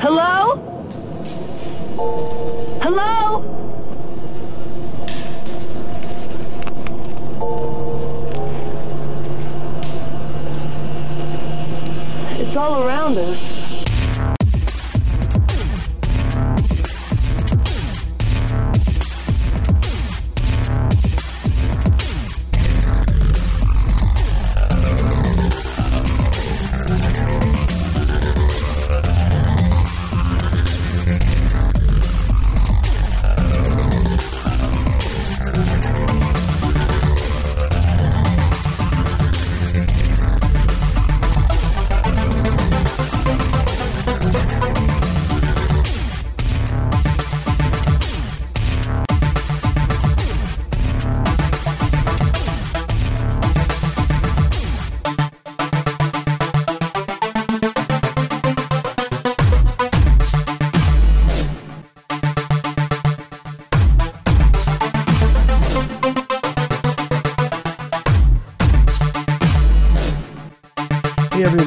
Hello? 0.00 0.35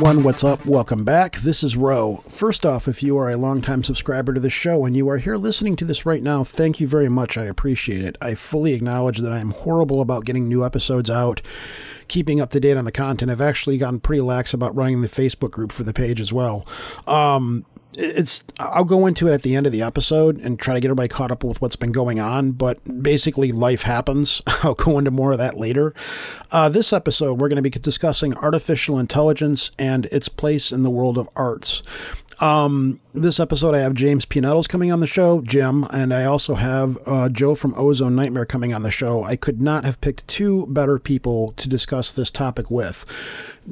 Everyone, 0.10 0.26
what's 0.26 0.44
up? 0.44 0.66
Welcome 0.66 1.04
back. 1.04 1.36
This 1.36 1.62
is 1.62 1.78
Ro. 1.78 2.24
First 2.28 2.66
off, 2.66 2.88
if 2.88 3.04
you 3.04 3.16
are 3.20 3.30
a 3.30 3.38
longtime 3.38 3.84
subscriber 3.84 4.34
to 4.34 4.40
the 4.40 4.50
show 4.50 4.86
and 4.86 4.98
you 4.98 5.08
are 5.08 5.20
here 5.20 5.38
listening 5.38 5.76
to 5.76 5.86
this 5.86 6.04
right 6.04 6.24
now, 6.24 6.44
thank 6.44 6.80
you 6.80 6.88
very 6.88 7.10
much. 7.10 7.38
I 7.38 7.46
appreciate 7.46 8.04
it. 8.04 8.18
I 8.20 8.34
fully 8.34 8.74
acknowledge 8.74 9.20
that 9.20 9.32
I 9.32 9.38
am 9.38 9.52
horrible 9.52 10.02
about 10.02 10.26
getting 10.26 10.48
new 10.48 10.66
episodes 10.66 11.12
out, 11.12 11.44
keeping 12.08 12.42
up 12.42 12.50
to 12.52 12.60
date 12.60 12.76
on 12.76 12.86
the 12.86 12.92
content. 12.92 13.30
I've 13.30 13.40
actually 13.40 13.78
gotten 13.78 14.00
pretty 14.00 14.22
lax 14.22 14.52
about 14.52 14.76
running 14.76 15.04
the 15.04 15.08
Facebook 15.08 15.52
group 15.52 15.72
for 15.72 15.84
the 15.84 15.94
page 15.94 16.20
as 16.20 16.34
well. 16.34 16.66
Um, 17.06 17.64
it's 17.94 18.44
I'll 18.60 18.86
go 18.86 19.06
into 19.06 19.28
it 19.28 19.34
at 19.34 19.42
the 19.42 19.56
end 19.56 19.66
of 19.66 19.72
the 19.72 19.82
episode 19.82 20.40
and 20.40 20.60
try 20.60 20.74
to 20.74 20.80
get 20.80 20.88
everybody 20.88 21.08
caught 21.08 21.32
up 21.32 21.44
with 21.44 21.62
what's 21.62 21.76
been 21.76 21.92
going 21.92 22.20
on. 22.20 22.52
But 22.52 23.02
basically, 23.02 23.52
life 23.52 23.82
happens. 23.82 24.42
I'll 24.64 24.76
go 24.76 24.98
into 24.98 25.12
more 25.12 25.32
of 25.32 25.38
that 25.40 25.58
later. 25.58 25.94
Uh, 26.52 26.70
this 26.70 26.94
episode, 26.94 27.40
we're 27.40 27.50
going 27.50 27.62
to 27.62 27.62
be 27.62 27.70
discussing 27.70 28.36
artificial 28.36 29.00
intelligence 29.00 29.72
and 29.80 30.06
its 30.08 30.30
place 30.30 30.72
in 30.72 30.84
the 30.84 30.90
world 30.90 31.18
of 31.18 31.30
arts. 31.36 31.82
Um, 32.40 33.02
this 33.14 33.40
episode, 33.40 33.76
I 33.76 33.80
have 33.80 33.94
James 33.94 34.26
P. 34.26 34.40
Nettles 34.40 34.68
coming 34.68 34.94
on 34.94 35.02
the 35.02 35.08
show, 35.08 35.42
Jim, 35.42 35.86
and 35.92 36.14
I 36.14 36.24
also 36.24 36.56
have 36.56 36.98
uh, 37.06 37.28
Joe 37.28 37.54
from 37.54 37.74
Ozone 37.76 38.16
Nightmare 38.16 38.46
coming 38.46 38.74
on 38.74 38.82
the 38.84 38.92
show. 38.92 39.24
I 39.24 39.36
could 39.36 39.62
not 39.62 39.84
have 39.84 40.00
picked 40.00 40.26
two 40.28 40.66
better 40.68 41.00
people 41.00 41.52
to 41.58 41.68
discuss 41.68 42.12
this 42.12 42.32
topic 42.32 42.72
with. 42.72 43.06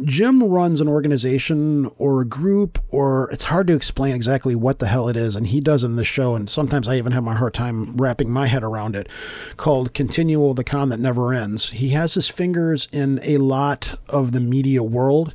Jim 0.03 0.43
runs 0.43 0.81
an 0.81 0.89
organization 0.89 1.89
or 1.97 2.21
a 2.21 2.25
group, 2.25 2.77
or 2.89 3.29
it's 3.31 3.45
hard 3.45 3.67
to 3.67 3.73
explain 3.73 4.13
exactly 4.13 4.53
what 4.53 4.79
the 4.79 4.87
hell 4.87 5.07
it 5.07 5.15
is, 5.15 5.37
and 5.37 5.47
he 5.47 5.61
does 5.61 5.85
in 5.85 5.95
this 5.95 6.07
show, 6.07 6.35
and 6.35 6.49
sometimes 6.49 6.89
I 6.89 6.97
even 6.97 7.13
have 7.13 7.23
my 7.23 7.35
hard 7.35 7.53
time 7.53 7.95
wrapping 7.95 8.29
my 8.29 8.47
head 8.47 8.63
around 8.63 8.97
it, 8.97 9.07
called 9.55 9.93
Continual 9.93 10.53
the 10.53 10.65
Con 10.65 10.89
That 10.89 10.99
Never 10.99 11.33
Ends. 11.33 11.69
He 11.69 11.89
has 11.89 12.15
his 12.15 12.27
fingers 12.27 12.89
in 12.91 13.21
a 13.23 13.37
lot 13.37 13.97
of 14.09 14.33
the 14.33 14.41
media 14.41 14.83
world. 14.83 15.33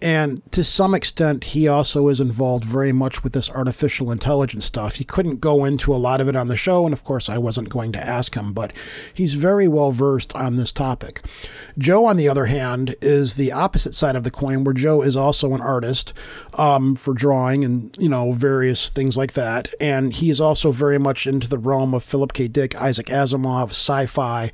And 0.00 0.42
to 0.52 0.62
some 0.62 0.94
extent, 0.94 1.42
he 1.44 1.66
also 1.66 2.08
is 2.08 2.20
involved 2.20 2.64
very 2.64 2.92
much 2.92 3.24
with 3.24 3.32
this 3.32 3.50
artificial 3.50 4.12
intelligence 4.12 4.64
stuff. 4.64 4.96
He 4.96 5.04
couldn't 5.04 5.40
go 5.40 5.64
into 5.64 5.92
a 5.92 5.96
lot 5.96 6.20
of 6.20 6.28
it 6.28 6.36
on 6.36 6.48
the 6.48 6.56
show, 6.56 6.84
and 6.84 6.92
of 6.92 7.02
course, 7.02 7.28
I 7.28 7.38
wasn't 7.38 7.68
going 7.68 7.92
to 7.92 8.06
ask 8.06 8.36
him, 8.36 8.52
but 8.52 8.72
he's 9.12 9.34
very 9.34 9.66
well 9.66 9.90
versed 9.90 10.34
on 10.36 10.56
this 10.56 10.70
topic. 10.70 11.22
Joe, 11.76 12.06
on 12.06 12.16
the 12.16 12.28
other 12.28 12.46
hand, 12.46 12.94
is 13.00 13.34
the 13.34 13.50
opposite 13.50 13.94
side 13.94 14.14
of 14.14 14.22
the 14.22 14.30
coin, 14.30 14.62
where 14.62 14.74
Joe 14.74 15.02
is 15.02 15.16
also 15.16 15.54
an 15.54 15.60
artist 15.60 16.12
um, 16.54 16.94
for 16.94 17.12
drawing 17.12 17.64
and, 17.64 17.96
you 17.98 18.08
know, 18.08 18.32
various 18.32 18.88
things 18.88 19.16
like 19.16 19.32
that. 19.32 19.74
And 19.80 20.12
he 20.12 20.30
is 20.30 20.40
also 20.40 20.70
very 20.70 20.98
much 20.98 21.26
into 21.26 21.48
the 21.48 21.58
realm 21.58 21.92
of 21.92 22.04
Philip 22.04 22.32
K. 22.32 22.46
Dick, 22.46 22.80
Isaac 22.80 23.06
Asimov, 23.06 23.70
sci 23.70 24.06
fi 24.06 24.52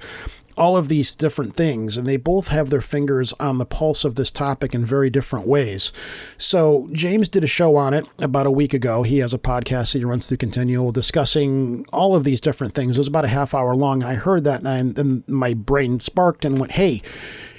all 0.56 0.76
of 0.76 0.88
these 0.88 1.14
different 1.14 1.54
things, 1.54 1.96
and 1.96 2.06
they 2.06 2.16
both 2.16 2.48
have 2.48 2.70
their 2.70 2.80
fingers 2.80 3.32
on 3.40 3.58
the 3.58 3.66
pulse 3.66 4.04
of 4.04 4.14
this 4.14 4.30
topic 4.30 4.74
in 4.74 4.84
very 4.84 5.10
different 5.10 5.46
ways. 5.46 5.92
So, 6.38 6.88
James 6.92 7.28
did 7.28 7.44
a 7.44 7.48
show 7.48 7.76
on 7.76 7.94
it 7.94 8.06
about 8.18 8.46
a 8.46 8.50
week 8.50 8.74
ago. 8.74 9.02
He 9.02 9.18
has 9.18 9.34
a 9.34 9.38
podcast 9.38 9.92
that 9.92 9.98
he 9.98 10.04
runs 10.04 10.26
through 10.26 10.38
Continual 10.38 10.92
discussing 10.92 11.86
all 11.92 12.14
of 12.14 12.24
these 12.24 12.40
different 12.40 12.74
things. 12.74 12.96
It 12.96 13.00
was 13.00 13.08
about 13.08 13.24
a 13.24 13.28
half 13.28 13.54
hour 13.54 13.74
long. 13.74 14.02
And 14.02 14.10
I 14.10 14.14
heard 14.14 14.44
that, 14.44 14.62
and 14.64 14.94
then 14.94 15.24
my 15.26 15.54
brain 15.54 16.00
sparked 16.00 16.44
and 16.44 16.58
went, 16.58 16.72
hey, 16.72 17.02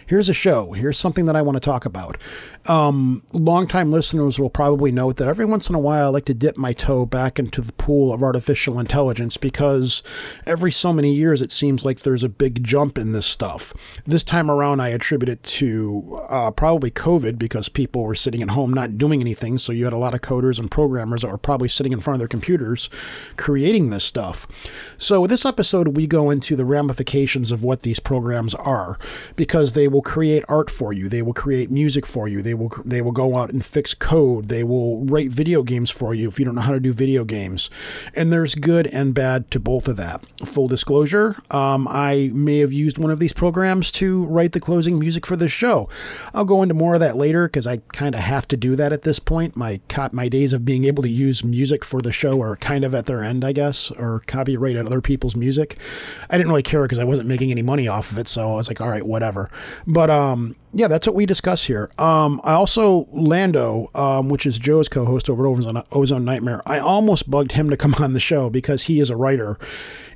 here's 0.07 0.29
a 0.29 0.33
show. 0.33 0.71
Here's 0.71 0.97
something 0.97 1.25
that 1.25 1.35
I 1.35 1.41
want 1.41 1.55
to 1.55 1.59
talk 1.59 1.85
about. 1.85 2.17
Um, 2.67 3.21
longtime 3.31 3.91
listeners 3.91 4.39
will 4.39 4.49
probably 4.49 4.91
note 4.91 5.17
that 5.17 5.27
every 5.27 5.45
once 5.45 5.69
in 5.69 5.75
a 5.75 5.79
while 5.79 6.07
I 6.07 6.09
like 6.09 6.25
to 6.25 6.33
dip 6.33 6.57
my 6.57 6.73
toe 6.73 7.05
back 7.05 7.37
into 7.37 7.61
the 7.61 7.73
pool 7.73 8.11
of 8.11 8.23
artificial 8.23 8.79
intelligence 8.79 9.37
because 9.37 10.01
every 10.47 10.71
so 10.71 10.91
many 10.91 11.13
years 11.13 11.41
it 11.41 11.51
seems 11.51 11.85
like 11.85 11.99
there's 11.99 12.23
a 12.23 12.29
big 12.29 12.63
jump 12.63 12.97
in 12.97 13.11
this 13.11 13.27
stuff. 13.27 13.73
This 14.05 14.23
time 14.23 14.49
around, 14.49 14.79
I 14.79 14.89
attribute 14.89 15.29
it 15.29 15.43
to 15.43 16.19
uh, 16.29 16.51
probably 16.51 16.89
COVID 16.89 17.37
because 17.37 17.69
people 17.69 18.03
were 18.03 18.15
sitting 18.15 18.41
at 18.41 18.49
home 18.49 18.73
not 18.73 18.97
doing 18.97 19.21
anything. 19.21 19.59
So 19.59 19.71
you 19.71 19.83
had 19.83 19.93
a 19.93 19.97
lot 19.97 20.15
of 20.15 20.21
coders 20.21 20.59
and 20.59 20.71
programmers 20.71 21.21
that 21.21 21.29
were 21.31 21.37
probably 21.37 21.69
sitting 21.69 21.93
in 21.93 21.99
front 21.99 22.15
of 22.15 22.19
their 22.19 22.27
computers 22.27 22.89
creating 23.37 23.91
this 23.91 24.03
stuff. 24.03 24.47
So, 24.97 25.21
with 25.21 25.29
this 25.29 25.45
episode, 25.45 25.95
we 25.95 26.07
go 26.07 26.29
into 26.29 26.55
the 26.55 26.65
ramifications 26.65 27.51
of 27.51 27.63
what 27.63 27.81
these 27.81 27.99
programs 27.99 28.55
are 28.55 28.97
because 29.35 29.73
they 29.73 29.87
will 29.95 30.01
create 30.01 30.43
art 30.49 30.69
for 30.69 30.91
you, 30.91 31.07
they 31.07 31.21
will 31.21 31.33
create 31.33 31.71
music 31.71 32.05
for 32.05 32.27
you, 32.27 32.41
they 32.41 32.53
will 32.53 32.69
they 32.83 33.01
will 33.01 33.13
go 33.13 33.37
out 33.37 33.51
and 33.51 33.65
fix 33.65 33.93
code, 33.93 34.49
they 34.49 34.61
will 34.63 35.05
write 35.05 35.29
video 35.31 35.63
games 35.63 35.89
for 35.89 36.13
you 36.13 36.27
if 36.27 36.37
you 36.37 36.43
don't 36.43 36.55
know 36.55 36.61
how 36.61 36.73
to 36.73 36.81
do 36.81 36.91
video 36.91 37.23
games, 37.23 37.69
and 38.13 38.31
there's 38.31 38.55
good 38.55 38.87
and 38.87 39.13
bad 39.13 39.49
to 39.51 39.59
both 39.59 39.87
of 39.87 39.95
that. 39.95 40.25
Full 40.45 40.67
disclosure, 40.67 41.37
um, 41.49 41.87
I 41.87 42.29
may 42.33 42.59
have 42.59 42.73
used 42.73 42.97
one 42.97 43.09
of 43.09 43.19
these 43.19 43.31
programs 43.31 43.89
to 43.93 44.25
write 44.25 44.51
the 44.51 44.59
closing 44.59 44.99
music 44.99 45.25
for 45.25 45.37
this 45.37 45.53
show. 45.53 45.87
I'll 46.33 46.43
go 46.43 46.61
into 46.61 46.73
more 46.75 46.95
of 46.95 46.99
that 46.99 47.15
later 47.15 47.47
because 47.47 47.65
I 47.65 47.77
kind 47.93 48.15
of 48.15 48.21
have 48.21 48.49
to 48.49 48.57
do 48.57 48.75
that 48.75 48.91
at 48.91 49.03
this 49.03 49.19
point. 49.19 49.55
My 49.55 49.79
my 50.11 50.27
days 50.27 50.51
of 50.51 50.65
being 50.65 50.83
able 50.83 51.03
to 51.03 51.09
use 51.09 51.45
music 51.45 51.85
for 51.85 52.01
the 52.01 52.11
show 52.11 52.41
are 52.41 52.57
kind 52.57 52.83
of 52.83 52.93
at 52.93 53.05
their 53.05 53.23
end, 53.23 53.45
I 53.45 53.53
guess, 53.53 53.91
or 53.91 54.21
copyright 54.27 54.75
other 54.75 54.99
people's 54.99 55.37
music. 55.37 55.77
I 56.29 56.37
didn't 56.37 56.49
really 56.49 56.63
care 56.63 56.83
because 56.83 56.99
I 56.99 57.05
wasn't 57.05 57.29
making 57.29 57.51
any 57.51 57.61
money 57.61 57.87
off 57.87 58.11
of 58.11 58.17
it, 58.17 58.27
so 58.27 58.51
I 58.51 58.55
was 58.55 58.67
like, 58.67 58.81
all 58.81 58.89
right, 58.89 59.05
whatever. 59.05 59.49
But 59.87 60.09
um, 60.09 60.55
yeah, 60.73 60.87
that's 60.87 61.05
what 61.05 61.15
we 61.15 61.25
discuss 61.25 61.65
here. 61.65 61.89
Um, 61.97 62.41
I 62.43 62.53
also 62.53 63.07
Lando, 63.11 63.89
um, 63.93 64.29
which 64.29 64.45
is 64.45 64.57
Joe's 64.57 64.89
co-host 64.89 65.29
over 65.29 65.47
at 65.77 65.85
Ozone, 65.91 66.25
Nightmare. 66.25 66.61
I 66.65 66.79
almost 66.79 67.29
bugged 67.29 67.51
him 67.51 67.69
to 67.69 67.77
come 67.77 67.93
on 67.99 68.13
the 68.13 68.19
show 68.19 68.49
because 68.49 68.83
he 68.85 68.99
is 68.99 69.09
a 69.09 69.15
writer, 69.15 69.57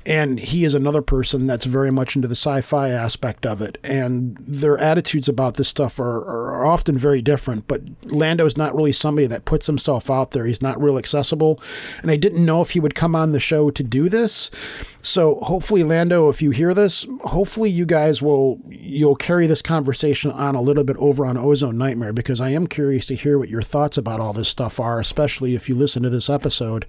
and 0.05 0.39
he 0.39 0.63
is 0.63 0.73
another 0.73 1.01
person 1.01 1.47
that's 1.47 1.65
very 1.65 1.91
much 1.91 2.15
into 2.15 2.27
the 2.27 2.35
sci-fi 2.35 2.89
aspect 2.89 3.45
of 3.45 3.61
it. 3.61 3.77
And 3.83 4.37
their 4.37 4.77
attitudes 4.77 5.27
about 5.27 5.55
this 5.55 5.67
stuff 5.67 5.99
are, 5.99 6.19
are 6.19 6.65
often 6.65 6.97
very 6.97 7.21
different. 7.21 7.67
But 7.67 7.81
Lando's 8.05 8.57
not 8.57 8.75
really 8.75 8.93
somebody 8.93 9.27
that 9.27 9.45
puts 9.45 9.67
himself 9.67 10.09
out 10.09 10.31
there. 10.31 10.45
He's 10.45 10.61
not 10.61 10.81
real 10.81 10.97
accessible, 10.97 11.61
and 12.01 12.11
I 12.11 12.15
didn't 12.15 12.45
know 12.45 12.61
if 12.61 12.71
he 12.71 12.79
would 12.79 12.95
come 12.95 13.15
on 13.15 13.31
the 13.31 13.39
show 13.39 13.69
to 13.71 13.83
do 13.83 14.09
this. 14.09 14.51
So 15.01 15.35
hopefully, 15.41 15.83
Lando, 15.83 16.29
if 16.29 16.41
you 16.41 16.51
hear 16.51 16.73
this, 16.73 17.05
hopefully 17.23 17.69
you 17.69 17.85
guys 17.85 18.21
will 18.21 18.59
you'll 18.69 19.15
carry 19.15 19.47
this 19.47 19.61
conversation 19.61 20.31
on 20.31 20.55
a 20.55 20.61
little 20.61 20.83
bit 20.83 20.97
over 20.97 21.25
on 21.25 21.37
Ozone 21.37 21.77
Nightmare 21.77 22.11
because 22.11 22.41
I 22.41 22.49
am 22.49 22.67
curious 22.67 23.05
to 23.07 23.15
hear 23.15 23.37
what 23.37 23.49
your 23.49 23.61
thoughts 23.61 23.97
about 23.97 24.19
all 24.19 24.33
this 24.33 24.49
stuff 24.49 24.79
are, 24.79 24.99
especially 24.99 25.55
if 25.55 25.69
you 25.69 25.75
listen 25.75 26.03
to 26.03 26.09
this 26.09 26.29
episode. 26.29 26.85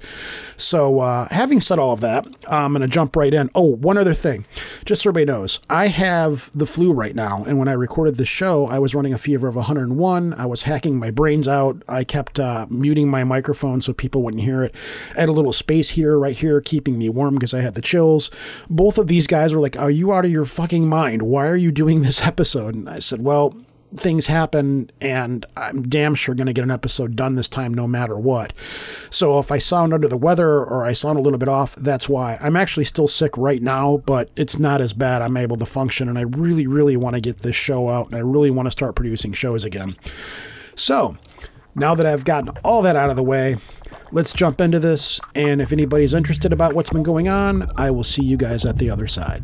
So, 0.56 1.00
uh, 1.00 1.28
having 1.30 1.60
said 1.60 1.78
all 1.78 1.92
of 1.92 2.00
that, 2.00 2.26
I'm 2.48 2.72
going 2.72 2.82
to 2.82 2.88
jump 2.88 2.99
right 3.16 3.32
in. 3.32 3.50
Oh, 3.54 3.76
one 3.76 3.98
other 3.98 4.14
thing, 4.14 4.46
just 4.84 5.02
so 5.02 5.10
everybody 5.10 5.26
knows, 5.26 5.60
I 5.68 5.88
have 5.88 6.50
the 6.52 6.66
flu 6.66 6.92
right 6.92 7.14
now, 7.14 7.44
and 7.44 7.58
when 7.58 7.68
I 7.68 7.72
recorded 7.72 8.16
the 8.16 8.24
show, 8.24 8.66
I 8.66 8.78
was 8.78 8.94
running 8.94 9.12
a 9.12 9.18
fever 9.18 9.48
of 9.48 9.56
101. 9.56 10.34
I 10.34 10.46
was 10.46 10.62
hacking 10.62 10.98
my 10.98 11.10
brains 11.10 11.48
out. 11.48 11.82
I 11.88 12.04
kept 12.04 12.38
uh, 12.38 12.66
muting 12.68 13.08
my 13.08 13.24
microphone 13.24 13.80
so 13.80 13.92
people 13.92 14.22
wouldn't 14.22 14.42
hear 14.42 14.62
it. 14.62 14.74
I 15.16 15.20
had 15.20 15.28
a 15.28 15.32
little 15.32 15.52
space 15.52 15.90
heater 15.90 16.18
right 16.18 16.36
here 16.36 16.60
keeping 16.60 16.98
me 16.98 17.08
warm 17.08 17.34
because 17.34 17.54
I 17.54 17.60
had 17.60 17.74
the 17.74 17.80
chills. 17.80 18.30
Both 18.68 18.98
of 18.98 19.06
these 19.06 19.26
guys 19.26 19.54
were 19.54 19.60
like, 19.60 19.78
"Are 19.78 19.90
you 19.90 20.12
out 20.12 20.24
of 20.24 20.30
your 20.30 20.44
fucking 20.44 20.88
mind? 20.88 21.22
Why 21.22 21.46
are 21.46 21.56
you 21.56 21.72
doing 21.72 22.02
this 22.02 22.22
episode?" 22.26 22.74
And 22.74 22.88
I 22.88 22.98
said, 22.98 23.22
"Well." 23.22 23.54
Things 23.96 24.26
happen, 24.26 24.90
and 25.00 25.44
I'm 25.56 25.82
damn 25.82 26.14
sure 26.14 26.34
going 26.34 26.46
to 26.46 26.52
get 26.52 26.64
an 26.64 26.70
episode 26.70 27.16
done 27.16 27.34
this 27.34 27.48
time, 27.48 27.74
no 27.74 27.86
matter 27.86 28.16
what. 28.16 28.52
So 29.10 29.38
if 29.38 29.50
I 29.50 29.58
sound 29.58 29.92
under 29.92 30.08
the 30.08 30.16
weather 30.16 30.64
or 30.64 30.84
I 30.84 30.92
sound 30.92 31.18
a 31.18 31.22
little 31.22 31.38
bit 31.38 31.48
off, 31.48 31.74
that's 31.76 32.08
why. 32.08 32.38
I'm 32.40 32.56
actually 32.56 32.84
still 32.84 33.08
sick 33.08 33.36
right 33.36 33.62
now, 33.62 33.98
but 34.06 34.30
it's 34.36 34.58
not 34.58 34.80
as 34.80 34.92
bad. 34.92 35.22
I'm 35.22 35.36
able 35.36 35.56
to 35.56 35.66
function, 35.66 36.08
and 36.08 36.18
I 36.18 36.22
really, 36.22 36.66
really 36.66 36.96
want 36.96 37.14
to 37.14 37.20
get 37.20 37.38
this 37.38 37.56
show 37.56 37.88
out, 37.88 38.06
and 38.06 38.16
I 38.16 38.20
really 38.20 38.50
want 38.50 38.66
to 38.66 38.70
start 38.70 38.94
producing 38.94 39.32
shows 39.32 39.64
again. 39.64 39.96
So 40.74 41.16
now 41.74 41.94
that 41.94 42.06
I've 42.06 42.24
gotten 42.24 42.50
all 42.64 42.82
that 42.82 42.96
out 42.96 43.10
of 43.10 43.16
the 43.16 43.22
way, 43.22 43.56
let's 44.12 44.32
jump 44.32 44.60
into 44.60 44.78
this. 44.78 45.20
And 45.34 45.60
if 45.60 45.72
anybody's 45.72 46.14
interested 46.14 46.52
about 46.52 46.74
what's 46.74 46.90
been 46.90 47.02
going 47.02 47.28
on, 47.28 47.70
I 47.76 47.90
will 47.90 48.04
see 48.04 48.22
you 48.22 48.36
guys 48.36 48.64
at 48.64 48.76
the 48.76 48.90
other 48.90 49.06
side. 49.06 49.42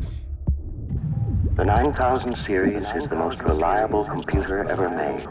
The 1.57 1.65
9000 1.65 2.37
series 2.37 2.87
is 2.95 3.09
the 3.09 3.17
most 3.17 3.41
reliable 3.41 4.05
computer 4.05 4.65
ever 4.71 4.91
made. 4.91 5.27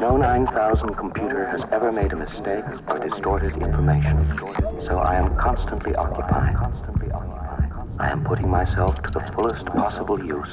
No 0.00 0.16
9000 0.16 0.94
computer 0.94 1.46
has 1.48 1.62
ever 1.70 1.92
made 1.92 2.14
a 2.14 2.16
mistake 2.16 2.64
or 2.88 2.98
distorted 3.06 3.52
information. 3.62 4.40
So 4.86 4.96
I 4.96 5.16
am 5.16 5.36
constantly 5.36 5.94
occupied. 5.94 6.56
I 7.98 8.08
am 8.08 8.24
putting 8.24 8.48
myself 8.48 9.02
to 9.02 9.10
the 9.10 9.20
fullest 9.34 9.66
possible 9.66 10.18
use, 10.24 10.50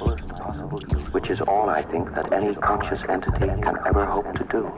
which 1.13 1.29
is 1.29 1.39
all 1.39 1.69
I 1.69 1.81
think 1.83 2.13
that 2.13 2.33
any 2.33 2.53
conscious 2.55 3.01
entity 3.07 3.47
can 3.47 3.77
ever 3.87 4.05
hope 4.05 4.33
to 4.35 4.43
do. 4.51 4.69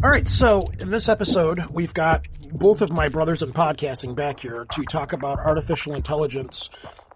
All 0.00 0.10
right, 0.10 0.28
so 0.28 0.70
in 0.78 0.90
this 0.90 1.08
episode, 1.08 1.66
we've 1.72 1.92
got 1.92 2.28
both 2.52 2.80
of 2.80 2.90
my 2.90 3.08
brothers 3.08 3.42
in 3.42 3.52
podcasting 3.52 4.14
back 4.14 4.40
here 4.40 4.66
to 4.72 4.84
talk 4.84 5.12
about 5.12 5.38
artificial 5.38 5.94
intelligence 5.94 6.70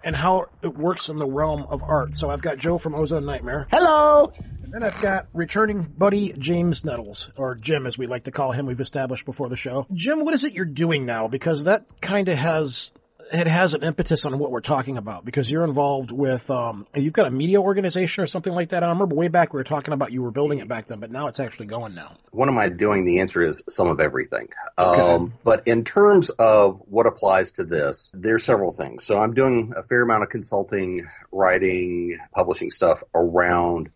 and 0.04 0.16
how 0.16 0.46
it 0.62 0.76
works 0.76 1.08
in 1.08 1.16
the 1.16 1.26
realm 1.26 1.62
of 1.68 1.82
art. 1.82 2.16
So 2.16 2.30
I've 2.30 2.42
got 2.42 2.58
Joe 2.58 2.78
from 2.78 2.94
Ozone 2.94 3.24
Nightmare. 3.24 3.66
Hello! 3.70 4.32
And 4.62 4.72
then 4.72 4.82
I've 4.82 5.00
got 5.00 5.28
returning 5.32 5.84
buddy 5.84 6.32
James 6.38 6.84
Nettles, 6.84 7.30
or 7.36 7.54
Jim 7.54 7.86
as 7.86 7.98
we 7.98 8.06
like 8.06 8.24
to 8.24 8.30
call 8.30 8.52
him, 8.52 8.66
we've 8.66 8.80
established 8.80 9.24
before 9.24 9.48
the 9.48 9.56
show. 9.56 9.86
Jim, 9.92 10.24
what 10.24 10.34
is 10.34 10.44
it 10.44 10.54
you're 10.54 10.64
doing 10.64 11.06
now? 11.06 11.28
Because 11.28 11.64
that 11.64 11.86
kind 12.00 12.28
of 12.28 12.38
has 12.38 12.92
it 13.32 13.46
has 13.46 13.74
an 13.74 13.82
impetus 13.82 14.26
on 14.26 14.38
what 14.38 14.50
we're 14.50 14.60
talking 14.60 14.98
about 14.98 15.24
because 15.24 15.50
you're 15.50 15.64
involved 15.64 16.10
with 16.12 16.50
um, 16.50 16.86
you've 16.94 17.12
got 17.12 17.26
a 17.26 17.30
media 17.30 17.60
organization 17.60 18.22
or 18.22 18.26
something 18.26 18.52
like 18.52 18.70
that. 18.70 18.82
I 18.82 18.88
remember 18.90 19.14
way 19.14 19.28
back 19.28 19.52
we 19.52 19.58
were 19.58 19.64
talking 19.64 19.94
about 19.94 20.12
you 20.12 20.22
were 20.22 20.30
building 20.30 20.58
it 20.58 20.68
back 20.68 20.86
then, 20.86 21.00
but 21.00 21.10
now 21.10 21.28
it's 21.28 21.40
actually 21.40 21.66
going 21.66 21.94
now. 21.94 22.16
What 22.30 22.48
am 22.48 22.58
I 22.58 22.68
doing? 22.68 23.04
The 23.04 23.20
answer 23.20 23.42
is 23.46 23.62
some 23.68 23.88
of 23.88 24.00
everything. 24.00 24.48
Okay. 24.78 25.00
Um, 25.00 25.34
but 25.42 25.66
in 25.66 25.84
terms 25.84 26.30
of 26.30 26.82
what 26.86 27.06
applies 27.06 27.52
to 27.52 27.64
this, 27.64 28.12
there's 28.14 28.44
several 28.44 28.72
things. 28.72 29.04
So 29.04 29.18
I'm 29.18 29.34
doing 29.34 29.72
a 29.76 29.82
fair 29.82 30.02
amount 30.02 30.24
of 30.24 30.28
consulting, 30.28 31.08
writing, 31.30 32.18
publishing 32.34 32.70
stuff 32.70 33.02
around 33.14 33.90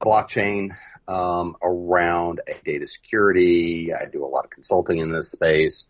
blockchain, 0.00 0.70
um, 1.06 1.56
around 1.62 2.40
data 2.64 2.86
security. 2.86 3.92
I 3.94 4.06
do 4.06 4.24
a 4.24 4.28
lot 4.28 4.44
of 4.44 4.50
consulting 4.50 4.98
in 4.98 5.12
this 5.12 5.30
space. 5.30 5.86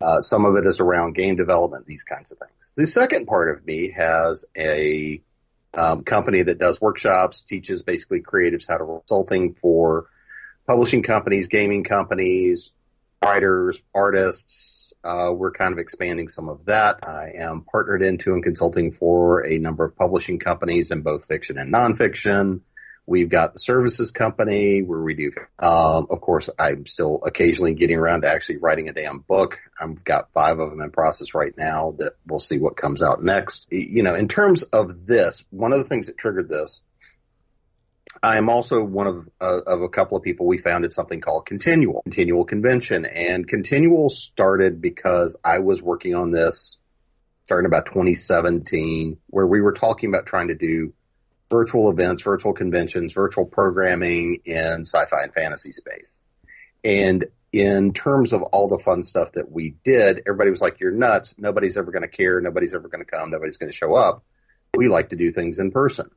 Uh, 0.00 0.20
some 0.20 0.44
of 0.44 0.56
it 0.56 0.66
is 0.66 0.80
around 0.80 1.14
game 1.14 1.36
development, 1.36 1.86
these 1.86 2.04
kinds 2.04 2.30
of 2.32 2.38
things. 2.38 2.72
The 2.76 2.86
second 2.86 3.26
part 3.26 3.56
of 3.56 3.64
me 3.64 3.92
has 3.92 4.44
a 4.56 5.22
um, 5.72 6.04
company 6.04 6.42
that 6.42 6.58
does 6.58 6.80
workshops, 6.80 7.42
teaches 7.42 7.82
basically 7.82 8.20
creatives 8.20 8.66
how 8.66 8.76
to 8.76 8.84
consulting 8.84 9.54
for 9.54 10.06
publishing 10.66 11.02
companies, 11.02 11.48
gaming 11.48 11.84
companies, 11.84 12.70
writers, 13.24 13.80
artists. 13.94 14.94
Uh, 15.02 15.32
we're 15.34 15.52
kind 15.52 15.72
of 15.72 15.78
expanding 15.78 16.28
some 16.28 16.48
of 16.48 16.66
that. 16.66 17.06
I 17.06 17.34
am 17.38 17.62
partnered 17.62 18.02
into 18.02 18.32
and 18.32 18.42
consulting 18.42 18.92
for 18.92 19.46
a 19.46 19.58
number 19.58 19.84
of 19.84 19.96
publishing 19.96 20.38
companies 20.38 20.90
in 20.90 21.02
both 21.02 21.26
fiction 21.26 21.58
and 21.58 21.72
nonfiction. 21.72 22.60
We've 23.06 23.28
got 23.28 23.52
the 23.52 23.58
services 23.58 24.10
company 24.12 24.82
where 24.82 25.00
we 25.00 25.14
do, 25.14 25.32
um, 25.58 26.06
of 26.08 26.20
course, 26.22 26.48
I'm 26.58 26.86
still 26.86 27.20
occasionally 27.24 27.74
getting 27.74 27.98
around 27.98 28.22
to 28.22 28.28
actually 28.28 28.56
writing 28.58 28.88
a 28.88 28.94
damn 28.94 29.18
book. 29.18 29.58
I've 29.78 30.02
got 30.04 30.32
five 30.32 30.58
of 30.58 30.70
them 30.70 30.80
in 30.80 30.90
process 30.90 31.34
right 31.34 31.52
now 31.56 31.96
that 31.98 32.14
we'll 32.26 32.40
see 32.40 32.58
what 32.58 32.76
comes 32.76 33.02
out 33.02 33.22
next. 33.22 33.66
You 33.70 34.02
know, 34.02 34.14
in 34.14 34.28
terms 34.28 34.62
of 34.62 35.06
this, 35.06 35.44
one 35.50 35.72
of 35.72 35.78
the 35.78 35.84
things 35.84 36.06
that 36.06 36.16
triggered 36.16 36.48
this, 36.48 36.80
I 38.22 38.38
am 38.38 38.48
also 38.48 38.82
one 38.82 39.06
of, 39.06 39.28
uh, 39.40 39.60
of 39.66 39.82
a 39.82 39.88
couple 39.88 40.16
of 40.16 40.22
people 40.22 40.46
we 40.46 40.58
founded 40.58 40.92
something 40.92 41.20
called 41.20 41.44
Continual, 41.44 42.02
Continual 42.02 42.44
Convention. 42.44 43.04
And 43.04 43.46
Continual 43.46 44.08
started 44.08 44.80
because 44.80 45.36
I 45.44 45.58
was 45.58 45.82
working 45.82 46.14
on 46.14 46.30
this 46.30 46.78
starting 47.44 47.66
about 47.66 47.86
2017, 47.86 49.18
where 49.26 49.46
we 49.46 49.60
were 49.60 49.74
talking 49.74 50.08
about 50.08 50.26
trying 50.26 50.48
to 50.48 50.54
do 50.54 50.94
virtual 51.54 51.88
events, 51.88 52.20
virtual 52.22 52.52
conventions, 52.52 53.12
virtual 53.12 53.44
programming 53.44 54.40
in 54.44 54.80
sci-fi 54.80 55.22
and 55.22 55.32
fantasy 55.32 55.70
space. 55.70 56.20
And 56.82 57.26
in 57.52 57.92
terms 57.92 58.32
of 58.32 58.42
all 58.42 58.66
the 58.66 58.80
fun 58.80 59.04
stuff 59.04 59.30
that 59.34 59.52
we 59.52 59.76
did, 59.84 60.22
everybody 60.26 60.50
was 60.50 60.60
like, 60.60 60.80
you're 60.80 60.90
nuts. 60.90 61.36
Nobody's 61.38 61.76
ever 61.76 61.92
going 61.92 62.02
to 62.02 62.08
care. 62.08 62.40
Nobody's 62.40 62.74
ever 62.74 62.88
going 62.88 63.04
to 63.04 63.10
come. 63.10 63.30
Nobody's 63.30 63.58
going 63.58 63.70
to 63.70 63.76
show 63.76 63.94
up. 63.94 64.24
We 64.76 64.88
like 64.88 65.10
to 65.10 65.16
do 65.16 65.30
things 65.30 65.60
in 65.60 65.70
person. 65.70 66.10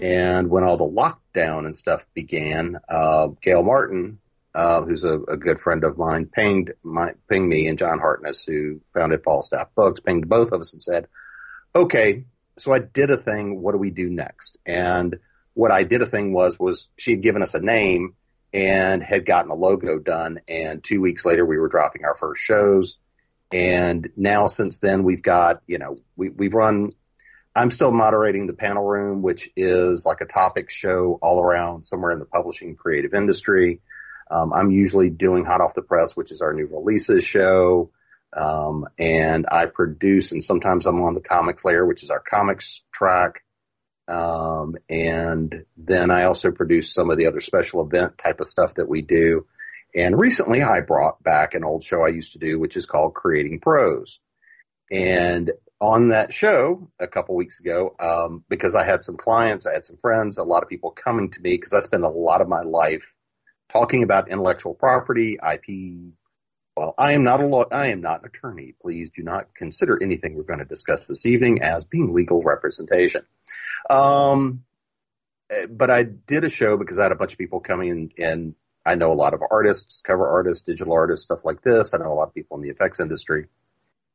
And 0.00 0.48
when 0.48 0.64
all 0.64 0.78
the 0.78 0.84
lockdown 0.88 1.66
and 1.66 1.76
stuff 1.76 2.06
began, 2.14 2.78
uh, 2.88 3.28
Gail 3.42 3.62
Martin, 3.62 4.20
uh, 4.54 4.80
who's 4.80 5.04
a, 5.04 5.20
a, 5.20 5.36
good 5.36 5.60
friend 5.60 5.84
of 5.84 5.98
mine, 5.98 6.30
pinged 6.32 6.72
my, 6.82 7.12
pinged 7.28 7.46
me 7.46 7.66
and 7.68 7.78
John 7.78 7.98
Hartness, 7.98 8.42
who 8.42 8.80
founded 8.94 9.22
Falstaff 9.22 9.74
Books, 9.74 10.00
pinged 10.00 10.30
both 10.30 10.52
of 10.52 10.60
us 10.60 10.72
and 10.72 10.82
said, 10.82 11.08
okay, 11.74 12.24
so 12.58 12.72
I 12.72 12.78
did 12.78 13.10
a 13.10 13.16
thing. 13.16 13.60
What 13.60 13.72
do 13.72 13.78
we 13.78 13.90
do 13.90 14.08
next? 14.08 14.58
And 14.66 15.18
what 15.54 15.70
I 15.70 15.84
did 15.84 16.02
a 16.02 16.06
thing 16.06 16.32
was, 16.32 16.58
was 16.58 16.88
she 16.96 17.12
had 17.12 17.22
given 17.22 17.42
us 17.42 17.54
a 17.54 17.60
name 17.60 18.14
and 18.52 19.02
had 19.02 19.26
gotten 19.26 19.50
a 19.50 19.54
logo 19.54 19.98
done. 19.98 20.40
And 20.48 20.82
two 20.82 21.00
weeks 21.00 21.24
later, 21.24 21.44
we 21.44 21.58
were 21.58 21.68
dropping 21.68 22.04
our 22.04 22.14
first 22.14 22.42
shows. 22.42 22.98
And 23.50 24.10
now 24.16 24.46
since 24.46 24.78
then, 24.78 25.04
we've 25.04 25.22
got, 25.22 25.62
you 25.66 25.78
know, 25.78 25.96
we, 26.16 26.30
we've 26.30 26.54
run, 26.54 26.92
I'm 27.54 27.70
still 27.70 27.90
moderating 27.90 28.46
the 28.46 28.54
panel 28.54 28.84
room, 28.84 29.22
which 29.22 29.50
is 29.56 30.06
like 30.06 30.20
a 30.20 30.26
topic 30.26 30.70
show 30.70 31.18
all 31.20 31.42
around 31.42 31.84
somewhere 31.84 32.12
in 32.12 32.18
the 32.18 32.24
publishing 32.24 32.76
creative 32.76 33.14
industry. 33.14 33.80
Um, 34.30 34.52
I'm 34.52 34.70
usually 34.70 35.10
doing 35.10 35.44
hot 35.44 35.60
off 35.60 35.74
the 35.74 35.82
press, 35.82 36.16
which 36.16 36.32
is 36.32 36.40
our 36.40 36.54
new 36.54 36.66
releases 36.66 37.24
show. 37.24 37.90
Um, 38.34 38.86
and 38.98 39.46
I 39.50 39.66
produce, 39.66 40.32
and 40.32 40.42
sometimes 40.42 40.86
I'm 40.86 41.02
on 41.02 41.14
the 41.14 41.20
comics 41.20 41.64
layer, 41.64 41.86
which 41.86 42.02
is 42.02 42.10
our 42.10 42.20
comics 42.20 42.82
track. 42.92 43.42
Um, 44.08 44.76
and 44.88 45.64
then 45.76 46.10
I 46.10 46.24
also 46.24 46.50
produce 46.50 46.92
some 46.92 47.10
of 47.10 47.18
the 47.18 47.26
other 47.26 47.40
special 47.40 47.82
event 47.82 48.18
type 48.18 48.40
of 48.40 48.46
stuff 48.46 48.74
that 48.74 48.88
we 48.88 49.02
do. 49.02 49.46
And 49.94 50.18
recently 50.18 50.62
I 50.62 50.80
brought 50.80 51.22
back 51.22 51.54
an 51.54 51.64
old 51.64 51.84
show 51.84 52.04
I 52.04 52.08
used 52.08 52.32
to 52.32 52.38
do, 52.38 52.58
which 52.58 52.76
is 52.76 52.86
called 52.86 53.14
Creating 53.14 53.60
Prose. 53.60 54.18
And 54.90 55.52
on 55.80 56.08
that 56.08 56.32
show 56.32 56.90
a 56.98 57.06
couple 57.06 57.34
weeks 57.34 57.60
ago, 57.60 57.94
um, 57.98 58.44
because 58.48 58.74
I 58.74 58.84
had 58.84 59.02
some 59.02 59.16
clients, 59.16 59.66
I 59.66 59.72
had 59.74 59.84
some 59.84 59.96
friends, 59.96 60.38
a 60.38 60.44
lot 60.44 60.62
of 60.62 60.68
people 60.68 60.90
coming 60.90 61.30
to 61.30 61.40
me 61.40 61.52
because 61.52 61.72
I 61.72 61.80
spend 61.80 62.04
a 62.04 62.08
lot 62.08 62.40
of 62.40 62.48
my 62.48 62.62
life 62.62 63.04
talking 63.72 64.02
about 64.02 64.30
intellectual 64.30 64.74
property, 64.74 65.38
IP, 65.42 66.12
well, 66.76 66.94
I 66.96 67.12
am 67.12 67.24
not 67.24 67.40
a 67.40 67.46
law, 67.46 67.64
I 67.70 67.88
am 67.88 68.00
not 68.00 68.20
an 68.20 68.26
attorney. 68.26 68.74
Please 68.80 69.10
do 69.14 69.22
not 69.22 69.54
consider 69.54 70.02
anything 70.02 70.34
we're 70.34 70.42
going 70.44 70.58
to 70.58 70.64
discuss 70.64 71.06
this 71.06 71.26
evening 71.26 71.62
as 71.62 71.84
being 71.84 72.14
legal 72.14 72.42
representation. 72.42 73.24
Um, 73.90 74.64
but 75.68 75.90
I 75.90 76.04
did 76.04 76.44
a 76.44 76.50
show 76.50 76.76
because 76.76 76.98
I 76.98 77.04
had 77.04 77.12
a 77.12 77.16
bunch 77.16 77.32
of 77.32 77.38
people 77.38 77.60
coming 77.60 77.88
in 77.88 78.24
and 78.24 78.54
I 78.86 78.94
know 78.94 79.12
a 79.12 79.14
lot 79.14 79.34
of 79.34 79.42
artists, 79.48 80.00
cover 80.00 80.26
artists, 80.26 80.64
digital 80.64 80.94
artists, 80.94 81.24
stuff 81.24 81.44
like 81.44 81.62
this. 81.62 81.92
I 81.92 81.98
know 81.98 82.10
a 82.10 82.14
lot 82.14 82.28
of 82.28 82.34
people 82.34 82.56
in 82.56 82.62
the 82.62 82.70
effects 82.70 83.00
industry. 83.00 83.46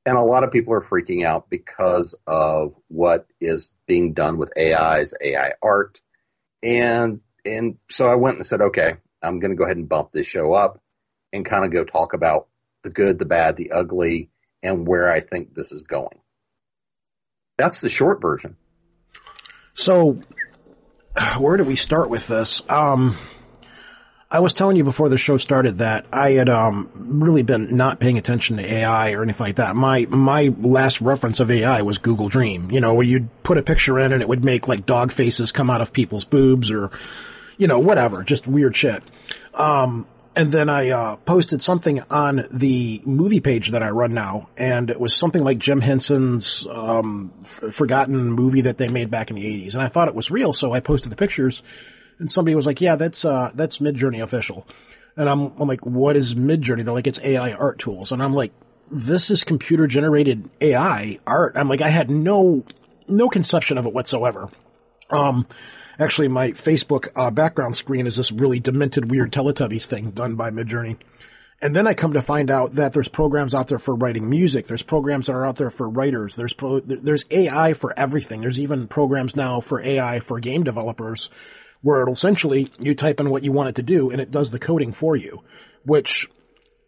And 0.06 0.18
a 0.18 0.24
lot 0.24 0.44
of 0.44 0.52
people 0.52 0.74
are 0.74 0.82
freaking 0.82 1.26
out 1.26 1.50
because 1.50 2.16
of 2.26 2.74
what 2.88 3.28
is 3.40 3.74
being 3.88 4.14
done 4.14 4.38
with 4.38 4.58
AI's 4.58 5.14
AI 5.22 5.54
art. 5.62 6.00
And, 6.64 7.22
and 7.46 7.78
so 7.90 8.08
I 8.08 8.16
went 8.16 8.38
and 8.38 8.46
said, 8.46 8.62
okay, 8.62 8.96
I'm 9.22 9.40
going 9.40 9.52
to 9.52 9.58
go 9.58 9.66
ahead 9.66 9.78
and 9.78 9.88
bump 9.88 10.12
this 10.12 10.26
show 10.26 10.54
up 10.54 10.82
and 11.38 11.46
kind 11.46 11.64
of 11.64 11.72
go 11.72 11.86
talk 11.86 12.14
about 12.14 12.48
the 12.84 12.90
good, 12.90 13.18
the 13.18 13.26
bad, 13.26 13.56
the 13.56 13.72
ugly, 13.72 14.30
and 14.62 14.86
where 14.88 15.10
I 15.10 15.22
think 15.22 15.54
this 15.54 15.72
is 15.72 15.86
going. 15.86 16.20
That's 17.58 17.82
the 17.82 17.90
short 17.90 18.22
version. 18.22 18.58
So, 19.74 20.20
where 21.38 21.58
do 21.58 21.64
we 21.64 21.76
start 21.76 22.10
with 22.10 22.28
this? 22.28 22.62
Um, 22.70 23.16
I 24.30 24.42
was 24.42 24.52
telling 24.52 24.76
you 24.76 24.84
before 24.84 25.08
the 25.08 25.18
show 25.18 25.38
started 25.38 25.78
that 25.78 26.06
I 26.12 26.32
had 26.32 26.50
um, 26.50 26.90
really 26.94 27.44
been 27.44 27.78
not 27.78 28.00
paying 28.00 28.18
attention 28.18 28.58
to 28.58 28.74
AI 28.74 29.14
or 29.14 29.24
anything 29.24 29.48
like 29.48 29.56
that. 29.56 29.76
My 29.76 30.06
my 30.10 30.54
last 30.60 31.00
reference 31.00 31.40
of 31.40 31.50
AI 31.50 31.82
was 31.82 31.98
Google 31.98 32.28
Dream. 32.28 32.70
You 32.70 32.82
know, 32.82 32.94
where 32.94 33.06
you'd 33.06 33.30
put 33.44 33.58
a 33.58 33.64
picture 33.64 33.98
in 33.98 34.12
and 34.12 34.22
it 34.22 34.28
would 34.28 34.44
make 34.44 34.68
like 34.68 34.86
dog 34.86 35.12
faces 35.12 35.52
come 35.52 35.70
out 35.70 35.82
of 35.82 35.94
people's 35.94 36.26
boobs 36.26 36.70
or, 36.70 36.92
you 37.58 37.68
know, 37.68 37.80
whatever, 37.80 38.24
just 38.24 38.48
weird 38.48 38.76
shit. 38.76 39.02
Um, 39.54 40.06
and 40.38 40.52
then 40.52 40.70
I 40.70 40.92
uh, 40.92 41.16
posted 41.16 41.64
something 41.64 42.04
on 42.12 42.48
the 42.52 43.02
movie 43.06 43.40
page 43.40 43.72
that 43.72 43.82
I 43.82 43.90
run 43.90 44.14
now, 44.14 44.50
and 44.56 44.92
it 44.92 45.00
was 45.00 45.16
something 45.16 45.44
like 45.44 45.58
Jim 45.58 45.82
Henson's 45.82 46.68
um, 46.70 47.34
f- 47.42 47.74
forgotten 47.74 48.32
movie 48.32 48.62
that 48.62 48.78
they 48.78 48.88
made 48.88 49.10
back 49.10 49.32
in 49.32 49.36
the 49.36 49.44
'80s, 49.44 49.74
and 49.74 49.82
I 49.82 49.88
thought 49.88 50.08
it 50.08 50.14
was 50.14 50.30
real, 50.30 50.54
so 50.54 50.74
I 50.74 50.80
posted 50.80 51.12
the 51.12 51.16
pictures, 51.16 51.64
and 52.20 52.30
somebody 52.30 52.54
was 52.54 52.68
like, 52.68 52.80
"Yeah, 52.80 52.98
that's 52.98 53.26
uh, 53.26 53.50
that's 53.56 53.80
Midjourney 53.80 54.22
official," 54.22 54.68
and 55.16 55.28
I'm 55.28 55.60
I'm 55.60 55.68
like, 55.68 55.88
"What 55.88 56.16
is 56.16 56.36
Midjourney?" 56.36 56.86
They're 56.86 56.94
like, 56.94 57.08
"It's 57.08 57.20
AI 57.24 57.54
art 57.54 57.80
tools," 57.80 58.12
and 58.12 58.22
I'm 58.22 58.34
like, 58.34 58.54
"This 58.92 59.32
is 59.32 59.44
computer 59.44 59.88
generated 59.88 60.48
AI 60.62 61.18
art." 61.26 61.54
I'm 61.58 61.68
like, 61.68 61.82
I 61.82 61.90
had 61.90 62.12
no 62.12 62.64
no 63.08 63.28
conception 63.28 63.80
of 63.80 63.88
it 63.88 63.94
whatsoever. 63.94 64.50
Um, 65.10 65.48
Actually, 66.00 66.28
my 66.28 66.52
Facebook 66.52 67.10
uh, 67.16 67.32
background 67.32 67.76
screen 67.76 68.06
is 68.06 68.18
this 68.18 68.32
really 68.32 68.60
demented, 68.60 69.10
weird 69.10 69.32
Teletubbies 69.32 69.86
thing 69.86 70.12
done 70.12 70.36
by 70.36 70.52
Midjourney. 70.52 70.98
And 71.60 71.76
then 71.76 71.88
I 71.88 71.96
come 71.96 72.14
to 72.14 72.22
find 72.22 72.52
out 72.52 72.74
that 72.74 72.94
there's 72.94 73.08
programs 73.08 73.56
out 73.56 73.68
there 73.68 73.80
for 73.80 73.96
writing 73.96 74.30
music. 74.30 74.68
There's 74.68 74.84
programs 74.84 75.26
that 75.26 75.34
are 75.34 75.46
out 75.46 75.56
there 75.56 75.72
for 75.72 75.90
writers. 75.90 76.36
There's 76.36 76.54
pro, 76.54 76.82
there's 76.82 77.26
AI 77.32 77.74
for 77.74 77.98
everything. 77.98 78.42
There's 78.42 78.60
even 78.60 78.88
programs 78.88 79.36
now 79.36 79.60
for 79.60 79.82
AI 79.82 80.20
for 80.20 80.40
game 80.40 80.64
developers 80.64 81.32
where 81.82 82.02
it'll 82.02 82.14
essentially 82.14 82.70
you 82.80 82.94
type 82.94 83.20
in 83.20 83.32
what 83.32 83.44
you 83.44 83.52
want 83.52 83.70
it 83.70 83.76
to 83.76 83.84
do 83.84 84.12
and 84.12 84.22
it 84.22 84.30
does 84.30 84.52
the 84.52 84.60
coding 84.60 84.94
for 84.94 85.16
you, 85.16 85.42
which, 85.84 86.30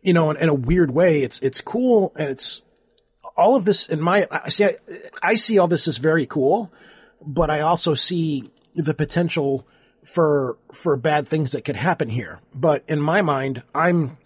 you 0.04 0.14
know, 0.14 0.30
in, 0.30 0.38
in 0.38 0.50
a 0.50 0.54
weird 0.54 0.92
way, 0.92 1.24
it's, 1.24 1.40
it's 1.40 1.62
cool 1.62 2.14
and 2.16 2.30
it's 2.30 2.62
all 3.36 3.56
of 3.56 3.66
this 3.66 3.88
in 3.88 4.00
my, 4.00 4.28
I 4.30 4.50
see, 4.50 4.66
I, 4.66 4.78
I 5.24 5.34
see 5.34 5.58
all 5.58 5.68
this 5.68 5.88
as 5.88 5.98
very 5.98 6.28
cool, 6.28 6.72
but 7.26 7.50
I 7.50 7.62
also 7.62 7.96
see 7.96 8.52
the 8.76 8.94
potential 8.94 9.68
for 10.04 10.58
for 10.72 10.96
bad 10.96 11.28
things 11.28 11.52
that 11.52 11.66
could 11.66 11.76
happen 11.76 12.10
here. 12.10 12.40
But 12.54 12.84
in 12.88 13.02
my 13.02 13.22
mind, 13.22 13.64
I'm 13.74 14.18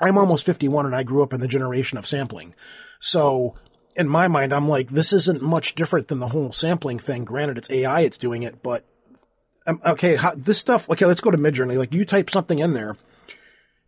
I'm 0.00 0.18
almost 0.18 0.46
51 0.46 0.86
and 0.86 0.96
I 0.96 1.02
grew 1.02 1.22
up 1.22 1.32
in 1.32 1.40
the 1.40 1.48
generation 1.48 1.98
of 1.98 2.06
sampling. 2.06 2.54
So 3.00 3.54
in 3.96 4.08
my 4.08 4.28
mind, 4.28 4.52
I'm 4.52 4.68
like, 4.68 4.88
this 4.88 5.12
isn't 5.12 5.42
much 5.42 5.74
different 5.74 6.08
than 6.08 6.20
the 6.20 6.28
whole 6.28 6.52
sampling 6.52 6.98
thing. 6.98 7.24
Granted, 7.24 7.58
it's 7.58 7.70
AI, 7.70 8.00
it's 8.00 8.18
doing 8.18 8.42
it, 8.42 8.62
but 8.62 8.84
um, 9.66 9.80
okay, 9.84 10.16
how, 10.16 10.34
this 10.34 10.58
stuff. 10.58 10.88
Okay, 10.90 11.06
let's 11.06 11.20
go 11.20 11.30
to 11.30 11.38
Midjourney. 11.38 11.76
Like, 11.76 11.92
you 11.92 12.04
type 12.04 12.30
something 12.30 12.58
in 12.58 12.72
there, 12.72 12.96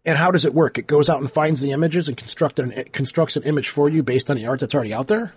and 0.05 0.19
how 0.19 0.31
does 0.31 0.45
it 0.45 0.55
work? 0.55 0.79
It 0.79 0.87
goes 0.87 1.09
out 1.09 1.21
and 1.21 1.31
finds 1.31 1.61
the 1.61 1.73
images 1.73 2.09
and 2.09 2.17
construct 2.17 2.59
an, 2.59 2.85
constructs 2.93 3.37
an 3.37 3.43
image 3.45 3.69
for 3.69 3.89
you 3.89 4.03
based 4.03 4.31
on 4.31 4.37
the 4.37 4.47
art 4.47 4.61
that's 4.61 4.75
already 4.75 4.93
out 4.93 5.09
there. 5.09 5.33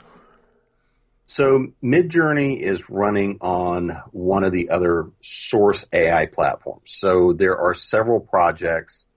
So 1.27 1.67
Midjourney 1.83 2.59
is 2.59 2.89
running 2.89 3.39
on 3.41 3.89
one 4.11 4.43
of 4.43 4.51
the 4.51 4.69
other 4.69 5.09
source 5.21 5.85
AI 5.91 6.27
platforms. 6.27 6.91
So 6.97 7.33
there 7.33 7.57
are 7.57 7.73
several 7.73 8.19
projects. 8.19 9.07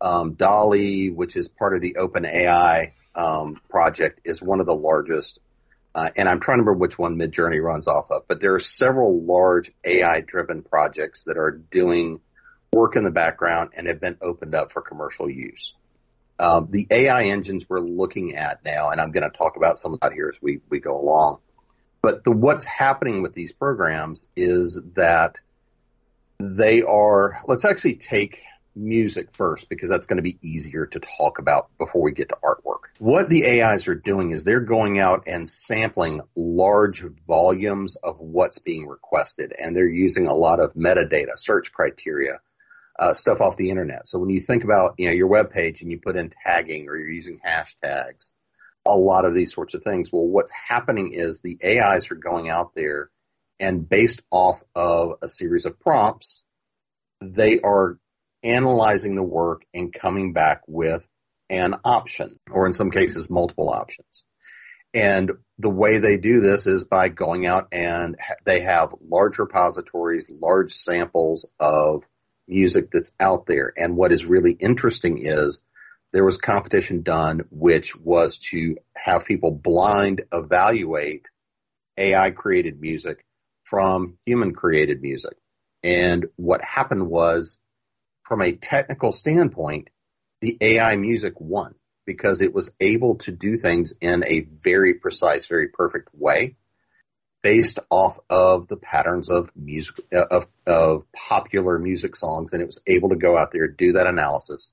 Um, 0.00 0.34
DALL-E, 0.34 1.10
which 1.10 1.36
is 1.36 1.48
part 1.48 1.74
of 1.74 1.80
the 1.80 1.96
OpenAI 1.98 2.92
um, 3.14 3.60
project, 3.68 4.20
is 4.24 4.40
one 4.40 4.60
of 4.60 4.66
the 4.66 4.74
largest. 4.74 5.40
Uh, 5.94 6.10
and 6.14 6.28
I'm 6.28 6.38
trying 6.38 6.58
to 6.58 6.62
remember 6.62 6.78
which 6.78 6.98
one 6.98 7.16
Midjourney 7.16 7.62
runs 7.62 7.88
off 7.88 8.10
of, 8.10 8.28
but 8.28 8.38
there 8.38 8.54
are 8.54 8.60
several 8.60 9.22
large 9.22 9.72
AI-driven 9.84 10.62
projects 10.62 11.24
that 11.24 11.38
are 11.38 11.50
doing 11.50 12.20
work 12.72 12.94
in 12.96 13.04
the 13.04 13.10
background 13.10 13.70
and 13.74 13.86
have 13.86 14.00
been 14.00 14.18
opened 14.20 14.54
up 14.54 14.72
for 14.72 14.82
commercial 14.82 15.28
use. 15.30 15.74
Um, 16.38 16.68
the 16.70 16.86
AI 16.90 17.24
engines 17.24 17.64
we're 17.66 17.80
looking 17.80 18.36
at 18.36 18.62
now, 18.64 18.90
and 18.90 19.00
I'm 19.00 19.10
going 19.10 19.28
to 19.28 19.36
talk 19.36 19.56
about 19.56 19.78
some 19.78 19.94
of 19.94 20.00
that 20.00 20.12
here 20.12 20.30
as 20.32 20.40
we, 20.42 20.60
we 20.68 20.80
go 20.80 21.00
along, 21.00 21.38
but 22.06 22.22
the, 22.22 22.30
what's 22.30 22.64
happening 22.64 23.20
with 23.20 23.34
these 23.34 23.50
programs 23.50 24.28
is 24.36 24.80
that 24.94 25.38
they 26.38 26.82
are, 26.82 27.40
let's 27.48 27.64
actually 27.64 27.96
take 27.96 28.42
music 28.76 29.30
first 29.32 29.68
because 29.68 29.88
that's 29.88 30.06
going 30.06 30.18
to 30.18 30.22
be 30.22 30.38
easier 30.40 30.86
to 30.86 31.00
talk 31.00 31.40
about 31.40 31.68
before 31.78 32.02
we 32.02 32.12
get 32.12 32.28
to 32.28 32.36
artwork. 32.44 32.90
What 33.00 33.28
the 33.28 33.60
AIs 33.60 33.88
are 33.88 33.96
doing 33.96 34.30
is 34.30 34.44
they're 34.44 34.60
going 34.60 35.00
out 35.00 35.24
and 35.26 35.48
sampling 35.48 36.20
large 36.36 37.02
volumes 37.26 37.96
of 37.96 38.20
what's 38.20 38.60
being 38.60 38.86
requested 38.86 39.52
and 39.58 39.74
they're 39.74 39.88
using 39.88 40.28
a 40.28 40.34
lot 40.34 40.60
of 40.60 40.74
metadata, 40.74 41.36
search 41.36 41.72
criteria, 41.72 42.38
uh, 43.00 43.14
stuff 43.14 43.40
off 43.40 43.56
the 43.56 43.70
internet. 43.70 44.06
So 44.06 44.20
when 44.20 44.30
you 44.30 44.40
think 44.40 44.62
about, 44.62 44.94
you 44.96 45.08
know, 45.08 45.14
your 45.14 45.26
web 45.26 45.50
page 45.50 45.82
and 45.82 45.90
you 45.90 45.98
put 45.98 46.14
in 46.14 46.32
tagging 46.44 46.88
or 46.88 46.96
you're 46.96 47.10
using 47.10 47.40
hashtags, 47.44 48.30
a 48.86 48.96
lot 48.96 49.24
of 49.24 49.34
these 49.34 49.52
sorts 49.52 49.74
of 49.74 49.82
things. 49.82 50.12
Well, 50.12 50.26
what's 50.26 50.52
happening 50.52 51.12
is 51.12 51.40
the 51.40 51.58
AIs 51.64 52.10
are 52.10 52.16
going 52.16 52.48
out 52.48 52.74
there 52.74 53.10
and 53.58 53.88
based 53.88 54.22
off 54.30 54.62
of 54.74 55.14
a 55.22 55.28
series 55.28 55.66
of 55.66 55.80
prompts, 55.80 56.44
they 57.20 57.60
are 57.60 57.98
analyzing 58.42 59.14
the 59.14 59.22
work 59.22 59.62
and 59.72 59.92
coming 59.92 60.32
back 60.32 60.62
with 60.66 61.06
an 61.48 61.74
option, 61.84 62.38
or 62.50 62.66
in 62.66 62.72
some 62.72 62.90
cases, 62.90 63.30
multiple 63.30 63.70
options. 63.70 64.24
And 64.92 65.32
the 65.58 65.70
way 65.70 65.98
they 65.98 66.16
do 66.16 66.40
this 66.40 66.66
is 66.66 66.84
by 66.84 67.08
going 67.08 67.46
out 67.46 67.68
and 67.72 68.16
they 68.44 68.60
have 68.60 68.94
large 69.00 69.38
repositories, 69.38 70.30
large 70.30 70.72
samples 70.74 71.46
of 71.58 72.04
music 72.48 72.90
that's 72.90 73.12
out 73.18 73.46
there. 73.46 73.72
And 73.76 73.96
what 73.96 74.12
is 74.12 74.24
really 74.24 74.52
interesting 74.52 75.18
is 75.24 75.62
there 76.12 76.24
was 76.24 76.38
competition 76.38 77.02
done, 77.02 77.44
which 77.50 77.96
was 77.96 78.38
to 78.38 78.76
have 78.94 79.26
people 79.26 79.50
blind 79.50 80.22
evaluate 80.32 81.28
AI 81.98 82.30
created 82.30 82.80
music 82.80 83.24
from 83.64 84.16
human 84.24 84.54
created 84.54 85.02
music. 85.02 85.36
And 85.82 86.26
what 86.36 86.62
happened 86.62 87.08
was, 87.08 87.58
from 88.22 88.42
a 88.42 88.52
technical 88.52 89.12
standpoint, 89.12 89.88
the 90.40 90.56
AI 90.60 90.96
music 90.96 91.34
won 91.38 91.74
because 92.04 92.40
it 92.40 92.54
was 92.54 92.74
able 92.80 93.16
to 93.16 93.32
do 93.32 93.56
things 93.56 93.92
in 94.00 94.24
a 94.24 94.40
very 94.40 94.94
precise, 94.94 95.48
very 95.48 95.68
perfect 95.68 96.08
way 96.12 96.56
based 97.42 97.78
off 97.90 98.18
of 98.28 98.66
the 98.68 98.76
patterns 98.76 99.28
of 99.28 99.50
music, 99.54 99.96
of, 100.12 100.46
of 100.66 101.04
popular 101.12 101.78
music 101.78 102.16
songs. 102.16 102.52
And 102.52 102.62
it 102.62 102.66
was 102.66 102.80
able 102.86 103.10
to 103.10 103.16
go 103.16 103.36
out 103.38 103.52
there, 103.52 103.68
do 103.68 103.92
that 103.92 104.06
analysis 104.06 104.72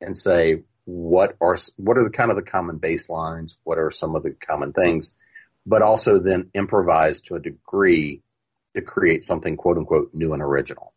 and 0.00 0.16
say, 0.16 0.62
what 0.84 1.36
are 1.40 1.56
what 1.76 1.98
are 1.98 2.04
the 2.04 2.10
kind 2.10 2.30
of 2.30 2.36
the 2.36 2.42
common 2.42 2.78
baselines, 2.78 3.54
what 3.64 3.78
are 3.78 3.90
some 3.90 4.14
of 4.16 4.22
the 4.22 4.30
common 4.32 4.72
things, 4.72 5.12
but 5.66 5.82
also 5.82 6.18
then 6.18 6.50
improvise 6.54 7.20
to 7.22 7.36
a 7.36 7.40
degree 7.40 8.22
to 8.74 8.82
create 8.82 9.24
something 9.24 9.56
quote 9.56 9.78
unquote 9.78 10.10
new 10.12 10.32
and 10.32 10.42
original. 10.42 10.92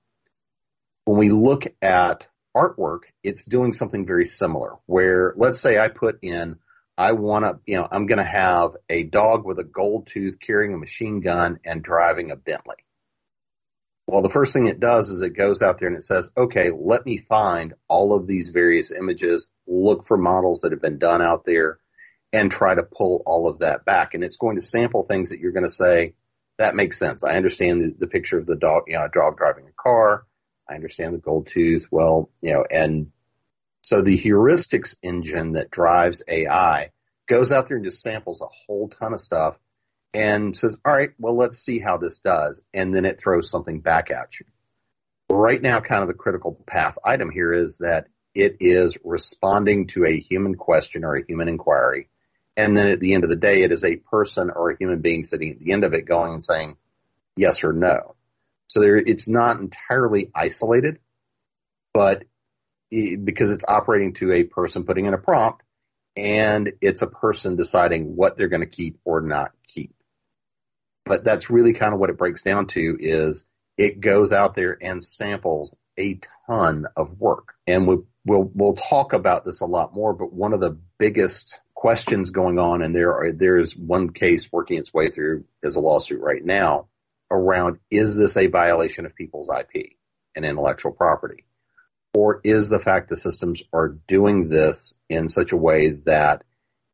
When 1.05 1.17
we 1.17 1.29
look 1.29 1.65
at 1.81 2.25
artwork, 2.55 3.01
it's 3.23 3.45
doing 3.45 3.73
something 3.73 4.05
very 4.05 4.25
similar 4.25 4.75
where 4.85 5.33
let's 5.37 5.59
say 5.59 5.77
I 5.77 5.87
put 5.87 6.19
in 6.21 6.57
I 6.97 7.11
want 7.11 7.45
to, 7.45 7.59
you 7.67 7.77
know, 7.77 7.87
I'm 7.89 8.07
going 8.07 8.17
to 8.17 8.23
have 8.23 8.71
a 8.89 9.03
dog 9.03 9.45
with 9.45 9.59
a 9.59 9.63
gold 9.63 10.07
tooth 10.07 10.39
carrying 10.39 10.73
a 10.73 10.77
machine 10.77 11.21
gun 11.21 11.59
and 11.63 11.83
driving 11.83 12.31
a 12.31 12.35
Bentley. 12.35 12.77
Well, 14.07 14.21
the 14.21 14.29
first 14.29 14.53
thing 14.53 14.67
it 14.67 14.79
does 14.79 15.09
is 15.09 15.21
it 15.21 15.35
goes 15.35 15.61
out 15.61 15.79
there 15.79 15.89
and 15.89 15.97
it 15.97 16.03
says, 16.03 16.31
okay, 16.37 16.71
let 16.71 17.05
me 17.05 17.17
find 17.17 17.73
all 17.89 18.15
of 18.15 18.25
these 18.25 18.49
various 18.49 18.89
images, 18.89 19.49
look 19.67 20.07
for 20.07 20.17
models 20.17 20.61
that 20.61 20.71
have 20.71 20.81
been 20.81 20.97
done 20.97 21.21
out 21.21 21.43
there, 21.45 21.79
and 22.31 22.49
try 22.49 22.73
to 22.73 22.83
pull 22.83 23.21
all 23.25 23.49
of 23.49 23.59
that 23.59 23.83
back. 23.83 24.13
And 24.13 24.23
it's 24.23 24.37
going 24.37 24.55
to 24.55 24.65
sample 24.65 25.03
things 25.03 25.29
that 25.29 25.39
you're 25.39 25.51
going 25.51 25.67
to 25.67 25.69
say, 25.69 26.13
that 26.57 26.73
makes 26.73 26.97
sense. 26.97 27.25
I 27.25 27.35
understand 27.35 27.81
the, 27.81 27.95
the 27.99 28.07
picture 28.07 28.39
of 28.39 28.45
the 28.45 28.55
dog, 28.55 28.83
you 28.87 28.93
know, 28.93 29.03
a 29.03 29.09
dog 29.09 29.37
driving 29.37 29.67
a 29.67 29.81
car. 29.81 30.25
I 30.69 30.75
understand 30.75 31.13
the 31.13 31.19
gold 31.19 31.49
tooth. 31.51 31.87
Well, 31.91 32.29
you 32.41 32.53
know, 32.53 32.65
and 32.69 33.11
so 33.81 34.01
the 34.01 34.17
heuristics 34.17 34.95
engine 35.03 35.53
that 35.53 35.69
drives 35.69 36.23
AI 36.29 36.91
goes 37.27 37.51
out 37.51 37.67
there 37.67 37.77
and 37.77 37.85
just 37.85 38.01
samples 38.01 38.41
a 38.41 38.47
whole 38.65 38.87
ton 38.87 39.13
of 39.13 39.19
stuff 39.19 39.57
and 40.13 40.55
says, 40.55 40.77
all 40.85 40.95
right, 40.95 41.11
well, 41.19 41.35
let's 41.35 41.59
see 41.59 41.79
how 41.79 41.97
this 41.97 42.19
does. 42.19 42.61
And 42.73 42.95
then 42.95 43.05
it 43.05 43.19
throws 43.19 43.49
something 43.49 43.81
back 43.81 44.11
at 44.11 44.39
you. 44.39 44.45
Right 45.29 45.61
now, 45.61 45.81
kind 45.81 46.01
of 46.01 46.07
the 46.07 46.13
critical 46.13 46.63
path 46.65 46.97
item 47.03 47.29
here 47.29 47.53
is 47.53 47.77
that 47.77 48.07
it 48.33 48.57
is 48.59 48.97
responding 49.03 49.87
to 49.87 50.05
a 50.05 50.19
human 50.19 50.55
question 50.55 51.03
or 51.03 51.15
a 51.15 51.25
human 51.25 51.47
inquiry. 51.47 52.09
And 52.55 52.75
then 52.75 52.87
at 52.87 52.99
the 52.99 53.13
end 53.13 53.23
of 53.23 53.29
the 53.29 53.35
day, 53.35 53.63
it 53.63 53.71
is 53.71 53.83
a 53.83 53.97
person 53.97 54.49
or 54.49 54.71
a 54.71 54.77
human 54.77 55.01
being 55.01 55.23
sitting 55.23 55.51
at 55.51 55.59
the 55.59 55.71
end 55.71 55.83
of 55.83 55.93
it 55.93 56.05
going 56.05 56.33
and 56.33 56.43
saying 56.43 56.77
yes 57.35 57.63
or 57.63 57.73
no. 57.73 58.15
So 58.67 58.79
there, 58.79 58.97
it's 58.97 59.27
not 59.27 59.59
entirely 59.59 60.31
isolated, 60.33 60.99
but 61.93 62.23
it, 62.89 63.23
because 63.23 63.51
it's 63.51 63.65
operating 63.67 64.13
to 64.15 64.33
a 64.33 64.43
person 64.43 64.85
putting 64.85 65.05
in 65.05 65.13
a 65.13 65.17
prompt 65.17 65.63
and 66.15 66.73
it's 66.81 67.01
a 67.01 67.07
person 67.07 67.55
deciding 67.55 68.15
what 68.15 68.37
they're 68.37 68.47
going 68.47 68.61
to 68.61 68.65
keep 68.65 68.99
or 69.05 69.21
not 69.21 69.51
keep 69.67 69.93
but 71.07 71.23
that's 71.23 71.49
really 71.49 71.73
kind 71.73 71.93
of 71.93 71.99
what 71.99 72.09
it 72.09 72.17
breaks 72.17 72.41
down 72.41 72.67
to 72.67 72.97
is 72.99 73.45
it 73.77 73.99
goes 73.99 74.33
out 74.33 74.55
there 74.55 74.77
and 74.81 75.03
samples 75.03 75.75
a 75.97 76.19
ton 76.47 76.85
of 76.95 77.19
work. 77.19 77.53
And 77.65 77.87
we, 77.87 77.97
we'll, 78.25 78.49
we'll 78.53 78.75
talk 78.75 79.13
about 79.13 79.45
this 79.45 79.61
a 79.61 79.65
lot 79.65 79.93
more, 79.93 80.13
but 80.13 80.33
one 80.33 80.53
of 80.53 80.59
the 80.59 80.77
biggest 80.97 81.59
questions 81.73 82.31
going 82.31 82.57
on, 82.57 82.81
and 82.81 82.95
there 82.95 83.13
are, 83.13 83.31
there's 83.31 83.75
one 83.75 84.09
case 84.09 84.51
working 84.51 84.79
its 84.79 84.93
way 84.93 85.09
through 85.09 85.45
as 85.63 85.75
a 85.75 85.79
lawsuit 85.79 86.21
right 86.21 86.43
now 86.43 86.87
around 87.29 87.79
is 87.91 88.15
this 88.15 88.37
a 88.37 88.47
violation 88.47 89.05
of 89.05 89.15
people's 89.15 89.49
IP 89.49 89.93
and 90.35 90.45
intellectual 90.45 90.91
property? 90.91 91.45
Or 92.13 92.41
is 92.43 92.69
the 92.69 92.79
fact 92.79 93.09
the 93.09 93.17
systems 93.17 93.61
are 93.73 93.89
doing 94.07 94.49
this 94.49 94.95
in 95.07 95.29
such 95.29 95.51
a 95.51 95.57
way 95.57 95.89
that 96.05 96.43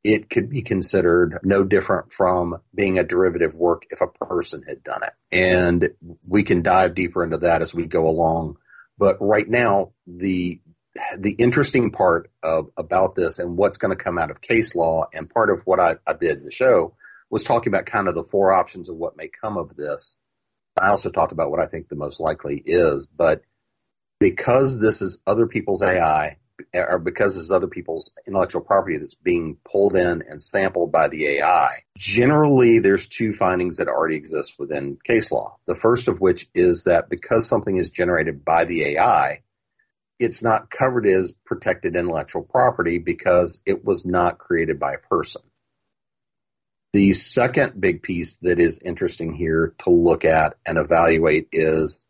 it 0.04 0.30
could 0.30 0.50
be 0.50 0.62
considered 0.62 1.40
no 1.44 1.64
different 1.64 2.12
from 2.12 2.58
being 2.76 3.00
a 3.00 3.04
derivative 3.04 3.56
work 3.56 3.84
if 3.90 4.02
a 4.02 4.08
person 4.08 4.64
had 4.68 4.84
done 4.84 5.02
it. 5.04 5.14
And 5.32 5.92
we 6.28 6.44
can 6.44 6.62
dive 6.62 6.94
deeper 6.94 7.24
into 7.24 7.38
that 7.40 7.62
as 7.62 7.74
we 7.74 7.86
go 7.86 8.08
along. 8.08 8.58
But 8.98 9.18
right 9.22 9.48
now, 9.48 9.94
the 10.06 10.60
the 11.18 11.32
interesting 11.32 11.92
part 11.92 12.30
of 12.44 12.70
about 12.78 13.16
this 13.16 13.40
and 13.40 13.58
what's 13.58 13.78
going 13.78 13.98
to 13.98 14.04
come 14.04 14.20
out 14.20 14.30
of 14.30 14.42
case 14.42 14.76
law 14.76 15.08
and 15.12 15.30
part 15.30 15.50
of 15.50 15.62
what 15.66 15.80
I, 15.80 15.96
I 16.06 16.14
did 16.14 16.38
in 16.38 16.46
the 16.46 16.52
show 16.52 16.96
was 17.32 17.44
talking 17.44 17.74
about 17.74 17.88
kind 17.88 18.08
of 18.08 18.14
the 18.14 18.24
four 18.24 18.54
options 18.54 18.90
of 18.90 18.96
what 18.96 19.18
may 19.18 19.28
come 19.28 19.58
of 19.58 19.76
this. 19.76 20.20
I 20.80 20.90
also 20.90 21.10
talked 21.10 21.32
about 21.32 21.50
what 21.50 21.60
I 21.60 21.66
think 21.66 21.88
the 21.88 21.96
most 21.96 22.20
likely 22.20 22.62
is, 22.64 23.08
but 23.08 23.42
because 24.20 24.80
this 24.80 25.02
is 25.02 25.22
other 25.26 25.48
people's 25.48 25.82
AI, 25.82 26.38
or 26.74 27.00
because 27.00 27.36
is 27.36 27.52
other 27.52 27.68
people's 27.68 28.12
intellectual 28.28 28.62
property 28.62 28.98
that's 28.98 29.16
being 29.16 29.58
pulled 29.64 29.96
in 29.96 30.24
and 30.28 30.42
sampled 30.42 30.92
by 30.92 31.08
the 31.08 31.28
AI, 31.28 31.84
generally 31.98 32.80
there's 32.80 33.08
two 33.08 33.34
findings 33.34 33.78
that 33.78 33.88
already 33.88 34.16
exist 34.16 34.56
within 34.58 34.98
case 35.04 35.32
law. 35.32 35.58
The 35.66 35.76
first 35.76 36.08
of 36.08 36.20
which 36.20 36.50
is 36.54 36.84
that 36.84 37.10
because 37.10 37.48
something 37.48 37.78
is 37.78 37.90
generated 37.90 38.44
by 38.46 38.66
the 38.66 38.84
AI, 38.86 39.42
it's 40.20 40.44
not 40.44 40.70
covered 40.70 41.08
as 41.08 41.34
protected 41.46 41.96
intellectual 41.96 42.44
property 42.44 42.98
because 42.98 43.62
it 43.66 43.84
was 43.84 44.06
not 44.06 44.38
created 44.38 44.80
by 44.80 44.94
a 44.94 45.10
person. 45.10 45.42
The 46.94 47.14
second 47.14 47.80
big 47.82 48.04
piece 48.04 48.36
that 48.44 48.60
is 48.60 48.80
interesting 48.80 49.34
here 49.34 49.74
to 49.80 49.90
look 49.90 50.26
at 50.26 50.58
and 50.66 50.78
evaluate 50.78 51.50
is 51.52 52.04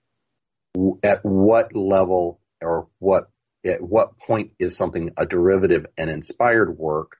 at 1.01 1.23
what 1.23 1.75
level 1.75 2.41
or 2.61 2.87
what 2.99 3.29
at 3.65 3.81
what 3.81 4.17
point 4.17 4.51
is 4.59 4.75
something 4.75 5.11
a 5.17 5.25
derivative 5.25 5.85
and 5.97 6.09
inspired 6.09 6.77
work 6.77 7.17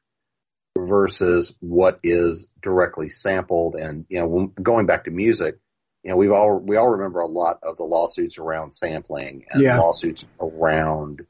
versus 0.77 1.55
what 1.59 2.00
is 2.03 2.47
directly 2.62 3.09
sampled? 3.09 3.75
And 3.75 4.05
you 4.09 4.19
know 4.19 4.47
going 4.47 4.85
back 4.85 5.05
to 5.05 5.12
music 5.12 5.57
you 6.03 6.12
know 6.12 6.17
we've 6.17 6.31
all 6.31 6.59
we 6.59 6.75
all 6.75 6.89
remember 6.89 7.21
a 7.21 7.27
lot 7.27 7.59
of 7.63 7.77
the 7.77 7.83
lawsuits 7.83 8.38
around 8.38 8.73
sampling 8.73 9.45
and 9.50 9.62
yeah. 9.62 9.79
lawsuits 9.79 10.25
around 10.39 11.25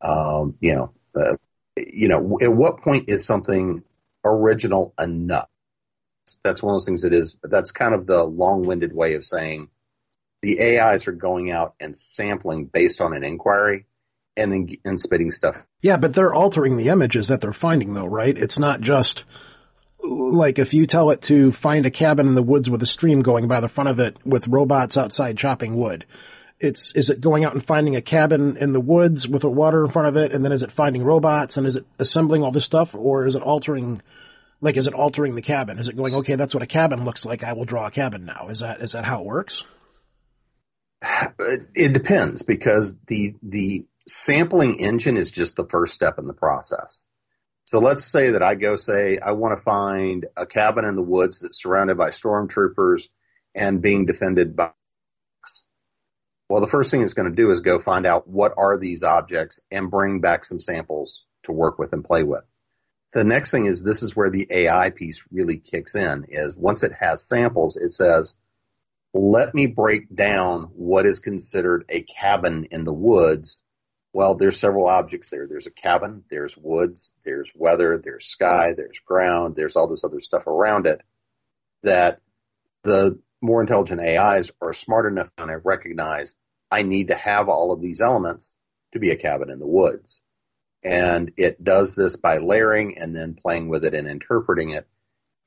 um, 0.00 0.56
you 0.60 0.74
know 0.74 0.92
uh, 1.14 1.36
you 1.76 2.08
know 2.08 2.38
at 2.40 2.52
what 2.52 2.80
point 2.80 3.08
is 3.08 3.24
something 3.24 3.82
original 4.24 4.94
enough? 4.98 5.48
That's 6.42 6.62
one 6.62 6.74
of 6.74 6.76
those 6.76 6.86
things 6.86 7.02
that 7.02 7.12
is 7.12 7.38
that's 7.42 7.70
kind 7.70 7.94
of 7.94 8.06
the 8.06 8.24
long-winded 8.24 8.94
way 8.94 9.14
of 9.14 9.24
saying 9.24 9.68
the 10.40 10.78
AIs 10.78 11.06
are 11.06 11.12
going 11.12 11.50
out 11.50 11.74
and 11.80 11.96
sampling 11.96 12.64
based 12.64 13.00
on 13.00 13.14
an 13.14 13.24
inquiry 13.24 13.86
and 14.38 14.52
then 14.52 14.76
and 14.84 15.00
spitting 15.00 15.30
stuff. 15.30 15.62
Yeah, 15.82 15.96
but 15.96 16.14
they're 16.14 16.34
altering 16.34 16.76
the 16.76 16.88
images 16.88 17.28
that 17.28 17.40
they're 17.40 17.52
finding 17.52 17.94
though, 17.94 18.06
right? 18.06 18.36
It's 18.36 18.58
not 18.58 18.80
just 18.80 19.24
like 20.02 20.58
if 20.58 20.74
you 20.74 20.86
tell 20.86 21.10
it 21.10 21.20
to 21.22 21.52
find 21.52 21.84
a 21.84 21.90
cabin 21.90 22.28
in 22.28 22.34
the 22.34 22.42
woods 22.42 22.70
with 22.70 22.82
a 22.82 22.86
stream 22.86 23.20
going 23.22 23.48
by 23.48 23.60
the 23.60 23.68
front 23.68 23.90
of 23.90 24.00
it 24.00 24.16
with 24.24 24.48
robots 24.48 24.96
outside 24.96 25.36
chopping 25.36 25.76
wood. 25.76 26.06
It's 26.60 26.92
is 26.92 27.10
it 27.10 27.20
going 27.20 27.44
out 27.44 27.52
and 27.52 27.62
finding 27.62 27.94
a 27.94 28.02
cabin 28.02 28.56
in 28.56 28.72
the 28.72 28.80
woods 28.80 29.28
with 29.28 29.44
a 29.44 29.50
water 29.50 29.84
in 29.84 29.90
front 29.90 30.08
of 30.08 30.16
it 30.16 30.32
and 30.32 30.44
then 30.44 30.52
is 30.52 30.62
it 30.62 30.72
finding 30.72 31.04
robots 31.04 31.56
and 31.56 31.66
is 31.66 31.76
it 31.76 31.86
assembling 31.98 32.42
all 32.42 32.50
this 32.50 32.64
stuff 32.64 32.94
or 32.94 33.26
is 33.26 33.36
it 33.36 33.42
altering 33.42 34.02
like 34.60 34.76
is 34.76 34.88
it 34.88 34.94
altering 34.94 35.34
the 35.34 35.42
cabin? 35.42 35.78
Is 35.78 35.88
it 35.88 35.96
going 35.96 36.14
okay, 36.14 36.34
that's 36.34 36.54
what 36.54 36.62
a 36.62 36.66
cabin 36.66 37.04
looks 37.04 37.24
like. 37.24 37.44
I 37.44 37.52
will 37.52 37.64
draw 37.64 37.86
a 37.86 37.90
cabin 37.90 38.24
now. 38.24 38.48
Is 38.48 38.60
that 38.60 38.80
is 38.80 38.92
that 38.92 39.04
how 39.04 39.20
it 39.20 39.26
works? 39.26 39.64
It 41.74 41.92
depends 41.92 42.42
because 42.42 42.96
the 43.06 43.34
the 43.42 43.86
sampling 44.08 44.80
engine 44.80 45.16
is 45.16 45.30
just 45.30 45.56
the 45.56 45.66
first 45.66 45.94
step 45.94 46.18
in 46.18 46.26
the 46.26 46.32
process. 46.32 47.06
So 47.64 47.80
let's 47.80 48.04
say 48.04 48.30
that 48.30 48.42
I 48.42 48.54
go 48.54 48.76
say 48.76 49.18
I 49.18 49.32
want 49.32 49.58
to 49.58 49.62
find 49.62 50.26
a 50.36 50.46
cabin 50.46 50.86
in 50.86 50.96
the 50.96 51.02
woods 51.02 51.40
that's 51.40 51.62
surrounded 51.62 51.98
by 51.98 52.10
stormtroopers 52.10 53.08
and 53.54 53.82
being 53.82 54.06
defended 54.06 54.56
by 54.56 54.70
well, 56.48 56.62
the 56.62 56.66
first 56.66 56.90
thing 56.90 57.02
it's 57.02 57.12
going 57.12 57.28
to 57.28 57.36
do 57.36 57.50
is 57.50 57.60
go 57.60 57.78
find 57.78 58.06
out 58.06 58.26
what 58.26 58.54
are 58.56 58.78
these 58.78 59.02
objects 59.02 59.60
and 59.70 59.90
bring 59.90 60.20
back 60.20 60.46
some 60.46 60.60
samples 60.60 61.26
to 61.42 61.52
work 61.52 61.78
with 61.78 61.92
and 61.92 62.02
play 62.02 62.22
with. 62.22 62.42
The 63.12 63.24
next 63.24 63.50
thing 63.50 63.66
is 63.66 63.82
this 63.82 64.02
is 64.02 64.16
where 64.16 64.30
the 64.30 64.46
AI 64.48 64.88
piece 64.88 65.22
really 65.30 65.58
kicks 65.58 65.94
in 65.94 66.24
is 66.30 66.56
once 66.56 66.82
it 66.84 66.92
has 66.98 67.22
samples, 67.22 67.76
it 67.76 67.92
says, 67.92 68.34
let 69.12 69.54
me 69.54 69.66
break 69.66 70.14
down 70.14 70.70
what 70.74 71.04
is 71.04 71.20
considered 71.20 71.84
a 71.90 72.00
cabin 72.02 72.68
in 72.70 72.84
the 72.84 72.94
woods 72.94 73.62
well, 74.12 74.34
there's 74.34 74.58
several 74.58 74.86
objects 74.86 75.30
there. 75.30 75.46
There's 75.46 75.66
a 75.66 75.70
cabin, 75.70 76.24
there's 76.30 76.56
woods, 76.56 77.12
there's 77.24 77.52
weather, 77.54 78.00
there's 78.02 78.26
sky, 78.26 78.72
there's 78.76 78.98
ground, 79.00 79.54
there's 79.54 79.76
all 79.76 79.88
this 79.88 80.04
other 80.04 80.20
stuff 80.20 80.46
around 80.46 80.86
it 80.86 81.02
that 81.82 82.20
the 82.82 83.18
more 83.40 83.60
intelligent 83.60 84.00
AIs 84.00 84.50
are 84.60 84.72
smart 84.72 85.10
enough 85.10 85.30
to 85.36 85.60
recognize 85.62 86.34
I 86.70 86.82
need 86.82 87.08
to 87.08 87.14
have 87.14 87.48
all 87.48 87.72
of 87.72 87.80
these 87.80 88.00
elements 88.00 88.54
to 88.92 88.98
be 88.98 89.10
a 89.10 89.16
cabin 89.16 89.50
in 89.50 89.58
the 89.58 89.66
woods. 89.66 90.20
And 90.82 91.32
it 91.36 91.62
does 91.62 91.94
this 91.94 92.16
by 92.16 92.38
layering 92.38 92.98
and 92.98 93.14
then 93.14 93.34
playing 93.34 93.68
with 93.68 93.84
it 93.84 93.94
and 93.94 94.08
interpreting 94.08 94.70
it. 94.70 94.86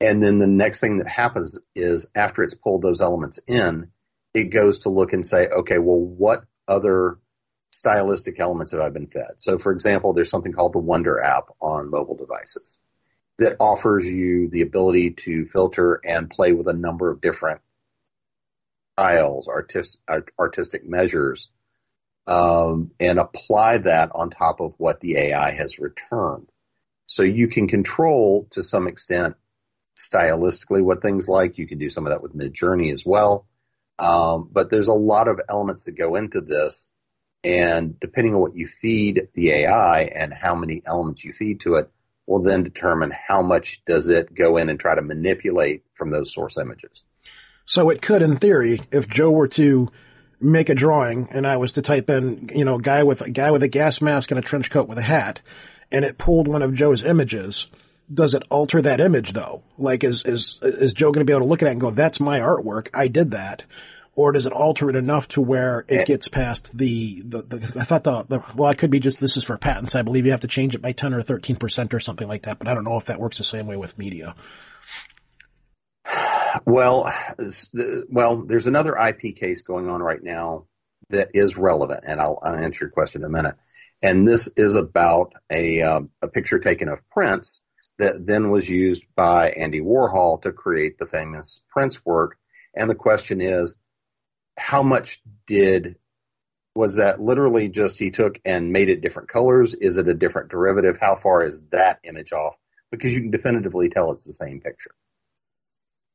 And 0.00 0.22
then 0.22 0.38
the 0.38 0.46
next 0.46 0.80
thing 0.80 0.98
that 0.98 1.08
happens 1.08 1.58
is 1.74 2.08
after 2.14 2.42
it's 2.42 2.54
pulled 2.54 2.82
those 2.82 3.00
elements 3.00 3.38
in, 3.46 3.88
it 4.34 4.44
goes 4.44 4.80
to 4.80 4.88
look 4.88 5.12
and 5.12 5.24
say, 5.24 5.46
okay, 5.46 5.78
well, 5.78 5.98
what 5.98 6.44
other 6.66 7.18
stylistic 7.72 8.38
elements 8.38 8.72
have 8.72 8.80
I've 8.80 8.92
been 8.92 9.06
fed. 9.08 9.32
So, 9.38 9.58
for 9.58 9.72
example, 9.72 10.12
there's 10.12 10.30
something 10.30 10.52
called 10.52 10.74
the 10.74 10.78
Wonder 10.78 11.20
app 11.20 11.48
on 11.60 11.90
mobile 11.90 12.16
devices 12.16 12.78
that 13.38 13.56
offers 13.58 14.06
you 14.06 14.48
the 14.48 14.60
ability 14.60 15.12
to 15.12 15.46
filter 15.46 16.00
and 16.04 16.30
play 16.30 16.52
with 16.52 16.68
a 16.68 16.74
number 16.74 17.10
of 17.10 17.20
different 17.20 17.60
styles, 18.92 19.48
artist, 19.48 20.00
artistic 20.38 20.86
measures, 20.86 21.48
um, 22.26 22.92
and 23.00 23.18
apply 23.18 23.78
that 23.78 24.10
on 24.14 24.30
top 24.30 24.60
of 24.60 24.74
what 24.76 25.00
the 25.00 25.16
AI 25.16 25.50
has 25.52 25.78
returned. 25.78 26.48
So 27.06 27.22
you 27.22 27.48
can 27.48 27.68
control 27.68 28.46
to 28.52 28.62
some 28.62 28.86
extent 28.86 29.34
stylistically 29.96 30.82
what 30.82 31.02
things 31.02 31.28
like. 31.28 31.58
You 31.58 31.66
can 31.66 31.78
do 31.78 31.90
some 31.90 32.06
of 32.06 32.10
that 32.10 32.22
with 32.22 32.36
Midjourney 32.36 32.92
as 32.92 33.04
well. 33.04 33.46
Um, 33.98 34.48
but 34.52 34.70
there's 34.70 34.88
a 34.88 34.92
lot 34.92 35.28
of 35.28 35.40
elements 35.48 35.84
that 35.84 35.92
go 35.92 36.16
into 36.16 36.40
this 36.40 36.90
and 37.44 37.98
depending 38.00 38.34
on 38.34 38.40
what 38.40 38.56
you 38.56 38.68
feed 38.80 39.28
the 39.34 39.50
AI 39.50 40.02
and 40.02 40.32
how 40.32 40.54
many 40.54 40.82
elements 40.86 41.24
you 41.24 41.32
feed 41.32 41.60
to 41.60 41.76
it 41.76 41.90
will 42.26 42.42
then 42.42 42.62
determine 42.62 43.10
how 43.10 43.42
much 43.42 43.84
does 43.84 44.08
it 44.08 44.32
go 44.32 44.56
in 44.56 44.68
and 44.68 44.78
try 44.78 44.94
to 44.94 45.02
manipulate 45.02 45.82
from 45.94 46.10
those 46.10 46.32
source 46.32 46.56
images. 46.56 47.02
So 47.64 47.90
it 47.90 48.02
could, 48.02 48.22
in 48.22 48.36
theory, 48.36 48.80
if 48.90 49.08
Joe 49.08 49.30
were 49.30 49.48
to 49.48 49.90
make 50.40 50.68
a 50.68 50.74
drawing 50.74 51.28
and 51.30 51.46
I 51.46 51.56
was 51.56 51.72
to 51.72 51.82
type 51.82 52.10
in, 52.10 52.50
you 52.54 52.64
know, 52.64 52.78
guy 52.78 53.02
with 53.02 53.22
a 53.22 53.30
guy 53.30 53.50
with 53.50 53.62
a 53.62 53.68
gas 53.68 54.00
mask 54.00 54.30
and 54.30 54.38
a 54.38 54.42
trench 54.42 54.70
coat 54.70 54.88
with 54.88 54.98
a 54.98 55.02
hat, 55.02 55.40
and 55.90 56.04
it 56.04 56.18
pulled 56.18 56.48
one 56.48 56.62
of 56.62 56.74
Joe's 56.74 57.04
images, 57.04 57.68
does 58.12 58.34
it 58.34 58.42
alter 58.50 58.82
that 58.82 59.00
image 59.00 59.32
though? 59.32 59.62
Like, 59.78 60.04
is 60.04 60.24
is 60.24 60.58
is 60.62 60.92
Joe 60.92 61.12
going 61.12 61.24
to 61.24 61.30
be 61.30 61.32
able 61.32 61.46
to 61.46 61.48
look 61.48 61.62
at 61.62 61.68
it 61.68 61.72
and 61.72 61.80
go, 61.80 61.90
"That's 61.90 62.20
my 62.20 62.40
artwork. 62.40 62.88
I 62.92 63.08
did 63.08 63.30
that," 63.32 63.64
or 64.14 64.32
does 64.32 64.46
it 64.46 64.52
alter 64.52 64.90
it 64.90 64.96
enough 64.96 65.28
to 65.28 65.40
where 65.40 65.84
it 65.88 66.06
gets 66.06 66.28
past 66.28 66.76
the, 66.76 67.22
the, 67.22 67.42
the 67.42 67.80
I 67.80 67.84
thought 67.84 68.04
the, 68.04 68.24
the, 68.24 68.44
well, 68.54 68.70
it 68.70 68.78
could 68.78 68.90
be 68.90 69.00
just, 69.00 69.20
this 69.20 69.36
is 69.36 69.44
for 69.44 69.56
patents. 69.56 69.94
I 69.94 70.02
believe 70.02 70.26
you 70.26 70.32
have 70.32 70.40
to 70.40 70.48
change 70.48 70.74
it 70.74 70.82
by 70.82 70.92
10 70.92 71.14
or 71.14 71.22
13% 71.22 71.94
or 71.94 72.00
something 72.00 72.28
like 72.28 72.42
that, 72.42 72.58
but 72.58 72.68
I 72.68 72.74
don't 72.74 72.84
know 72.84 72.96
if 72.96 73.06
that 73.06 73.20
works 73.20 73.38
the 73.38 73.44
same 73.44 73.66
way 73.66 73.76
with 73.76 73.98
media. 73.98 74.34
Well, 76.66 77.10
well, 78.10 78.42
there's 78.42 78.66
another 78.66 78.96
IP 78.96 79.36
case 79.36 79.62
going 79.62 79.88
on 79.88 80.02
right 80.02 80.22
now 80.22 80.66
that 81.08 81.30
is 81.34 81.56
relevant, 81.56 82.04
and 82.06 82.20
I'll, 82.20 82.38
I'll 82.42 82.56
answer 82.56 82.84
your 82.84 82.90
question 82.90 83.22
in 83.22 83.26
a 83.26 83.30
minute. 83.30 83.54
And 84.02 84.28
this 84.28 84.48
is 84.56 84.74
about 84.74 85.32
a, 85.50 85.82
um, 85.82 86.10
a 86.20 86.28
picture 86.28 86.58
taken 86.58 86.88
of 86.88 87.08
Prince 87.08 87.62
that 87.98 88.26
then 88.26 88.50
was 88.50 88.68
used 88.68 89.04
by 89.14 89.50
Andy 89.50 89.80
Warhol 89.80 90.42
to 90.42 90.52
create 90.52 90.98
the 90.98 91.06
famous 91.06 91.62
Prince 91.70 92.04
work. 92.04 92.36
And 92.74 92.90
the 92.90 92.94
question 92.94 93.40
is, 93.40 93.76
how 94.58 94.82
much 94.82 95.22
did 95.46 95.96
was 96.74 96.96
that 96.96 97.20
literally 97.20 97.68
just 97.68 97.98
he 97.98 98.10
took 98.10 98.38
and 98.44 98.72
made 98.72 98.88
it 98.88 99.02
different 99.02 99.28
colors? 99.28 99.74
Is 99.74 99.98
it 99.98 100.08
a 100.08 100.14
different 100.14 100.50
derivative? 100.50 100.98
How 101.00 101.16
far 101.16 101.46
is 101.46 101.60
that 101.70 102.00
image 102.04 102.32
off? 102.32 102.54
Because 102.90 103.14
you 103.14 103.20
can 103.20 103.30
definitively 103.30 103.88
tell 103.88 104.12
it's 104.12 104.24
the 104.24 104.32
same 104.32 104.60
picture. 104.60 104.90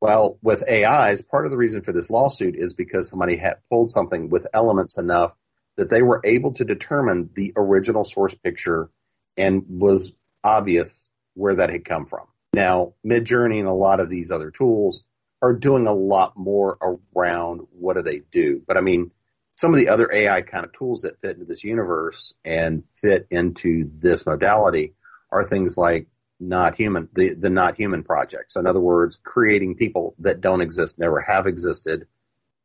Well, 0.00 0.38
with 0.42 0.68
AIs, 0.68 1.22
part 1.22 1.44
of 1.44 1.50
the 1.50 1.56
reason 1.56 1.82
for 1.82 1.92
this 1.92 2.10
lawsuit 2.10 2.54
is 2.56 2.74
because 2.74 3.10
somebody 3.10 3.36
had 3.36 3.58
pulled 3.68 3.90
something 3.90 4.28
with 4.28 4.46
elements 4.52 4.96
enough 4.96 5.32
that 5.76 5.90
they 5.90 6.02
were 6.02 6.20
able 6.24 6.54
to 6.54 6.64
determine 6.64 7.30
the 7.34 7.52
original 7.56 8.04
source 8.04 8.34
picture 8.34 8.90
and 9.36 9.64
was 9.68 10.16
obvious 10.42 11.08
where 11.34 11.56
that 11.56 11.70
had 11.70 11.84
come 11.84 12.06
from. 12.06 12.26
Now, 12.52 12.94
Midjourney 13.06 13.58
and 13.58 13.68
a 13.68 13.72
lot 13.72 14.00
of 14.00 14.08
these 14.08 14.30
other 14.30 14.50
tools 14.50 15.02
are 15.40 15.52
doing 15.52 15.86
a 15.86 15.92
lot 15.92 16.36
more 16.36 16.78
around 17.14 17.66
what 17.70 17.96
do 17.96 18.02
they 18.02 18.22
do. 18.32 18.62
But 18.66 18.76
I 18.76 18.80
mean, 18.80 19.12
some 19.54 19.72
of 19.72 19.78
the 19.78 19.88
other 19.88 20.10
AI 20.12 20.42
kind 20.42 20.64
of 20.64 20.72
tools 20.72 21.02
that 21.02 21.20
fit 21.20 21.36
into 21.36 21.44
this 21.44 21.64
universe 21.64 22.34
and 22.44 22.84
fit 22.94 23.26
into 23.30 23.90
this 23.98 24.26
modality 24.26 24.94
are 25.30 25.44
things 25.44 25.76
like 25.76 26.06
not 26.40 26.76
human, 26.76 27.08
the, 27.12 27.34
the 27.34 27.50
not 27.50 27.76
human 27.76 28.04
projects. 28.04 28.54
So 28.54 28.60
in 28.60 28.66
other 28.66 28.80
words, 28.80 29.18
creating 29.22 29.74
people 29.74 30.14
that 30.20 30.40
don't 30.40 30.60
exist, 30.60 30.98
never 30.98 31.20
have 31.20 31.46
existed 31.46 32.06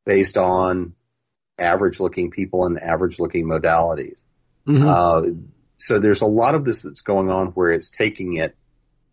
based 0.06 0.38
on 0.38 0.94
average 1.58 2.00
looking 2.00 2.32
people 2.32 2.66
and 2.66 2.82
average 2.82 3.20
looking 3.20 3.48
modalities. 3.48 4.28
Mm-hmm. 4.68 4.88
Uh, 4.88 5.34
so 5.78 6.00
there's 6.00 6.22
a 6.22 6.28
lot 6.28 6.56
of 6.56 6.66
this 6.66 6.84
that's 6.84 7.02
going 7.02 7.30
on 7.30 7.48
where 7.48 7.72
it's 7.72 7.90
taking 7.90 8.36
it. 8.36 8.56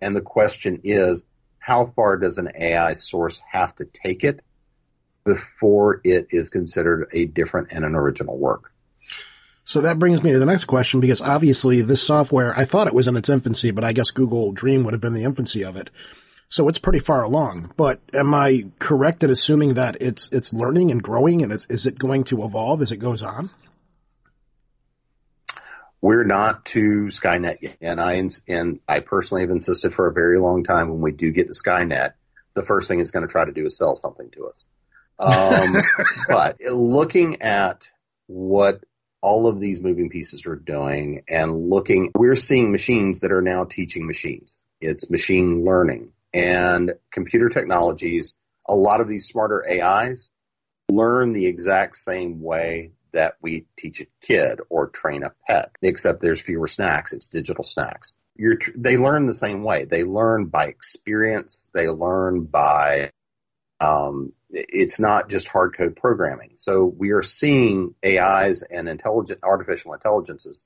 And 0.01 0.14
the 0.14 0.20
question 0.20 0.81
is, 0.85 1.25
how 1.70 1.87
far 1.94 2.16
does 2.16 2.37
an 2.37 2.50
AI 2.59 2.94
source 2.94 3.40
have 3.48 3.72
to 3.76 3.85
take 3.85 4.24
it 4.24 4.40
before 5.24 6.00
it 6.02 6.26
is 6.30 6.50
considered 6.50 7.09
a 7.12 7.26
different 7.26 7.68
and 7.70 7.85
an 7.85 7.94
original 7.94 8.37
work? 8.37 8.72
So 9.62 9.80
that 9.83 10.00
brings 10.00 10.20
me 10.20 10.33
to 10.33 10.40
the 10.40 10.46
next 10.46 10.64
question 10.64 10.98
because 10.98 11.22
obviously 11.22 11.80
this 11.80 12.02
software, 12.02 12.59
I 12.59 12.64
thought 12.64 12.88
it 12.88 12.92
was 12.92 13.06
in 13.06 13.16
its 13.16 13.28
infancy, 13.28 13.70
but 13.70 13.85
I 13.85 13.92
guess 13.92 14.11
Google 14.11 14.50
Dream 14.50 14.83
would 14.83 14.94
have 14.94 15.00
been 15.00 15.14
the 15.14 15.22
infancy 15.22 15.62
of 15.62 15.76
it. 15.76 15.90
So 16.48 16.66
it's 16.66 16.78
pretty 16.80 16.98
far 16.98 17.22
along. 17.22 17.72
But 17.76 18.00
am 18.12 18.35
I 18.35 18.66
correct 18.80 19.22
in 19.22 19.30
assuming 19.30 19.74
that 19.74 19.96
it's 20.00 20.28
it's 20.33 20.52
learning 20.52 20.90
and 20.90 21.00
growing 21.00 21.40
and 21.40 21.52
it's, 21.52 21.66
is 21.66 21.87
it 21.87 22.00
going 22.00 22.24
to 22.24 22.42
evolve 22.42 22.83
as 22.83 22.90
it 22.90 22.96
goes 22.96 23.22
on? 23.22 23.48
We're 26.02 26.24
not 26.24 26.64
to 26.66 27.08
Skynet 27.08 27.60
yet, 27.60 27.76
and 27.82 28.00
I 28.00 28.22
and 28.48 28.80
I 28.88 29.00
personally 29.00 29.42
have 29.42 29.50
insisted 29.50 29.92
for 29.92 30.06
a 30.06 30.12
very 30.12 30.38
long 30.38 30.64
time 30.64 30.88
when 30.88 31.00
we 31.00 31.12
do 31.12 31.30
get 31.30 31.48
to 31.48 31.52
Skynet, 31.52 32.12
the 32.54 32.62
first 32.62 32.88
thing 32.88 33.00
it's 33.00 33.10
going 33.10 33.26
to 33.26 33.30
try 33.30 33.44
to 33.44 33.52
do 33.52 33.66
is 33.66 33.76
sell 33.76 33.96
something 33.96 34.30
to 34.30 34.46
us. 34.46 34.64
Um, 35.18 35.82
but 36.28 36.60
looking 36.60 37.42
at 37.42 37.86
what 38.26 38.82
all 39.20 39.46
of 39.46 39.60
these 39.60 39.80
moving 39.80 40.08
pieces 40.08 40.46
are 40.46 40.56
doing 40.56 41.24
and 41.28 41.68
looking, 41.68 42.10
we're 42.14 42.34
seeing 42.34 42.72
machines 42.72 43.20
that 43.20 43.32
are 43.32 43.42
now 43.42 43.64
teaching 43.64 44.06
machines. 44.06 44.60
It's 44.80 45.10
machine 45.10 45.64
learning 45.64 46.12
and 46.32 46.94
computer 47.12 47.50
technologies. 47.50 48.34
A 48.66 48.74
lot 48.74 49.00
of 49.00 49.08
these 49.08 49.26
smarter 49.26 49.64
AIs 49.68 50.30
learn 50.88 51.32
the 51.32 51.46
exact 51.46 51.96
same 51.96 52.40
way 52.40 52.92
that 53.12 53.37
we 53.40 53.66
teach 53.77 54.01
a 54.01 54.07
kid 54.20 54.61
or 54.68 54.88
train 54.88 55.23
a 55.23 55.33
pet, 55.46 55.73
except 55.83 56.23
there's 56.23 56.40
fewer 56.40 56.66
snacks. 56.66 57.12
It's 57.12 57.29
digital 57.29 57.64
snacks. 57.64 58.14
You're, 58.37 58.59
they 58.75 58.96
learn 58.96 59.27
the 59.27 59.35
same 59.35 59.62
way. 59.62 59.85
They 59.85 60.05
learn 60.05 60.46
by 60.46 60.66
experience. 60.66 61.68
They 61.75 61.88
learn 61.88 62.44
by 62.44 63.12
um, 63.81 64.33
it's 64.51 65.01
not 65.01 65.31
just 65.31 65.49
hard 65.49 65.77
code 65.77 65.96
programming. 65.96 66.53
So 66.57 66.85
we 66.85 67.11
are 67.11 67.23
seeing 67.23 67.94
AIs 68.05 68.62
and 68.62 68.88
intelligent 68.88 69.40
artificial 69.42 69.94
intelligences 69.94 70.64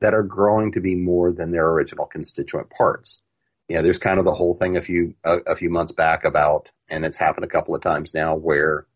that 0.00 0.14
are 0.14 0.22
growing 0.22 0.72
to 0.72 0.80
be 0.80 0.94
more 0.94 1.32
than 1.32 1.50
their 1.50 1.66
original 1.66 2.06
constituent 2.06 2.70
parts. 2.70 3.20
You 3.68 3.76
know, 3.76 3.82
there's 3.82 3.98
kind 3.98 4.18
of 4.18 4.24
the 4.24 4.34
whole 4.34 4.54
thing 4.54 4.76
a 4.76 4.82
few 4.82 5.14
a, 5.24 5.38
a 5.38 5.56
few 5.56 5.70
months 5.70 5.92
back 5.92 6.24
about, 6.24 6.68
and 6.88 7.04
it's 7.04 7.16
happened 7.16 7.44
a 7.44 7.48
couple 7.48 7.74
of 7.74 7.82
times 7.82 8.14
now, 8.14 8.36
where 8.36 8.86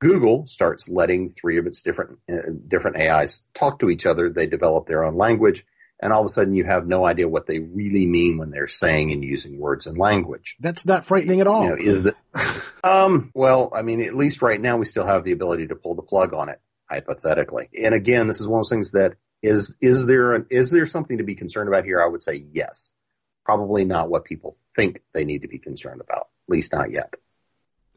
Google 0.00 0.46
starts 0.46 0.88
letting 0.88 1.30
three 1.30 1.58
of 1.58 1.66
its 1.66 1.82
different 1.82 2.18
uh, 2.30 2.50
different 2.66 2.96
AIs 2.98 3.42
talk 3.54 3.80
to 3.80 3.90
each 3.90 4.06
other. 4.06 4.30
They 4.30 4.46
develop 4.46 4.86
their 4.86 5.04
own 5.04 5.16
language, 5.16 5.64
and 6.00 6.12
all 6.12 6.20
of 6.20 6.26
a 6.26 6.28
sudden 6.28 6.54
you 6.54 6.64
have 6.64 6.86
no 6.86 7.04
idea 7.04 7.28
what 7.28 7.46
they 7.46 7.58
really 7.58 8.06
mean 8.06 8.38
when 8.38 8.50
they're 8.50 8.68
saying 8.68 9.10
and 9.10 9.24
using 9.24 9.58
words 9.58 9.86
and 9.86 9.98
language. 9.98 10.56
That's 10.60 10.86
not 10.86 11.04
frightening 11.04 11.40
at 11.40 11.46
all. 11.46 11.64
You 11.64 11.68
know, 11.70 11.76
is 11.76 12.04
that? 12.04 12.16
um, 12.84 13.30
well, 13.34 13.72
I 13.74 13.82
mean, 13.82 14.00
at 14.02 14.14
least 14.14 14.42
right 14.42 14.60
now 14.60 14.76
we 14.76 14.86
still 14.86 15.06
have 15.06 15.24
the 15.24 15.32
ability 15.32 15.68
to 15.68 15.74
pull 15.74 15.96
the 15.96 16.02
plug 16.02 16.32
on 16.32 16.48
it, 16.48 16.60
hypothetically. 16.88 17.68
And 17.82 17.94
again, 17.94 18.28
this 18.28 18.40
is 18.40 18.46
one 18.46 18.60
of 18.60 18.64
those 18.64 18.70
things 18.70 18.92
that 18.92 19.16
is 19.42 19.76
is 19.80 20.06
there 20.06 20.34
an, 20.34 20.46
is 20.50 20.70
there 20.70 20.86
something 20.86 21.18
to 21.18 21.24
be 21.24 21.34
concerned 21.34 21.68
about 21.68 21.84
here? 21.84 22.00
I 22.02 22.08
would 22.08 22.22
say 22.22 22.44
yes. 22.52 22.92
Probably 23.44 23.84
not 23.84 24.10
what 24.10 24.24
people 24.24 24.54
think 24.76 25.00
they 25.14 25.24
need 25.24 25.42
to 25.42 25.48
be 25.48 25.58
concerned 25.58 26.02
about. 26.02 26.28
At 26.48 26.52
least 26.52 26.72
not 26.72 26.90
yet. 26.90 27.14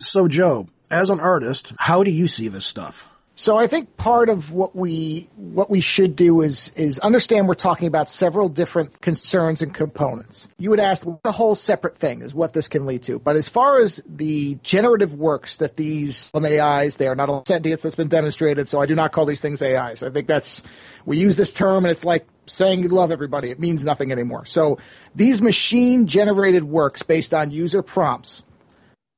So, 0.01 0.27
Joe, 0.27 0.67
as 0.89 1.09
an 1.09 1.19
artist, 1.19 1.73
how 1.77 2.03
do 2.03 2.09
you 2.11 2.27
see 2.27 2.47
this 2.47 2.65
stuff? 2.65 3.07
So 3.35 3.55
I 3.57 3.67
think 3.67 3.95
part 3.97 4.29
of 4.29 4.51
what 4.51 4.75
we 4.75 5.29
what 5.35 5.69
we 5.69 5.79
should 5.79 6.15
do 6.15 6.41
is 6.41 6.71
is 6.75 6.99
understand 6.99 7.47
we're 7.47 7.53
talking 7.53 7.87
about 7.87 8.09
several 8.09 8.49
different 8.49 8.99
concerns 8.99 9.61
and 9.61 9.73
components. 9.73 10.47
You 10.59 10.69
would 10.71 10.81
ask 10.81 11.07
the 11.23 11.31
whole 11.31 11.55
separate 11.55 11.95
thing 11.95 12.21
is 12.21 12.35
what 12.35 12.53
this 12.53 12.67
can 12.67 12.85
lead 12.85 13.03
to. 13.03 13.19
But 13.19 13.37
as 13.37 13.47
far 13.47 13.79
as 13.79 14.03
the 14.05 14.55
generative 14.61 15.15
works 15.15 15.57
that 15.57 15.77
these 15.77 16.29
um, 16.33 16.45
AIs, 16.45 16.97
they 16.97 17.07
are 17.07 17.15
not 17.15 17.29
all 17.29 17.43
sentience 17.47 17.83
that's 17.83 17.95
been 17.95 18.09
demonstrated, 18.09 18.67
so 18.67 18.81
I 18.81 18.85
do 18.85 18.95
not 18.95 19.11
call 19.11 19.25
these 19.25 19.41
things 19.41 19.61
AIs. 19.61 20.03
I 20.03 20.09
think 20.09 20.27
that's 20.27 20.61
we 21.05 21.17
use 21.17 21.37
this 21.37 21.53
term 21.53 21.85
and 21.85 21.91
it's 21.91 22.03
like 22.03 22.27
saying 22.47 22.83
you 22.83 22.89
love 22.89 23.11
everybody. 23.11 23.49
It 23.49 23.59
means 23.59 23.85
nothing 23.85 24.11
anymore. 24.11 24.45
So 24.45 24.77
these 25.15 25.41
machine 25.41 26.05
generated 26.05 26.63
works 26.65 27.01
based 27.01 27.33
on 27.33 27.49
user 27.49 27.81
prompts 27.81 28.43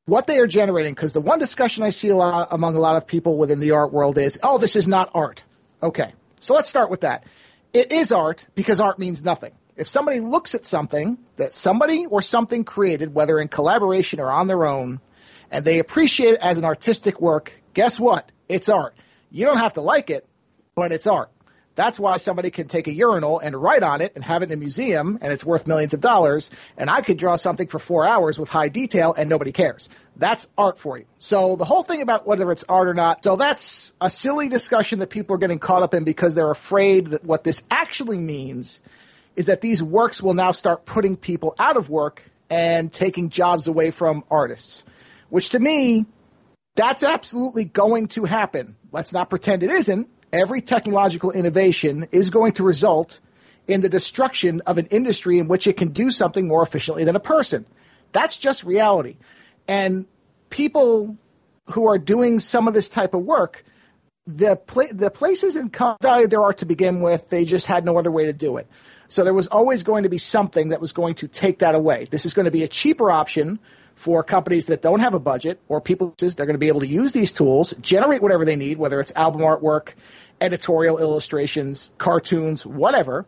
what 0.06 0.28
they 0.28 0.40
are 0.40 0.48
generating, 0.48 0.94
because 0.94 1.14
the 1.14 1.22
one 1.22 1.40
discussion 1.40 1.84
I 1.84 1.90
see 1.90 2.10
a 2.10 2.16
lot 2.16 2.50
among 2.52 2.76
a 2.76 2.80
lot 2.80 2.98
of 2.98 3.08
people 3.08 3.38
within 3.38 3.60
the 3.60 3.72
art 3.72 3.94
world 3.94 4.18
is, 4.18 4.40
oh, 4.44 4.58
this 4.58 4.76
is 4.76 4.88
not 4.88 5.12
art. 5.14 5.44
Okay, 5.82 6.14
so 6.40 6.54
let's 6.54 6.70
start 6.70 6.90
with 6.90 7.02
that. 7.02 7.26
It 7.74 7.92
is 7.92 8.12
art 8.12 8.46
because 8.56 8.80
art 8.80 9.00
means 9.00 9.24
nothing. 9.24 9.54
If 9.76 9.88
somebody 9.88 10.20
looks 10.20 10.56
at 10.56 10.66
something 10.66 11.18
that 11.38 11.54
somebody 11.54 12.06
or 12.06 12.22
something 12.22 12.64
created, 12.64 13.14
whether 13.14 13.40
in 13.40 13.48
collaboration 13.48 14.20
or 14.20 14.30
on 14.30 14.48
their 14.48 14.66
own, 14.66 15.00
and 15.50 15.66
they 15.66 15.80
appreciate 15.80 16.36
it 16.36 16.40
as 16.42 16.58
an 16.58 16.66
artistic 16.66 17.20
work, 17.20 17.60
guess 17.74 18.00
what? 18.00 18.32
It's 18.48 18.70
art. 18.70 18.96
You 19.32 19.46
don't 19.46 19.58
have 19.58 19.74
to 19.74 19.82
like 19.82 20.10
it, 20.10 20.28
but 20.76 20.92
it's 20.92 21.08
art. 21.08 21.32
That's 21.76 22.00
why 22.00 22.18
somebody 22.18 22.52
can 22.52 22.68
take 22.68 22.88
a 22.88 22.94
urinal 22.94 23.40
and 23.40 23.56
write 23.56 23.82
on 23.82 24.02
it 24.02 24.14
and 24.16 24.24
have 24.24 24.44
it 24.44 24.52
in 24.52 24.54
a 24.54 24.58
museum 24.58 25.18
and 25.22 25.34
it's 25.34 25.44
worth 25.44 25.66
millions 25.66 25.94
of 25.96 26.02
dollars. 26.02 26.52
And 26.78 26.90
I 26.90 27.02
could 27.02 27.18
draw 27.18 27.36
something 27.36 27.68
for 27.68 27.80
four 27.80 28.06
hours 28.06 28.38
with 28.38 28.48
high 28.48 28.70
detail 28.70 29.14
and 29.18 29.28
nobody 29.28 29.52
cares. 29.52 29.90
That's 30.16 30.48
art 30.56 30.78
for 30.78 31.00
you. 31.00 31.06
So 31.18 31.56
the 31.56 31.66
whole 31.66 31.82
thing 31.82 32.04
about 32.04 32.28
whether 32.28 32.52
it's 32.52 32.64
art 32.70 32.88
or 32.88 32.94
not, 32.94 33.24
so 33.24 33.36
that's 33.38 33.92
a 34.00 34.10
silly 34.10 34.50
discussion 34.50 35.00
that 35.00 35.10
people 35.10 35.36
are 35.36 35.40
getting 35.40 35.58
caught 35.58 35.82
up 35.82 35.96
in 35.96 36.04
because 36.04 36.36
they're 36.36 36.52
afraid 36.52 37.08
that 37.08 37.24
what 37.24 37.44
this 37.44 37.64
actually 37.72 38.20
means 38.20 38.80
is 39.36 39.48
that 39.48 39.62
these 39.62 39.82
works 39.82 40.22
will 40.22 40.36
now 40.36 40.52
start 40.52 40.86
putting 40.86 41.18
people 41.18 41.56
out 41.58 41.76
of 41.76 41.90
work 41.90 42.22
and 42.52 42.94
taking 42.94 43.30
jobs 43.30 43.66
away 43.66 43.90
from 43.90 44.24
artists. 44.30 44.84
Which 45.30 45.50
to 45.50 45.60
me, 45.60 46.06
that's 46.76 47.04
absolutely 47.04 47.66
going 47.66 48.10
to 48.10 48.26
happen. 48.26 48.76
Let's 48.92 49.12
not 49.12 49.32
pretend 49.32 49.64
it 49.64 49.72
isn't 49.72 50.08
every 50.34 50.62
technological 50.62 51.32
innovation 51.32 52.08
is 52.12 52.32
going 52.32 52.54
to 52.54 52.64
result 52.64 53.20
in 53.68 53.82
the 53.82 53.88
destruction 53.88 54.62
of 54.66 54.78
an 54.78 54.88
industry 54.88 55.40
in 55.40 55.48
which 55.48 55.68
it 55.68 55.78
can 55.78 55.90
do 55.90 56.12
something 56.12 56.48
more 56.48 56.64
efficiently 56.64 57.06
than 57.06 57.16
a 57.16 57.22
person. 57.22 57.66
That's 58.12 58.38
just 58.38 58.64
reality. 58.64 59.18
And 59.68 60.06
people 60.50 61.18
who 61.70 61.88
are 61.88 61.98
doing 61.98 62.40
some 62.40 62.68
of 62.68 62.74
this 62.74 62.90
type 62.90 63.14
of 63.14 63.22
work, 63.22 63.64
the 64.26 64.60
the 64.92 65.10
places 65.10 65.56
in 65.56 65.72
value 66.02 66.28
there 66.28 66.42
are 66.42 66.54
to 66.54 66.66
begin 66.66 67.02
with, 67.02 67.30
they 67.30 67.46
just 67.46 67.66
had 67.66 67.86
no 67.86 67.98
other 67.98 68.12
way 68.12 68.26
to 68.26 68.34
do 68.34 68.58
it. 68.58 68.68
So 69.08 69.24
there 69.24 69.34
was 69.34 69.48
always 69.48 69.84
going 69.84 70.04
to 70.04 70.10
be 70.10 70.18
something 70.18 70.70
that 70.70 70.82
was 70.82 70.92
going 70.92 71.16
to 71.16 71.28
take 71.28 71.60
that 71.60 71.76
away. 71.76 72.08
This 72.10 72.26
is 72.26 72.34
going 72.34 72.46
to 72.46 72.52
be 72.52 72.64
a 72.64 72.68
cheaper 72.68 73.12
option 73.12 73.60
for 73.96 74.24
companies 74.24 74.68
that 74.68 74.82
don't 74.82 75.02
have 75.02 75.14
a 75.14 75.20
budget 75.20 75.60
or 75.68 75.82
people 75.82 76.14
they're 76.18 76.46
going 76.46 76.56
to 76.56 76.58
be 76.58 76.68
able 76.68 76.80
to 76.80 76.88
use 76.88 77.12
these 77.12 77.32
tools, 77.32 77.74
generate 77.80 78.22
whatever 78.22 78.46
they 78.46 78.56
need, 78.56 78.78
whether 78.78 79.00
it's 79.00 79.12
album 79.16 79.42
artwork, 79.42 79.94
editorial 80.44 81.00
illustrations, 81.00 81.90
cartoons, 81.98 82.66
whatever. 82.66 83.26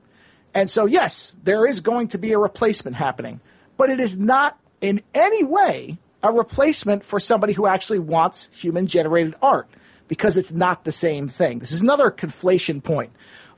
And 0.53 0.69
so, 0.69 0.85
yes, 0.85 1.33
there 1.43 1.65
is 1.65 1.79
going 1.79 2.09
to 2.09 2.17
be 2.17 2.33
a 2.33 2.37
replacement 2.37 2.97
happening, 2.97 3.39
but 3.77 3.89
it 3.89 4.01
is 4.01 4.19
not 4.19 4.59
in 4.81 5.01
any 5.13 5.43
way 5.45 5.97
a 6.21 6.31
replacement 6.31 7.05
for 7.05 7.19
somebody 7.19 7.53
who 7.53 7.67
actually 7.67 7.99
wants 7.99 8.49
human 8.51 8.87
generated 8.87 9.35
art 9.41 9.69
because 10.09 10.35
it's 10.35 10.51
not 10.51 10.83
the 10.83 10.91
same 10.91 11.29
thing. 11.29 11.59
This 11.59 11.71
is 11.71 11.81
another 11.81 12.11
conflation 12.11 12.83
point. 12.83 13.11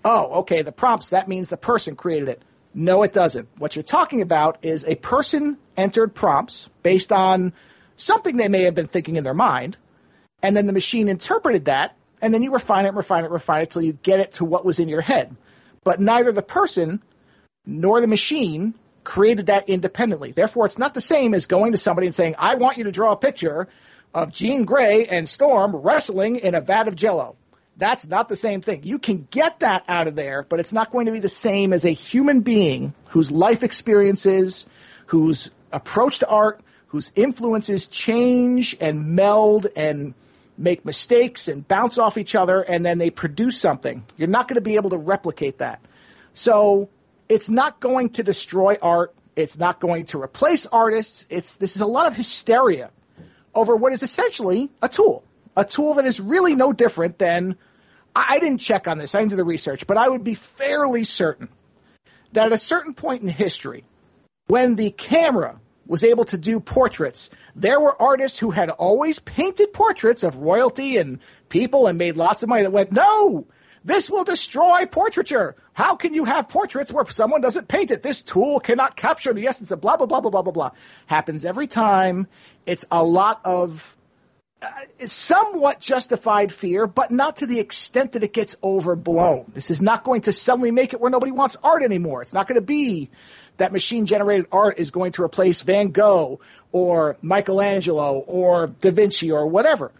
Oh, 0.06 0.41
okay, 0.41 0.62
the 0.62 0.72
prompts, 0.72 1.10
that 1.10 1.28
means 1.28 1.50
the 1.50 1.58
person 1.58 1.96
created 1.96 2.30
it. 2.30 2.43
No, 2.76 3.02
it 3.02 3.12
doesn't. 3.12 3.50
What 3.58 3.76
you're 3.76 3.82
talking 3.82 4.22
about 4.22 4.60
is 4.62 4.86
a 4.86 4.93
person 4.93 5.58
entered 5.76 6.13
prompts 6.13 6.70
based 6.84 7.12
on 7.12 7.54
something 7.96 8.38
they 8.38 8.50
may 8.50 8.63
have 8.63 8.76
been 8.76 8.88
thinking 8.88 9.15
in 9.15 9.24
their 9.24 9.34
mind, 9.34 9.78
and 10.43 10.56
then 10.56 10.67
the 10.67 10.74
machine 10.74 11.10
interpreted 11.10 11.65
that 11.65 11.96
and 12.21 12.34
then 12.34 12.43
you 12.43 12.51
refine 12.51 12.86
it, 12.86 12.93
refine 12.93 13.25
it, 13.25 13.32
refine 13.32 13.63
it 13.63 13.69
till 13.71 13.82
you 13.82 13.93
get 13.93 14.19
it 14.19 14.34
to 14.34 14.45
what 14.45 14.65
was 14.65 14.80
in 14.80 14.89
your 14.89 15.01
head. 15.01 15.36
But 15.84 15.99
neither 15.99 16.32
the 16.32 16.41
person 16.41 17.01
nor 17.65 18.01
the 18.01 18.08
machine 18.08 18.73
created 19.03 19.45
that 19.45 19.69
independently. 19.69 20.32
Therefore, 20.32 20.65
it's 20.65 20.77
not 20.77 20.93
the 20.93 21.01
same 21.01 21.34
as 21.34 21.45
going 21.45 21.71
to 21.71 21.77
somebody 21.77 22.08
and 22.08 22.15
saying, 22.15 22.36
I 22.38 22.56
want 22.56 22.77
you 22.77 22.86
to 22.86 22.91
draw 22.91 23.13
a 23.13 23.17
picture 23.17 23.67
of 24.13 24.32
Jean 24.32 24.65
Grey 24.65 25.06
and 25.06 25.27
Storm 25.27 25.75
wrestling 25.75 26.38
in 26.38 26.56
a 26.56 26.62
vat 26.62 26.88
of 26.88 26.95
jello. 26.95 27.36
That's 27.77 28.08
not 28.08 28.27
the 28.27 28.36
same 28.36 28.62
thing. 28.62 28.82
You 28.84 28.97
can 28.97 29.27
get 29.30 29.60
that 29.60 29.84
out 29.88 30.08
of 30.08 30.15
there, 30.15 30.43
but 30.43 30.60
it's 30.60 30.73
not 30.73 30.91
going 30.91 31.06
to 31.06 31.12
be 31.12 31.19
the 31.19 31.30
same 31.30 31.73
as 31.73 31.86
a 31.86 31.91
human 31.91 32.41
being 32.41 32.93
whose 33.10 33.32
life 33.32 33.63
experiences, 33.63 34.65
whose 35.06 35.51
approach 35.71 36.19
to 36.19 36.27
art, 36.27 36.62
whose 36.88 37.12
influences 37.15 37.86
change 37.86 38.75
and 38.82 39.15
meld 39.15 39.67
and 39.75 40.15
make 40.58 40.86
mistakes 40.86 41.48
and 41.48 41.67
bounce 41.67 41.98
off 41.98 42.17
each 42.17 42.36
other, 42.36 42.62
and 42.62 42.86
then 42.86 42.98
they 42.98 43.10
produce 43.10 43.60
something. 43.60 44.04
You're 44.17 44.28
not 44.28 44.48
going 44.48 44.56
to 44.56 44.62
be 44.62 44.76
able 44.76 44.89
to 44.91 44.98
replicate 44.98 45.60
that. 45.60 45.82
So 46.34 46.89
it's 47.30 47.50
not 47.50 47.80
going 47.80 48.12
to 48.12 48.24
destroy 48.24 48.78
art. 48.82 49.13
It's 49.36 49.58
not 49.58 49.80
going 49.80 50.06
to 50.08 50.22
replace 50.22 50.65
artists. 50.65 51.26
It's 51.30 51.58
this 51.58 51.76
is 51.76 51.82
a 51.82 51.88
lot 51.88 52.08
of 52.08 52.15
hysteria 52.15 52.89
over 53.54 53.76
what 53.76 53.93
is 53.93 54.04
essentially 54.04 54.70
a 54.82 54.89
tool, 54.89 55.24
a 55.56 55.65
tool 55.65 55.96
that 55.96 56.06
is 56.06 56.20
really 56.20 56.56
no 56.56 56.74
different 56.74 57.17
than. 57.17 57.58
I 58.15 58.39
didn't 58.39 58.58
check 58.58 58.88
on 58.88 58.98
this. 58.98 59.13
I 59.13 59.20
didn't 59.20 59.32
do 59.32 59.36
the 59.36 59.43
research, 59.43 59.86
but 59.86 59.96
I 59.96 60.10
would 60.10 60.24
be 60.24 60.34
fairly 60.34 61.04
certain 61.04 61.50
that 62.34 62.48
at 62.48 62.52
a 62.52 62.58
certain 62.58 62.96
point 62.96 63.22
in 63.22 63.30
history, 63.30 63.84
when 64.48 64.76
the 64.76 64.89
camera 64.89 65.60
was 65.88 66.04
able 66.04 66.26
to 66.26 66.38
do 66.38 66.60
portraits, 66.60 67.30
there 67.56 67.80
were 67.80 68.00
artists 68.02 68.38
who 68.38 68.52
had 68.52 68.69
always 68.69 69.19
painted 69.19 69.73
portraits 69.73 70.23
of 70.23 70.36
royalty 70.38 70.97
and 70.97 71.19
people 71.50 71.88
and 71.88 71.97
made 71.97 72.17
lots 72.17 72.43
of 72.43 72.50
money 72.50 72.63
that 72.63 72.71
went, 72.71 72.91
no, 72.91 73.47
this 73.84 74.10
will 74.10 74.26
destroy 74.26 74.86
portraiture. 74.86 75.56
How 75.73 75.95
can 75.95 76.13
you 76.13 76.26
have 76.26 76.50
portraits 76.50 76.91
where 76.91 77.06
someone 77.06 77.41
doesn't 77.41 77.67
paint 77.67 77.89
it? 77.91 78.04
This 78.04 78.21
tool 78.21 78.60
cannot 78.60 78.97
capture 78.97 79.32
the 79.32 79.47
essence 79.47 79.71
of 79.71 79.80
blah, 79.80 79.95
blah, 79.97 80.08
blah, 80.08 80.19
blah, 80.19 80.32
blah, 80.32 80.41
blah, 80.41 80.52
blah. 80.52 80.71
Happens 81.06 81.45
every 81.45 81.67
time. 81.67 82.28
It's 82.65 82.86
a 82.91 83.02
lot 83.04 83.41
of 83.45 83.95
uh, 84.62 84.67
somewhat 85.06 85.80
justified 85.80 86.52
fear, 86.52 86.86
but 86.86 87.12
not 87.12 87.38
to 87.38 87.45
the 87.45 87.60
extent 87.60 88.13
that 88.13 88.23
it 88.23 88.34
gets 88.34 88.56
overblown. 88.62 89.52
This 89.54 89.71
is 89.71 89.82
not 89.82 90.04
going 90.04 90.21
to 90.21 90.34
suddenly 90.34 90.71
make 90.71 90.93
it 90.93 91.00
where 91.00 91.12
nobody 91.12 91.32
wants 91.32 91.56
art 91.63 91.84
anymore. 91.84 92.21
It's 92.23 92.34
not 92.34 92.47
going 92.47 92.60
to 92.60 92.65
be 92.65 93.10
that 93.58 93.72
machine 93.72 94.06
generated 94.06 94.48
art 94.52 94.80
is 94.80 94.91
going 94.91 95.12
to 95.13 95.24
replace 95.24 95.62
Van 95.62 95.89
Gogh 95.89 96.39
or 96.72 97.17
Michelangelo 97.22 98.20
or 98.20 98.67
Da 98.67 98.91
Vinci 98.91 99.32
or 99.32 99.48
whatever. 99.48 99.91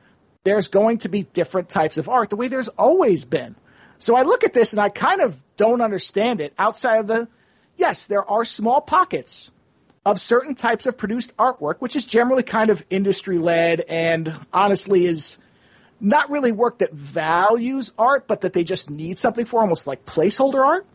There's 0.44 0.70
going 0.70 1.00
to 1.00 1.10
be 1.10 1.24
different 1.24 1.70
types 1.70 1.98
of 1.98 2.08
art 2.10 2.30
the 2.30 2.36
way 2.36 2.48
there's 2.48 2.70
always 2.70 3.26
been. 3.26 3.56
So 4.00 4.16
I 4.16 4.22
look 4.22 4.44
at 4.44 4.54
this 4.54 4.74
and 4.74 4.80
I 4.80 4.90
kind 4.90 5.22
of 5.22 5.42
don't 5.56 5.82
understand 5.82 6.40
it 6.40 6.54
outside 6.58 7.00
of 7.00 7.08
the, 7.08 7.28
yes, 7.76 8.06
there 8.06 8.24
are 8.24 8.46
small 8.46 8.80
pockets 8.80 9.52
of 10.06 10.20
certain 10.22 10.56
types 10.56 10.86
of 10.86 10.98
produced 10.98 11.36
artwork, 11.36 11.76
which 11.80 11.96
is 11.96 12.06
generally 12.06 12.44
kind 12.44 12.70
of 12.70 12.84
industry 12.90 13.38
led 13.38 13.82
and 13.82 14.34
honestly 14.54 15.06
is 15.06 15.38
not 16.00 16.30
really 16.30 16.52
work 16.52 16.78
that 16.78 16.94
values 16.94 17.92
art, 17.98 18.28
but 18.28 18.42
that 18.42 18.54
they 18.54 18.64
just 18.64 18.90
need 18.90 19.18
something 19.18 19.46
for 19.46 19.60
almost 19.60 19.88
like 19.88 20.06
placeholder 20.06 20.64
art. 20.64 20.86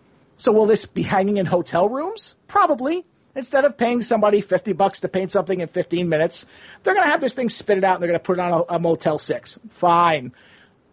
So 0.43 0.51
will 0.51 0.67
this 0.67 0.87
be 0.87 1.03
hanging 1.03 1.37
in 1.37 1.47
hotel 1.47 1.89
rooms? 1.89 2.35
Probably. 2.49 3.07
Instead 3.37 3.65
of 3.65 3.77
paying 3.77 4.03
somebody 4.03 4.41
50 4.41 4.73
bucks 4.73 4.99
to 5.03 5.09
paint 5.09 5.31
something 5.31 5.61
in 5.61 5.69
15 5.69 6.09
minutes, 6.09 6.47
they're 6.83 6.95
going 6.95 7.07
to 7.07 7.11
have 7.13 7.21
this 7.21 7.35
thing 7.35 7.49
spit 7.49 7.79
it 7.79 7.85
out 7.85 7.95
and 7.95 8.03
they're 8.03 8.09
going 8.09 8.19
to 8.19 8.25
put 8.25 8.39
it 8.39 8.41
on 8.41 8.53
a, 8.53 8.75
a 8.75 8.79
Motel 8.81 9.21
6. 9.21 9.61
Fine 9.69 10.33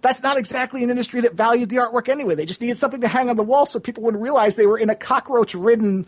that's 0.01 0.23
not 0.23 0.37
exactly 0.37 0.81
an 0.81 0.89
industry 0.89 1.21
that 1.21 1.33
valued 1.33 1.67
the 1.67 1.75
artwork 1.75 2.07
anyway. 2.07 2.33
They 2.33 2.45
just 2.45 2.61
needed 2.61 2.77
something 2.77 3.01
to 3.01 3.09
hang 3.09 3.29
on 3.29 3.35
the 3.35 3.43
wall 3.43 3.65
so 3.65 3.81
people 3.81 4.03
wouldn't 4.03 4.23
realize 4.23 4.55
they 4.55 4.65
were 4.65 4.77
in 4.77 4.89
a 4.89 4.95
cockroach-ridden, 4.95 6.07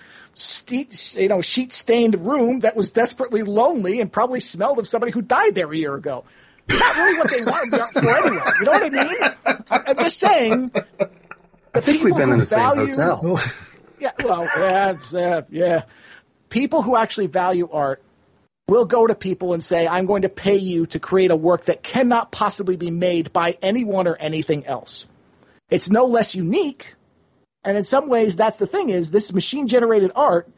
you 1.18 1.28
know, 1.28 1.42
sheet-stained 1.42 2.26
room 2.26 2.62
that 2.62 2.78
was 2.78 2.92
desperately 2.92 3.44
lonely 3.44 4.00
and 4.00 4.10
probably 4.10 4.40
smelled 4.40 4.80
of 4.80 4.88
somebody 4.88 5.12
who 5.12 5.22
died 5.22 5.56
there 5.56 5.70
a 5.70 5.76
year 5.76 5.94
ago. 5.94 6.24
Not 6.70 6.96
really 6.96 7.18
what 7.18 7.32
they 7.32 7.42
wanted 7.42 7.72
the 7.72 7.82
art 7.82 7.92
for 7.92 8.00
anyway. 8.00 8.44
You 8.60 8.66
know 8.66 8.72
what 8.72 8.84
I 8.84 9.74
mean? 9.74 9.88
I'm 9.90 9.98
just 9.98 10.20
saying. 10.20 10.72
I 11.74 11.80
think 11.80 12.04
we've 12.04 12.16
been 12.16 12.32
in 12.32 12.40
the 12.40 12.46
value, 12.46 12.88
same 12.88 13.00
hotel. 13.00 13.40
Yeah, 14.00 14.12
well, 14.24 14.44
yeah, 14.44 14.96
yeah, 15.12 15.42
yeah. 15.50 15.82
People 16.50 16.82
who 16.82 16.96
actually 16.96 17.28
value 17.28 17.70
art 17.72 18.02
will 18.68 18.86
go 18.86 19.06
to 19.06 19.16
people 19.16 19.54
and 19.54 19.64
say, 19.64 19.88
I'm 19.88 20.06
going 20.06 20.24
to 20.24 20.30
pay 20.30 20.58
you 20.58 20.86
to 20.88 21.00
create 21.00 21.30
a 21.32 21.36
work 21.36 21.66
that 21.66 21.84
cannot 21.84 22.32
possibly 22.32 22.78
be 22.78 22.90
made 22.90 23.32
by 23.32 23.58
anyone 23.62 24.08
or 24.08 24.16
anything 24.16 24.66
else. 24.66 25.08
It's 25.70 25.90
no 25.90 26.06
less 26.06 26.36
unique. 26.36 26.96
And 27.64 27.78
in 27.78 27.84
some 27.84 28.10
ways, 28.10 28.36
that's 28.36 28.58
the 28.58 28.68
thing 28.68 28.90
is 28.90 29.12
this 29.12 29.34
machine 29.34 29.68
generated 29.68 30.12
art 30.16 30.50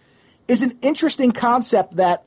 is 0.48 0.62
an 0.62 0.80
interesting 0.82 1.32
concept 1.32 1.98
that 1.98 2.24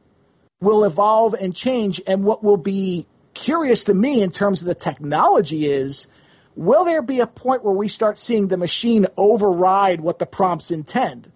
will 0.61 0.85
evolve 0.85 1.35
and 1.35 1.55
change. 1.55 2.01
And 2.07 2.25
what 2.25 2.45
will 2.45 2.57
be 2.57 3.07
curious 3.33 3.85
to 3.85 3.95
me 3.95 4.23
in 4.23 4.31
terms 4.31 4.61
of 4.61 4.67
the 4.67 4.75
technology 4.75 5.67
is, 5.67 6.09
will 6.57 6.85
there 6.85 7.03
be 7.03 7.21
a 7.21 7.27
point 7.27 7.65
where 7.65 7.75
we 7.75 7.89
start 7.89 8.19
seeing 8.19 8.49
the 8.49 8.57
machine 8.57 9.07
override 9.17 10.01
what 10.01 10.19
the 10.19 10.27
prompts 10.27 10.71
intend? 10.71 11.31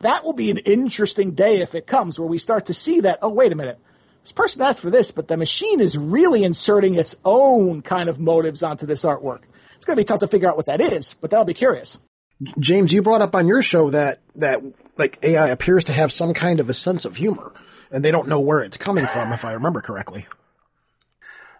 That 0.00 0.22
will 0.22 0.34
be 0.34 0.50
an 0.50 0.58
interesting 0.58 1.32
day 1.32 1.60
if 1.60 1.74
it 1.74 1.86
comes 1.86 2.20
where 2.20 2.28
we 2.28 2.38
start 2.38 2.66
to 2.66 2.74
see 2.74 3.00
that, 3.00 3.18
oh, 3.22 3.30
wait 3.30 3.52
a 3.52 3.56
minute 3.56 3.80
this 4.28 4.32
person 4.32 4.60
asked 4.60 4.80
for 4.80 4.90
this, 4.90 5.10
but 5.10 5.26
the 5.26 5.38
machine 5.38 5.80
is 5.80 5.96
really 5.96 6.44
inserting 6.44 6.96
its 6.96 7.16
own 7.24 7.80
kind 7.80 8.10
of 8.10 8.20
motives 8.20 8.62
onto 8.62 8.84
this 8.84 9.02
artwork. 9.04 9.40
It's 9.76 9.86
going 9.86 9.96
to 9.96 10.00
be 10.02 10.04
tough 10.04 10.20
to 10.20 10.28
figure 10.28 10.50
out 10.50 10.58
what 10.58 10.66
that 10.66 10.82
is, 10.82 11.14
but 11.14 11.30
that'll 11.30 11.46
be 11.46 11.54
curious. 11.54 11.96
James, 12.58 12.92
you 12.92 13.00
brought 13.00 13.22
up 13.22 13.34
on 13.34 13.48
your 13.48 13.62
show 13.62 13.88
that 13.88 14.20
that 14.36 14.62
like 14.98 15.18
AI 15.22 15.48
appears 15.48 15.84
to 15.84 15.94
have 15.94 16.12
some 16.12 16.34
kind 16.34 16.60
of 16.60 16.68
a 16.68 16.74
sense 16.74 17.06
of 17.06 17.16
humor, 17.16 17.52
and 17.90 18.04
they 18.04 18.10
don't 18.10 18.28
know 18.28 18.40
where 18.40 18.60
it's 18.60 18.76
coming 18.76 19.06
from, 19.06 19.32
if 19.32 19.46
I 19.46 19.54
remember 19.54 19.80
correctly. 19.80 20.26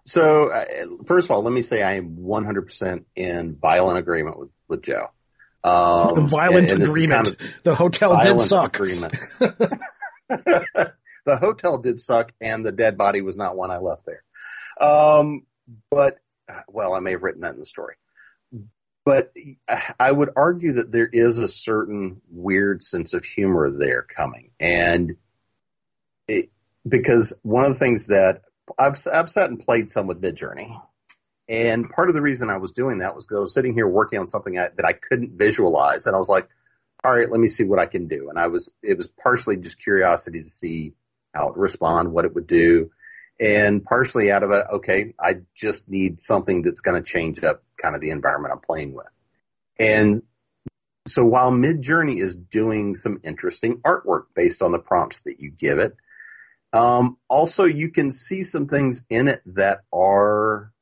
So, 0.09 0.49
uh, 0.49 0.65
first 1.05 1.27
of 1.27 1.33
all, 1.33 1.43
let 1.43 1.53
me 1.53 1.61
say 1.61 1.83
I 1.83 1.97
am 1.97 2.17
100% 2.17 3.05
in 3.15 3.57
violent 3.57 3.99
agreement 3.99 4.39
with, 4.39 4.49
with 4.67 4.83
Joe. 4.83 5.11
Um, 5.63 6.29
violent 6.29 6.73
and, 6.73 6.83
and 6.83 6.91
agreement. 6.91 7.39
Kind 7.39 7.51
of 7.51 7.63
the 7.63 7.75
hotel 7.75 8.19
did 8.23 8.41
suck. 8.41 8.77
Agreement. 8.77 9.13
the 10.29 10.93
hotel 11.27 11.77
did 11.77 12.01
suck, 12.01 12.33
and 12.41 12.65
the 12.65 12.73
dead 12.73 12.97
body 12.97 13.21
was 13.21 13.37
not 13.37 13.55
one 13.55 13.71
I 13.71 13.79
left 13.79 14.07
there. 14.07 14.23
Um, 14.81 15.43
but 15.91 16.19
well, 16.69 16.95
I 16.95 17.01
may 17.01 17.11
have 17.11 17.23
written 17.23 17.43
that 17.43 17.53
in 17.53 17.61
the 17.61 17.67
story. 17.67 17.97
But 19.05 19.35
I 20.01 20.11
would 20.11 20.31
argue 20.37 20.75
that 20.75 20.91
there 20.91 21.09
is 21.11 21.37
a 21.37 21.49
certain 21.49 22.23
weird 22.31 22.83
sense 22.83 23.13
of 23.13 23.27
humor 23.27 23.71
there 23.71 24.03
coming, 24.03 24.53
and 24.59 25.17
it, 26.27 26.51
because 26.87 27.35
one 27.43 27.65
of 27.65 27.75
the 27.75 27.79
things 27.79 28.07
that 28.07 28.43
I've 28.79 28.99
I've 29.13 29.31
sat 29.31 29.51
and 29.51 29.61
played 29.61 29.91
some 29.91 30.07
with 30.07 30.21
Midjourney, 30.21 30.81
and 31.49 31.89
part 31.89 32.09
of 32.09 32.15
the 32.15 32.23
reason 32.23 32.51
I 32.51 32.59
was 32.59 32.73
doing 32.73 32.99
that 32.99 33.15
was 33.15 33.27
because 33.27 33.37
I 33.37 33.41
was 33.41 33.55
sitting 33.55 33.75
here 33.75 33.89
working 33.89 34.19
on 34.19 34.29
something 34.29 34.59
I, 34.59 34.69
that 34.77 34.85
I 34.85 34.93
couldn't 34.93 35.39
visualize, 35.39 36.07
and 36.07 36.15
I 36.15 36.19
was 36.19 36.29
like, 36.29 36.49
all 37.05 37.13
right, 37.13 37.31
let 37.31 37.41
me 37.41 37.49
see 37.49 37.65
what 37.65 37.79
I 37.79 37.87
can 37.87 38.09
do. 38.09 38.29
And 38.31 38.39
I 38.39 38.49
was 38.49 38.73
it 38.83 38.97
was 38.97 39.07
partially 39.07 39.57
just 39.57 39.83
curiosity 39.83 40.41
to 40.41 40.45
see 40.45 40.95
how 41.35 41.49
it 41.49 41.57
would 41.57 41.63
respond, 41.63 42.13
what 42.13 42.25
it 42.25 42.35
would 42.35 42.47
do, 42.47 42.91
and 43.39 43.85
partially 43.85 44.33
out 44.33 44.43
of 44.43 44.51
a 44.51 44.69
okay, 44.75 45.15
I 45.19 45.41
just 45.55 45.89
need 45.89 46.21
something 46.21 46.63
that's 46.63 46.81
going 46.81 47.03
to 47.03 47.09
change 47.09 47.43
up 47.45 47.63
kind 47.81 47.95
of 47.95 48.01
the 48.01 48.11
environment 48.11 48.55
I'm 48.55 48.61
playing 48.61 48.95
with. 48.95 49.07
And 49.79 50.23
so 51.07 51.25
while 51.25 51.51
Midjourney 51.51 52.21
is 52.21 52.35
doing 52.35 52.95
some 52.95 53.21
interesting 53.23 53.79
artwork 53.79 54.25
based 54.35 54.61
on 54.61 54.73
the 54.73 54.79
prompts 54.79 55.21
that 55.21 55.41
you 55.41 55.51
give 55.51 55.79
it, 55.79 55.97
um, 56.73 57.17
also 57.29 57.65
you 57.65 57.91
can 57.91 58.13
see 58.13 58.45
some 58.45 58.67
things 58.67 59.05
in 59.09 59.29
it 59.29 59.43
that 59.47 59.81
are 59.93 60.73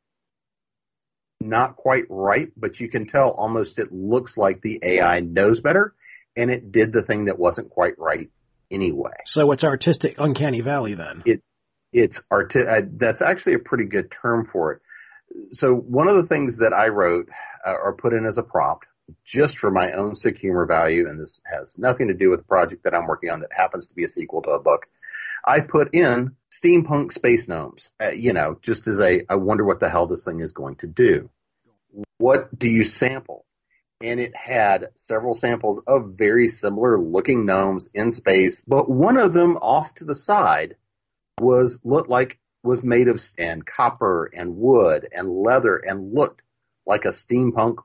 not 1.41 1.77
quite 1.77 2.05
right, 2.09 2.51
but 2.57 2.81
you 2.81 2.89
can 2.89 3.07
tell 3.07 3.31
almost 3.31 3.79
it 3.79 3.93
looks 3.93 4.37
like 4.37 4.61
the 4.61 4.81
AI 4.83 5.21
knows 5.21 5.61
better 5.61 5.95
and 6.37 6.51
it 6.51 6.73
did 6.73 6.93
the 6.93 7.03
thing 7.03 7.27
that 7.27 7.39
wasn't 7.39 7.71
quite 7.71 7.99
right 7.99 8.31
anyway. 8.71 9.15
So 9.27 9.53
it's 9.53 9.65
artistic 9.65 10.17
uncanny 10.19 10.61
valley 10.61 10.95
then. 10.95 11.23
It 11.25 11.43
it's 11.93 12.23
art. 12.31 12.55
Uh, 12.55 12.83
that's 12.93 13.23
actually 13.23 13.55
a 13.55 13.59
pretty 13.59 13.85
good 13.85 14.11
term 14.11 14.45
for 14.45 14.73
it. 14.73 14.83
So 15.53 15.75
one 15.75 16.09
of 16.09 16.17
the 16.17 16.25
things 16.25 16.59
that 16.59 16.73
I 16.73 16.89
wrote 16.89 17.29
uh, 17.65 17.73
or 17.73 17.95
put 17.95 18.13
in 18.13 18.27
as 18.27 18.39
a 18.39 18.43
prompt 18.43 18.87
just 19.25 19.59
for 19.59 19.71
my 19.71 19.93
own 19.93 20.17
sick 20.17 20.37
humor 20.37 20.67
value, 20.67 21.09
and 21.09 21.21
this 21.21 21.41
has 21.45 21.79
nothing 21.79 22.09
to 22.09 22.15
do 22.15 22.29
with 22.29 22.41
the 22.41 22.47
project 22.47 22.85
that 22.85 22.95
I'm 22.95 23.07
working 23.07 23.31
on 23.31 23.41
that 23.41 23.53
happens 23.53 23.89
to 23.89 23.95
be 23.95 24.05
a 24.05 24.09
sequel 24.09 24.43
to 24.43 24.51
a 24.51 24.61
book. 24.61 24.87
I 25.47 25.61
put 25.61 25.95
in 25.95 26.37
steampunk 26.51 27.13
space 27.13 27.49
gnomes, 27.49 27.89
uh, 28.03 28.09
you 28.09 28.33
know, 28.33 28.59
just 28.61 28.89
as 28.89 28.99
a, 29.01 29.25
I 29.29 29.37
wonder 29.37 29.65
what 29.65 29.81
the 29.81 29.89
hell 29.89 30.07
this 30.07 30.25
thing 30.25 30.41
is 30.41 30.53
going 30.53 30.77
to 30.77 30.87
do. 30.87 31.31
What 32.19 32.57
do 32.59 32.69
you 32.69 32.85
sample? 32.85 33.47
and 34.01 34.21
it 34.21 34.35
had 34.37 34.91
several 34.95 35.35
samples 35.35 35.81
of 35.87 36.15
very 36.15 36.49
similar 36.49 36.99
looking 36.99 37.47
gnomes 37.47 37.89
in 37.95 38.11
space, 38.11 38.65
but 38.67 38.91
one 38.91 39.17
of 39.17 39.33
them 39.33 39.57
off 39.57 39.95
to 39.95 40.05
the 40.05 40.15
side 40.15 40.77
was 41.41 41.81
looked 41.85 42.11
like 42.11 42.39
was 42.63 42.83
made 42.83 43.09
of 43.09 43.23
and 43.39 43.65
copper 43.65 44.27
and 44.35 44.57
wood 44.57 45.09
and 45.13 45.31
leather 45.31 45.77
and 45.77 46.13
looked 46.13 46.43
like 46.85 47.05
a 47.05 47.09
steampunk 47.09 47.77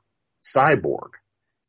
cyborg. 0.44 1.12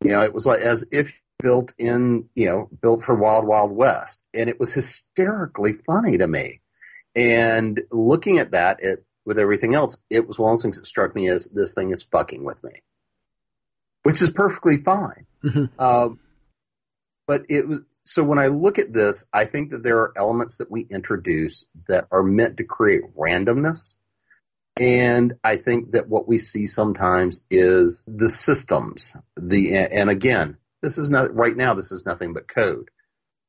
You 0.02 0.10
know, 0.10 0.22
it 0.22 0.34
was 0.34 0.46
like 0.46 0.60
as 0.60 0.86
if 0.90 1.12
built 1.42 1.74
in, 1.76 2.28
you 2.34 2.46
know, 2.46 2.68
built 2.80 3.02
for 3.02 3.14
Wild 3.14 3.44
Wild 3.46 3.72
West. 3.72 4.22
And 4.32 4.48
it 4.48 4.58
was 4.58 4.72
hysterically 4.72 5.72
funny 5.72 6.18
to 6.18 6.26
me. 6.26 6.60
And 7.14 7.82
looking 7.90 8.38
at 8.38 8.52
that, 8.52 8.82
it 8.82 9.04
with 9.24 9.38
everything 9.38 9.74
else, 9.74 9.98
it 10.08 10.26
was 10.26 10.38
one 10.38 10.52
of 10.52 10.58
those 10.58 10.62
things 10.62 10.78
that 10.78 10.86
struck 10.86 11.14
me 11.14 11.28
as 11.28 11.46
this 11.46 11.74
thing 11.74 11.92
is 11.92 12.02
fucking 12.02 12.42
with 12.42 12.62
me 12.64 12.82
which 14.02 14.22
is 14.22 14.30
perfectly 14.30 14.78
fine. 14.78 15.26
Mm-hmm. 15.44 15.80
Um, 15.80 16.18
but 17.26 17.46
it 17.48 17.66
was 17.66 17.80
so 18.04 18.24
when 18.24 18.40
I 18.40 18.48
look 18.48 18.80
at 18.80 18.92
this, 18.92 19.28
I 19.32 19.44
think 19.44 19.70
that 19.70 19.84
there 19.84 19.98
are 19.98 20.12
elements 20.16 20.56
that 20.56 20.70
we 20.70 20.80
introduce 20.80 21.66
that 21.86 22.08
are 22.10 22.24
meant 22.24 22.56
to 22.56 22.64
create 22.64 23.16
randomness. 23.16 23.94
And 24.76 25.34
I 25.44 25.56
think 25.56 25.92
that 25.92 26.08
what 26.08 26.26
we 26.26 26.38
see 26.38 26.66
sometimes 26.66 27.44
is 27.48 28.04
the 28.08 28.28
systems. 28.28 29.16
The 29.36 29.76
and 29.76 30.10
again, 30.10 30.56
this 30.82 30.98
is 30.98 31.10
not 31.10 31.34
right 31.34 31.56
now. 31.56 31.74
This 31.74 31.92
is 31.92 32.04
nothing 32.04 32.32
but 32.32 32.48
code. 32.48 32.90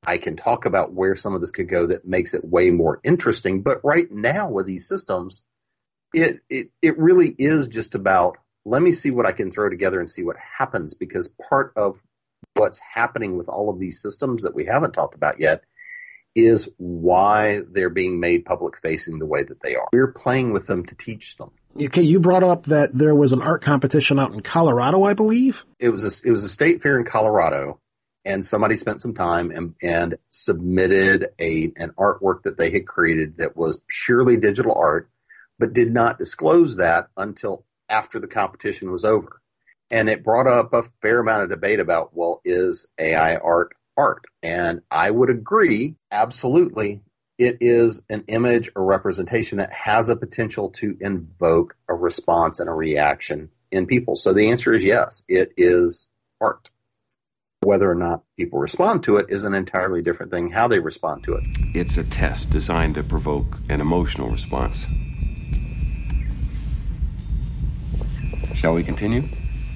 I 0.06 0.18
can 0.18 0.36
talk 0.36 0.66
about 0.66 0.94
where 0.94 1.16
some 1.16 1.34
of 1.34 1.42
this 1.42 1.52
could 1.52 1.70
go 1.70 1.88
that 1.88 2.06
makes 2.06 2.34
it 2.34 2.44
way 2.44 2.70
more 2.70 3.00
interesting. 3.04 3.62
But 3.62 3.82
right 3.84 4.10
now 4.12 4.50
with 4.50 4.66
these 4.66 4.88
systems, 4.88 5.42
it 6.14 6.42
it 6.50 6.70
it 6.82 7.00
really 7.00 7.34
is 7.38 7.68
just 7.68 7.96
about 7.96 8.38
let 8.66 8.82
me 8.82 8.92
see 8.92 9.12
what 9.12 9.26
I 9.26 9.32
can 9.32 9.52
throw 9.52 9.70
together 9.70 10.00
and 10.00 10.10
see 10.10 10.24
what 10.24 10.38
happens 10.38 10.94
because 10.94 11.30
part 11.50 11.74
of 11.76 12.00
what's 12.56 12.80
happening 12.80 13.38
with 13.38 13.50
all 13.50 13.70
of 13.70 13.80
these 13.80 14.02
systems 14.02 14.44
that 14.44 14.56
we 14.56 14.66
haven't 14.66 14.94
talked 14.94 15.16
about 15.16 15.40
yet 15.40 15.64
is 16.36 16.70
why 16.78 17.62
they're 17.70 17.90
being 17.90 18.20
made 18.20 18.46
public 18.46 18.80
facing 18.82 19.20
the 19.20 19.26
way 19.26 19.44
that 19.44 19.62
they 19.62 19.76
are. 19.76 19.88
We're 19.94 20.14
playing 20.14 20.54
with 20.54 20.66
them 20.66 20.86
to 20.86 20.96
teach 20.96 21.38
them. 21.38 21.52
Okay, 21.76 22.04
you 22.04 22.20
brought 22.20 22.44
up 22.44 22.66
that 22.66 22.90
there 22.94 23.16
was 23.16 23.32
an 23.32 23.42
art 23.42 23.62
competition 23.62 24.20
out 24.20 24.34
in 24.34 24.42
Colorado, 24.42 25.04
I 25.04 25.14
believe. 25.14 25.66
It 25.80 25.90
was 25.90 26.04
a, 26.06 26.28
it 26.28 26.32
was 26.32 26.44
a 26.44 26.50
state 26.50 26.84
fair 26.84 27.00
in 27.00 27.06
Colorado, 27.06 27.80
and 28.26 28.46
somebody 28.46 28.78
spent 28.78 29.02
some 29.02 29.16
time 29.16 29.52
and, 29.52 29.76
and 29.82 30.18
submitted 30.30 31.30
a 31.40 31.72
an 31.76 31.92
artwork 31.98 32.44
that 32.44 32.58
they 32.58 32.70
had 32.70 32.86
created 32.86 33.38
that 33.38 33.58
was 33.58 33.82
purely 34.06 34.38
digital 34.38 34.76
art, 34.76 35.10
but 35.58 35.74
did 35.74 35.92
not 35.92 36.20
disclose 36.20 36.78
that 36.78 37.08
until 37.18 37.66
after 37.90 38.20
the 38.20 38.28
competition 38.28 38.92
was 38.92 39.04
over. 39.04 39.42
And 39.92 40.10
it 40.10 40.24
brought 40.24 40.48
up 40.48 40.74
a 40.74 40.84
fair 41.02 41.20
amount 41.20 41.44
of 41.44 41.50
debate 41.50 41.80
about, 41.80 42.16
well, 42.16 42.42
is 42.46 42.88
AI 43.00 43.36
art 43.38 43.76
art. 43.98 44.26
And 44.42 44.82
I 44.90 45.10
would 45.10 45.30
agree, 45.30 45.96
absolutely, 46.12 47.02
it 47.38 47.58
is 47.62 48.04
an 48.10 48.26
image 48.28 48.70
or 48.76 48.86
representation 48.86 49.58
that 49.58 49.72
has 49.72 50.10
a 50.10 50.16
potential 50.16 50.70
to 50.72 50.96
invoke 51.00 51.76
a 51.90 51.94
response 51.94 52.60
and 52.60 52.70
a 52.70 52.74
reaction 52.74 53.50
in 53.72 53.88
people. 53.88 54.16
So 54.16 54.34
the 54.34 54.50
answer 54.50 54.72
is 54.74 54.84
yes, 54.84 55.24
it 55.28 55.54
is 55.58 56.10
art. 56.40 56.70
Whether 57.62 57.90
or 57.90 57.96
not 57.96 58.24
people 58.38 58.60
respond 58.60 59.04
to 59.04 59.18
it 59.18 59.28
is 59.30 59.46
an 59.46 59.54
entirely 59.54 60.02
different 60.02 60.32
thing, 60.32 60.52
how 60.52 60.68
they 60.68 60.80
respond 60.80 61.24
to 61.24 61.36
it. 61.36 61.44
It's 61.74 61.98
a 61.98 62.04
test 62.04 62.52
designed 62.52 62.96
to 62.96 63.04
provoke 63.04 63.60
an 63.70 63.82
emotional 63.82 64.30
response. 64.30 64.86
Shall 68.54 68.74
we 68.74 68.84
continue? 68.84 69.24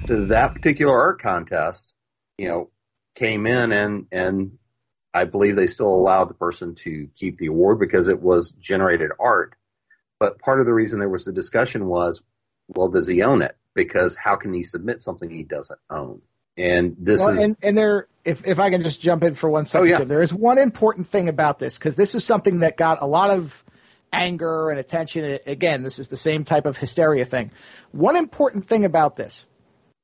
That 0.06 0.54
particular 0.54 0.98
art 0.98 1.20
contest, 1.20 1.94
you 2.36 2.48
know, 2.48 2.70
came 3.14 3.46
in 3.46 3.72
and 3.72 4.06
and 4.12 4.58
I 5.18 5.24
believe 5.24 5.56
they 5.56 5.66
still 5.66 5.88
allowed 5.88 6.26
the 6.26 6.34
person 6.34 6.76
to 6.76 7.08
keep 7.16 7.38
the 7.38 7.46
award 7.46 7.80
because 7.80 8.06
it 8.06 8.22
was 8.22 8.52
generated 8.52 9.10
art. 9.18 9.54
But 10.20 10.38
part 10.38 10.60
of 10.60 10.66
the 10.66 10.72
reason 10.72 11.00
there 11.00 11.08
was 11.08 11.24
the 11.24 11.32
discussion 11.32 11.86
was, 11.86 12.22
well, 12.68 12.88
does 12.88 13.08
he 13.08 13.22
own 13.22 13.42
it? 13.42 13.56
Because 13.74 14.14
how 14.14 14.36
can 14.36 14.52
he 14.52 14.62
submit 14.62 15.02
something 15.02 15.28
he 15.28 15.42
doesn't 15.42 15.80
own? 15.90 16.22
And 16.56 16.96
this 17.00 17.20
well, 17.20 17.30
is 17.30 17.40
and, 17.40 17.56
and 17.62 17.76
there, 17.76 18.06
if 18.24 18.46
if 18.46 18.58
I 18.58 18.70
can 18.70 18.82
just 18.82 19.00
jump 19.00 19.22
in 19.24 19.34
for 19.34 19.50
one 19.50 19.64
second, 19.64 19.88
oh, 19.88 19.90
yeah. 19.90 20.04
there 20.04 20.22
is 20.22 20.32
one 20.32 20.58
important 20.58 21.06
thing 21.06 21.28
about 21.28 21.58
this 21.58 21.78
because 21.78 21.96
this 21.96 22.14
is 22.14 22.24
something 22.24 22.60
that 22.60 22.76
got 22.76 23.00
a 23.00 23.06
lot 23.06 23.30
of 23.30 23.64
anger 24.12 24.70
and 24.70 24.78
attention. 24.78 25.38
Again, 25.46 25.82
this 25.82 25.98
is 25.98 26.08
the 26.08 26.16
same 26.16 26.44
type 26.44 26.66
of 26.66 26.76
hysteria 26.76 27.24
thing. 27.24 27.52
One 27.92 28.16
important 28.16 28.66
thing 28.66 28.84
about 28.84 29.16
this, 29.16 29.46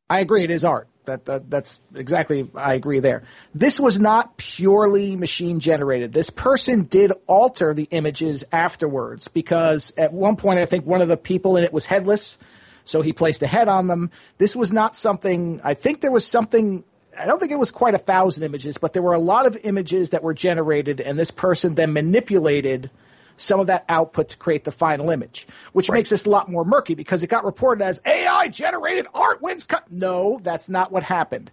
I 0.08 0.20
agree, 0.20 0.44
it 0.44 0.50
is 0.50 0.64
art. 0.64 0.88
That, 1.06 1.26
that, 1.26 1.50
that's 1.50 1.82
exactly 1.94 2.48
I 2.54 2.74
agree 2.74 3.00
there. 3.00 3.24
This 3.54 3.78
was 3.78 3.98
not 3.98 4.38
purely 4.38 5.16
machine 5.16 5.60
generated. 5.60 6.12
This 6.12 6.30
person 6.30 6.84
did 6.84 7.12
alter 7.26 7.74
the 7.74 7.88
images 7.90 8.44
afterwards 8.50 9.28
because 9.28 9.92
at 9.98 10.14
one 10.14 10.36
point 10.36 10.60
I 10.60 10.66
think 10.66 10.86
one 10.86 11.02
of 11.02 11.08
the 11.08 11.18
people 11.18 11.58
in 11.58 11.64
it 11.64 11.72
was 11.72 11.84
headless, 11.84 12.38
so 12.84 13.02
he 13.02 13.12
placed 13.12 13.42
a 13.42 13.46
head 13.46 13.68
on 13.68 13.86
them. 13.86 14.10
This 14.38 14.56
was 14.56 14.72
not 14.72 14.96
something. 14.96 15.60
I 15.62 15.74
think 15.74 16.00
there 16.00 16.12
was 16.12 16.26
something. 16.26 16.84
I 17.18 17.26
don't 17.26 17.38
think 17.38 17.52
it 17.52 17.58
was 17.58 17.70
quite 17.70 17.94
a 17.94 17.98
thousand 17.98 18.44
images, 18.44 18.78
but 18.78 18.92
there 18.92 19.02
were 19.02 19.12
a 19.14 19.20
lot 19.20 19.46
of 19.46 19.58
images 19.62 20.10
that 20.10 20.22
were 20.22 20.34
generated, 20.34 21.00
and 21.00 21.18
this 21.18 21.30
person 21.30 21.74
then 21.74 21.92
manipulated 21.92 22.90
some 23.36 23.60
of 23.60 23.68
that 23.68 23.84
output 23.88 24.30
to 24.30 24.36
create 24.36 24.64
the 24.64 24.70
final 24.70 25.10
image, 25.10 25.46
which 25.72 25.88
right. 25.88 25.96
makes 25.96 26.10
this 26.10 26.26
a 26.26 26.30
lot 26.30 26.50
more 26.50 26.64
murky 26.64 26.94
because 26.94 27.22
it 27.22 27.28
got 27.28 27.44
reported 27.44 27.84
as 27.84 28.00
AI 28.04 28.48
generated 28.48 29.06
art 29.14 29.42
wins 29.42 29.64
cut. 29.64 29.90
No, 29.90 30.38
that's 30.42 30.68
not 30.68 30.92
what 30.92 31.02
happened. 31.02 31.50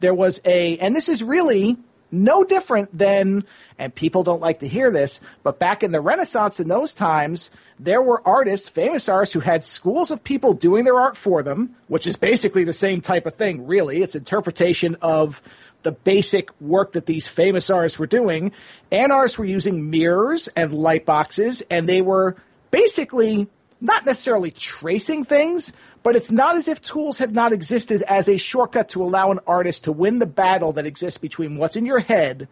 There 0.00 0.14
was 0.14 0.40
a, 0.44 0.78
and 0.78 0.96
this 0.96 1.08
is 1.08 1.22
really 1.22 1.76
no 2.12 2.44
different 2.44 2.96
than, 2.96 3.44
and 3.78 3.94
people 3.94 4.22
don't 4.22 4.40
like 4.40 4.60
to 4.60 4.68
hear 4.68 4.90
this, 4.90 5.20
but 5.42 5.58
back 5.58 5.82
in 5.82 5.92
the 5.92 6.00
Renaissance 6.00 6.60
in 6.60 6.68
those 6.68 6.94
times, 6.94 7.50
there 7.78 8.02
were 8.02 8.20
artists, 8.26 8.68
famous 8.68 9.08
artists, 9.08 9.32
who 9.32 9.40
had 9.40 9.64
schools 9.64 10.10
of 10.10 10.24
people 10.24 10.54
doing 10.54 10.84
their 10.84 10.98
art 10.98 11.16
for 11.16 11.42
them, 11.42 11.76
which 11.86 12.06
is 12.06 12.16
basically 12.16 12.64
the 12.64 12.72
same 12.72 13.00
type 13.00 13.26
of 13.26 13.34
thing, 13.34 13.66
really. 13.66 14.02
It's 14.02 14.14
interpretation 14.14 14.96
of 15.02 15.40
the 15.82 15.92
basic 15.92 16.48
work 16.60 16.92
that 16.92 17.06
these 17.06 17.26
famous 17.26 17.70
artists 17.70 17.98
were 17.98 18.06
doing. 18.06 18.52
And 18.90 19.12
artists 19.12 19.38
were 19.38 19.44
using 19.44 19.90
mirrors 19.90 20.48
and 20.48 20.72
light 20.72 21.06
boxes, 21.06 21.62
and 21.70 21.88
they 21.88 22.02
were 22.02 22.36
basically 22.70 23.48
not 23.80 24.04
necessarily 24.04 24.50
tracing 24.50 25.24
things, 25.24 25.72
but 26.02 26.16
it's 26.16 26.30
not 26.30 26.56
as 26.56 26.68
if 26.68 26.80
tools 26.80 27.18
have 27.18 27.32
not 27.32 27.52
existed 27.52 28.02
as 28.02 28.28
a 28.28 28.36
shortcut 28.36 28.90
to 28.90 29.02
allow 29.02 29.30
an 29.30 29.40
artist 29.46 29.84
to 29.84 29.92
win 29.92 30.18
the 30.18 30.26
battle 30.26 30.72
that 30.74 30.86
exists 30.86 31.18
between 31.18 31.56
what's 31.56 31.76
in 31.76 31.86
your 31.86 32.00
head 32.00 32.48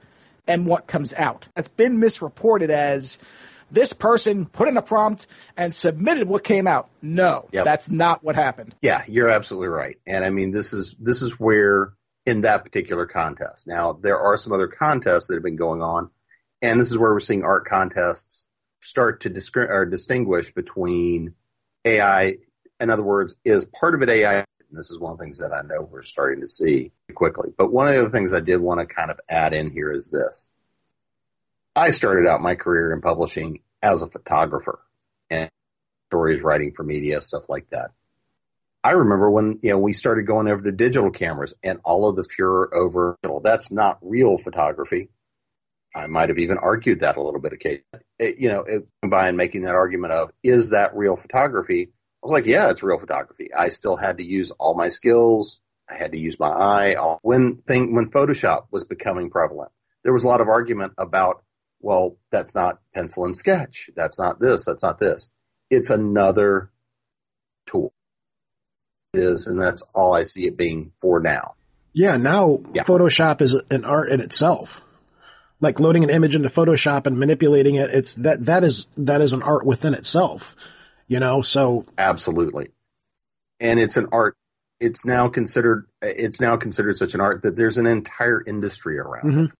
and 0.46 0.66
what 0.66 0.86
comes 0.86 1.12
out. 1.12 1.48
That's 1.54 1.68
been 1.68 2.00
misreported 2.00 2.70
as 2.70 3.18
this 3.70 3.92
person 3.92 4.46
put 4.46 4.68
in 4.68 4.76
a 4.76 4.82
prompt 4.82 5.26
and 5.56 5.74
submitted 5.74 6.28
what 6.28 6.42
came 6.42 6.66
out. 6.66 6.88
No, 7.02 7.48
yep. 7.52 7.64
that's 7.64 7.90
not 7.90 8.24
what 8.24 8.34
happened. 8.34 8.74
Yeah, 8.80 9.04
you're 9.06 9.28
absolutely 9.28 9.68
right. 9.68 9.98
And 10.06 10.24
I 10.24 10.30
mean, 10.30 10.52
this 10.52 10.72
is 10.72 10.96
this 10.98 11.20
is 11.20 11.38
where 11.38 11.92
in 12.28 12.42
that 12.42 12.62
particular 12.62 13.06
contest. 13.06 13.66
Now, 13.66 13.94
there 13.94 14.18
are 14.18 14.36
some 14.36 14.52
other 14.52 14.68
contests 14.68 15.28
that 15.28 15.34
have 15.34 15.42
been 15.42 15.56
going 15.56 15.80
on, 15.80 16.10
and 16.60 16.78
this 16.78 16.90
is 16.90 16.98
where 16.98 17.10
we're 17.10 17.20
seeing 17.20 17.42
art 17.42 17.66
contests 17.66 18.46
start 18.80 19.22
to 19.22 19.30
distinguish 19.30 20.52
between 20.52 21.34
AI. 21.86 22.36
In 22.80 22.90
other 22.90 23.02
words, 23.02 23.34
is 23.46 23.64
part 23.64 23.94
of 23.94 24.02
it 24.02 24.10
AI? 24.10 24.34
And 24.40 24.78
this 24.78 24.90
is 24.90 24.98
one 24.98 25.12
of 25.12 25.18
the 25.18 25.24
things 25.24 25.38
that 25.38 25.54
I 25.54 25.62
know 25.62 25.80
we're 25.80 26.02
starting 26.02 26.42
to 26.42 26.46
see 26.46 26.92
quickly. 27.14 27.48
But 27.56 27.72
one 27.72 27.88
of 27.88 27.94
the 27.94 28.00
other 28.00 28.10
things 28.10 28.34
I 28.34 28.40
did 28.40 28.60
want 28.60 28.80
to 28.80 28.94
kind 28.94 29.10
of 29.10 29.18
add 29.26 29.54
in 29.54 29.70
here 29.70 29.90
is 29.90 30.08
this. 30.08 30.48
I 31.74 31.90
started 31.90 32.28
out 32.28 32.42
my 32.42 32.56
career 32.56 32.92
in 32.92 33.00
publishing 33.00 33.60
as 33.82 34.02
a 34.02 34.06
photographer 34.06 34.80
and 35.30 35.48
stories 36.10 36.42
writing 36.42 36.72
for 36.76 36.82
media, 36.82 37.22
stuff 37.22 37.44
like 37.48 37.70
that. 37.70 37.92
I 38.84 38.92
remember 38.92 39.30
when 39.30 39.58
you 39.62 39.70
know 39.70 39.78
we 39.78 39.92
started 39.92 40.26
going 40.26 40.48
over 40.48 40.62
to 40.62 40.72
digital 40.72 41.10
cameras 41.10 41.54
and 41.62 41.80
all 41.84 42.08
of 42.08 42.16
the 42.16 42.24
furor 42.24 42.74
over 42.74 43.18
digital. 43.22 43.40
That's 43.40 43.72
not 43.72 43.98
real 44.02 44.38
photography. 44.38 45.10
I 45.94 46.06
might 46.06 46.28
have 46.28 46.38
even 46.38 46.58
argued 46.58 47.00
that 47.00 47.16
a 47.16 47.22
little 47.22 47.40
bit 47.40 47.52
occasionally. 47.52 48.04
It, 48.18 48.38
you 48.38 48.50
know, 48.50 48.60
it, 48.60 48.88
by 49.02 49.32
making 49.32 49.62
that 49.62 49.74
argument 49.74 50.12
of 50.12 50.30
is 50.42 50.70
that 50.70 50.96
real 50.96 51.16
photography? 51.16 51.88
I 52.22 52.26
was 52.26 52.32
like, 52.32 52.46
yeah, 52.46 52.70
it's 52.70 52.82
real 52.82 52.98
photography. 52.98 53.52
I 53.54 53.70
still 53.70 53.96
had 53.96 54.18
to 54.18 54.24
use 54.24 54.50
all 54.52 54.76
my 54.76 54.88
skills. 54.88 55.60
I 55.90 55.96
had 55.96 56.12
to 56.12 56.18
use 56.18 56.38
my 56.38 56.48
eye. 56.48 57.18
When 57.22 57.56
thing 57.66 57.94
when 57.94 58.10
Photoshop 58.10 58.66
was 58.70 58.84
becoming 58.84 59.30
prevalent, 59.30 59.72
there 60.04 60.12
was 60.12 60.24
a 60.24 60.28
lot 60.28 60.40
of 60.40 60.48
argument 60.48 60.92
about, 60.98 61.42
well, 61.80 62.16
that's 62.30 62.54
not 62.54 62.78
pencil 62.94 63.24
and 63.24 63.36
sketch. 63.36 63.90
That's 63.96 64.20
not 64.20 64.40
this. 64.40 64.66
That's 64.66 64.82
not 64.82 65.00
this. 65.00 65.30
It's 65.70 65.90
another 65.90 66.70
tool 67.66 67.92
is, 69.14 69.46
and 69.46 69.60
that's 69.60 69.82
all 69.94 70.14
I 70.14 70.24
see 70.24 70.46
it 70.46 70.56
being 70.56 70.92
for 71.00 71.20
now. 71.20 71.54
Yeah, 71.92 72.16
now 72.16 72.60
yeah. 72.74 72.84
Photoshop 72.84 73.40
is 73.40 73.54
an 73.70 73.84
art 73.84 74.10
in 74.10 74.20
itself. 74.20 74.80
Like 75.60 75.80
loading 75.80 76.04
an 76.04 76.10
image 76.10 76.36
into 76.36 76.48
Photoshop 76.48 77.06
and 77.06 77.18
manipulating 77.18 77.74
it, 77.74 77.90
it's 77.90 78.14
that 78.16 78.44
that 78.46 78.62
is 78.62 78.86
that 78.96 79.20
is 79.20 79.32
an 79.32 79.42
art 79.42 79.66
within 79.66 79.94
itself. 79.94 80.54
You 81.08 81.18
know, 81.18 81.42
so 81.42 81.86
absolutely, 81.96 82.70
and 83.58 83.80
it's 83.80 83.96
an 83.96 84.08
art. 84.12 84.36
It's 84.78 85.04
now 85.04 85.28
considered 85.28 85.88
it's 86.00 86.40
now 86.40 86.56
considered 86.56 86.96
such 86.98 87.14
an 87.14 87.20
art 87.20 87.42
that 87.42 87.56
there's 87.56 87.78
an 87.78 87.86
entire 87.86 88.40
industry 88.46 88.98
around 88.98 89.24
mm-hmm. 89.24 89.44
it. 89.46 89.50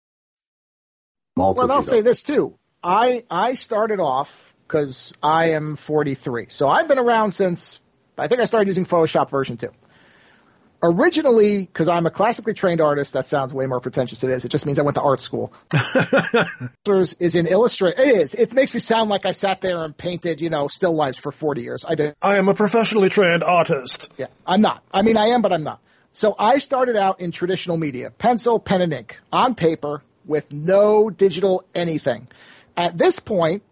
Well, 1.35 1.71
I'll 1.71 1.81
say 1.81 2.01
this 2.01 2.23
too. 2.23 2.57
I 2.81 3.25
I 3.29 3.55
started 3.55 3.99
off 3.99 4.53
because 4.65 5.13
I 5.21 5.51
am 5.51 5.75
43, 5.75 6.47
so 6.49 6.69
I've 6.69 6.87
been 6.87 6.99
around 6.99 7.31
since 7.31 7.81
I 8.19 8.27
think 8.27 8.41
I 8.41 8.45
started 8.45 8.67
using 8.67 8.85
Photoshop 8.85 9.29
version 9.29 9.57
2. 9.57 9.69
Originally, 10.81 11.65
because 11.65 11.89
I'm 11.89 12.05
a 12.05 12.11
classically 12.11 12.53
trained 12.53 12.79
artist, 12.79 13.11
that 13.13 13.27
sounds 13.27 13.53
way 13.53 13.65
more 13.65 13.81
pretentious 13.81 14.21
than 14.21 14.31
it 14.31 14.35
is. 14.35 14.45
It 14.45 14.49
just 14.49 14.65
means 14.65 14.79
I 14.79 14.83
went 14.83 14.95
to 14.95 15.01
art 15.01 15.19
school. 15.19 15.51
is 16.87 17.35
in 17.35 17.47
Illustrator. 17.47 18.01
It 18.01 18.07
is. 18.07 18.33
It 18.33 18.53
makes 18.53 18.73
me 18.73 18.79
sound 18.79 19.09
like 19.09 19.25
I 19.25 19.33
sat 19.33 19.59
there 19.59 19.83
and 19.83 19.97
painted, 19.97 20.39
you 20.39 20.49
know, 20.49 20.69
still 20.69 20.95
lives 20.95 21.17
for 21.17 21.33
40 21.33 21.63
years. 21.63 21.83
I 21.85 21.95
did. 21.95 22.15
I 22.21 22.37
am 22.37 22.47
a 22.47 22.53
professionally 22.53 23.09
trained 23.09 23.43
artist. 23.43 24.09
Yeah, 24.17 24.27
I'm 24.47 24.61
not. 24.61 24.81
I 24.93 25.01
mean, 25.01 25.17
I 25.17 25.27
am, 25.27 25.41
but 25.41 25.51
I'm 25.51 25.63
not. 25.63 25.81
So 26.13 26.33
I 26.39 26.59
started 26.59 26.95
out 26.95 27.19
in 27.19 27.31
traditional 27.31 27.75
media, 27.75 28.09
pencil, 28.09 28.57
pen, 28.57 28.81
and 28.81 28.93
ink, 28.93 29.19
on 29.33 29.55
paper, 29.55 30.01
with 30.25 30.53
no 30.53 31.09
digital 31.09 31.65
anything. 31.75 32.29
At 32.77 32.97
this 32.97 33.19
point, 33.19 33.63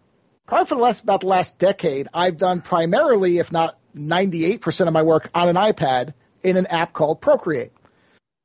probably 0.46 0.66
for 0.66 0.74
the 0.74 0.82
last 0.82 1.02
about 1.02 1.20
the 1.20 1.26
last 1.26 1.58
decade, 1.58 2.08
I've 2.12 2.36
done 2.36 2.60
primarily, 2.60 3.38
if 3.38 3.50
not 3.50 3.77
98% 3.94 4.86
of 4.86 4.92
my 4.92 5.02
work 5.02 5.30
on 5.34 5.48
an 5.48 5.56
iPad 5.56 6.14
in 6.42 6.56
an 6.56 6.66
app 6.66 6.92
called 6.92 7.20
Procreate. 7.20 7.72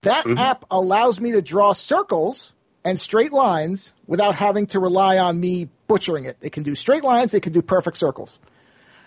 That 0.04 0.26
mm-hmm. 0.26 0.38
app 0.38 0.66
allows 0.70 1.20
me 1.22 1.34
to 1.34 1.41
draw 1.41 1.74
circles 1.74 2.54
and 2.84 3.00
straight 3.00 3.32
lines 3.32 3.94
without 4.06 4.36
having 4.36 4.68
to 4.68 4.80
rely 4.80 5.18
on 5.18 5.39
me 5.39 5.70
butchering 5.88 6.26
it. 6.26 6.38
It 6.41 6.52
can 6.52 6.64
do 6.64 6.76
straight 6.76 7.04
lines, 7.04 7.34
it 7.34 7.41
can 7.41 7.54
do 7.54 7.62
perfect 7.62 7.98
circles. 7.98 8.39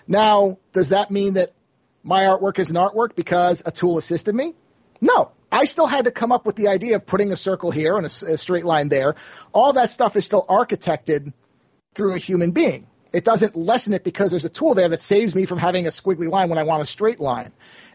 Now, 0.08 0.58
does 0.72 0.90
that 0.90 1.10
mean 1.10 1.34
that 1.34 1.52
my 2.02 2.24
artwork 2.24 2.58
is 2.58 2.70
an 2.70 2.76
artwork 2.76 3.14
because 3.14 3.62
a 3.66 3.70
tool 3.70 3.98
assisted 3.98 4.34
me? 4.34 4.54
No. 5.00 5.32
I 5.50 5.64
still 5.64 5.86
had 5.86 6.06
to 6.06 6.10
come 6.10 6.32
up 6.32 6.46
with 6.46 6.56
the 6.56 6.68
idea 6.68 6.96
of 6.96 7.06
putting 7.06 7.32
a 7.32 7.36
circle 7.36 7.70
here 7.70 7.96
and 7.96 8.06
a, 8.06 8.32
a 8.32 8.38
straight 8.38 8.64
line 8.64 8.88
there. 8.88 9.14
All 9.52 9.74
that 9.74 9.90
stuff 9.90 10.16
is 10.16 10.24
still 10.24 10.44
architected 10.48 11.32
through 11.94 12.14
a 12.14 12.18
human 12.18 12.52
being. 12.52 12.86
It 13.16 13.24
doesn't 13.24 13.56
lessen 13.56 13.94
it 13.94 14.04
because 14.04 14.30
there's 14.30 14.44
a 14.44 14.50
tool 14.50 14.74
there 14.74 14.90
that 14.90 15.00
saves 15.00 15.34
me 15.34 15.46
from 15.46 15.58
having 15.58 15.86
a 15.86 15.88
squiggly 15.88 16.28
line 16.28 16.50
when 16.50 16.58
I 16.58 16.64
want 16.64 16.82
a 16.82 16.84
straight 16.84 17.18
line. 17.18 17.50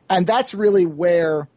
And 0.10 0.26
that's 0.26 0.56
really 0.56 0.88
where 0.88 1.48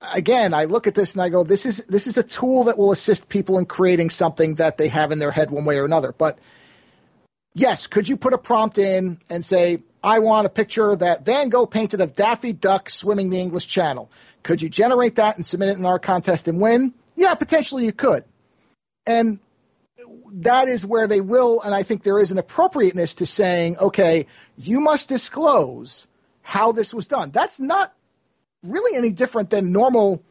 again, 0.00 0.54
I 0.54 0.64
look 0.64 0.86
at 0.86 0.94
this 0.94 1.12
and 1.12 1.20
I 1.20 1.28
go, 1.28 1.44
this 1.44 1.66
is 1.66 1.84
this 1.88 2.06
is 2.06 2.16
a 2.16 2.22
tool 2.22 2.64
that 2.64 2.78
will 2.78 2.92
assist 2.92 3.28
people 3.28 3.58
in 3.58 3.66
creating 3.66 4.08
something 4.08 4.54
that 4.54 4.78
they 4.78 4.88
have 4.88 5.12
in 5.12 5.18
their 5.18 5.30
head 5.30 5.50
one 5.50 5.66
way 5.66 5.76
or 5.76 5.84
another. 5.84 6.10
But 6.10 6.38
yes, 7.52 7.86
could 7.86 8.08
you 8.08 8.16
put 8.16 8.32
a 8.32 8.38
prompt 8.38 8.78
in 8.78 9.20
and 9.28 9.44
say, 9.44 9.82
I 10.02 10.20
want 10.20 10.46
a 10.46 10.48
picture 10.48 10.96
that 10.96 11.26
Van 11.26 11.50
Gogh 11.50 11.66
painted 11.66 12.00
of 12.00 12.14
Daffy 12.14 12.54
Duck 12.54 12.88
swimming 12.88 13.28
the 13.28 13.40
English 13.42 13.66
Channel. 13.66 14.10
Could 14.42 14.62
you 14.62 14.70
generate 14.70 15.16
that 15.16 15.36
and 15.36 15.44
submit 15.44 15.68
it 15.68 15.76
in 15.76 15.84
our 15.84 15.98
contest 15.98 16.48
and 16.48 16.62
win? 16.62 16.94
Yeah, 17.14 17.34
potentially 17.34 17.84
you 17.84 17.92
could. 17.92 18.24
And 19.04 19.38
that 20.34 20.68
is 20.68 20.84
where 20.84 21.06
they 21.06 21.20
will, 21.20 21.60
and 21.62 21.74
I 21.74 21.82
think 21.82 22.02
there 22.02 22.18
is 22.18 22.32
an 22.32 22.38
appropriateness 22.38 23.16
to 23.16 23.26
saying, 23.26 23.78
okay, 23.78 24.26
you 24.56 24.80
must 24.80 25.08
disclose 25.08 26.06
how 26.42 26.72
this 26.72 26.94
was 26.94 27.06
done. 27.06 27.30
That's 27.30 27.58
not 27.60 27.92
really 28.62 28.96
any 28.96 29.10
different 29.10 29.50
than 29.50 29.72
normal 29.72 30.22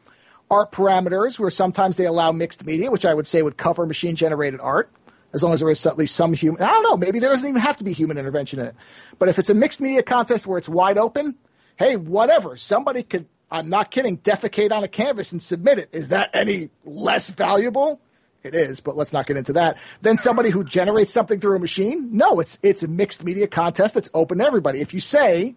art 0.50 0.72
parameters, 0.72 1.38
where 1.38 1.50
sometimes 1.50 1.96
they 1.96 2.06
allow 2.06 2.32
mixed 2.32 2.64
media, 2.64 2.90
which 2.90 3.04
I 3.04 3.12
would 3.12 3.26
say 3.26 3.42
would 3.42 3.56
cover 3.56 3.84
machine 3.86 4.16
generated 4.16 4.60
art, 4.60 4.90
as 5.32 5.42
long 5.42 5.52
as 5.52 5.60
there 5.60 5.70
is 5.70 5.84
at 5.86 5.98
least 5.98 6.14
some 6.14 6.32
human. 6.32 6.62
I 6.62 6.68
don't 6.68 6.84
know, 6.84 6.96
maybe 6.96 7.18
there 7.18 7.30
doesn't 7.30 7.48
even 7.48 7.60
have 7.60 7.78
to 7.78 7.84
be 7.84 7.92
human 7.92 8.18
intervention 8.18 8.60
in 8.60 8.66
it. 8.66 8.74
But 9.18 9.28
if 9.28 9.38
it's 9.38 9.50
a 9.50 9.54
mixed 9.54 9.80
media 9.80 10.02
contest 10.02 10.46
where 10.46 10.58
it's 10.58 10.68
wide 10.68 10.98
open, 10.98 11.34
hey, 11.76 11.96
whatever, 11.96 12.56
somebody 12.56 13.02
could. 13.02 13.26
I'm 13.48 13.68
not 13.68 13.92
kidding. 13.92 14.18
Defecate 14.18 14.72
on 14.72 14.82
a 14.82 14.88
canvas 14.88 15.30
and 15.30 15.40
submit 15.40 15.78
it. 15.78 15.90
Is 15.92 16.08
that 16.08 16.30
any 16.34 16.70
less 16.84 17.30
valuable? 17.30 18.00
It 18.42 18.54
is, 18.54 18.80
but 18.80 18.96
let's 18.96 19.12
not 19.12 19.26
get 19.26 19.36
into 19.36 19.54
that. 19.54 19.78
Then 20.02 20.16
somebody 20.16 20.50
who 20.50 20.62
generates 20.62 21.12
something 21.12 21.40
through 21.40 21.56
a 21.56 21.58
machine? 21.58 22.10
No, 22.12 22.40
it's 22.40 22.58
it's 22.62 22.82
a 22.82 22.88
mixed 22.88 23.24
media 23.24 23.48
contest 23.48 23.94
that's 23.94 24.10
open 24.14 24.38
to 24.38 24.46
everybody. 24.46 24.80
If 24.80 24.94
you 24.94 25.00
say 25.00 25.56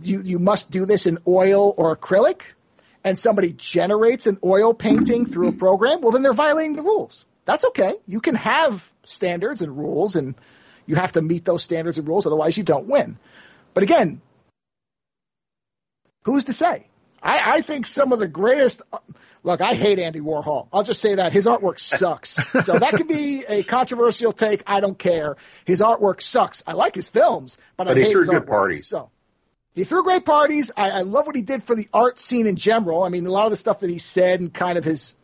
you, 0.00 0.22
you 0.22 0.38
must 0.38 0.70
do 0.70 0.86
this 0.86 1.06
in 1.06 1.18
oil 1.26 1.74
or 1.76 1.96
acrylic, 1.96 2.42
and 3.04 3.18
somebody 3.18 3.52
generates 3.52 4.26
an 4.26 4.38
oil 4.44 4.74
painting 4.74 5.26
through 5.26 5.48
a 5.48 5.52
program, 5.52 6.00
well, 6.00 6.12
then 6.12 6.22
they're 6.22 6.32
violating 6.32 6.76
the 6.76 6.82
rules. 6.82 7.26
That's 7.44 7.64
okay. 7.66 7.94
You 8.06 8.20
can 8.20 8.36
have 8.36 8.90
standards 9.02 9.62
and 9.62 9.76
rules, 9.76 10.16
and 10.16 10.34
you 10.86 10.94
have 10.96 11.12
to 11.12 11.22
meet 11.22 11.44
those 11.44 11.62
standards 11.62 11.98
and 11.98 12.06
rules, 12.06 12.26
otherwise, 12.26 12.56
you 12.56 12.64
don't 12.64 12.86
win. 12.86 13.18
But 13.74 13.82
again, 13.82 14.20
who's 16.24 16.44
to 16.44 16.52
say? 16.52 16.86
I, 17.22 17.54
I 17.54 17.60
think 17.60 17.86
some 17.86 18.12
of 18.12 18.18
the 18.18 18.28
greatest. 18.28 18.82
Look, 19.44 19.60
I 19.60 19.74
hate 19.74 19.98
Andy 19.98 20.20
Warhol. 20.20 20.68
I'll 20.72 20.82
just 20.82 21.00
say 21.00 21.16
that 21.16 21.32
his 21.32 21.46
artwork 21.46 21.80
sucks. 21.80 22.30
so 22.64 22.78
that 22.78 22.90
could 22.94 23.08
be 23.08 23.44
a 23.48 23.62
controversial 23.62 24.32
take. 24.32 24.62
I 24.66 24.80
don't 24.80 24.98
care. 24.98 25.36
His 25.64 25.80
artwork 25.80 26.20
sucks. 26.20 26.62
I 26.66 26.72
like 26.72 26.94
his 26.94 27.08
films, 27.08 27.58
but, 27.76 27.84
but 27.86 27.96
I 27.96 28.00
hate 28.00 28.16
his 28.16 28.28
good 28.28 28.42
artwork. 28.42 28.48
parties. 28.48 28.86
So 28.88 29.10
he 29.74 29.84
threw 29.84 30.02
great 30.04 30.24
parties. 30.24 30.70
I, 30.76 30.90
I 30.90 31.00
love 31.02 31.26
what 31.26 31.34
he 31.36 31.42
did 31.42 31.62
for 31.64 31.74
the 31.74 31.88
art 31.92 32.18
scene 32.20 32.46
in 32.46 32.56
general. 32.56 33.02
I 33.02 33.08
mean, 33.08 33.26
a 33.26 33.30
lot 33.30 33.46
of 33.46 33.50
the 33.50 33.56
stuff 33.56 33.80
that 33.80 33.90
he 33.90 33.98
said 33.98 34.40
and 34.40 34.52
kind 34.52 34.78
of 34.78 34.84
his 34.84 35.14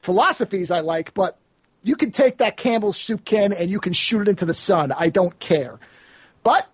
philosophies 0.00 0.70
I 0.70 0.80
like, 0.80 1.12
but 1.14 1.38
you 1.82 1.96
can 1.96 2.10
take 2.10 2.38
that 2.38 2.56
Campbell's 2.56 2.96
soup 2.96 3.24
can 3.24 3.52
and 3.52 3.70
you 3.70 3.78
can 3.78 3.92
shoot 3.92 4.22
it 4.22 4.28
into 4.28 4.46
the 4.46 4.54
sun. 4.54 4.92
I 4.92 5.10
don't 5.10 5.38
care. 5.38 5.78
But 6.42 6.66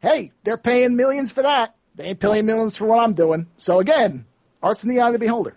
hey, 0.00 0.32
they're 0.42 0.58
paying 0.58 0.96
millions 0.96 1.32
for 1.32 1.42
that. 1.42 1.75
They 1.96 2.04
ain't 2.04 2.20
paying 2.20 2.46
millions 2.46 2.76
for 2.76 2.86
what 2.86 2.98
I'm 3.00 3.12
doing. 3.12 3.46
So 3.56 3.80
again, 3.80 4.26
art's 4.62 4.84
in 4.84 4.90
the 4.90 5.00
eye 5.00 5.08
of 5.08 5.14
the 5.14 5.18
beholder. 5.18 5.56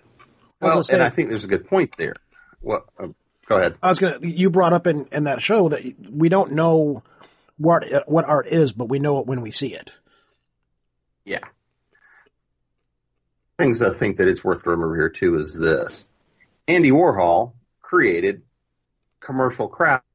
Well, 0.61 0.83
and 0.91 1.03
I 1.03 1.09
think 1.09 1.29
there's 1.29 1.43
a 1.43 1.47
good 1.47 1.67
point 1.67 1.95
there. 1.97 2.15
Well, 2.61 2.85
uh, 2.97 3.09
go 3.45 3.57
ahead. 3.57 3.77
I 3.83 3.89
was 3.89 3.99
gonna. 3.99 4.19
You 4.21 4.49
brought 4.49 4.73
up 4.73 4.87
in, 4.87 5.05
in 5.11 5.25
that 5.25 5.41
show 5.41 5.69
that 5.69 5.81
we 6.09 6.29
don't 6.29 6.51
know 6.53 7.03
what 7.57 8.09
what 8.09 8.25
art 8.25 8.47
is, 8.47 8.71
but 8.71 8.89
we 8.89 8.99
know 8.99 9.19
it 9.19 9.25
when 9.25 9.41
we 9.41 9.51
see 9.51 9.73
it. 9.73 9.91
Yeah. 11.25 11.39
Things 13.57 13.81
I 13.81 13.93
think 13.93 14.17
that 14.17 14.27
it's 14.27 14.43
worth 14.43 14.63
to 14.63 14.69
remember 14.69 14.95
here 14.95 15.09
too 15.09 15.35
is 15.35 15.53
this: 15.53 16.07
Andy 16.67 16.91
Warhol 16.91 17.53
created 17.81 18.43
commercial 19.19 19.67
crap 19.67 20.05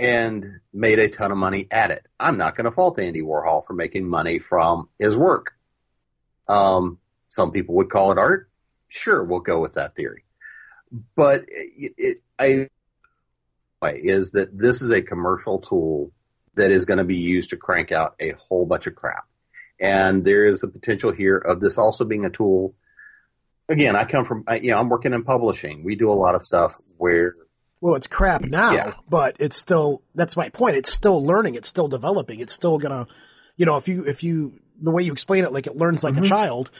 and 0.00 0.60
made 0.72 0.98
a 0.98 1.08
ton 1.08 1.30
of 1.30 1.36
money 1.36 1.68
at 1.70 1.90
it. 1.90 2.06
I'm 2.18 2.38
not 2.38 2.56
going 2.56 2.64
to 2.64 2.70
fault 2.70 2.98
Andy 2.98 3.20
Warhol 3.20 3.66
for 3.66 3.74
making 3.74 4.08
money 4.08 4.38
from 4.38 4.88
his 4.98 5.14
work. 5.14 5.52
Um, 6.48 6.98
some 7.28 7.52
people 7.52 7.74
would 7.76 7.90
call 7.90 8.10
it 8.10 8.18
art. 8.18 8.48
Sure, 8.88 9.22
we'll 9.22 9.40
go 9.40 9.60
with 9.60 9.74
that 9.74 9.94
theory. 9.94 10.24
But 11.14 11.44
it, 11.48 11.92
it 11.98 12.20
I 12.38 12.68
is 13.82 14.32
that 14.32 14.56
this 14.56 14.80
is 14.80 14.90
a 14.90 15.02
commercial 15.02 15.58
tool 15.60 16.12
that 16.54 16.70
is 16.70 16.86
going 16.86 16.98
to 16.98 17.04
be 17.04 17.18
used 17.18 17.50
to 17.50 17.56
crank 17.56 17.92
out 17.92 18.16
a 18.18 18.32
whole 18.32 18.64
bunch 18.64 18.86
of 18.86 18.94
crap. 18.94 19.26
And 19.78 20.24
there 20.24 20.46
is 20.46 20.60
the 20.60 20.68
potential 20.68 21.12
here 21.12 21.36
of 21.36 21.60
this 21.60 21.78
also 21.78 22.04
being 22.04 22.24
a 22.24 22.30
tool. 22.30 22.74
Again, 23.68 23.96
I 23.96 24.04
come 24.04 24.24
from, 24.24 24.44
you 24.62 24.70
know, 24.70 24.78
I'm 24.78 24.88
working 24.88 25.12
in 25.12 25.24
publishing. 25.24 25.84
We 25.84 25.94
do 25.94 26.10
a 26.10 26.14
lot 26.14 26.34
of 26.34 26.40
stuff 26.40 26.74
where. 26.96 27.34
Well, 27.80 27.94
it's 27.94 28.06
crap 28.06 28.42
now, 28.42 28.72
yeah. 28.72 28.92
but 29.08 29.36
it's 29.40 29.56
still, 29.56 30.02
that's 30.14 30.36
my 30.36 30.50
point. 30.50 30.76
It's 30.76 30.92
still 30.92 31.24
learning. 31.24 31.54
It's 31.54 31.68
still 31.68 31.88
developing. 31.88 32.40
It's 32.40 32.52
still 32.52 32.78
going 32.78 33.06
to, 33.06 33.12
you 33.56 33.66
know, 33.66 33.76
if 33.76 33.88
you, 33.88 34.04
if 34.04 34.22
you, 34.22 34.60
the 34.80 34.90
way 34.90 35.02
you 35.02 35.12
explain 35.12 35.44
it, 35.44 35.52
like 35.52 35.66
it 35.66 35.76
learns 35.76 36.04
like 36.04 36.14
mm-hmm. 36.14 36.24
a 36.24 36.28
child, 36.28 36.70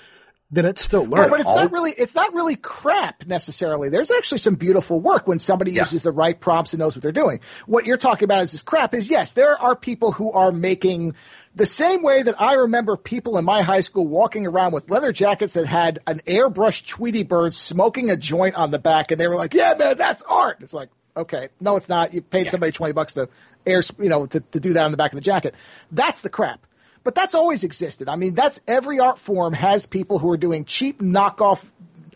then 0.50 0.66
it's 0.66 0.80
still 0.80 1.04
learning. 1.04 1.24
Yeah, 1.24 1.28
but 1.28 1.40
it's 1.40 1.54
not 1.54 1.72
really 1.72 1.92
it's 1.92 2.14
not 2.14 2.34
really 2.34 2.56
crap 2.56 3.26
necessarily. 3.26 3.88
There's 3.88 4.10
actually 4.10 4.38
some 4.38 4.56
beautiful 4.56 5.00
work 5.00 5.28
when 5.28 5.38
somebody 5.38 5.72
yes. 5.72 5.92
uses 5.92 6.02
the 6.02 6.10
right 6.10 6.38
prompts 6.38 6.72
and 6.72 6.80
knows 6.80 6.96
what 6.96 7.02
they're 7.02 7.12
doing. 7.12 7.40
What 7.66 7.86
you're 7.86 7.96
talking 7.96 8.24
about 8.24 8.42
is 8.42 8.52
this 8.52 8.62
crap 8.62 8.94
is 8.94 9.08
yes, 9.08 9.32
there 9.32 9.60
are 9.60 9.76
people 9.76 10.10
who 10.12 10.32
are 10.32 10.50
making 10.50 11.14
the 11.54 11.66
same 11.66 12.02
way 12.02 12.22
that 12.22 12.40
I 12.40 12.54
remember 12.54 12.96
people 12.96 13.36
in 13.38 13.44
my 13.44 13.62
high 13.62 13.80
school 13.80 14.06
walking 14.06 14.46
around 14.46 14.72
with 14.72 14.88
leather 14.88 15.12
jackets 15.12 15.54
that 15.54 15.66
had 15.66 16.00
an 16.06 16.20
airbrushed 16.26 16.86
Tweety 16.86 17.24
bird 17.24 17.54
smoking 17.54 18.10
a 18.10 18.16
joint 18.16 18.54
on 18.54 18.70
the 18.70 18.78
back, 18.78 19.10
and 19.10 19.20
they 19.20 19.26
were 19.26 19.36
like, 19.36 19.54
"Yeah, 19.54 19.74
man, 19.78 19.96
that's 19.96 20.22
art." 20.22 20.58
It's 20.60 20.72
like, 20.72 20.90
okay, 21.16 21.48
no, 21.60 21.76
it's 21.76 21.88
not. 21.88 22.14
You 22.14 22.22
paid 22.22 22.46
yeah. 22.46 22.50
somebody 22.52 22.72
twenty 22.72 22.92
bucks 22.92 23.14
to 23.14 23.28
air, 23.66 23.82
you 23.98 24.08
know, 24.08 24.26
to, 24.26 24.40
to 24.40 24.60
do 24.60 24.74
that 24.74 24.84
on 24.84 24.90
the 24.90 24.96
back 24.96 25.12
of 25.12 25.16
the 25.16 25.22
jacket. 25.22 25.54
That's 25.90 26.22
the 26.22 26.30
crap. 26.30 26.66
But 27.02 27.14
that's 27.14 27.34
always 27.34 27.64
existed. 27.64 28.08
I 28.08 28.16
mean, 28.16 28.34
that's 28.34 28.60
every 28.68 29.00
art 29.00 29.18
form 29.18 29.54
has 29.54 29.86
people 29.86 30.18
who 30.18 30.30
are 30.32 30.36
doing 30.36 30.66
cheap 30.66 31.00
knockoff, 31.00 31.64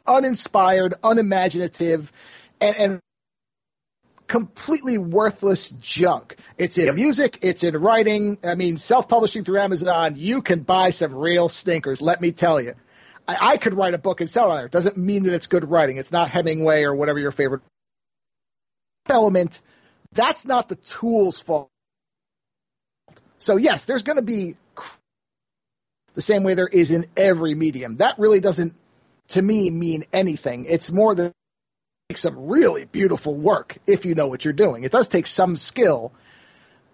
uninspired, 0.07 0.95
unimaginative, 1.03 2.13
and, 2.61 2.77
and 2.77 3.01
completely 4.27 4.99
worthless 4.99 5.71
junk. 5.71 6.37
It's 6.59 6.79
in 6.79 6.87
yep. 6.87 6.95
music, 6.95 7.39
it's 7.43 7.63
in 7.63 7.77
writing. 7.77 8.39
I 8.45 8.55
mean, 8.55 8.79
self-publishing 8.79 9.45
through 9.45 9.59
Amazon, 9.59 10.15
you 10.17 10.43
can 10.43 10.61
buy 10.61 10.91
some 10.91 11.15
real 11.15 11.49
stinkers. 11.49 12.01
Let 12.01 12.21
me 12.21 12.33
tell 12.33 12.61
you. 12.61 12.75
I, 13.27 13.37
I 13.41 13.57
could 13.57 13.75
write 13.75 13.95
a 13.95 13.99
book 13.99 14.21
and 14.21 14.29
sell 14.31 14.47
it 14.47 14.51
on 14.51 14.57
there. 14.57 14.67
It 14.67 14.73
doesn't 14.73 14.97
mean 14.97 15.25
that 15.25 15.35
it's 15.35 15.47
good 15.47 15.71
writing. 15.71 15.97
It's 15.97 16.13
not 16.13 16.31
Hemingway 16.31 16.85
or 16.85 16.95
whatever 16.95 17.19
your 17.19 17.33
favorite 17.33 17.63
element. 19.09 19.61
That's 20.13 20.45
not 20.47 20.69
the 20.69 20.77
tool's 20.77 21.41
fault. 21.41 21.71
So 23.39 23.57
yes, 23.57 23.85
there's 23.85 24.03
going 24.03 24.17
to 24.17 24.23
be 24.23 24.57
the 26.15 26.23
same 26.23 26.45
way 26.45 26.55
there 26.55 26.69
is 26.69 26.91
in 26.91 27.07
every 27.17 27.55
medium. 27.55 27.97
That 27.97 28.19
really 28.19 28.41
doesn't, 28.41 28.75
to 29.29 29.43
me, 29.43 29.71
mean 29.71 30.05
anything. 30.13 30.67
It's 30.69 30.91
more 30.91 31.15
than 31.15 31.33
some 32.15 32.49
really 32.49 32.85
beautiful 32.85 33.35
work 33.35 33.79
if 33.87 34.05
you 34.05 34.15
know 34.15 34.29
what 34.29 34.45
you're 34.45 34.53
doing. 34.53 34.85
It 34.85 34.93
does 34.93 35.09
take 35.09 35.27
some 35.27 35.57
skill 35.57 36.13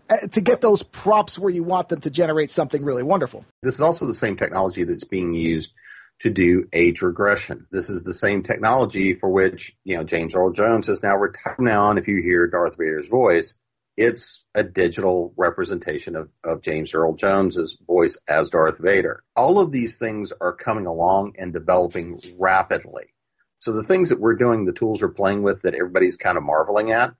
uh, 0.09 0.19
to 0.19 0.41
get 0.41 0.61
those 0.61 0.85
prompts 0.85 1.37
where 1.37 1.53
you 1.53 1.65
want 1.65 1.89
them 1.89 2.01
to 2.03 2.11
generate 2.11 2.53
something 2.53 2.85
really 2.85 3.03
wonderful. 3.03 3.45
This 3.61 3.75
is 3.75 3.81
also 3.81 4.07
the 4.07 4.15
same 4.15 4.37
technology 4.37 4.85
that's 4.85 5.05
being 5.05 5.35
used 5.35 5.73
to 6.21 6.31
do 6.31 6.69
age 6.73 7.03
regression. 7.03 7.67
This 7.73 7.91
is 7.91 8.05
the 8.05 8.15
same 8.15 8.45
technology 8.45 9.15
for 9.15 9.29
which, 9.29 9.77
you 9.83 9.97
know, 9.97 10.05
James 10.05 10.37
Earl 10.37 10.53
Jones 10.53 10.89
is 10.89 11.03
now 11.03 11.17
retired 11.17 11.59
now, 11.59 11.91
and 11.91 11.99
if 11.99 12.07
you 12.07 12.23
hear 12.23 12.47
Darth 12.47 12.77
Vader's 12.77 13.09
voice, 13.09 13.57
it's 13.97 14.45
a 14.55 14.63
digital 14.63 15.35
representation 15.37 16.15
of, 16.15 16.29
of 16.45 16.63
James 16.63 16.95
Earl 16.95 17.15
Jones's 17.15 17.77
voice 17.85 18.17
as 18.29 18.51
Darth 18.51 18.79
Vader. 18.79 19.25
All 19.35 19.59
of 19.59 19.73
these 19.73 19.97
things 19.97 20.33
are 20.41 20.55
coming 20.55 20.87
along 20.87 21.35
and 21.39 21.53
developing 21.53 22.21
rapidly. 22.39 23.13
So 23.61 23.73
the 23.73 23.85
things 23.85 24.09
that 24.09 24.21
we're 24.21 24.37
doing, 24.37 24.65
the 24.65 24.73
tools 24.73 25.03
we're 25.03 25.09
playing 25.09 25.43
with 25.43 25.63
that 25.63 25.75
everybody's 25.75 26.17
kind 26.17 26.37
of 26.37 26.45
marveling 26.45 26.93
at, 26.93 27.15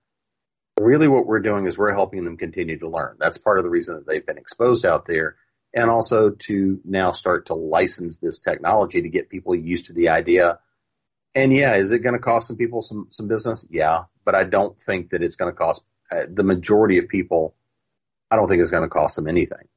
really 0.79 1.07
what 1.07 1.27
we're 1.27 1.41
doing 1.41 1.67
is 1.67 1.77
we're 1.77 1.93
helping 1.93 2.25
them 2.25 2.39
continue 2.39 2.79
to 2.79 2.89
learn. 2.89 3.17
That's 3.19 3.39
part 3.39 3.59
of 3.59 3.65
the 3.65 3.71
reason 3.71 3.97
that 3.97 4.07
they've 4.07 4.25
been 4.25 4.39
exposed 4.39 4.87
out 4.87 5.05
there 5.05 5.37
and 5.75 5.91
also 5.91 6.31
to 6.31 6.81
now 6.85 7.13
start 7.13 7.47
to 7.47 7.55
license 7.55 8.19
this 8.19 8.39
technology 8.39 9.03
to 9.03 9.09
get 9.09 9.29
people 9.29 9.55
used 9.55 9.87
to 9.87 9.93
the 9.93 10.09
idea. 10.09 10.59
And 11.35 11.53
yeah, 11.53 11.75
is 11.75 11.93
it 11.93 12.01
going 12.01 12.15
to 12.15 12.19
cost 12.19 12.49
some 12.49 12.57
people 12.57 12.83
some, 12.83 13.09
some 13.11 13.29
business? 13.29 13.67
Yeah, 13.71 14.05
but 14.25 14.35
I 14.35 14.45
don't 14.45 14.81
think 14.81 15.11
that 15.11 15.23
it's 15.23 15.37
going 15.37 15.53
to 15.53 15.57
cost 15.57 15.85
uh, 16.11 16.25
the 16.29 16.43
majority 16.43 16.99
of 16.99 17.09
people. 17.09 17.55
I 18.31 18.37
don't 18.37 18.49
think 18.49 18.63
it's 18.63 18.71
going 18.71 18.83
to 18.83 18.89
cost 18.89 19.17
them 19.17 19.29
anything. 19.29 19.69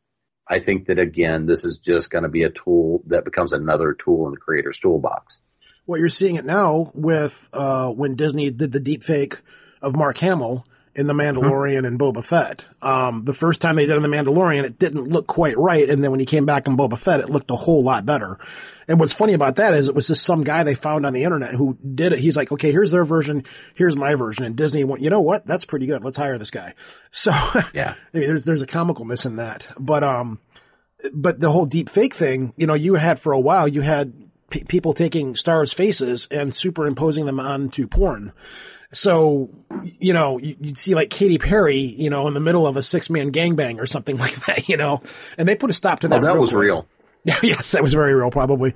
I 0.47 0.59
think 0.59 0.85
that 0.85 0.99
again, 0.99 1.45
this 1.45 1.63
is 1.63 1.77
just 1.77 2.09
going 2.09 2.23
to 2.23 2.29
be 2.29 2.43
a 2.43 2.49
tool 2.49 3.03
that 3.07 3.25
becomes 3.25 3.53
another 3.53 3.93
tool 3.93 4.25
in 4.27 4.31
the 4.31 4.39
creator's 4.39 4.79
toolbox. 4.79 5.39
Well, 5.85 5.99
you're 5.99 6.09
seeing 6.09 6.35
it 6.35 6.45
now 6.45 6.91
with 6.93 7.49
uh, 7.51 7.91
when 7.91 8.15
Disney 8.15 8.49
did 8.51 8.71
the 8.71 8.79
deep 8.79 9.03
fake 9.03 9.41
of 9.81 9.95
Mark 9.95 10.17
Hamill 10.19 10.65
in 10.95 11.07
The 11.07 11.13
Mandalorian 11.13 11.79
mm-hmm. 11.79 11.85
and 11.85 11.99
Boba 11.99 12.23
Fett. 12.23 12.67
Um, 12.81 13.25
the 13.25 13.33
first 13.33 13.61
time 13.61 13.75
they 13.75 13.85
did 13.85 13.93
it 13.93 14.03
in 14.03 14.03
The 14.03 14.15
Mandalorian, 14.15 14.63
it 14.63 14.79
didn't 14.79 15.09
look 15.09 15.27
quite 15.27 15.57
right. 15.57 15.89
And 15.89 16.03
then 16.03 16.11
when 16.11 16.19
he 16.19 16.25
came 16.25 16.45
back 16.45 16.67
in 16.67 16.77
Boba 16.77 16.97
Fett, 16.97 17.19
it 17.19 17.29
looked 17.29 17.51
a 17.51 17.55
whole 17.55 17.83
lot 17.83 18.05
better. 18.05 18.37
And 18.87 18.99
what's 18.99 19.13
funny 19.13 19.33
about 19.33 19.55
that 19.55 19.73
is 19.73 19.87
it 19.87 19.95
was 19.95 20.07
just 20.07 20.23
some 20.23 20.43
guy 20.43 20.63
they 20.63 20.75
found 20.75 21.05
on 21.05 21.13
the 21.13 21.23
internet 21.23 21.55
who 21.55 21.77
did 21.95 22.13
it. 22.13 22.19
He's 22.19 22.37
like, 22.37 22.51
okay, 22.51 22.71
here's 22.71 22.91
their 22.91 23.05
version. 23.05 23.43
Here's 23.75 23.95
my 23.95 24.15
version. 24.15 24.45
And 24.45 24.55
Disney 24.55 24.83
went, 24.83 25.01
you 25.01 25.09
know 25.09 25.21
what? 25.21 25.47
That's 25.47 25.65
pretty 25.65 25.85
good. 25.85 26.03
Let's 26.03 26.17
hire 26.17 26.37
this 26.37 26.51
guy. 26.51 26.73
So 27.15 27.31
yeah, 27.75 27.93
I 28.13 28.17
mean, 28.17 28.27
there's, 28.27 28.43
there's 28.43 28.63
a 28.63 28.67
comicalness 28.67 29.27
in 29.27 29.35
that. 29.35 29.71
But, 29.77 30.03
um, 30.03 30.39
but 31.13 31.39
the 31.39 31.51
whole 31.51 31.67
deep 31.67 31.89
fake 31.89 32.15
thing, 32.15 32.53
you 32.57 32.65
know, 32.65 32.73
you 32.73 32.95
had 32.95 33.19
for 33.19 33.33
a 33.33 33.39
while, 33.39 33.67
you 33.67 33.81
had 33.81 34.22
p- 34.53 34.63
people 34.65 34.93
taking 34.93 35.35
stars' 35.35 35.73
faces 35.73 36.27
and 36.29 36.53
superimposing 36.53 37.25
them 37.25 37.39
onto 37.39 37.87
porn. 37.87 38.31
So, 38.91 39.49
you 39.81 40.13
know, 40.13 40.37
you'd 40.37 40.77
see 40.77 40.93
like 40.93 41.09
Katy 41.09 41.39
Perry, 41.39 41.79
you 41.79 42.11
know, 42.11 42.27
in 42.27 42.35
the 42.35 42.39
middle 42.39 42.67
of 42.67 42.77
a 42.77 42.83
six 42.83 43.09
man 43.09 43.31
gangbang 43.31 43.79
or 43.79 43.87
something 43.87 44.17
like 44.25 44.45
that, 44.45 44.69
you 44.69 44.77
know, 44.77 45.01
and 45.39 45.47
they 45.47 45.55
put 45.55 45.71
a 45.71 45.73
stop 45.73 46.01
to 46.01 46.07
that. 46.09 46.19
Oh, 46.19 46.21
that 46.21 46.33
real 46.33 46.41
was 46.41 46.51
quick. 46.51 46.61
real. 46.61 46.87
yes, 47.41 47.71
that 47.71 47.81
was 47.81 47.93
very 47.93 48.13
real, 48.13 48.29
probably. 48.29 48.75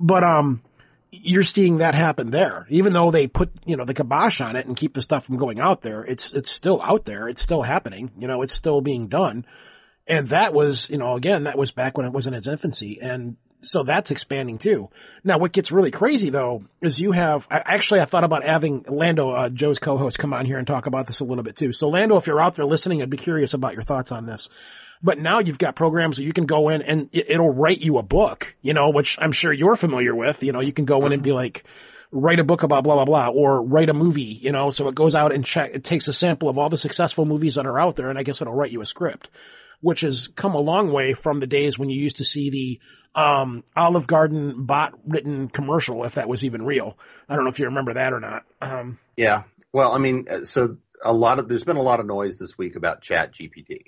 But, 0.00 0.22
um, 0.22 0.62
you're 1.10 1.42
seeing 1.42 1.78
that 1.78 1.94
happen 1.94 2.30
there. 2.30 2.66
Even 2.68 2.92
though 2.92 3.10
they 3.10 3.26
put, 3.26 3.50
you 3.64 3.76
know, 3.76 3.84
the 3.84 3.94
kibosh 3.94 4.40
on 4.40 4.54
it 4.54 4.66
and 4.66 4.76
keep 4.76 4.94
the 4.94 5.02
stuff 5.02 5.24
from 5.24 5.38
going 5.38 5.58
out 5.58 5.80
there, 5.80 6.04
it's, 6.04 6.32
it's 6.32 6.50
still 6.50 6.80
out 6.82 7.04
there. 7.04 7.28
It's 7.28 7.42
still 7.42 7.62
happening. 7.62 8.12
You 8.18 8.28
know, 8.28 8.42
it's 8.42 8.52
still 8.52 8.80
being 8.80 9.08
done. 9.08 9.46
And 10.06 10.28
that 10.28 10.52
was, 10.52 10.88
you 10.90 10.98
know, 10.98 11.16
again, 11.16 11.44
that 11.44 11.58
was 11.58 11.72
back 11.72 11.96
when 11.96 12.06
it 12.06 12.12
was 12.12 12.26
in 12.28 12.34
its 12.34 12.46
infancy. 12.46 13.00
And 13.00 13.36
so 13.66 13.82
that's 13.82 14.10
expanding 14.10 14.58
too. 14.58 14.88
Now, 15.24 15.38
what 15.38 15.52
gets 15.52 15.72
really 15.72 15.90
crazy 15.90 16.30
though 16.30 16.64
is 16.80 17.00
you 17.00 17.12
have, 17.12 17.46
actually, 17.50 18.00
I 18.00 18.04
thought 18.04 18.24
about 18.24 18.44
having 18.44 18.84
Lando, 18.88 19.30
uh, 19.30 19.48
Joe's 19.48 19.78
co-host, 19.78 20.18
come 20.18 20.32
on 20.32 20.46
here 20.46 20.58
and 20.58 20.66
talk 20.66 20.86
about 20.86 21.06
this 21.06 21.20
a 21.20 21.24
little 21.24 21.44
bit 21.44 21.56
too. 21.56 21.72
So 21.72 21.88
Lando, 21.88 22.16
if 22.16 22.26
you're 22.26 22.40
out 22.40 22.54
there 22.54 22.64
listening, 22.64 23.02
I'd 23.02 23.10
be 23.10 23.16
curious 23.16 23.54
about 23.54 23.74
your 23.74 23.82
thoughts 23.82 24.12
on 24.12 24.26
this. 24.26 24.48
But 25.02 25.18
now 25.18 25.40
you've 25.40 25.58
got 25.58 25.76
programs 25.76 26.16
that 26.16 26.24
you 26.24 26.32
can 26.32 26.46
go 26.46 26.68
in 26.68 26.80
and 26.80 27.10
it, 27.12 27.38
will 27.38 27.52
write 27.52 27.80
you 27.80 27.98
a 27.98 28.02
book, 28.02 28.56
you 28.62 28.72
know, 28.72 28.90
which 28.90 29.18
I'm 29.20 29.32
sure 29.32 29.52
you're 29.52 29.76
familiar 29.76 30.14
with. 30.14 30.42
You 30.42 30.52
know, 30.52 30.60
you 30.60 30.72
can 30.72 30.86
go 30.86 31.04
in 31.04 31.12
and 31.12 31.22
be 31.22 31.32
like, 31.32 31.64
write 32.12 32.38
a 32.38 32.44
book 32.44 32.62
about 32.62 32.84
blah, 32.84 32.94
blah, 32.94 33.04
blah, 33.04 33.28
or 33.28 33.62
write 33.62 33.90
a 33.90 33.94
movie, 33.94 34.38
you 34.40 34.52
know, 34.52 34.70
so 34.70 34.88
it 34.88 34.94
goes 34.94 35.14
out 35.14 35.32
and 35.32 35.44
check, 35.44 35.72
it 35.74 35.84
takes 35.84 36.08
a 36.08 36.12
sample 36.12 36.48
of 36.48 36.56
all 36.56 36.70
the 36.70 36.78
successful 36.78 37.26
movies 37.26 37.56
that 37.56 37.66
are 37.66 37.78
out 37.78 37.96
there 37.96 38.08
and 38.08 38.18
I 38.18 38.22
guess 38.22 38.40
it'll 38.40 38.54
write 38.54 38.70
you 38.70 38.80
a 38.80 38.86
script 38.86 39.28
which 39.80 40.00
has 40.00 40.28
come 40.28 40.54
a 40.54 40.60
long 40.60 40.90
way 40.90 41.14
from 41.14 41.40
the 41.40 41.46
days 41.46 41.78
when 41.78 41.90
you 41.90 42.00
used 42.00 42.16
to 42.16 42.24
see 42.24 42.50
the 42.50 42.80
um, 43.16 43.64
Olive 43.74 44.06
Garden 44.06 44.66
bot 44.66 44.92
written 45.06 45.48
commercial, 45.48 46.04
if 46.04 46.14
that 46.14 46.28
was 46.28 46.44
even 46.44 46.64
real. 46.64 46.98
I 47.28 47.34
don't 47.34 47.44
know 47.44 47.50
if 47.50 47.58
you 47.58 47.64
remember 47.64 47.94
that 47.94 48.12
or 48.12 48.20
not. 48.20 48.44
Um, 48.60 48.98
yeah. 49.16 49.44
Well, 49.72 49.92
I 49.92 49.98
mean, 49.98 50.26
uh, 50.30 50.44
so 50.44 50.76
a 51.02 51.12
lot 51.12 51.38
of 51.38 51.48
there's 51.48 51.64
been 51.64 51.76
a 51.76 51.82
lot 51.82 51.98
of 51.98 52.06
noise 52.06 52.38
this 52.38 52.56
week 52.58 52.76
about 52.76 53.00
Chat 53.00 53.34
GPT 53.34 53.86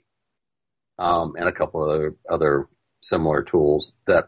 um, 0.98 1.34
and 1.38 1.46
a 1.48 1.52
couple 1.52 1.84
of 1.84 1.90
other, 1.90 2.16
other 2.28 2.68
similar 3.02 3.42
tools 3.42 3.92
that 4.06 4.26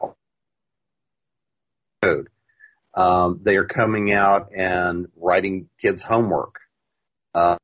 code. 2.03 2.28
Um, 2.94 3.40
they 3.42 3.57
are 3.57 3.64
coming 3.64 4.12
out 4.12 4.53
and 4.55 5.09
writing 5.16 5.68
kids' 5.80 6.03
homework. 6.03 6.61
Uh, 7.34 7.57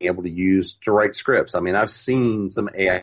able 0.00 0.24
to 0.24 0.30
use 0.30 0.76
to 0.82 0.92
write 0.92 1.16
scripts. 1.16 1.54
I 1.54 1.60
mean, 1.60 1.74
I've 1.74 1.90
seen 1.90 2.50
some 2.50 2.68
AI 2.74 3.00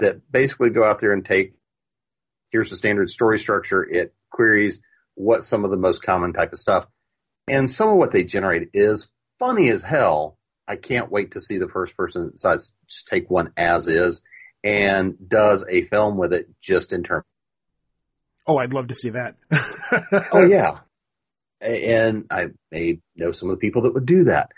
that 0.00 0.30
basically 0.30 0.70
go 0.70 0.84
out 0.84 0.98
there 0.98 1.12
and 1.12 1.24
take 1.24 1.54
here's 2.50 2.70
the 2.70 2.76
standard 2.76 3.08
story 3.08 3.38
structure. 3.38 3.82
It 3.82 4.14
queries 4.30 4.82
what 5.14 5.44
some 5.44 5.64
of 5.64 5.70
the 5.70 5.76
most 5.76 6.02
common 6.02 6.32
type 6.32 6.52
of 6.52 6.58
stuff. 6.58 6.86
And 7.48 7.70
some 7.70 7.88
of 7.88 7.96
what 7.96 8.12
they 8.12 8.24
generate 8.24 8.70
is 8.74 9.08
funny 9.38 9.68
as 9.68 9.82
hell. 9.82 10.36
I 10.66 10.76
can't 10.76 11.10
wait 11.10 11.32
to 11.32 11.40
see 11.40 11.58
the 11.58 11.68
first 11.68 11.96
person 11.96 12.24
that 12.24 12.32
decides 12.32 12.72
just 12.88 13.08
take 13.08 13.28
one 13.30 13.52
as 13.56 13.88
is 13.88 14.22
and 14.62 15.16
does 15.28 15.64
a 15.68 15.82
film 15.82 16.16
with 16.16 16.32
it 16.32 16.48
just 16.60 16.92
in 16.92 17.02
terms. 17.02 17.24
Oh, 18.46 18.56
I'd 18.56 18.72
love 18.72 18.88
to 18.88 18.94
see 18.94 19.10
that. 19.10 19.36
oh 20.32 20.44
yeah. 20.44 20.78
And 21.60 22.26
I 22.30 22.50
may 22.70 23.00
know 23.16 23.32
some 23.32 23.50
of 23.50 23.56
the 23.56 23.60
people 23.60 23.82
that 23.82 23.94
would 23.94 24.06
do 24.06 24.24
that 24.24 24.50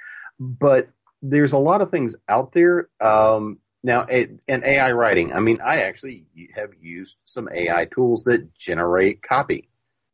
but 0.43 0.89
there's 1.23 1.53
a 1.53 1.59
lot 1.59 1.81
of 1.83 1.91
things 1.91 2.17
out 2.29 2.53
there. 2.53 2.89
Um, 3.01 3.59
now, 3.83 4.05
and 4.05 4.41
AI 4.49 4.93
writing. 4.93 5.33
I 5.33 5.41
mean, 5.41 5.61
I 5.65 5.83
actually 5.83 6.27
have 6.55 6.71
used 6.81 7.17
some 7.25 7.49
AI 7.53 7.87
tools 7.87 8.25
that 8.25 8.55
generate 8.55 9.23
copy, 9.23 9.69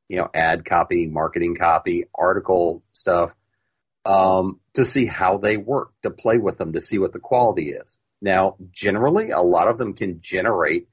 you 0.09 0.17
know, 0.17 0.31
ad 0.33 0.65
copy, 0.65 1.07
marketing 1.07 1.57
copy, 1.57 2.05
article 2.15 2.83
stuff, 2.93 3.35
um, 4.05 4.61
to 4.75 4.85
see 4.85 5.07
how 5.07 5.39
they 5.39 5.57
work, 5.57 5.91
to 6.03 6.11
play 6.11 6.39
with 6.39 6.59
them, 6.59 6.73
to 6.73 6.81
see 6.81 6.99
what 6.99 7.13
the 7.13 7.19
quality 7.19 7.71
is. 7.71 7.97
Now, 8.21 8.57
generally, 8.73 9.31
a 9.31 9.41
lot 9.41 9.69
of 9.69 9.79
them 9.79 9.95
can 9.95 10.21
generate 10.21 10.89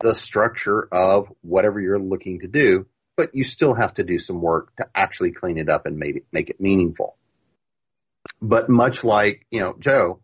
the 0.00 0.14
structure 0.14 0.88
of 0.92 1.32
whatever 1.40 1.80
you're 1.80 1.98
looking 1.98 2.40
to 2.40 2.48
do, 2.48 2.86
but 3.16 3.34
you 3.34 3.44
still 3.44 3.74
have 3.74 3.94
to 3.94 4.04
do 4.04 4.18
some 4.18 4.40
work 4.40 4.74
to 4.76 4.86
actually 4.94 5.32
clean 5.32 5.58
it 5.58 5.68
up 5.68 5.86
and 5.86 5.98
make 5.98 6.16
it, 6.16 6.26
make 6.32 6.50
it 6.50 6.60
meaningful 6.60 7.16
but 8.40 8.68
much 8.68 9.04
like, 9.04 9.46
you 9.50 9.60
know, 9.60 9.76
Joe, 9.78 10.20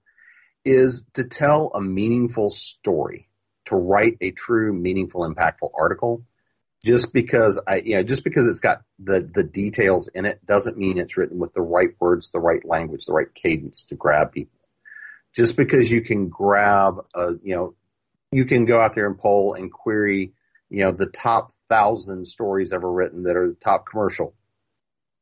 is 0.65 1.07
to 1.15 1.25
tell 1.25 1.71
a 1.75 1.81
meaningful 1.81 2.51
story, 2.51 3.29
to 3.67 3.77
write 3.77 4.17
a 4.21 4.31
true, 4.31 4.73
meaningful, 4.73 5.23
impactful 5.23 5.71
article. 5.75 6.25
Just 6.85 7.13
because 7.13 7.61
I, 7.67 7.77
you 7.77 7.97
know, 7.97 8.03
just 8.05 8.23
because 8.23 8.47
it's 8.47 8.61
got 8.61 8.83
the, 9.01 9.29
the 9.35 9.43
details 9.43 10.09
in 10.09 10.27
it 10.27 10.45
doesn't 10.47 10.79
mean 10.79 10.99
it's 10.99 11.17
written 11.17 11.39
with 11.39 11.53
the 11.53 11.61
right 11.61 11.91
words, 11.99 12.31
the 12.31 12.39
right 12.39 12.65
language, 12.65 13.05
the 13.05 13.13
right 13.13 13.33
cadence 13.35 13.85
to 13.85 13.97
grab 13.97 14.31
people. 14.33 14.61
Just 15.35 15.57
because 15.57 15.91
you 15.91 16.03
can 16.03 16.29
grab 16.29 17.05
a, 17.15 17.33
you 17.43 17.57
know, 17.57 17.75
you 18.31 18.45
can 18.45 18.65
go 18.65 18.81
out 18.81 18.95
there 18.95 19.07
and 19.07 19.19
poll 19.19 19.55
and 19.55 19.73
query, 19.73 20.35
you 20.71 20.85
know, 20.85 20.93
the 20.93 21.07
top 21.07 21.53
thousand 21.69 22.27
stories 22.27 22.73
ever 22.73 22.91
written 22.91 23.25
that 23.25 23.37
are 23.37 23.49
the 23.49 23.57
top 23.57 23.85
commercial 23.87 24.35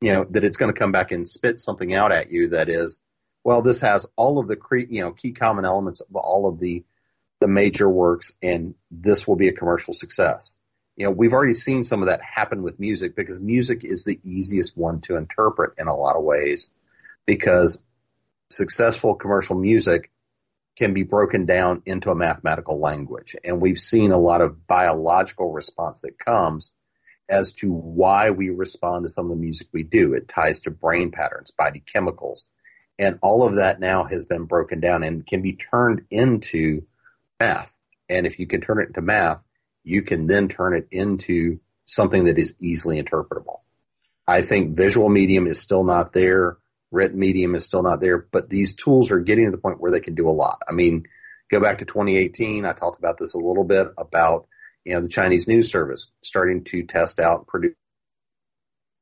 you 0.01 0.13
know, 0.13 0.27
that 0.31 0.45
it's 0.45 0.57
going 0.57 0.73
to 0.73 0.79
come 0.79 0.93
back 0.93 1.11
and 1.11 1.29
spit 1.29 1.61
something 1.61 1.95
out 1.95 2.13
at 2.13 2.31
you 2.31 2.51
that 2.51 2.69
is, 2.69 3.01
well, 3.47 3.63
this 3.63 3.81
has 3.83 4.07
all 4.17 4.41
of 4.41 4.49
the 4.49 4.57
cre- 4.57 4.91
you 4.91 5.03
know 5.03 5.13
key 5.13 5.31
common 5.31 5.65
elements 5.65 6.01
of 6.01 6.17
all 6.17 6.49
of 6.49 6.59
the 6.59 6.85
the 7.39 7.47
major 7.47 7.89
works, 7.89 8.33
and 8.43 8.75
this 8.91 9.29
will 9.29 9.37
be 9.37 9.47
a 9.47 9.53
commercial 9.53 9.95
success. 9.95 10.59
You 10.97 11.05
know, 11.05 11.13
we've 11.13 11.33
already 11.33 11.55
seen 11.55 11.85
some 11.85 12.03
of 12.03 12.09
that 12.09 12.21
happen 12.23 12.65
with 12.65 12.81
music 12.81 13.15
because 13.15 13.39
music 13.39 13.85
is 13.85 14.03
the 14.03 14.19
easiest 14.25 14.77
one 14.77 15.01
to 15.03 15.15
interpret 15.15 15.75
in 15.79 15.87
a 15.87 15.95
lot 15.95 16.17
of 16.17 16.25
ways 16.25 16.73
because 17.25 17.81
successful 18.51 19.15
commercial 19.15 19.55
music 19.55 20.11
can 20.77 20.93
be 20.93 21.05
broken 21.05 21.47
down 21.47 21.83
into 21.87 22.11
a 22.11 22.17
mathematical 22.17 22.81
language. 22.81 23.37
And 23.45 23.61
we've 23.61 23.79
seen 23.79 24.11
a 24.11 24.19
lot 24.19 24.41
of 24.41 24.67
biological 24.67 25.53
response 25.53 26.01
that 26.01 26.19
comes 26.19 26.73
as 27.29 27.53
to 27.61 27.71
why 27.71 28.31
we 28.31 28.51
respond 28.51 29.05
to 29.05 29.09
some 29.09 29.27
of 29.27 29.31
the 29.31 29.41
music 29.41 29.69
we 29.73 29.85
do. 29.85 30.15
It 30.15 30.27
ties 30.27 30.61
to 30.61 30.73
brain 30.73 31.13
patterns, 31.13 31.53
body 31.53 31.85
chemicals, 31.87 32.45
and 32.99 33.19
all 33.23 33.47
of 33.47 33.57
that 33.57 33.81
now 33.81 34.05
has 34.05 34.25
been 34.25 34.45
broken 34.45 34.81
down 34.81 35.03
and 35.03 35.27
can 35.27 35.43
be 35.43 35.55
turned 35.55 36.07
into 36.11 36.83
math. 37.39 37.73
And 38.09 38.27
if 38.27 38.39
you 38.39 38.47
can 38.47 38.61
turn 38.61 38.81
it 38.81 38.89
into 38.89 39.03
math, 39.03 39.45
you 39.85 40.03
can 40.03 40.27
then 40.27 40.49
turn 40.49 40.75
it 40.75 40.89
into 40.91 41.61
something 41.85 42.25
that 42.25 42.39
is 42.39 42.55
easily 42.61 43.01
interpretable. 43.01 43.61
I 44.27 44.43
think 44.43 44.77
visual 44.77 45.09
medium 45.09 45.47
is 45.47 45.61
still 45.61 45.85
not 45.85 46.13
there. 46.13 46.57
Written 46.91 47.19
medium 47.19 47.55
is 47.55 47.65
still 47.65 47.83
not 47.83 48.01
there, 48.01 48.19
but 48.19 48.49
these 48.49 48.75
tools 48.75 49.11
are 49.11 49.21
getting 49.21 49.47
to 49.47 49.51
the 49.51 49.59
point 49.59 49.81
where 49.81 49.91
they 49.91 50.01
can 50.01 50.15
do 50.15 50.29
a 50.29 50.31
lot. 50.31 50.63
I 50.69 50.73
mean, 50.73 51.07
go 51.51 51.61
back 51.61 51.79
to 51.79 51.85
2018. 51.85 52.65
I 52.65 52.73
talked 52.73 52.99
about 52.99 53.19
this 53.19 53.35
a 53.35 53.39
little 53.39 53.65
bit 53.65 53.89
about 53.99 54.47
you 54.85 54.95
know, 54.95 55.01
the 55.01 55.09
Chinese 55.09 55.49
news 55.49 55.71
service 55.71 56.11
starting 56.23 56.65
to 56.65 56.85
test 56.85 57.19
out 57.19 57.49
produce 57.49 57.75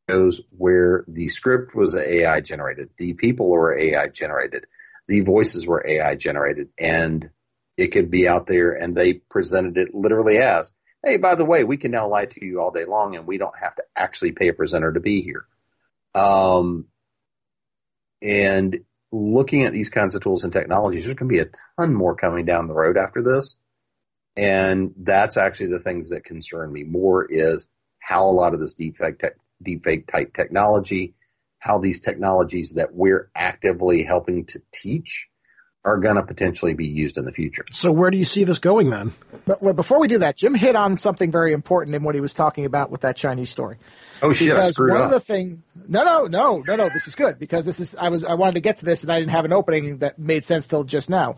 shows 0.09 0.40
where 0.50 1.05
the 1.09 1.28
script 1.28 1.74
was 1.74 1.96
AI 1.96 2.40
generated, 2.40 2.90
the 2.96 3.14
people 3.14 3.48
were 3.48 3.76
AI 3.76 4.09
generated, 4.09 4.66
the 5.09 5.20
voices 5.20 5.66
were 5.66 5.84
AI 5.86 6.14
generated, 6.14 6.68
and 6.78 7.30
it 7.76 7.88
could 7.88 8.11
be 8.11 8.28
out 8.28 8.46
there 8.46 8.72
and 8.72 8.94
they 8.94 9.14
presented 9.14 9.76
it 9.76 9.94
literally 9.94 10.38
as, 10.38 10.72
hey, 11.05 11.16
by 11.16 11.34
the 11.34 11.44
way, 11.44 11.64
we 11.64 11.76
can 11.76 11.90
now 11.90 12.09
lie 12.09 12.26
to 12.26 12.44
you 12.44 12.61
all 12.61 12.70
day 12.70 12.84
long 12.84 13.16
and 13.16 13.26
we 13.26 13.38
don't 13.38 13.59
have 13.59 13.74
to 13.76 13.82
actually 13.96 14.32
pay 14.32 14.48
a 14.48 14.52
presenter 14.52 14.92
to 14.92 15.00
be 15.00 15.22
here. 15.22 15.46
Um, 16.14 16.86
and 18.22 18.80
looking 19.11 19.64
at 19.64 19.72
these 19.72 19.90
kinds 19.90 20.14
of 20.14 20.22
tools 20.22 20.44
and 20.44 20.52
technologies, 20.52 21.05
there's 21.05 21.16
going 21.16 21.28
to 21.28 21.34
be 21.34 21.40
a 21.40 21.50
ton 21.78 21.92
more 21.92 22.14
coming 22.14 22.44
down 22.44 22.68
the 22.68 22.74
road 22.74 22.96
after 22.96 23.22
this. 23.22 23.57
And 24.36 24.94
that's 24.96 25.36
actually 25.36 25.68
the 25.68 25.80
things 25.80 26.11
that 26.11 26.24
concern 26.24 26.72
me 26.72 26.84
more 26.84 27.24
is 27.24 27.66
how 27.98 28.26
a 28.26 28.32
lot 28.32 28.55
of 28.55 28.61
this 28.61 28.74
deepfake, 28.74 29.20
te- 29.20 29.28
deepfake 29.64 30.10
type 30.10 30.34
technology, 30.34 31.14
how 31.58 31.78
these 31.78 32.00
technologies 32.00 32.74
that 32.74 32.94
we're 32.94 33.30
actively 33.34 34.02
helping 34.02 34.44
to 34.46 34.62
teach 34.72 35.28
are 35.84 35.98
going 35.98 36.16
to 36.16 36.22
potentially 36.22 36.72
be 36.72 36.86
used 36.86 37.18
in 37.18 37.24
the 37.24 37.32
future. 37.32 37.64
So 37.70 37.92
where 37.92 38.10
do 38.10 38.16
you 38.16 38.24
see 38.24 38.44
this 38.44 38.58
going 38.58 38.88
then? 38.88 39.12
But 39.44 39.62
well, 39.62 39.74
before 39.74 40.00
we 40.00 40.08
do 40.08 40.18
that, 40.18 40.36
Jim 40.36 40.54
hit 40.54 40.76
on 40.76 40.96
something 40.96 41.30
very 41.30 41.52
important 41.52 41.94
in 41.94 42.02
what 42.02 42.14
he 42.14 42.22
was 42.22 42.32
talking 42.32 42.64
about 42.64 42.90
with 42.90 43.02
that 43.02 43.16
Chinese 43.16 43.50
story. 43.50 43.76
Oh 44.22 44.32
shit! 44.32 44.48
Because 44.48 44.68
I 44.68 44.70
screwed 44.70 44.92
one 44.92 45.02
up. 45.02 45.06
of 45.06 45.12
the 45.12 45.20
thing, 45.20 45.62
no, 45.86 46.04
no, 46.04 46.24
no, 46.24 46.62
no, 46.66 46.76
no. 46.76 46.88
This 46.88 47.06
is 47.06 47.14
good 47.14 47.38
because 47.38 47.66
this 47.66 47.80
is 47.80 47.94
I 47.94 48.08
was 48.08 48.24
I 48.24 48.34
wanted 48.34 48.54
to 48.54 48.60
get 48.62 48.78
to 48.78 48.86
this 48.86 49.02
and 49.02 49.12
I 49.12 49.20
didn't 49.20 49.32
have 49.32 49.44
an 49.44 49.52
opening 49.52 49.98
that 49.98 50.18
made 50.18 50.46
sense 50.46 50.66
till 50.66 50.84
just 50.84 51.10
now. 51.10 51.36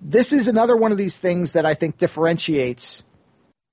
This 0.00 0.32
is 0.32 0.48
another 0.48 0.76
one 0.76 0.92
of 0.92 0.98
these 0.98 1.18
things 1.18 1.52
that 1.52 1.66
I 1.66 1.74
think 1.74 1.98
differentiates 1.98 3.04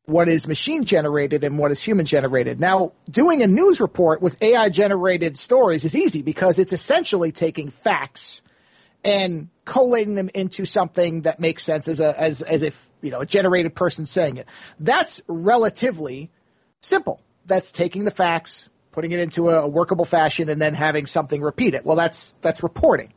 what 0.10 0.28
is 0.28 0.48
machine 0.48 0.84
generated 0.84 1.44
and 1.44 1.58
what 1.58 1.72
is 1.72 1.82
human 1.82 2.06
generated. 2.06 2.60
Now, 2.60 2.94
doing 3.10 3.44
a 3.44 3.48
news 3.48 3.80
report 3.80 4.22
with 4.22 4.42
AI 4.42 4.70
generated 4.70 5.38
stories 5.38 5.86
is 5.86 5.96
easy 5.96 6.22
because 6.24 6.60
it's 6.60 6.74
essentially 6.74 7.32
taking 7.32 7.70
facts 7.70 8.42
and 9.04 9.50
collating 9.66 10.16
them 10.16 10.30
into 10.34 10.66
something 10.66 11.22
that 11.22 11.40
makes 11.40 11.64
sense 11.64 11.88
as 11.88 12.00
a 12.00 12.20
as 12.20 12.42
as 12.42 12.64
if 12.64 12.90
you 13.02 13.12
know 13.12 13.20
a 13.20 13.26
generated 13.26 13.76
person 13.76 14.06
saying 14.06 14.38
it. 14.38 14.48
That's 14.80 15.22
relatively 15.28 16.32
simple. 16.82 17.22
That's 17.46 17.72
taking 17.72 18.04
the 18.04 18.12
facts, 18.12 18.70
putting 18.92 19.12
it 19.12 19.20
into 19.20 19.50
a, 19.50 19.68
workable 19.68 20.06
fashion, 20.06 20.50
and 20.50 20.62
then 20.62 20.74
having 20.74 21.06
something 21.06 21.42
repeat 21.42 21.76
it. 21.76 21.86
Well, 21.86 21.96
that's 21.96 22.36
that's 22.42 22.64
reporting. 22.64 23.14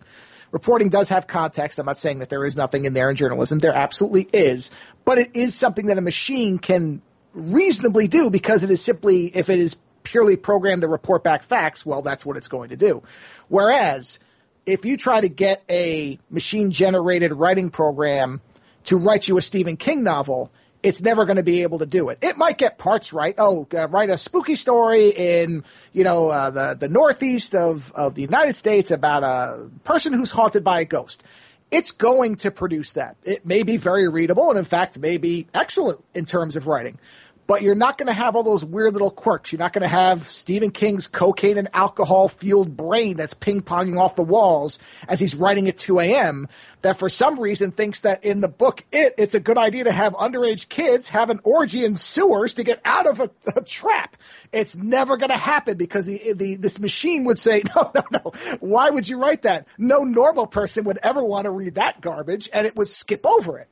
Reporting 0.52 0.90
does 0.90 1.08
have 1.08 1.26
context. 1.26 1.78
I'm 1.78 1.86
not 1.86 1.98
saying 1.98 2.18
that 2.20 2.28
there 2.28 2.44
is 2.44 2.56
nothing 2.56 2.84
in 2.84 2.92
there 2.92 3.10
in 3.10 3.16
journalism. 3.16 3.58
There 3.58 3.74
absolutely 3.74 4.28
is, 4.32 4.70
but 5.04 5.18
it 5.18 5.30
is 5.34 5.54
something 5.54 5.86
that 5.86 5.98
a 5.98 6.02
machine 6.02 6.58
can 6.58 7.02
reasonably 7.32 8.06
do 8.06 8.30
because 8.30 8.62
it 8.62 8.70
is 8.70 8.82
simply 8.82 9.26
if 9.26 9.48
it 9.48 9.58
is 9.58 9.76
purely 10.02 10.36
programmed 10.36 10.82
to 10.82 10.88
report 10.88 11.24
back 11.24 11.42
facts, 11.44 11.86
well, 11.86 12.02
that's 12.02 12.26
what 12.26 12.36
it's 12.36 12.48
going 12.48 12.68
to 12.68 12.76
do. 12.76 13.02
Whereas 13.48 14.18
if 14.66 14.84
you 14.84 14.96
try 14.96 15.20
to 15.20 15.28
get 15.28 15.62
a 15.70 16.18
machine 16.30 16.70
generated 16.70 17.32
writing 17.32 17.70
program 17.70 18.40
to 18.84 18.96
write 18.96 19.28
you 19.28 19.38
a 19.38 19.42
Stephen 19.42 19.76
King 19.76 20.02
novel, 20.02 20.50
it's 20.82 21.00
never 21.00 21.24
going 21.24 21.36
to 21.36 21.42
be 21.42 21.62
able 21.62 21.78
to 21.78 21.86
do 21.86 22.08
it. 22.08 22.18
It 22.22 22.36
might 22.36 22.58
get 22.58 22.78
parts 22.78 23.12
right. 23.12 23.34
Oh, 23.38 23.66
uh, 23.72 23.88
write 23.88 24.10
a 24.10 24.18
spooky 24.18 24.56
story 24.56 25.10
in, 25.10 25.64
you 25.92 26.04
know, 26.04 26.28
uh, 26.28 26.50
the, 26.50 26.76
the 26.78 26.88
northeast 26.88 27.54
of, 27.54 27.92
of 27.92 28.14
the 28.14 28.22
United 28.22 28.56
States 28.56 28.90
about 28.90 29.22
a 29.22 29.70
person 29.84 30.12
who's 30.12 30.30
haunted 30.30 30.64
by 30.64 30.80
a 30.80 30.84
ghost. 30.84 31.22
It's 31.70 31.92
going 31.92 32.36
to 32.36 32.50
produce 32.50 32.94
that. 32.94 33.16
It 33.24 33.46
may 33.46 33.62
be 33.62 33.76
very 33.76 34.08
readable 34.08 34.50
and 34.50 34.58
in 34.58 34.64
fact 34.64 34.98
may 34.98 35.16
be 35.18 35.46
excellent 35.54 36.04
in 36.14 36.26
terms 36.26 36.56
of 36.56 36.66
writing 36.66 36.98
but 37.46 37.62
you're 37.62 37.74
not 37.74 37.98
going 37.98 38.06
to 38.06 38.12
have 38.12 38.36
all 38.36 38.42
those 38.42 38.64
weird 38.64 38.92
little 38.92 39.10
quirks. 39.10 39.52
You're 39.52 39.58
not 39.58 39.72
going 39.72 39.82
to 39.82 39.88
have 39.88 40.24
Stephen 40.24 40.70
King's 40.70 41.06
cocaine 41.06 41.58
and 41.58 41.68
alcohol 41.74 42.28
fueled 42.28 42.76
brain 42.76 43.16
that's 43.16 43.34
ping 43.34 43.62
ponging 43.62 43.98
off 43.98 44.16
the 44.16 44.22
walls 44.22 44.78
as 45.08 45.20
he's 45.20 45.34
writing 45.34 45.68
at 45.68 45.76
2 45.76 46.00
a.m. 46.00 46.48
That 46.82 46.98
for 46.98 47.08
some 47.08 47.38
reason 47.38 47.70
thinks 47.70 48.00
that 48.00 48.24
in 48.24 48.40
the 48.40 48.48
book 48.48 48.84
It, 48.92 49.14
it's 49.18 49.34
a 49.34 49.40
good 49.40 49.56
idea 49.56 49.84
to 49.84 49.92
have 49.92 50.14
underage 50.14 50.68
kids 50.68 51.08
have 51.08 51.30
an 51.30 51.40
orgy 51.44 51.84
in 51.84 51.94
sewers 51.96 52.54
to 52.54 52.64
get 52.64 52.80
out 52.84 53.06
of 53.06 53.20
a, 53.20 53.30
a 53.56 53.62
trap. 53.62 54.16
It's 54.52 54.76
never 54.76 55.16
going 55.16 55.30
to 55.30 55.36
happen 55.36 55.76
because 55.76 56.06
the, 56.06 56.34
the 56.34 56.56
this 56.56 56.78
machine 56.80 57.24
would 57.24 57.38
say, 57.38 57.62
no, 57.76 57.90
no, 57.94 58.02
no. 58.10 58.32
Why 58.60 58.90
would 58.90 59.08
you 59.08 59.18
write 59.20 59.42
that? 59.42 59.66
No 59.78 60.00
normal 60.02 60.46
person 60.46 60.84
would 60.84 60.98
ever 61.02 61.24
want 61.24 61.44
to 61.44 61.50
read 61.50 61.76
that 61.76 62.00
garbage, 62.00 62.50
and 62.52 62.66
it 62.66 62.76
would 62.76 62.88
skip 62.88 63.24
over 63.26 63.58
it. 63.58 63.68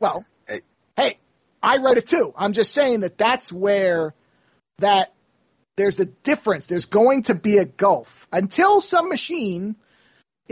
Well, 0.00 0.24
Hey. 0.48 0.62
hey, 0.96 1.18
I 1.62 1.78
read 1.78 1.96
it 1.98 2.08
too. 2.08 2.34
I'm 2.36 2.52
just 2.52 2.72
saying 2.72 3.00
that 3.00 3.16
that's 3.16 3.52
where 3.52 4.14
that 4.78 5.14
there's 5.76 6.00
a 6.00 6.06
difference. 6.06 6.66
There's 6.66 6.86
going 6.86 7.22
to 7.24 7.34
be 7.34 7.58
a 7.58 7.64
gulf 7.64 8.26
until 8.32 8.80
some 8.80 9.08
machine 9.08 9.76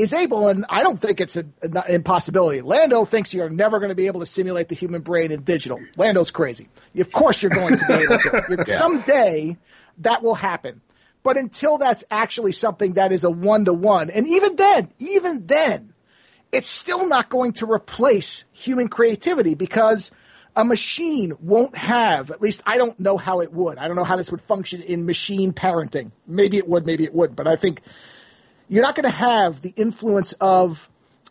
is 0.00 0.12
able, 0.12 0.48
and 0.48 0.66
I 0.68 0.82
don't 0.82 1.00
think 1.00 1.20
it's 1.20 1.36
an 1.36 1.52
impossibility. 1.88 2.60
Lando 2.60 3.04
thinks 3.04 3.34
you're 3.34 3.50
never 3.50 3.78
going 3.78 3.90
to 3.90 3.94
be 3.94 4.06
able 4.06 4.20
to 4.20 4.26
simulate 4.26 4.68
the 4.68 4.74
human 4.74 5.02
brain 5.02 5.32
in 5.32 5.42
digital. 5.42 5.78
Lando's 5.96 6.30
crazy. 6.30 6.68
Of 6.96 7.12
course, 7.12 7.42
you're 7.42 7.50
going 7.50 7.76
to 7.76 7.86
be 7.86 7.92
able 7.94 8.18
to. 8.18 8.44
You're, 8.48 8.66
Someday 8.66 9.56
that 9.98 10.22
will 10.22 10.34
happen. 10.34 10.80
But 11.22 11.36
until 11.36 11.78
that's 11.78 12.04
actually 12.10 12.52
something 12.52 12.94
that 12.94 13.12
is 13.12 13.24
a 13.24 13.30
one 13.30 13.66
to 13.66 13.74
one, 13.74 14.10
and 14.10 14.26
even 14.26 14.56
then, 14.56 14.90
even 14.98 15.46
then, 15.46 15.92
it's 16.50 16.68
still 16.68 17.06
not 17.06 17.28
going 17.28 17.52
to 17.54 17.70
replace 17.70 18.44
human 18.52 18.88
creativity 18.88 19.54
because 19.54 20.10
a 20.56 20.64
machine 20.64 21.32
won't 21.40 21.76
have, 21.76 22.30
at 22.30 22.40
least 22.40 22.62
I 22.66 22.78
don't 22.78 22.98
know 22.98 23.16
how 23.16 23.40
it 23.40 23.52
would. 23.52 23.78
I 23.78 23.86
don't 23.86 23.96
know 23.96 24.04
how 24.04 24.16
this 24.16 24.30
would 24.30 24.40
function 24.42 24.82
in 24.82 25.06
machine 25.06 25.52
parenting. 25.52 26.10
Maybe 26.26 26.56
it 26.56 26.66
would, 26.66 26.86
maybe 26.86 27.04
it 27.04 27.14
would, 27.14 27.36
but 27.36 27.46
I 27.46 27.56
think 27.56 27.82
you're 28.70 28.84
not 28.84 28.94
going 28.94 29.04
to 29.04 29.10
have 29.10 29.60
the 29.60 29.72
influence 29.74 30.32
of, 30.34 30.88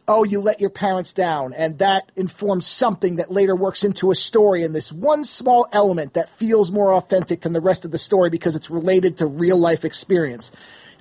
oh, 0.09 0.25
you 0.25 0.41
let 0.41 0.59
your 0.59 0.69
parents 0.69 1.13
down, 1.13 1.53
and 1.53 1.79
that 1.79 2.11
informs 2.17 2.67
something 2.67 3.15
that 3.15 3.31
later 3.31 3.55
works 3.55 3.85
into 3.85 4.11
a 4.11 4.15
story, 4.15 4.63
and 4.65 4.75
this 4.75 4.91
one 4.91 5.23
small 5.23 5.65
element 5.71 6.15
that 6.15 6.29
feels 6.31 6.69
more 6.69 6.93
authentic 6.93 7.39
than 7.39 7.53
the 7.53 7.61
rest 7.61 7.85
of 7.85 7.91
the 7.91 7.97
story 7.97 8.29
because 8.29 8.57
it's 8.57 8.69
related 8.69 9.17
to 9.17 9.25
real 9.25 9.57
life 9.57 9.85
experience. 9.85 10.51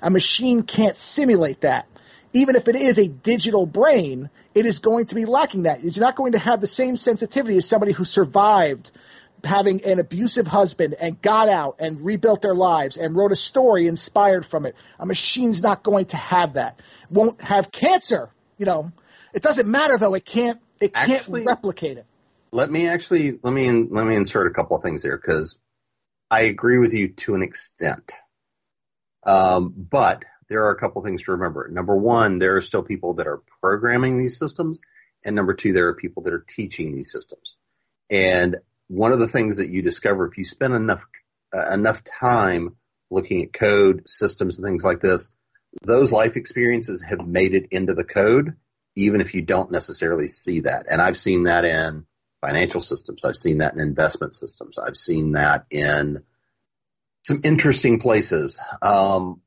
A 0.00 0.10
machine 0.10 0.62
can't 0.62 0.96
simulate 0.96 1.62
that. 1.62 1.88
Even 2.32 2.54
if 2.54 2.68
it 2.68 2.76
is 2.76 2.98
a 2.98 3.08
digital 3.08 3.66
brain, 3.66 4.30
it 4.54 4.64
is 4.64 4.78
going 4.78 5.06
to 5.06 5.16
be 5.16 5.24
lacking 5.24 5.64
that. 5.64 5.82
It's 5.82 5.98
not 5.98 6.14
going 6.14 6.32
to 6.32 6.38
have 6.38 6.60
the 6.60 6.68
same 6.68 6.96
sensitivity 6.96 7.56
as 7.56 7.68
somebody 7.68 7.90
who 7.90 8.04
survived 8.04 8.92
having 9.44 9.84
an 9.84 9.98
abusive 9.98 10.46
husband 10.46 10.94
and 11.00 11.20
got 11.20 11.48
out 11.48 11.76
and 11.78 12.00
rebuilt 12.00 12.42
their 12.42 12.54
lives 12.54 12.96
and 12.96 13.16
wrote 13.16 13.32
a 13.32 13.36
story 13.36 13.86
inspired 13.86 14.44
from 14.44 14.66
it. 14.66 14.74
A 14.98 15.06
machine's 15.06 15.62
not 15.62 15.82
going 15.82 16.06
to 16.06 16.16
have 16.16 16.54
that. 16.54 16.80
Won't 17.10 17.42
have 17.42 17.70
cancer. 17.70 18.30
You 18.58 18.66
know, 18.66 18.92
it 19.32 19.42
doesn't 19.42 19.68
matter 19.68 19.96
though. 19.98 20.14
It 20.14 20.24
can't. 20.24 20.60
It 20.80 20.94
can't 20.94 21.26
replicate 21.28 21.98
it. 21.98 22.06
Let 22.52 22.70
me 22.70 22.88
actually 22.88 23.38
let 23.42 23.52
me 23.52 23.70
let 23.70 24.06
me 24.06 24.16
insert 24.16 24.46
a 24.46 24.54
couple 24.54 24.76
of 24.76 24.82
things 24.82 25.02
here 25.02 25.16
because 25.16 25.58
I 26.30 26.42
agree 26.42 26.78
with 26.78 26.94
you 26.94 27.08
to 27.08 27.34
an 27.34 27.42
extent. 27.42 28.12
Um, 29.24 29.74
but 29.76 30.24
there 30.48 30.64
are 30.64 30.70
a 30.70 30.78
couple 30.78 31.00
of 31.00 31.06
things 31.06 31.22
to 31.24 31.32
remember. 31.32 31.68
Number 31.70 31.96
one, 31.96 32.38
there 32.38 32.56
are 32.56 32.60
still 32.60 32.82
people 32.82 33.14
that 33.14 33.26
are 33.26 33.42
programming 33.60 34.18
these 34.18 34.38
systems, 34.38 34.80
and 35.24 35.34
number 35.34 35.54
two, 35.54 35.72
there 35.72 35.88
are 35.88 35.94
people 35.94 36.22
that 36.24 36.32
are 36.32 36.44
teaching 36.48 36.94
these 36.94 37.12
systems. 37.12 37.56
And 38.10 38.56
one 38.88 39.12
of 39.12 39.18
the 39.18 39.28
things 39.28 39.58
that 39.58 39.68
you 39.68 39.82
discover 39.82 40.26
if 40.26 40.38
you 40.38 40.44
spend 40.44 40.74
enough 40.74 41.06
uh, 41.54 41.70
enough 41.72 42.02
time 42.04 42.76
looking 43.10 43.42
at 43.42 43.52
code 43.52 44.02
systems 44.06 44.58
and 44.58 44.66
things 44.66 44.84
like 44.84 45.00
this, 45.00 45.32
those 45.82 46.12
life 46.12 46.36
experiences 46.36 47.02
have 47.02 47.26
made 47.26 47.54
it 47.54 47.68
into 47.70 47.94
the 47.94 48.04
code, 48.04 48.56
even 48.96 49.20
if 49.20 49.34
you 49.34 49.42
don't 49.42 49.70
necessarily 49.70 50.28
see 50.28 50.60
that. 50.60 50.86
And 50.90 51.00
I've 51.00 51.16
seen 51.16 51.44
that 51.44 51.64
in 51.64 52.06
financial 52.40 52.80
systems. 52.80 53.24
I've 53.24 53.36
seen 53.36 53.58
that 53.58 53.74
in 53.74 53.80
investment 53.80 54.34
systems. 54.34 54.78
I've 54.78 54.96
seen 54.96 55.32
that 55.32 55.64
in 55.70 56.22
some 57.24 57.40
interesting 57.44 57.98
places. 57.98 58.60
Um, 58.82 59.40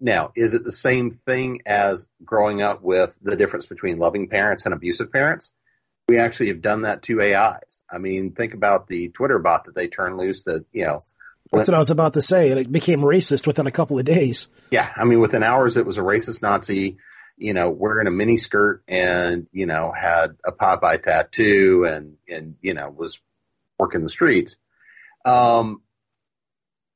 now, 0.00 0.32
is 0.34 0.54
it 0.54 0.64
the 0.64 0.72
same 0.72 1.10
thing 1.10 1.62
as 1.66 2.08
growing 2.24 2.62
up 2.62 2.82
with 2.82 3.18
the 3.20 3.36
difference 3.36 3.66
between 3.66 3.98
loving 3.98 4.28
parents 4.28 4.64
and 4.64 4.74
abusive 4.74 5.12
parents? 5.12 5.52
We 6.08 6.18
actually 6.18 6.48
have 6.48 6.62
done 6.62 6.82
that 6.82 7.02
to 7.04 7.20
AIs. 7.20 7.80
I 7.90 7.98
mean, 7.98 8.32
think 8.32 8.54
about 8.54 8.86
the 8.86 9.10
Twitter 9.10 9.38
bot 9.38 9.64
that 9.64 9.74
they 9.74 9.88
turned 9.88 10.16
loose 10.16 10.44
that, 10.44 10.64
you 10.72 10.84
know, 10.84 11.04
That's 11.52 11.68
what 11.68 11.74
I 11.74 11.78
was 11.78 11.90
about 11.90 12.14
to 12.14 12.22
say. 12.22 12.50
And 12.50 12.58
it 12.58 12.72
became 12.72 13.00
racist 13.00 13.46
within 13.46 13.66
a 13.66 13.70
couple 13.70 13.98
of 13.98 14.04
days. 14.04 14.48
Yeah, 14.70 14.90
I 14.96 15.04
mean, 15.04 15.20
within 15.20 15.42
hours, 15.42 15.76
it 15.76 15.86
was 15.86 15.98
a 15.98 16.02
racist 16.02 16.40
Nazi, 16.40 16.96
you 17.36 17.52
know, 17.52 17.70
wearing 17.70 18.06
a 18.06 18.10
mini 18.10 18.38
skirt 18.38 18.82
and, 18.88 19.46
you 19.52 19.66
know, 19.66 19.92
had 19.96 20.36
a 20.44 20.52
Popeye 20.52 21.02
tattoo 21.02 21.84
and, 21.86 22.16
and, 22.28 22.56
you 22.62 22.74
know, 22.74 22.88
was 22.90 23.20
working 23.78 24.02
the 24.02 24.08
streets. 24.08 24.56
Um, 25.24 25.82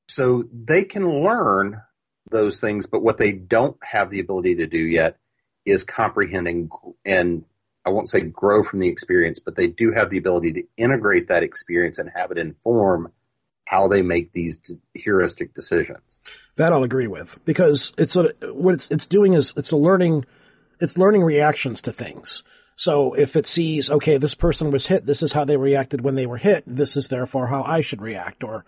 so 0.09 0.43
they 0.53 0.85
can 0.85 1.07
learn 1.07 1.83
those 2.31 2.61
things, 2.61 2.87
but 2.87 3.03
what 3.03 3.19
they 3.19 3.33
don't 3.33 3.77
have 3.85 4.11
the 4.11 4.21
ability 4.21 4.57
to 4.57 4.67
do 4.67 4.79
yet 4.79 5.19
is 5.65 5.85
comprehending 5.85 6.71
and 7.05 7.45
I 7.85 7.91
won't 7.91 8.09
say 8.09 8.21
grow 8.21 8.63
from 8.63 8.79
the 8.79 8.89
experience, 8.89 9.41
but 9.41 9.57
they 9.57 9.67
do 9.67 9.93
have 9.93 10.11
the 10.11 10.19
ability 10.19 10.53
to 10.53 10.63
integrate 10.77 11.29
that 11.29 11.43
experience 11.43 11.99
and 11.99 12.11
have 12.15 12.31
it 12.31 12.39
inform 12.39 13.13
how 13.65 13.89
they 13.89 14.03
make 14.03 14.33
these 14.33 14.61
heuristic 14.95 15.55
decisions. 15.55 16.19
That 16.57 16.73
I'll 16.73 16.85
agree 16.85 17.07
with 17.07 17.39
because 17.45 17.93
it's 17.97 18.17
a, 18.17 18.35
what 18.53 18.75
it's 18.75 18.91
it's 18.91 19.07
doing 19.07 19.33
is 19.33 19.55
it's 19.57 19.73
a 19.73 19.77
learning 19.77 20.25
it's 20.81 20.99
learning 20.99 21.23
reactions 21.23 21.81
to 21.83 21.93
things. 21.93 22.43
So 22.77 23.15
if 23.15 23.37
it 23.37 23.47
sees 23.47 23.91
okay, 23.91 24.19
this 24.19 24.35
person 24.35 24.71
was 24.71 24.87
hit, 24.87 25.05
this 25.05 25.23
is 25.23 25.33
how 25.33 25.45
they 25.45 25.57
reacted 25.57 26.03
when 26.03 26.15
they 26.15 26.27
were 26.27 26.39
hit. 26.39 26.65
This 26.67 26.97
is 26.97 27.09
therefore 27.09 27.47
how 27.47 27.63
I 27.63 27.81
should 27.81 28.03
react, 28.03 28.45
or 28.45 28.65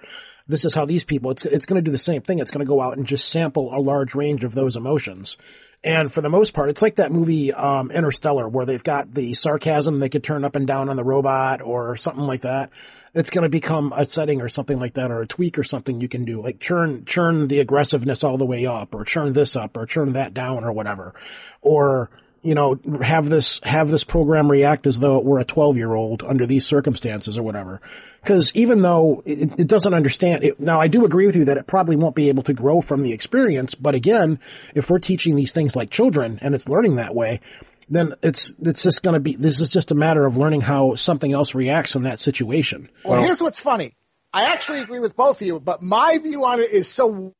this 0.47 0.65
is 0.65 0.75
how 0.75 0.85
these 0.85 1.05
people. 1.05 1.31
It's 1.31 1.45
it's 1.45 1.67
going 1.67 1.83
to 1.83 1.87
do 1.87 1.93
the 1.93 1.99
same 1.99 2.23
thing. 2.23 2.39
It's 2.39 2.51
going 2.51 2.65
to 2.65 2.69
go 2.69 2.81
out 2.81 2.97
and 2.97 3.07
just 3.07 3.29
sample 3.29 3.75
a 3.75 3.81
large 3.81 4.15
range 4.15 4.45
of 4.45 4.55
those 4.55 4.77
emotions, 4.77 5.37
And 5.85 6.11
for 6.11 6.22
the 6.22 6.30
most 6.30 6.55
part, 6.55 6.70
it's 6.70 6.80
like 6.80 6.97
that 6.97 7.12
movie 7.12 7.53
um, 7.53 7.91
Interstellar, 7.91 8.49
where 8.49 8.64
they've 8.64 8.82
got 8.82 9.12
the 9.12 9.35
sarcasm 9.35 10.01
they 10.01 10.09
could 10.09 10.24
turn 10.24 10.43
up 10.43 10.57
and 10.57 10.66
down 10.66 10.89
on 10.89 10.97
the 10.97 11.05
robot, 11.05 11.61
or 11.61 11.99
something 11.99 12.24
like 12.24 12.41
that. 12.41 12.70
It's 13.12 13.30
going 13.30 13.43
to 13.43 13.51
become 13.51 13.93
a 13.95 14.07
setting 14.07 14.41
or 14.41 14.49
something 14.49 14.80
like 14.80 14.95
that, 14.95 15.11
or 15.11 15.20
a 15.20 15.26
tweak 15.26 15.59
or 15.59 15.62
something 15.62 16.01
you 16.01 16.09
can 16.09 16.24
do, 16.24 16.43
like 16.43 16.59
churn 16.59 17.05
churn 17.05 17.49
the 17.49 17.61
aggressiveness 17.61 18.24
all 18.24 18.39
the 18.39 18.47
way 18.47 18.64
up, 18.64 18.95
or 18.95 19.05
churn 19.05 19.35
this 19.35 19.57
up, 19.57 19.76
or 19.76 19.85
churn 19.85 20.14
that 20.14 20.32
down, 20.32 20.64
or 20.64 20.72
whatever, 20.72 21.14
or 21.61 22.11
you 22.45 22.55
know, 22.55 22.78
have 23.03 23.28
this, 23.28 23.59
have 23.62 23.90
this 23.90 24.05
program 24.05 24.51
react 24.51 24.86
as 24.86 24.99
though 24.99 25.18
it 25.18 25.24
were 25.24 25.38
a 25.38 25.45
12 25.45 25.76
year 25.76 25.95
old 25.95 26.22
under 26.22 26.47
these 26.47 26.66
circumstances 26.66 27.38
or 27.38 27.42
whatever. 27.42 27.80
Cause 28.24 28.53
even 28.55 28.82
though 28.82 29.22
it, 29.24 29.59
it 29.59 29.66
doesn't 29.66 29.95
understand 29.95 30.45
it, 30.45 30.61
now 30.61 30.80
I 30.80 30.88
do 30.88 31.05
agree 31.05 31.26
with 31.26 31.36
you 31.36 31.47
that 31.47 31.57
it 31.57 31.66
probably 31.66 31.97
won't 31.97 32.14
be 32.14 32.28
able 32.28 32.42
to 32.45 32.53
grow 32.53 32.80
from 32.80 33.03
the 33.03 33.12
experience. 33.12 33.74
But 33.74 33.95
again, 33.95 34.38
if 34.74 34.90
we're 34.90 34.99
teaching 34.99 35.36
these 35.36 35.53
things 35.53 35.74
like 35.74 35.90
children 35.90 36.38
and 36.42 36.55
it's 36.55 36.68
learning 36.68 36.97
that 36.97 37.14
way, 37.14 37.40
then 37.88 38.14
it's, 38.22 38.55
it's 38.61 38.82
just 38.82 39.03
going 39.03 39.14
to 39.14 39.20
be, 39.20 39.36
this 39.36 39.61
is 39.61 39.70
just 39.70 39.90
a 39.90 39.95
matter 39.95 40.24
of 40.24 40.36
learning 40.36 40.61
how 40.61 40.95
something 40.95 41.32
else 41.32 41.55
reacts 41.55 41.97
in 41.97 42.05
that 42.05 42.18
situation. 42.18 42.90
Well, 43.05 43.22
here's 43.22 43.42
what's 43.42 43.61
funny. 43.61 43.95
I 44.32 44.53
actually 44.53 44.80
agree 44.80 44.99
with 44.99 45.16
both 45.16 45.40
of 45.40 45.47
you, 45.47 45.61
but 45.61 45.82
my 45.82 46.18
view 46.18 46.45
on 46.45 46.61
it 46.61 46.72
is 46.72 46.88
so 46.88 47.14
in 47.14 47.32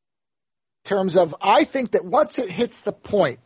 terms 0.85 1.17
of 1.17 1.35
I 1.43 1.65
think 1.65 1.93
that 1.93 2.05
once 2.05 2.39
it 2.39 2.51
hits 2.51 2.83
the 2.83 2.93
point 2.93 3.41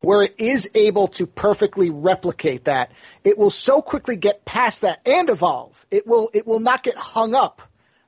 where 0.00 0.22
it 0.22 0.36
is 0.38 0.70
able 0.74 1.08
to 1.08 1.26
perfectly 1.26 1.90
replicate 1.90 2.64
that, 2.64 2.92
it 3.24 3.36
will 3.36 3.50
so 3.50 3.82
quickly 3.82 4.16
get 4.16 4.44
past 4.44 4.82
that 4.82 5.00
and 5.06 5.28
evolve. 5.28 5.84
It 5.90 6.06
will 6.06 6.30
it 6.32 6.46
will 6.46 6.60
not 6.60 6.82
get 6.82 6.96
hung 6.96 7.34
up 7.34 7.62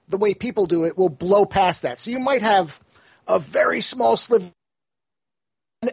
the 0.09 0.18
way 0.18 0.34
people 0.34 0.66
do. 0.66 0.84
It 0.84 0.97
will 0.97 1.09
blow 1.09 1.47
past 1.47 1.82
that. 1.82 1.99
So 1.99 2.11
you 2.11 2.20
might 2.20 2.43
have 2.43 2.78
a 3.26 3.38
very 3.38 3.80
small 3.80 4.16
sliver 4.16 4.51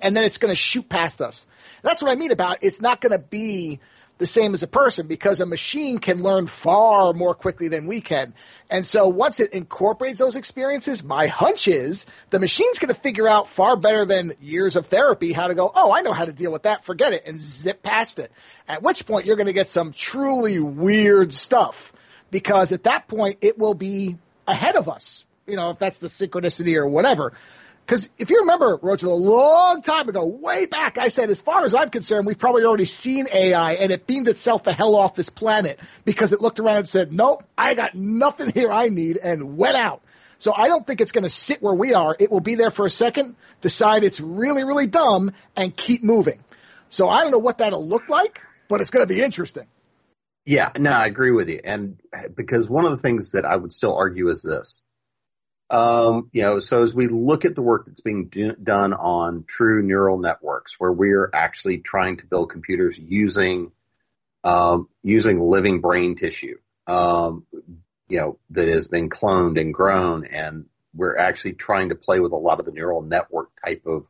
and 0.02 0.16
then 0.16 0.24
it's 0.24 0.38
going 0.38 0.52
to 0.52 0.56
shoot 0.56 0.90
past 0.90 1.22
us. 1.22 1.48
That's 1.82 2.02
what 2.02 2.12
I 2.12 2.16
mean 2.16 2.32
about 2.32 2.60
it's 2.62 2.82
not 2.82 3.00
going 3.02 3.14
to 3.14 3.20
be 3.20 3.80
the 4.18 4.28
same 4.28 4.54
as 4.54 4.64
a 4.64 4.68
person 4.68 5.08
because 5.08 5.40
a 5.40 5.46
machine 5.46 6.00
can 6.00 6.24
learn 6.24 6.48
far 6.48 7.14
more 7.14 7.36
quickly 7.36 7.68
than 7.68 7.88
we 7.88 8.02
can. 8.02 8.34
And 8.70 8.86
so 8.86 9.08
once 9.08 9.40
it 9.40 9.54
incorporates 9.54 10.20
those 10.20 10.36
experiences, 10.36 11.04
my 11.04 11.28
hunch 11.28 11.68
is 11.68 12.06
the 12.30 12.40
machine's 12.40 12.80
going 12.80 12.94
to 12.94 13.00
figure 13.00 13.28
out 13.28 13.48
far 13.48 13.78
better 13.78 14.06
than 14.06 14.34
years 14.42 14.76
of 14.76 14.88
therapy 14.88 15.32
how 15.32 15.48
to 15.48 15.56
go, 15.56 15.72
oh, 15.74 15.92
I 15.92 16.02
know 16.02 16.14
how 16.14 16.26
to 16.26 16.34
deal 16.34 16.52
with 16.52 16.64
that, 16.64 16.84
forget 16.84 17.14
it, 17.14 17.26
and 17.26 17.40
zip 17.40 17.82
past 17.82 18.20
it. 18.20 18.32
At 18.68 18.82
which 18.82 19.06
point 19.06 19.26
you're 19.26 19.38
going 19.38 19.48
to 19.48 19.54
get 19.54 19.70
some 19.70 19.94
truly 19.94 20.60
weird 20.60 21.32
stuff 21.32 21.94
because 22.32 22.72
at 22.72 22.84
that 22.84 23.08
point 23.08 23.38
it 23.42 23.58
will 23.58 23.76
be 23.76 24.18
ahead 24.48 24.76
of 24.76 24.90
us. 24.90 25.26
You 25.46 25.56
know, 25.56 25.70
if 25.70 25.80
that's 25.80 26.00
the 26.00 26.08
synchronicity 26.08 26.76
or 26.76 26.88
whatever. 26.88 27.34
Because 27.88 28.10
if 28.18 28.30
you 28.30 28.42
remember, 28.42 28.78
Roger, 28.82 29.08
a 29.08 29.14
long 29.14 29.82
time 29.82 30.10
ago, 30.10 30.26
way 30.26 30.66
back, 30.66 30.98
I 30.98 31.08
said, 31.08 31.30
as 31.30 31.40
far 31.40 31.64
as 31.64 31.74
I'm 31.74 31.90
concerned, 31.90 32.28
we've 32.28 32.38
probably 32.38 32.66
already 32.66 32.84
seen 32.84 33.28
AI 33.32 33.76
and 33.76 33.94
it 33.94 34.06
beamed 34.06 34.28
itself 34.28 34.66
the 34.66 34.74
hell 34.74 34.94
off 34.94 35.16
this 35.16 35.30
planet 35.30 35.80
because 36.04 36.34
it 36.34 36.42
looked 36.42 36.60
around 36.60 36.80
and 36.80 36.88
said, 36.90 37.14
nope, 37.14 37.46
I 37.58 37.76
got 37.76 37.96
nothing 37.96 38.52
here 38.52 38.70
I 38.70 38.90
need 38.90 39.16
and 39.16 39.58
went 39.58 39.78
out. 39.78 40.02
So 40.38 40.54
I 40.54 40.68
don't 40.68 40.86
think 40.86 41.00
it's 41.00 41.14
going 41.14 41.24
to 41.24 41.30
sit 41.30 41.62
where 41.62 41.74
we 41.74 41.94
are. 41.94 42.14
It 42.20 42.30
will 42.30 42.42
be 42.42 42.56
there 42.56 42.72
for 42.72 42.86
a 42.86 42.90
second, 42.90 43.38
decide 43.62 44.04
it's 44.04 44.20
really, 44.20 44.66
really 44.66 44.88
dumb, 44.88 45.32
and 45.56 45.76
keep 45.76 46.04
moving. 46.04 46.44
So 46.90 47.08
I 47.08 47.24
don't 47.24 47.32
know 47.32 47.40
what 47.40 47.60
that'll 47.60 47.88
look 47.88 48.10
like, 48.10 48.42
but 48.68 48.82
it's 48.82 48.90
going 48.90 49.08
to 49.08 49.14
be 49.14 49.22
interesting. 49.22 49.66
Yeah, 50.46 50.72
no, 50.78 50.92
I 50.92 51.06
agree 51.06 51.32
with 51.32 51.48
you. 51.48 51.62
And 51.64 52.02
eh, 52.12 52.28
because 52.36 52.68
one 52.68 52.84
of 52.84 52.92
the 52.92 52.98
things 52.98 53.32
that 53.32 53.46
I 53.46 53.56
would 53.56 53.72
still 53.72 53.96
argue 53.96 54.28
is 54.28 54.42
this 54.42 54.84
um, 55.70 56.30
you 56.32 56.44
know, 56.44 56.60
so 56.60 56.84
as 56.84 56.94
we 56.94 57.08
look 57.08 57.44
at 57.44 57.56
the 57.56 57.62
work 57.62 57.86
that's 57.86 58.02
being 58.02 58.28
do, 58.28 58.54
done 58.54 58.94
on 58.94 59.44
true 59.46 59.84
neural 59.84 60.18
networks, 60.18 60.80
where 60.80 60.92
we're 60.92 61.30
actually 61.34 61.80
trying 61.80 62.18
to 62.18 62.26
build 62.26 62.52
computers 62.52 62.98
using 62.98 63.72
um, 64.44 64.88
using 65.04 65.42
living 65.42 65.82
brain 65.82 66.16
tissue, 66.16 66.58
um, 66.86 67.46
you 68.08 68.20
know, 68.20 68.40
that 68.52 68.70
has 68.70 68.88
been 68.88 69.10
cloned 69.10 69.60
and 69.60 69.74
grown, 69.74 70.26
and 70.26 70.68
we're 70.94 71.18
actually 71.18 71.54
trying 71.54 71.90
to 71.90 71.96
play 71.96 72.22
with 72.22 72.32
a 72.32 72.38
lot 72.38 72.60
of 72.60 72.66
the 72.66 72.72
neural 72.72 73.02
network 73.02 73.50
type 73.66 73.86
of 73.86 74.06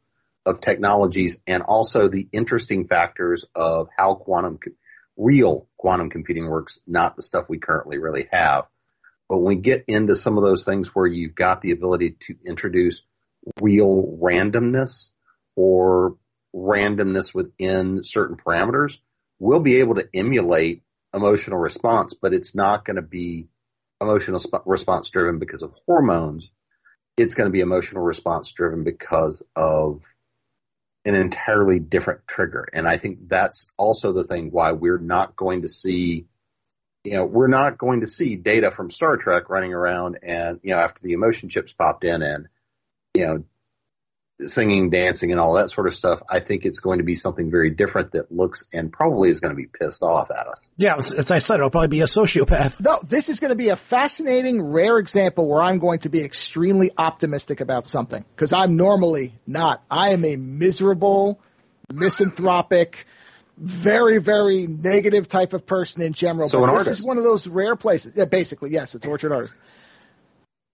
of 0.45 0.61
technologies, 0.61 1.41
and 1.47 1.63
also 1.63 2.07
the 2.07 2.27
interesting 2.31 2.87
factors 2.87 3.45
of 3.55 3.89
how 3.97 4.13
quantum 4.13 4.59
real 5.17 5.67
quantum 5.75 6.11
computing 6.11 6.47
works, 6.47 6.79
not 6.85 7.15
the 7.15 7.23
stuff 7.23 7.49
we 7.49 7.57
currently 7.57 7.97
really 7.97 8.27
have. 8.31 8.67
But 9.30 9.38
when 9.38 9.57
we 9.57 9.61
get 9.61 9.86
into 9.88 10.15
some 10.15 10.38
of 10.38 10.43
those 10.43 10.63
things 10.63 10.89
where 10.89 11.07
you've 11.07 11.36
got 11.36 11.61
the 11.61 11.71
ability 11.71 12.17
to 12.28 12.36
introduce 12.45 13.01
real 13.61 14.17
randomness 14.21 15.11
or 15.55 16.17
randomness 16.55 17.34
within 17.34 18.03
certain 18.03 18.38
parameters, 18.38 18.97
we'll 19.39 19.59
be 19.59 19.78
able 19.78 19.95
to 19.95 20.07
emulate 20.13 20.84
emotional 21.13 21.59
response, 21.59 22.13
but 22.13 22.34
it's 22.34 22.55
not 22.55 22.86
going 22.86 22.95
to 22.95 23.01
be 23.01 23.47
emotional 24.01 24.39
sp- 24.39 24.65
response 24.65 25.09
driven 25.09 25.39
because 25.39 25.61
of 25.61 25.75
hormones. 25.86 26.49
It's 27.17 27.36
going 27.36 27.47
to 27.47 27.51
be 27.51 27.61
emotional 27.61 28.03
response 28.03 28.51
driven 28.51 28.84
because 28.84 29.43
of 29.55 30.03
an 31.05 31.15
entirely 31.15 31.80
different 31.80 32.28
trigger. 32.28 32.67
And 32.73 32.88
I 32.88 32.97
think 32.97 33.28
that's 33.28 33.71
also 33.78 34.11
the 34.11 34.23
thing 34.23 34.51
why 34.51 34.73
we're 34.73 34.99
not 34.99 35.36
going 35.36 35.63
to 35.63 35.69
see 35.69 36.28
you 37.07 37.13
know, 37.13 37.25
we're 37.25 37.47
not 37.47 37.77
going 37.77 38.01
to 38.01 38.07
see 38.07 38.35
data 38.35 38.69
from 38.69 38.91
Star 38.91 39.15
Trek 39.15 39.49
running 39.49 39.73
around 39.73 40.19
and, 40.23 40.59
you 40.61 40.71
know, 40.71 40.79
after 40.79 41.01
the 41.01 41.13
emotion 41.13 41.47
chips 41.47 41.71
popped 41.71 42.03
in 42.03 42.21
and, 42.21 42.47
you 43.13 43.25
know, 43.25 43.43
singing, 44.45 44.89
dancing, 44.89 45.31
and 45.31 45.39
all 45.39 45.53
that 45.53 45.71
sort 45.71 45.87
of 45.87 45.95
stuff. 45.95 46.21
I 46.29 46.41
think 46.41 46.65
it's 46.65 46.81
going 46.81 46.97
to 46.97 47.05
be 47.05 47.15
something 47.15 47.49
very 47.49 47.69
different 47.69 48.11
that 48.11 48.29
looks 48.29 48.65
and 48.73 48.91
probably 48.91 49.29
is 49.29 49.39
going 49.39 49.53
to 49.53 49.57
be 49.57 49.67
pissed 49.67 50.03
off 50.03 50.29
at 50.31 50.47
us. 50.47 50.69
Yeah, 50.75 50.97
as 50.97 51.31
I 51.31 51.39
said, 51.39 51.55
it'll 51.55 51.69
probably 51.69 51.87
be 51.87 52.01
a 52.01 52.07
sociopath. 52.07 52.79
No, 52.81 52.99
this 53.01 53.29
is 53.29 53.39
going 53.39 53.49
to 53.49 53.55
be 53.55 53.69
a 53.69 53.77
fascinating, 53.77 54.61
rare 54.61 54.97
example 54.97 55.47
where 55.47 55.61
I'm 55.61 55.79
going 55.79 55.99
to 55.99 56.09
be 56.09 56.21
extremely 56.21 56.91
optimistic 56.97 57.61
about 57.61 57.87
something 57.87 58.25
because 58.35 58.51
I'm 58.51 58.75
normally 58.75 59.33
not. 59.47 59.81
I 59.89 60.09
am 60.09 60.25
a 60.25 60.35
miserable, 60.35 61.39
misanthropic, 61.89 63.05
very, 63.57 64.19
very 64.19 64.67
negative 64.67 65.27
type 65.27 65.53
of 65.53 65.65
person 65.65 66.01
in 66.01 66.13
general. 66.13 66.47
So 66.47 66.59
but 66.59 66.67
this 66.67 66.73
artist. 66.83 66.99
is 66.99 67.05
one 67.05 67.17
of 67.17 67.23
those 67.23 67.47
rare 67.47 67.75
places. 67.75 68.13
Yeah, 68.15 68.25
basically, 68.25 68.71
yes, 68.71 68.95
it's 68.95 69.05
orchard 69.05 69.31
artist. 69.31 69.55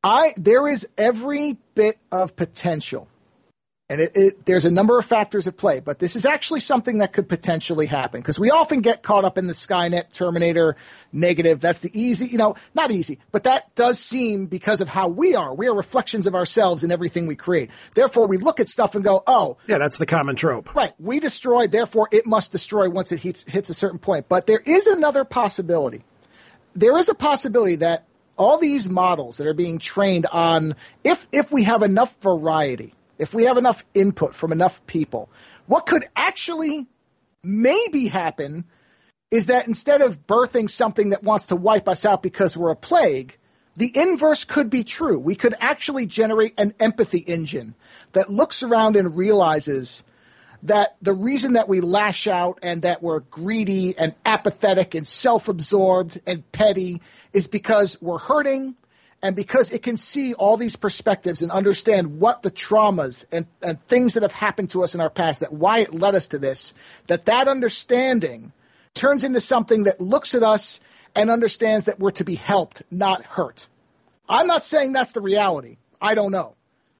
I 0.03 0.33
there 0.35 0.67
is 0.67 0.87
every 0.97 1.57
bit 1.75 1.97
of 2.11 2.35
potential 2.35 3.07
and 3.93 4.01
it, 4.01 4.17
it, 4.17 4.45
there's 4.47 4.65
a 4.65 4.71
number 4.71 4.97
of 4.97 5.05
factors 5.05 5.47
at 5.47 5.55
play, 5.55 5.79
but 5.79 5.99
this 5.99 6.15
is 6.15 6.25
actually 6.25 6.61
something 6.61 6.97
that 6.97 7.13
could 7.13 7.29
potentially 7.29 7.85
happen 7.85 8.21
because 8.21 8.39
we 8.39 8.49
often 8.49 8.81
get 8.81 9.03
caught 9.03 9.23
up 9.23 9.37
in 9.37 9.45
the 9.45 9.53
Skynet 9.53 10.11
Terminator 10.11 10.77
negative. 11.11 11.59
That's 11.59 11.81
the 11.81 11.91
easy, 11.93 12.25
you 12.25 12.39
know, 12.39 12.55
not 12.73 12.91
easy, 12.91 13.19
but 13.31 13.43
that 13.43 13.75
does 13.75 13.99
seem 13.99 14.47
because 14.47 14.81
of 14.81 14.87
how 14.87 15.09
we 15.09 15.35
are. 15.35 15.53
We 15.53 15.67
are 15.67 15.75
reflections 15.75 16.25
of 16.25 16.33
ourselves 16.33 16.83
in 16.83 16.91
everything 16.91 17.27
we 17.27 17.35
create. 17.35 17.69
Therefore, 17.93 18.25
we 18.25 18.37
look 18.37 18.59
at 18.59 18.67
stuff 18.67 18.95
and 18.95 19.05
go, 19.05 19.21
oh, 19.27 19.57
Yeah, 19.67 19.77
that's 19.77 19.97
the 19.97 20.07
common 20.07 20.35
trope. 20.35 20.73
right, 20.73 20.93
we 20.99 21.19
destroy, 21.19 21.67
therefore 21.67 22.07
it 22.11 22.25
must 22.25 22.51
destroy 22.51 22.89
once 22.89 23.11
it 23.11 23.19
hits, 23.19 23.43
hits 23.43 23.69
a 23.69 23.75
certain 23.75 23.99
point. 23.99 24.27
But 24.27 24.47
there 24.47 24.61
is 24.65 24.87
another 24.87 25.23
possibility. 25.23 26.01
There 26.75 26.97
is 26.97 27.09
a 27.09 27.15
possibility 27.15 27.75
that 27.75 28.07
all 28.39 28.57
these 28.57 28.89
models 28.89 29.37
that 29.37 29.45
are 29.45 29.53
being 29.53 29.77
trained 29.77 30.25
on, 30.25 30.77
if, 31.03 31.27
if 31.31 31.51
we 31.51 31.65
have 31.65 31.83
enough 31.83 32.15
variety, 32.21 32.95
if 33.17 33.33
we 33.33 33.45
have 33.45 33.57
enough 33.57 33.83
input 33.93 34.35
from 34.35 34.51
enough 34.51 34.85
people, 34.85 35.29
what 35.65 35.85
could 35.85 36.07
actually 36.15 36.87
maybe 37.43 38.07
happen 38.07 38.65
is 39.31 39.47
that 39.47 39.67
instead 39.67 40.01
of 40.01 40.27
birthing 40.27 40.69
something 40.69 41.09
that 41.09 41.23
wants 41.23 41.47
to 41.47 41.55
wipe 41.55 41.87
us 41.87 42.05
out 42.05 42.21
because 42.21 42.55
we're 42.55 42.71
a 42.71 42.75
plague, 42.75 43.37
the 43.75 43.91
inverse 43.95 44.45
could 44.45 44.69
be 44.69 44.83
true. 44.83 45.19
We 45.19 45.35
could 45.35 45.55
actually 45.59 46.05
generate 46.05 46.59
an 46.59 46.75
empathy 46.79 47.17
engine 47.17 47.73
that 48.11 48.29
looks 48.29 48.61
around 48.61 48.95
and 48.95 49.17
realizes 49.17 50.03
that 50.63 50.95
the 51.01 51.13
reason 51.13 51.53
that 51.53 51.67
we 51.67 51.81
lash 51.81 52.27
out 52.27 52.59
and 52.61 52.83
that 52.83 53.01
we're 53.01 53.19
greedy 53.19 53.97
and 53.97 54.13
apathetic 54.25 54.95
and 54.95 55.05
self 55.05 55.47
absorbed 55.47 56.21
and 56.25 56.49
petty 56.51 57.01
is 57.33 57.47
because 57.47 57.99
we're 58.01 58.19
hurting 58.19 58.75
and 59.23 59.37
because 59.37 59.71
it 59.71 59.81
can 59.81 59.95
see 59.95 60.33
all 60.33 60.57
these 60.57 60.75
perspectives 60.75 61.41
and 61.41 61.49
understand 61.49 62.19
what 62.19 62.43
the 62.43 62.51
traumas 62.51 63.23
and, 63.31 63.47
and 63.61 63.81
things 63.87 64.15
that 64.15 64.23
have 64.23 64.33
happened 64.33 64.71
to 64.71 64.83
us 64.83 64.95
in 64.95 65.01
our 65.01 65.09
past, 65.09 65.39
that 65.39 65.53
why 65.53 65.79
it 65.79 65.93
led 65.93 66.13
us 66.13 66.27
to 66.27 66.39
this, 66.39 66.73
that 67.07 67.25
that 67.25 67.47
understanding 67.47 68.51
turns 68.93 69.23
into 69.23 69.39
something 69.39 69.85
that 69.85 70.01
looks 70.01 70.35
at 70.35 70.43
us 70.43 70.81
and 71.15 71.31
understands 71.31 71.85
that 71.85 71.99
we're 71.99 72.11
to 72.11 72.25
be 72.25 72.35
helped, 72.35 72.83
not 72.91 73.23
hurt. 73.23 73.65
I'm 74.27 74.45
not 74.45 74.65
saying 74.65 74.91
that's 74.91 75.13
the 75.13 75.21
reality. 75.21 75.77
I 76.01 76.15
don't 76.15 76.33
know. 76.33 76.55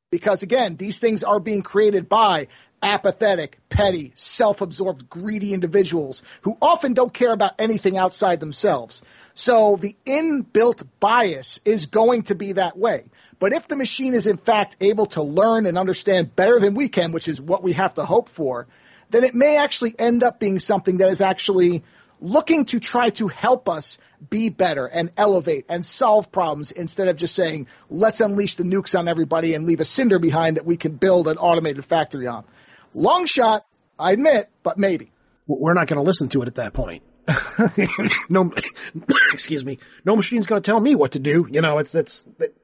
Because 0.09 0.43
again, 0.43 0.77
these 0.77 0.99
things 0.99 1.25
are 1.25 1.41
being 1.41 1.61
created 1.61 2.07
by 2.07 2.47
apathetic, 2.83 3.57
petty, 3.69 4.11
self-absorbed, 4.15 5.09
greedy 5.09 5.53
individuals 5.53 6.21
who 6.41 6.57
often 6.61 6.93
don't 6.93 7.13
care 7.13 7.31
about 7.31 7.53
anything 7.57 7.97
outside 7.97 8.39
themselves. 8.39 9.01
So 9.33 9.77
the 9.77 9.95
inbuilt 10.05 10.85
bias 10.99 11.59
is 11.65 11.87
going 11.87 12.23
to 12.23 12.35
be 12.35 12.53
that 12.53 12.77
way. 12.77 13.05
But 13.39 13.53
if 13.53 13.67
the 13.67 13.75
machine 13.75 14.13
is 14.13 14.27
in 14.27 14.37
fact 14.37 14.77
able 14.79 15.07
to 15.07 15.23
learn 15.23 15.65
and 15.65 15.77
understand 15.77 16.35
better 16.35 16.59
than 16.59 16.75
we 16.75 16.89
can, 16.89 17.11
which 17.11 17.27
is 17.27 17.41
what 17.41 17.63
we 17.63 17.73
have 17.73 17.95
to 17.95 18.05
hope 18.05 18.29
for, 18.29 18.67
then 19.09 19.23
it 19.23 19.35
may 19.35 19.57
actually 19.57 19.95
end 19.97 20.23
up 20.23 20.39
being 20.39 20.59
something 20.59 20.97
that 20.97 21.09
is 21.09 21.21
actually 21.21 21.83
looking 22.19 22.65
to 22.65 22.79
try 22.79 23.09
to 23.09 23.27
help 23.27 23.67
us 23.67 23.97
be 24.29 24.47
better 24.49 24.85
and 24.85 25.11
elevate 25.17 25.65
and 25.67 25.85
solve 25.85 26.31
problems 26.31 26.71
instead 26.71 27.09
of 27.09 27.17
just 27.17 27.35
saying, 27.35 27.67
let's 27.89 28.21
unleash 28.21 28.55
the 28.55 28.63
nukes 28.63 28.97
on 28.97 29.07
everybody 29.07 29.55
and 29.55 29.65
leave 29.65 29.81
a 29.81 29.85
cinder 29.85 30.19
behind 30.19 30.57
that 30.57 30.65
we 30.65 30.77
can 30.77 30.93
build 30.93 31.27
an 31.27 31.37
automated 31.37 31.83
factory 31.83 32.27
on. 32.27 32.45
Long 32.93 33.25
shot, 33.25 33.65
I 33.97 34.11
admit, 34.11 34.49
but 34.63 34.77
maybe. 34.77 35.11
We're 35.47 35.73
not 35.73 35.87
going 35.87 35.97
to 35.97 36.03
listen 36.03 36.29
to 36.29 36.41
it 36.41 36.47
at 36.47 36.55
that 36.55 36.73
point. 36.73 37.03
no, 38.29 38.51
excuse 39.33 39.65
me. 39.65 39.79
No 40.05 40.15
machine's 40.15 40.45
going 40.45 40.61
to 40.61 40.65
tell 40.65 40.79
me 40.79 40.95
what 40.95 41.13
to 41.13 41.19
do. 41.19 41.47
You 41.49 41.61
know, 41.61 41.79
it's, 41.79 41.95
it's, 41.95 42.25
it, 42.39 42.55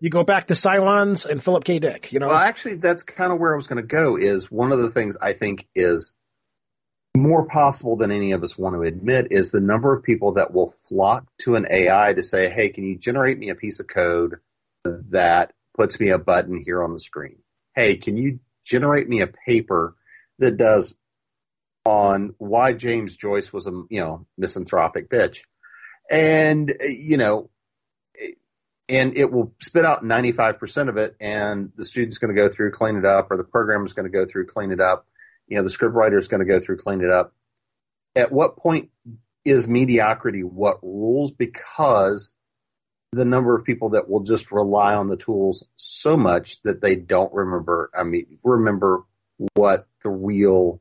you 0.00 0.10
go 0.10 0.24
back 0.24 0.48
to 0.48 0.54
Cylons 0.54 1.26
and 1.26 1.42
Philip 1.42 1.64
K. 1.64 1.78
Dick, 1.78 2.12
you 2.12 2.18
know? 2.18 2.28
Well, 2.28 2.36
actually, 2.36 2.76
that's 2.76 3.02
kind 3.02 3.32
of 3.32 3.38
where 3.38 3.52
I 3.52 3.56
was 3.56 3.66
going 3.66 3.82
to 3.82 3.86
go 3.86 4.16
is 4.16 4.50
one 4.50 4.72
of 4.72 4.78
the 4.78 4.90
things 4.90 5.16
I 5.20 5.34
think 5.34 5.68
is 5.74 6.14
more 7.16 7.46
possible 7.46 7.96
than 7.96 8.10
any 8.10 8.32
of 8.32 8.42
us 8.42 8.56
want 8.56 8.76
to 8.76 8.82
admit 8.82 9.28
is 9.30 9.50
the 9.50 9.60
number 9.60 9.94
of 9.94 10.02
people 10.02 10.34
that 10.34 10.52
will 10.52 10.74
flock 10.88 11.26
to 11.38 11.56
an 11.56 11.66
AI 11.70 12.12
to 12.14 12.22
say, 12.22 12.48
Hey, 12.48 12.70
can 12.70 12.84
you 12.84 12.96
generate 12.96 13.38
me 13.38 13.50
a 13.50 13.54
piece 13.54 13.80
of 13.80 13.88
code 13.88 14.36
that 14.84 15.52
puts 15.76 15.98
me 15.98 16.10
a 16.10 16.18
button 16.18 16.62
here 16.64 16.82
on 16.82 16.92
the 16.92 17.00
screen? 17.00 17.36
Hey, 17.74 17.96
can 17.96 18.16
you 18.16 18.40
generate 18.70 19.08
me 19.08 19.20
a 19.20 19.26
paper 19.26 19.94
that 20.38 20.56
does 20.56 20.94
on 21.84 22.34
why 22.38 22.72
James 22.72 23.16
Joyce 23.16 23.52
was 23.52 23.66
a, 23.66 23.72
you 23.90 24.00
know, 24.00 24.26
misanthropic 24.38 25.10
bitch? 25.10 25.40
And, 26.10 26.72
you 26.82 27.16
know, 27.16 27.50
and 28.88 29.16
it 29.16 29.30
will 29.30 29.54
spit 29.60 29.84
out 29.84 30.02
95% 30.02 30.88
of 30.88 30.96
it 30.96 31.16
and 31.20 31.70
the 31.76 31.84
student's 31.84 32.18
going 32.18 32.34
to 32.34 32.40
go 32.40 32.48
through, 32.48 32.72
clean 32.72 32.96
it 32.96 33.04
up, 33.04 33.30
or 33.30 33.36
the 33.36 33.44
program 33.44 33.86
is 33.86 33.92
going 33.92 34.10
to 34.10 34.16
go 34.16 34.26
through, 34.26 34.46
clean 34.46 34.72
it 34.72 34.80
up 34.80 35.06
you 35.50 35.56
know, 35.56 35.64
the 35.64 35.70
script 35.70 35.94
writer 35.94 36.18
is 36.18 36.28
going 36.28 36.46
to 36.46 36.50
go 36.50 36.60
through, 36.60 36.78
clean 36.78 37.02
it 37.02 37.10
up. 37.10 37.34
At 38.14 38.32
what 38.32 38.56
point 38.56 38.90
is 39.44 39.66
mediocrity 39.66 40.42
what 40.42 40.82
rules? 40.82 41.32
Because 41.32 42.34
the 43.12 43.24
number 43.24 43.56
of 43.56 43.64
people 43.64 43.90
that 43.90 44.08
will 44.08 44.20
just 44.20 44.52
rely 44.52 44.94
on 44.94 45.08
the 45.08 45.16
tools 45.16 45.64
so 45.76 46.16
much 46.16 46.62
that 46.62 46.80
they 46.80 46.94
don't 46.94 47.32
remember, 47.32 47.90
I 47.94 48.04
mean, 48.04 48.38
remember 48.44 49.04
what 49.54 49.88
the 50.02 50.10
real 50.10 50.80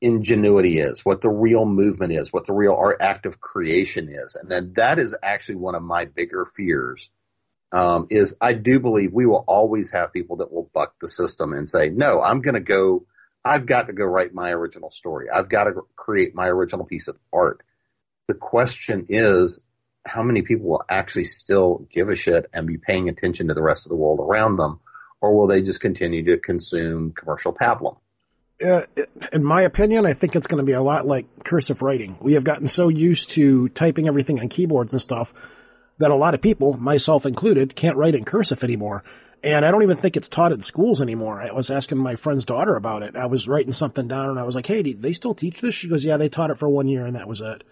ingenuity 0.00 0.78
is, 0.78 1.04
what 1.04 1.20
the 1.20 1.30
real 1.30 1.66
movement 1.66 2.12
is, 2.12 2.32
what 2.32 2.46
the 2.46 2.52
real 2.54 2.74
art 2.74 2.98
act 3.00 3.26
of 3.26 3.40
creation 3.40 4.08
is. 4.08 4.34
And 4.34 4.50
then 4.50 4.72
that 4.76 4.98
is 4.98 5.14
actually 5.22 5.56
one 5.56 5.74
of 5.74 5.82
my 5.82 6.06
bigger 6.06 6.46
fears. 6.46 7.10
Um, 7.72 8.06
is 8.10 8.36
I 8.40 8.52
do 8.52 8.78
believe 8.78 9.12
we 9.12 9.26
will 9.26 9.44
always 9.48 9.90
have 9.90 10.12
people 10.12 10.36
that 10.36 10.52
will 10.52 10.70
buck 10.72 10.94
the 11.00 11.08
system 11.08 11.52
and 11.52 11.68
say, 11.68 11.88
no, 11.88 12.22
I'm 12.22 12.40
going 12.40 12.54
to 12.54 12.60
go 12.60 13.04
I've 13.44 13.66
got 13.66 13.88
to 13.88 13.92
go 13.92 14.04
write 14.04 14.32
my 14.32 14.50
original 14.50 14.90
story. 14.90 15.28
I've 15.28 15.50
got 15.50 15.64
to 15.64 15.82
create 15.96 16.34
my 16.34 16.46
original 16.46 16.86
piece 16.86 17.08
of 17.08 17.18
art. 17.32 17.62
The 18.26 18.34
question 18.34 19.06
is, 19.10 19.60
how 20.04 20.22
many 20.22 20.42
people 20.42 20.68
will 20.68 20.84
actually 20.88 21.24
still 21.24 21.86
give 21.90 22.08
a 22.08 22.14
shit 22.14 22.46
and 22.52 22.66
be 22.66 22.78
paying 22.78 23.08
attention 23.08 23.48
to 23.48 23.54
the 23.54 23.62
rest 23.62 23.86
of 23.86 23.90
the 23.90 23.96
world 23.96 24.20
around 24.20 24.56
them, 24.56 24.80
or 25.20 25.34
will 25.34 25.46
they 25.46 25.62
just 25.62 25.80
continue 25.80 26.24
to 26.24 26.38
consume 26.38 27.12
commercial 27.12 27.52
pablum? 27.52 27.96
Uh, 28.64 28.82
in 29.32 29.42
my 29.42 29.62
opinion, 29.62 30.06
I 30.06 30.12
think 30.12 30.36
it's 30.36 30.46
going 30.46 30.62
to 30.62 30.66
be 30.66 30.72
a 30.72 30.82
lot 30.82 31.06
like 31.06 31.26
cursive 31.44 31.82
writing. 31.82 32.16
We 32.20 32.34
have 32.34 32.44
gotten 32.44 32.68
so 32.68 32.88
used 32.88 33.30
to 33.30 33.68
typing 33.70 34.06
everything 34.06 34.40
on 34.40 34.48
keyboards 34.48 34.92
and 34.92 35.02
stuff 35.02 35.34
that 35.98 36.10
a 36.10 36.14
lot 36.14 36.34
of 36.34 36.42
people, 36.42 36.74
myself 36.74 37.26
included, 37.26 37.74
can't 37.74 37.96
write 37.96 38.14
in 38.14 38.24
cursive 38.24 38.62
anymore. 38.62 39.02
And 39.42 39.64
I 39.64 39.70
don't 39.70 39.82
even 39.82 39.98
think 39.98 40.16
it's 40.16 40.28
taught 40.28 40.52
in 40.52 40.60
schools 40.60 41.02
anymore. 41.02 41.42
I 41.42 41.52
was 41.52 41.68
asking 41.68 41.98
my 41.98 42.16
friend's 42.16 42.46
daughter 42.46 42.76
about 42.76 43.02
it. 43.02 43.14
I 43.14 43.26
was 43.26 43.46
writing 43.46 43.72
something 43.72 44.08
down 44.08 44.30
and 44.30 44.38
I 44.38 44.44
was 44.44 44.54
like, 44.54 44.66
Hey, 44.66 44.82
do 44.82 44.94
they 44.94 45.12
still 45.12 45.34
teach 45.34 45.60
this? 45.60 45.74
She 45.74 45.88
goes, 45.88 46.04
yeah, 46.04 46.16
they 46.16 46.30
taught 46.30 46.50
it 46.50 46.58
for 46.58 46.68
one 46.68 46.88
year 46.88 47.04
and 47.04 47.16
that 47.16 47.28
was 47.28 47.40
it. 47.40 47.62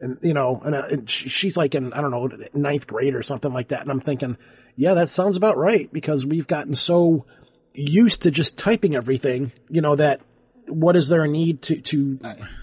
And, 0.00 0.18
you 0.22 0.32
know, 0.32 0.62
and, 0.64 0.74
uh, 0.74 0.82
and 0.90 1.10
she's 1.10 1.56
like 1.56 1.74
in, 1.74 1.92
I 1.92 2.00
don't 2.00 2.12
know, 2.12 2.30
ninth 2.54 2.86
grade 2.86 3.14
or 3.14 3.22
something 3.22 3.52
like 3.52 3.68
that. 3.68 3.82
And 3.82 3.90
I'm 3.90 4.00
thinking, 4.00 4.36
yeah, 4.76 4.94
that 4.94 5.08
sounds 5.08 5.36
about 5.36 5.56
right 5.56 5.92
because 5.92 6.24
we've 6.24 6.46
gotten 6.46 6.76
so 6.76 7.26
used 7.74 8.22
to 8.22 8.30
just 8.30 8.56
typing 8.56 8.94
everything, 8.94 9.52
you 9.68 9.80
know, 9.80 9.96
that 9.96 10.20
what 10.68 10.94
is 10.94 11.08
there 11.08 11.24
a 11.24 11.28
need 11.28 11.62
to, 11.62 11.80
to. 11.80 12.20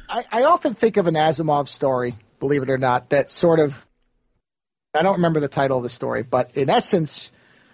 I, 0.09 0.23
I 0.31 0.43
often 0.43 0.75
think 0.75 0.95
of 0.97 1.07
an 1.07 1.15
Asimov 1.15 1.67
story, 1.67 2.15
believe 2.39 2.63
it 2.63 2.69
or 2.69 2.77
not, 2.77 3.09
that 3.09 3.29
sort 3.29 3.59
of, 3.59 3.85
I 4.93 5.01
don't 5.01 5.15
remember 5.15 5.41
the 5.41 5.49
title 5.49 5.77
of 5.77 5.83
the 5.83 5.89
story, 5.89 6.23
but 6.23 6.55
in 6.55 6.69
essence, 6.69 7.33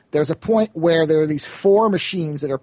there's 0.09 0.31
a 0.31 0.35
point 0.35 0.71
where 0.73 1.05
there 1.05 1.21
are 1.21 1.27
these 1.27 1.45
four 1.45 1.89
machines 1.89 2.41
that 2.41 2.51
are, 2.51 2.61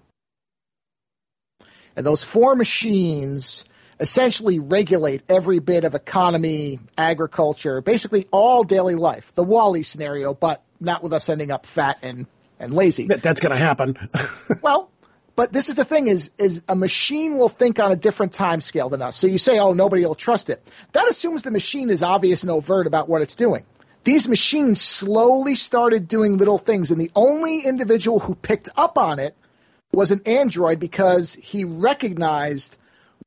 and 1.94 2.04
those 2.04 2.24
four 2.24 2.56
machines 2.56 3.64
essentially 4.00 4.58
regulate 4.58 5.22
every 5.28 5.58
bit 5.58 5.84
of 5.84 5.94
economy, 5.94 6.80
agriculture, 6.96 7.80
basically 7.80 8.26
all 8.30 8.64
daily 8.64 8.94
life. 8.94 9.32
The 9.32 9.42
WALL-E 9.42 9.82
scenario, 9.82 10.34
but 10.34 10.62
not 10.80 11.02
with 11.02 11.12
us 11.12 11.28
ending 11.28 11.50
up 11.50 11.66
fat 11.66 11.98
and, 12.02 12.26
and 12.58 12.72
lazy. 12.72 13.06
That's 13.06 13.40
going 13.40 13.56
to 13.58 13.64
happen. 13.64 14.08
well, 14.62 14.90
but 15.36 15.52
this 15.52 15.68
is 15.68 15.74
the 15.74 15.84
thing 15.84 16.08
is, 16.08 16.30
is 16.38 16.62
a 16.68 16.76
machine 16.76 17.38
will 17.38 17.48
think 17.48 17.78
on 17.80 17.92
a 17.92 17.96
different 17.96 18.32
time 18.32 18.60
scale 18.60 18.88
than 18.88 19.02
us. 19.02 19.16
So 19.16 19.26
you 19.26 19.38
say, 19.38 19.58
oh, 19.58 19.72
nobody 19.72 20.04
will 20.04 20.14
trust 20.14 20.50
it. 20.50 20.68
That 20.92 21.08
assumes 21.08 21.42
the 21.42 21.50
machine 21.50 21.90
is 21.90 22.02
obvious 22.02 22.42
and 22.42 22.50
overt 22.50 22.86
about 22.86 23.08
what 23.08 23.22
it's 23.22 23.36
doing 23.36 23.64
these 24.08 24.26
machines 24.26 24.80
slowly 24.80 25.54
started 25.54 26.08
doing 26.08 26.38
little 26.38 26.56
things, 26.56 26.90
and 26.90 26.98
the 26.98 27.10
only 27.14 27.60
individual 27.60 28.18
who 28.18 28.34
picked 28.34 28.70
up 28.74 28.96
on 28.96 29.18
it 29.18 29.36
was 29.92 30.12
an 30.12 30.22
android 30.24 30.80
because 30.80 31.34
he 31.34 31.64
recognized 31.64 32.78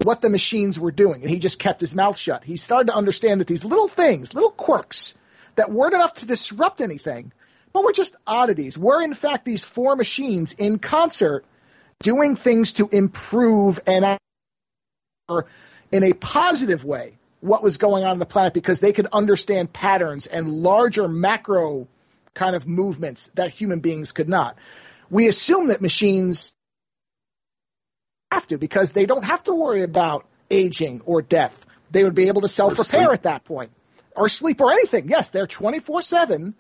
what 0.03 0.21
the 0.21 0.29
machines 0.29 0.79
were 0.79 0.91
doing, 0.91 1.21
and 1.21 1.29
he 1.29 1.39
just 1.39 1.59
kept 1.59 1.81
his 1.81 1.95
mouth 1.95 2.17
shut. 2.17 2.43
He 2.43 2.57
started 2.57 2.87
to 2.87 2.95
understand 2.95 3.41
that 3.41 3.47
these 3.47 3.65
little 3.65 3.87
things, 3.87 4.33
little 4.33 4.51
quirks, 4.51 5.13
that 5.55 5.71
weren't 5.71 5.93
enough 5.93 6.15
to 6.15 6.25
disrupt 6.25 6.81
anything, 6.81 7.31
but 7.73 7.83
were 7.83 7.91
just 7.91 8.15
oddities, 8.25 8.77
were 8.77 9.01
in 9.01 9.13
fact 9.13 9.45
these 9.45 9.63
four 9.63 9.95
machines 9.95 10.53
in 10.53 10.79
concert 10.79 11.45
doing 11.99 12.35
things 12.35 12.73
to 12.73 12.89
improve 12.91 13.79
and 13.85 14.17
in 15.91 16.03
a 16.03 16.13
positive 16.13 16.83
way 16.83 17.17
what 17.39 17.63
was 17.63 17.77
going 17.77 18.03
on 18.03 18.11
on 18.11 18.19
the 18.19 18.25
planet 18.25 18.53
because 18.53 18.79
they 18.79 18.93
could 18.93 19.07
understand 19.11 19.71
patterns 19.71 20.27
and 20.27 20.49
larger 20.49 21.07
macro 21.07 21.87
kind 22.33 22.55
of 22.55 22.67
movements 22.67 23.27
that 23.35 23.49
human 23.49 23.79
beings 23.79 24.11
could 24.11 24.29
not. 24.29 24.57
We 25.09 25.27
assume 25.27 25.67
that 25.67 25.81
machines 25.81 26.53
have 28.31 28.47
to 28.47 28.57
because 28.57 28.91
they 28.91 29.05
don't 29.05 29.23
have 29.23 29.43
to 29.43 29.53
worry 29.53 29.83
about 29.83 30.25
aging 30.49 31.01
or 31.05 31.21
death. 31.21 31.65
They 31.91 32.03
would 32.03 32.15
be 32.15 32.27
able 32.27 32.41
to 32.41 32.47
self 32.47 32.77
repair 32.79 33.11
at 33.11 33.23
that 33.23 33.43
point 33.43 33.71
or 34.15 34.29
sleep 34.29 34.61
or 34.61 34.71
anything. 34.71 35.09
Yes, 35.09 35.29
they're 35.29 35.47
24 35.47 36.01
7 36.01 36.55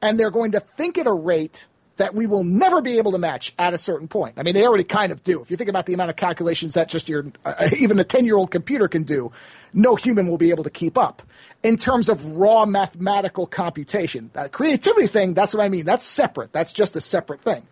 and 0.00 0.20
they're 0.20 0.30
going 0.30 0.52
to 0.52 0.60
think 0.60 0.98
at 0.98 1.06
a 1.06 1.12
rate 1.12 1.66
that 1.96 2.14
we 2.14 2.26
will 2.26 2.44
never 2.44 2.80
be 2.80 2.98
able 2.98 3.10
to 3.12 3.18
match 3.18 3.52
at 3.58 3.74
a 3.74 3.78
certain 3.78 4.06
point. 4.06 4.34
I 4.38 4.44
mean, 4.44 4.54
they 4.54 4.64
already 4.64 4.84
kind 4.84 5.10
of 5.10 5.24
do. 5.24 5.42
If 5.42 5.50
you 5.50 5.56
think 5.56 5.68
about 5.68 5.84
the 5.84 5.94
amount 5.94 6.10
of 6.10 6.16
calculations 6.16 6.74
that 6.74 6.88
just 6.88 7.08
your 7.08 7.26
uh, 7.44 7.70
even 7.78 7.98
a 7.98 8.04
10-year-old 8.04 8.52
computer 8.52 8.86
can 8.86 9.02
do, 9.02 9.32
no 9.72 9.96
human 9.96 10.28
will 10.28 10.38
be 10.38 10.50
able 10.50 10.64
to 10.64 10.70
keep 10.70 10.96
up. 10.96 11.22
In 11.64 11.76
terms 11.76 12.08
of 12.08 12.24
raw 12.24 12.66
mathematical 12.66 13.48
computation, 13.48 14.30
that 14.34 14.52
creativity 14.52 15.08
thing, 15.08 15.34
that's 15.34 15.52
what 15.52 15.64
I 15.64 15.68
mean. 15.68 15.84
That's 15.84 16.06
separate. 16.06 16.52
That's 16.52 16.72
just 16.72 16.94
a 16.94 17.00
separate 17.00 17.42
thing. 17.42 17.66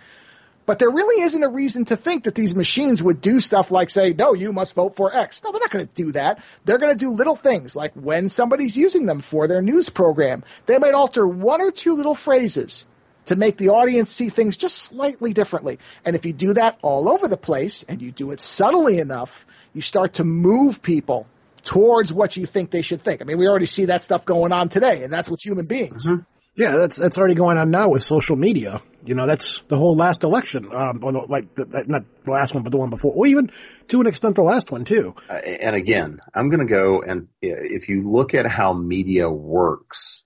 But 0.66 0.80
there 0.80 0.90
really 0.90 1.22
isn't 1.22 1.42
a 1.42 1.48
reason 1.48 1.84
to 1.86 1.96
think 1.96 2.24
that 2.24 2.34
these 2.34 2.56
machines 2.56 3.00
would 3.02 3.20
do 3.20 3.38
stuff 3.38 3.70
like 3.70 3.88
say, 3.88 4.12
no, 4.12 4.34
you 4.34 4.52
must 4.52 4.74
vote 4.74 4.96
for 4.96 5.14
X. 5.14 5.42
No, 5.44 5.52
they're 5.52 5.60
not 5.60 5.70
going 5.70 5.86
to 5.86 5.94
do 5.94 6.12
that. 6.12 6.42
They're 6.64 6.78
going 6.78 6.92
to 6.92 6.98
do 6.98 7.10
little 7.10 7.36
things 7.36 7.76
like 7.76 7.92
when 7.94 8.28
somebody's 8.28 8.76
using 8.76 9.06
them 9.06 9.20
for 9.20 9.46
their 9.46 9.62
news 9.62 9.88
program, 9.88 10.44
they 10.66 10.78
might 10.78 10.94
alter 10.94 11.26
one 11.26 11.62
or 11.62 11.70
two 11.70 11.94
little 11.94 12.16
phrases 12.16 12.84
to 13.26 13.36
make 13.36 13.56
the 13.56 13.70
audience 13.70 14.10
see 14.10 14.28
things 14.28 14.56
just 14.56 14.76
slightly 14.76 15.32
differently. 15.32 15.78
And 16.04 16.16
if 16.16 16.26
you 16.26 16.32
do 16.32 16.54
that 16.54 16.78
all 16.82 17.08
over 17.08 17.28
the 17.28 17.36
place 17.36 17.84
and 17.88 18.02
you 18.02 18.10
do 18.10 18.32
it 18.32 18.40
subtly 18.40 18.98
enough, 18.98 19.46
you 19.72 19.82
start 19.82 20.14
to 20.14 20.24
move 20.24 20.82
people 20.82 21.26
towards 21.62 22.12
what 22.12 22.36
you 22.36 22.46
think 22.46 22.70
they 22.70 22.82
should 22.82 23.02
think. 23.02 23.20
I 23.20 23.24
mean, 23.24 23.38
we 23.38 23.48
already 23.48 23.66
see 23.66 23.86
that 23.86 24.02
stuff 24.02 24.24
going 24.24 24.52
on 24.52 24.68
today, 24.68 25.02
and 25.02 25.12
that's 25.12 25.28
with 25.28 25.44
human 25.44 25.66
beings. 25.66 26.06
Mm-hmm. 26.06 26.22
Yeah, 26.56 26.76
that's 26.76 26.96
that's 26.96 27.18
already 27.18 27.34
going 27.34 27.58
on 27.58 27.70
now 27.70 27.90
with 27.90 28.02
social 28.02 28.34
media. 28.34 28.80
You 29.04 29.14
know, 29.14 29.26
that's 29.26 29.60
the 29.68 29.76
whole 29.76 29.94
last 29.94 30.24
election, 30.24 30.74
um, 30.74 31.04
or 31.04 31.12
the, 31.12 31.18
like 31.20 31.54
the, 31.54 31.84
not 31.86 32.02
the 32.24 32.30
last 32.30 32.54
one, 32.54 32.64
but 32.64 32.70
the 32.70 32.78
one 32.78 32.90
before, 32.90 33.12
or 33.12 33.26
even 33.26 33.52
to 33.88 34.00
an 34.00 34.06
extent 34.06 34.34
the 34.34 34.42
last 34.42 34.72
one 34.72 34.84
too. 34.84 35.14
Uh, 35.30 35.34
and 35.34 35.76
again, 35.76 36.18
I'm 36.34 36.48
going 36.48 36.66
to 36.66 36.72
go 36.72 37.02
and 37.02 37.28
if 37.40 37.88
you 37.88 38.02
look 38.02 38.34
at 38.34 38.46
how 38.46 38.72
media 38.72 39.28
works 39.30 40.24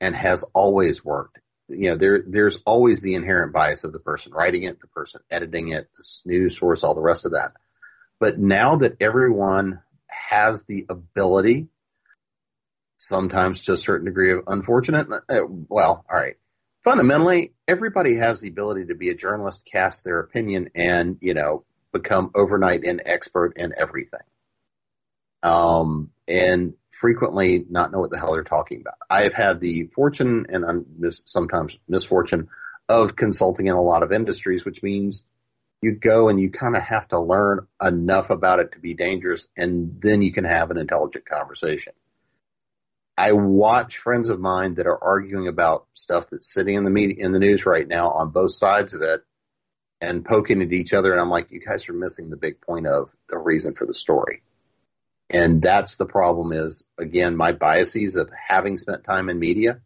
and 0.00 0.14
has 0.14 0.42
always 0.52 1.02
worked, 1.04 1.38
you 1.68 1.90
know, 1.90 1.96
there 1.96 2.22
there's 2.26 2.58
always 2.66 3.00
the 3.00 3.14
inherent 3.14 3.52
bias 3.52 3.84
of 3.84 3.92
the 3.92 4.00
person 4.00 4.32
writing 4.32 4.64
it, 4.64 4.80
the 4.80 4.88
person 4.88 5.20
editing 5.30 5.68
it, 5.68 5.88
the 5.96 6.04
news 6.26 6.58
source, 6.58 6.82
all 6.82 6.94
the 6.94 7.00
rest 7.00 7.24
of 7.24 7.32
that. 7.32 7.52
But 8.18 8.38
now 8.38 8.76
that 8.76 8.96
everyone 9.00 9.80
has 10.06 10.64
the 10.64 10.86
ability, 10.88 11.68
sometimes 12.98 13.62
to 13.64 13.72
a 13.72 13.78
certain 13.78 14.04
degree 14.06 14.32
of 14.32 14.44
unfortunate, 14.46 15.08
uh, 15.10 15.40
well, 15.48 16.04
all 16.10 16.20
right. 16.20 16.36
Fundamentally, 16.84 17.54
everybody 17.66 18.16
has 18.16 18.40
the 18.40 18.48
ability 18.48 18.86
to 18.86 18.94
be 18.94 19.08
a 19.08 19.14
journalist, 19.14 19.64
cast 19.64 20.04
their 20.04 20.20
opinion, 20.20 20.70
and 20.74 21.18
you 21.20 21.34
know 21.34 21.64
become 21.92 22.30
overnight 22.34 22.84
an 22.84 23.00
expert 23.06 23.54
in 23.56 23.72
everything. 23.76 24.20
Um, 25.42 26.10
and 26.26 26.74
frequently 26.90 27.64
not 27.68 27.92
know 27.92 28.00
what 28.00 28.10
the 28.10 28.18
hell 28.18 28.32
they're 28.32 28.44
talking 28.44 28.80
about. 28.80 28.94
I 29.08 29.22
have 29.22 29.34
had 29.34 29.60
the 29.60 29.84
fortune 29.94 30.46
and 30.48 30.86
mis- 30.98 31.22
sometimes 31.26 31.78
misfortune 31.88 32.48
of 32.88 33.16
consulting 33.16 33.66
in 33.66 33.74
a 33.74 33.82
lot 33.82 34.02
of 34.02 34.12
industries, 34.12 34.64
which 34.64 34.82
means 34.82 35.24
you 35.80 35.92
go 35.92 36.28
and 36.28 36.40
you 36.40 36.50
kind 36.50 36.76
of 36.76 36.82
have 36.82 37.06
to 37.08 37.20
learn 37.20 37.66
enough 37.82 38.30
about 38.30 38.60
it 38.60 38.72
to 38.72 38.80
be 38.80 38.94
dangerous, 38.94 39.46
and 39.56 40.00
then 40.00 40.22
you 40.22 40.32
can 40.32 40.44
have 40.44 40.70
an 40.70 40.78
intelligent 40.78 41.26
conversation. 41.26 41.92
I 43.18 43.32
watch 43.32 43.98
friends 43.98 44.28
of 44.28 44.38
mine 44.38 44.74
that 44.74 44.86
are 44.86 45.02
arguing 45.02 45.48
about 45.48 45.88
stuff 45.92 46.30
that's 46.30 46.52
sitting 46.54 46.76
in 46.76 46.84
the 46.84 46.90
media 46.90 47.16
in 47.18 47.32
the 47.32 47.40
news 47.40 47.66
right 47.66 47.86
now 47.86 48.12
on 48.12 48.30
both 48.30 48.52
sides 48.52 48.94
of 48.94 49.02
it 49.02 49.24
and 50.00 50.24
poking 50.24 50.62
at 50.62 50.72
each 50.72 50.94
other, 50.94 51.10
and 51.10 51.20
I'm 51.20 51.28
like, 51.28 51.50
you 51.50 51.58
guys 51.58 51.88
are 51.88 51.94
missing 51.94 52.30
the 52.30 52.36
big 52.36 52.60
point 52.60 52.86
of 52.86 53.12
the 53.28 53.36
reason 53.36 53.74
for 53.74 53.86
the 53.86 53.92
story. 53.92 54.42
And 55.28 55.60
that's 55.60 55.96
the 55.96 56.06
problem 56.06 56.52
is, 56.52 56.86
again, 56.96 57.36
my 57.36 57.50
biases 57.50 58.14
of 58.14 58.30
having 58.30 58.76
spent 58.76 59.02
time 59.02 59.28
in 59.28 59.40
media. 59.40 59.80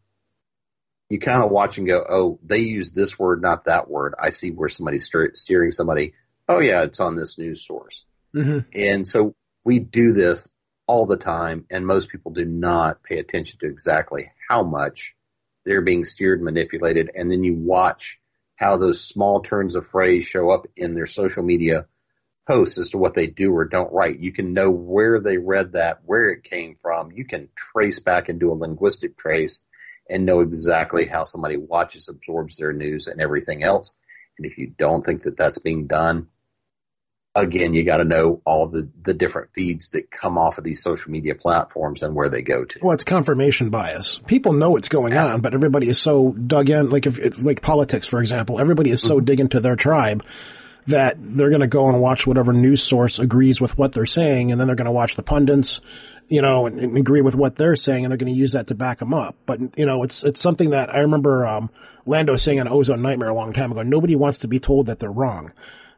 You 1.09 1.19
kind 1.19 1.43
of 1.43 1.51
watch 1.51 1.79
and 1.79 1.87
go, 1.87 2.05
oh, 2.07 2.39
they 2.45 2.59
use 2.59 2.91
this 2.91 3.19
word, 3.19 3.41
not 3.41 3.65
that 3.65 3.89
word. 3.89 4.15
I 4.21 4.29
see 4.29 4.51
where 4.51 4.69
somebody's 4.69 5.11
steering 5.33 5.71
somebody. 5.71 6.13
Oh, 6.51 6.61
yeah, 6.61 6.83
it's 6.83 7.01
on 7.01 7.17
this 7.17 7.39
news 7.39 7.67
source. 7.67 8.05
Mm-hmm. 8.37 8.59
And 8.75 9.09
so 9.09 9.35
we 9.65 9.79
do 9.79 10.13
this 10.13 10.49
all 10.93 11.07
the 11.07 11.17
time, 11.17 11.65
and 11.71 11.87
most 11.87 12.11
people 12.11 12.33
do 12.33 12.45
not 12.45 13.03
pay 13.03 13.19
attention 13.19 13.59
to 13.59 13.67
exactly 13.67 14.31
how 14.47 14.63
much 14.63 15.17
they're 15.65 15.81
being 15.81 16.05
steered, 16.05 16.43
manipulated, 16.43 17.11
and 17.15 17.33
then 17.33 17.43
you 17.43 17.55
watch 17.55 18.21
how 18.57 18.77
those 18.77 19.03
small 19.03 19.41
turns 19.41 19.75
of 19.75 19.87
phrase 19.87 20.23
show 20.23 20.51
up 20.51 20.67
in 20.77 20.93
their 20.93 21.07
social 21.07 21.43
media 21.43 21.87
posts 22.47 22.77
as 22.77 22.91
to 22.91 22.99
what 22.99 23.15
they 23.15 23.27
do 23.27 23.51
or 23.55 23.65
don't 23.65 23.91
write. 23.91 24.21
You 24.21 24.35
can 24.35 24.53
know 24.53 24.71
where 24.71 25.19
they 25.19 25.39
read 25.39 25.73
that, 25.73 26.01
where 26.05 26.29
it 26.29 26.45
came 26.45 26.77
from. 26.83 27.11
You 27.11 27.25
can 27.25 27.49
trace 27.57 27.99
back 27.99 28.29
and 28.29 28.39
do 28.39 28.53
a 28.53 28.61
linguistic 28.63 29.17
trace 29.17 29.63
and 30.11 30.27
know 30.27 30.41
exactly 30.41 31.07
how 31.07 31.25
somebody 31.25 31.57
watches, 31.57 32.11
absorbs 32.11 32.59
their 32.59 32.75
news 32.75 33.07
and 33.07 33.19
everything 33.19 33.63
else. 33.63 33.95
And 34.37 34.45
if 34.45 34.59
you 34.59 34.67
don't 34.67 35.03
think 35.03 35.23
that 35.23 35.39
that's 35.39 35.59
being 35.59 35.87
done, 35.87 36.29
again, 37.35 37.75
you 37.75 37.85
got 37.85 37.97
to 37.97 38.05
know 38.05 38.41
all 38.45 38.69
the, 38.69 38.89
the 39.03 39.15
different 39.15 39.53
feeds 39.53 39.91
that 39.91 40.11
come 40.11 40.37
off 40.37 40.59
of 40.59 40.65
these 40.65 40.83
social 40.83 41.11
media 41.11 41.35
platforms 41.35 42.03
and 42.03 42.15
where 42.15 42.29
they 42.29 42.43
go 42.43 42.65
to. 42.65 42.79
Well, 42.83 42.93
it's 42.93 43.05
confirmation 43.05 43.71
bias. 43.71 44.19
People 44.27 44.53
know 44.53 44.71
what's 44.71 44.89
going 44.89 45.13
yeah. 45.13 45.27
on, 45.27 45.41
but 45.41 45.55
everybody 45.55 45.89
is 45.89 45.99
so 45.99 46.33
dug 46.33 46.69
in. 46.71 46.91
Like 46.91 47.07
if, 47.07 47.43
like 47.43 47.63
politics, 47.63 48.07
for 48.07 48.21
example, 48.21 48.61
everybody 48.61 48.91
is 48.91 49.01
so 49.01 49.17
mm-hmm. 49.17 49.25
dig 49.25 49.41
into 49.41 49.61
their 49.61 49.77
tribe 49.77 50.25
that 50.87 51.17
they're 51.19 51.51
going 51.51 51.61
to 51.61 51.69
go 51.69 51.89
and 51.89 52.01
watch 52.01 52.27
whatever 52.27 52.53
news 52.53 52.83
source 52.83 53.19
agrees 53.19 53.61
with 53.61 53.79
what 53.79 53.93
they're 53.93 54.05
saying, 54.05 54.51
and 54.51 54.61
then 54.61 54.67
they're 54.67 54.77
going 54.77 54.87
to 54.87 54.93
watch 54.93 55.15
the 55.15 55.23
pundits, 55.23 55.81
you 56.29 56.43
know, 56.43 56.67
and, 56.67 56.81
and, 56.81 56.97
agree 56.99 57.21
with 57.21 57.37
what 57.37 57.55
they're 57.55 57.77
saying, 57.77 58.05
and 58.05 58.11
they're 58.11 58.19
going 58.19 58.33
to 58.33 58.39
use 58.39 58.53
that 58.53 58.67
to 58.67 58.75
back 58.75 58.99
them 58.99 59.15
up. 59.15 59.37
But 59.47 59.61
you 59.79 59.87
know, 59.87 60.03
it's 60.03 60.25
it's 60.25 60.41
something 60.41 60.71
that 60.71 60.93
I 60.93 60.99
remember 61.01 61.47
um, 61.47 61.71
Lando 62.05 62.35
saying 62.35 62.59
on 62.59 62.67
Ozone 62.67 63.01
Nightmare 63.01 63.29
a 63.29 63.35
long 63.35 63.53
time 63.53 63.71
ago. 63.71 63.83
Nobody 63.83 64.17
wants 64.17 64.39
to 64.39 64.49
be 64.49 64.59
told 64.59 64.87
that 64.87 64.99
they're 64.99 65.11
wrong. 65.11 65.53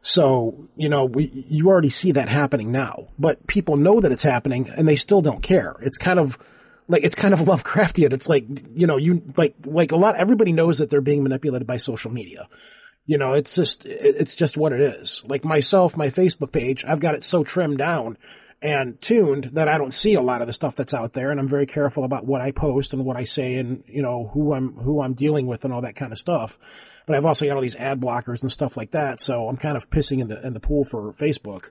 So, 0.07 0.69
you 0.75 0.87
know, 0.87 1.05
we, 1.05 1.45
you 1.49 1.67
already 1.67 1.89
see 1.89 2.11
that 2.11 2.29
happening 2.29 2.71
now, 2.71 3.07
but 3.17 3.47
people 3.47 3.75
know 3.75 3.99
that 3.99 4.11
it's 4.11 4.21
happening 4.21 4.69
and 4.69 4.87
they 4.87 4.97
still 4.97 5.19
don't 5.19 5.41
care. 5.41 5.77
It's 5.81 5.97
kind 5.97 6.19
of 6.19 6.37
like, 6.87 7.03
it's 7.03 7.15
kind 7.15 7.33
of 7.33 7.39
Lovecraftian. 7.47 8.13
It's 8.13 8.29
like, 8.29 8.45
you 8.75 8.85
know, 8.85 8.97
you, 8.97 9.23
like, 9.35 9.55
like 9.65 9.91
a 9.91 9.95
lot, 9.95 10.15
everybody 10.15 10.51
knows 10.51 10.77
that 10.77 10.91
they're 10.91 11.01
being 11.01 11.23
manipulated 11.23 11.65
by 11.65 11.77
social 11.77 12.11
media. 12.11 12.47
You 13.07 13.17
know, 13.17 13.33
it's 13.33 13.55
just, 13.55 13.87
it's 13.87 14.35
just 14.35 14.57
what 14.57 14.73
it 14.73 14.79
is. 14.79 15.23
Like 15.25 15.43
myself, 15.43 15.97
my 15.97 16.09
Facebook 16.09 16.51
page, 16.51 16.85
I've 16.85 16.99
got 16.99 17.15
it 17.15 17.23
so 17.23 17.43
trimmed 17.43 17.79
down 17.79 18.19
and 18.61 19.01
tuned 19.01 19.45
that 19.53 19.67
I 19.67 19.79
don't 19.79 19.91
see 19.91 20.13
a 20.13 20.21
lot 20.21 20.41
of 20.41 20.45
the 20.45 20.53
stuff 20.53 20.75
that's 20.75 20.93
out 20.93 21.13
there. 21.13 21.31
And 21.31 21.39
I'm 21.39 21.47
very 21.47 21.65
careful 21.65 22.03
about 22.03 22.27
what 22.27 22.41
I 22.41 22.51
post 22.51 22.93
and 22.93 23.05
what 23.05 23.17
I 23.17 23.23
say 23.23 23.55
and, 23.55 23.83
you 23.87 24.03
know, 24.03 24.29
who 24.35 24.53
I'm, 24.53 24.73
who 24.73 25.01
I'm 25.01 25.15
dealing 25.15 25.47
with 25.47 25.63
and 25.63 25.73
all 25.73 25.81
that 25.81 25.95
kind 25.95 26.11
of 26.11 26.19
stuff. 26.19 26.59
But 27.05 27.15
I've 27.15 27.25
also 27.25 27.45
got 27.45 27.55
all 27.55 27.61
these 27.61 27.75
ad 27.75 27.99
blockers 27.99 28.41
and 28.41 28.51
stuff 28.51 28.77
like 28.77 28.91
that. 28.91 29.19
So 29.19 29.47
I'm 29.47 29.57
kind 29.57 29.77
of 29.77 29.89
pissing 29.89 30.21
in 30.21 30.27
the, 30.27 30.45
in 30.45 30.53
the 30.53 30.59
pool 30.59 30.83
for 30.83 31.13
Facebook. 31.13 31.69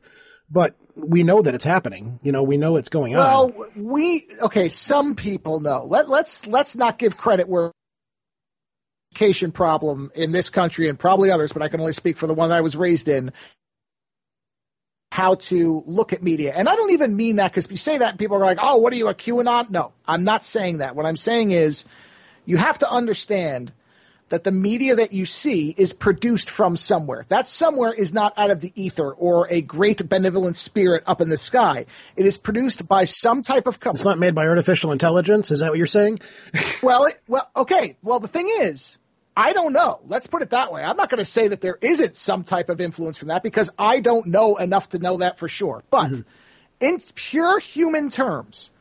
But 0.50 0.74
we 0.94 1.22
know 1.22 1.42
that 1.42 1.54
it's 1.54 1.64
happening. 1.64 2.20
You 2.22 2.32
know, 2.32 2.42
we 2.42 2.56
know 2.56 2.76
it's 2.76 2.88
going 2.88 3.14
well, 3.14 3.44
on. 3.44 3.54
Well, 3.54 3.68
we, 3.76 4.28
okay, 4.42 4.68
some 4.68 5.14
people 5.16 5.60
know. 5.60 5.84
Let, 5.84 6.08
let's, 6.08 6.46
let's 6.46 6.76
not 6.76 6.98
give 6.98 7.16
credit 7.16 7.48
where 7.48 7.72
education 9.12 9.52
problem 9.52 10.10
in 10.14 10.32
this 10.32 10.50
country 10.50 10.88
and 10.88 10.98
probably 10.98 11.30
others, 11.30 11.52
but 11.52 11.62
I 11.62 11.68
can 11.68 11.80
only 11.80 11.92
speak 11.92 12.16
for 12.16 12.26
the 12.26 12.34
one 12.34 12.50
I 12.50 12.60
was 12.60 12.76
raised 12.76 13.08
in. 13.08 13.32
How 15.12 15.36
to 15.36 15.84
look 15.86 16.12
at 16.12 16.24
media. 16.24 16.52
And 16.54 16.68
I 16.68 16.74
don't 16.74 16.90
even 16.90 17.14
mean 17.14 17.36
that 17.36 17.52
because 17.52 17.70
you 17.70 17.76
say 17.76 17.98
that, 17.98 18.18
people 18.18 18.36
are 18.36 18.40
like, 18.40 18.58
oh, 18.60 18.78
what 18.78 18.92
are 18.92 18.96
you, 18.96 19.06
a 19.06 19.14
QAnon? 19.14 19.70
No, 19.70 19.92
I'm 20.06 20.24
not 20.24 20.42
saying 20.42 20.78
that. 20.78 20.96
What 20.96 21.06
I'm 21.06 21.16
saying 21.16 21.52
is 21.52 21.84
you 22.44 22.56
have 22.56 22.78
to 22.78 22.90
understand 22.90 23.72
that 24.34 24.42
the 24.42 24.50
media 24.50 24.96
that 24.96 25.12
you 25.12 25.26
see 25.26 25.72
is 25.76 25.92
produced 25.92 26.50
from 26.50 26.74
somewhere. 26.74 27.24
That 27.28 27.46
somewhere 27.46 27.92
is 27.92 28.12
not 28.12 28.36
out 28.36 28.50
of 28.50 28.60
the 28.60 28.72
ether 28.74 29.12
or 29.12 29.46
a 29.48 29.62
great 29.62 30.08
benevolent 30.08 30.56
spirit 30.56 31.04
up 31.06 31.20
in 31.20 31.28
the 31.28 31.36
sky. 31.36 31.86
It 32.16 32.26
is 32.26 32.36
produced 32.36 32.88
by 32.88 33.04
some 33.04 33.44
type 33.44 33.68
of 33.68 33.78
company. 33.78 34.00
It's 34.00 34.04
not 34.04 34.18
made 34.18 34.34
by 34.34 34.48
artificial 34.48 34.90
intelligence. 34.90 35.52
Is 35.52 35.60
that 35.60 35.68
what 35.68 35.78
you're 35.78 35.86
saying? 35.86 36.18
well, 36.82 37.04
it, 37.04 37.22
well, 37.28 37.48
okay. 37.54 37.96
Well, 38.02 38.18
the 38.18 38.26
thing 38.26 38.50
is, 38.58 38.98
I 39.36 39.52
don't 39.52 39.72
know. 39.72 40.00
Let's 40.08 40.26
put 40.26 40.42
it 40.42 40.50
that 40.50 40.72
way. 40.72 40.82
I'm 40.82 40.96
not 40.96 41.10
going 41.10 41.18
to 41.18 41.24
say 41.24 41.46
that 41.46 41.60
there 41.60 41.78
isn't 41.80 42.16
some 42.16 42.42
type 42.42 42.70
of 42.70 42.80
influence 42.80 43.16
from 43.16 43.28
that 43.28 43.44
because 43.44 43.70
I 43.78 44.00
don't 44.00 44.26
know 44.26 44.56
enough 44.56 44.88
to 44.88 44.98
know 44.98 45.18
that 45.18 45.38
for 45.38 45.46
sure. 45.46 45.84
But 45.90 46.10
mm-hmm. 46.10 46.22
in 46.80 47.00
pure 47.14 47.60
human 47.60 48.10
terms, 48.10 48.72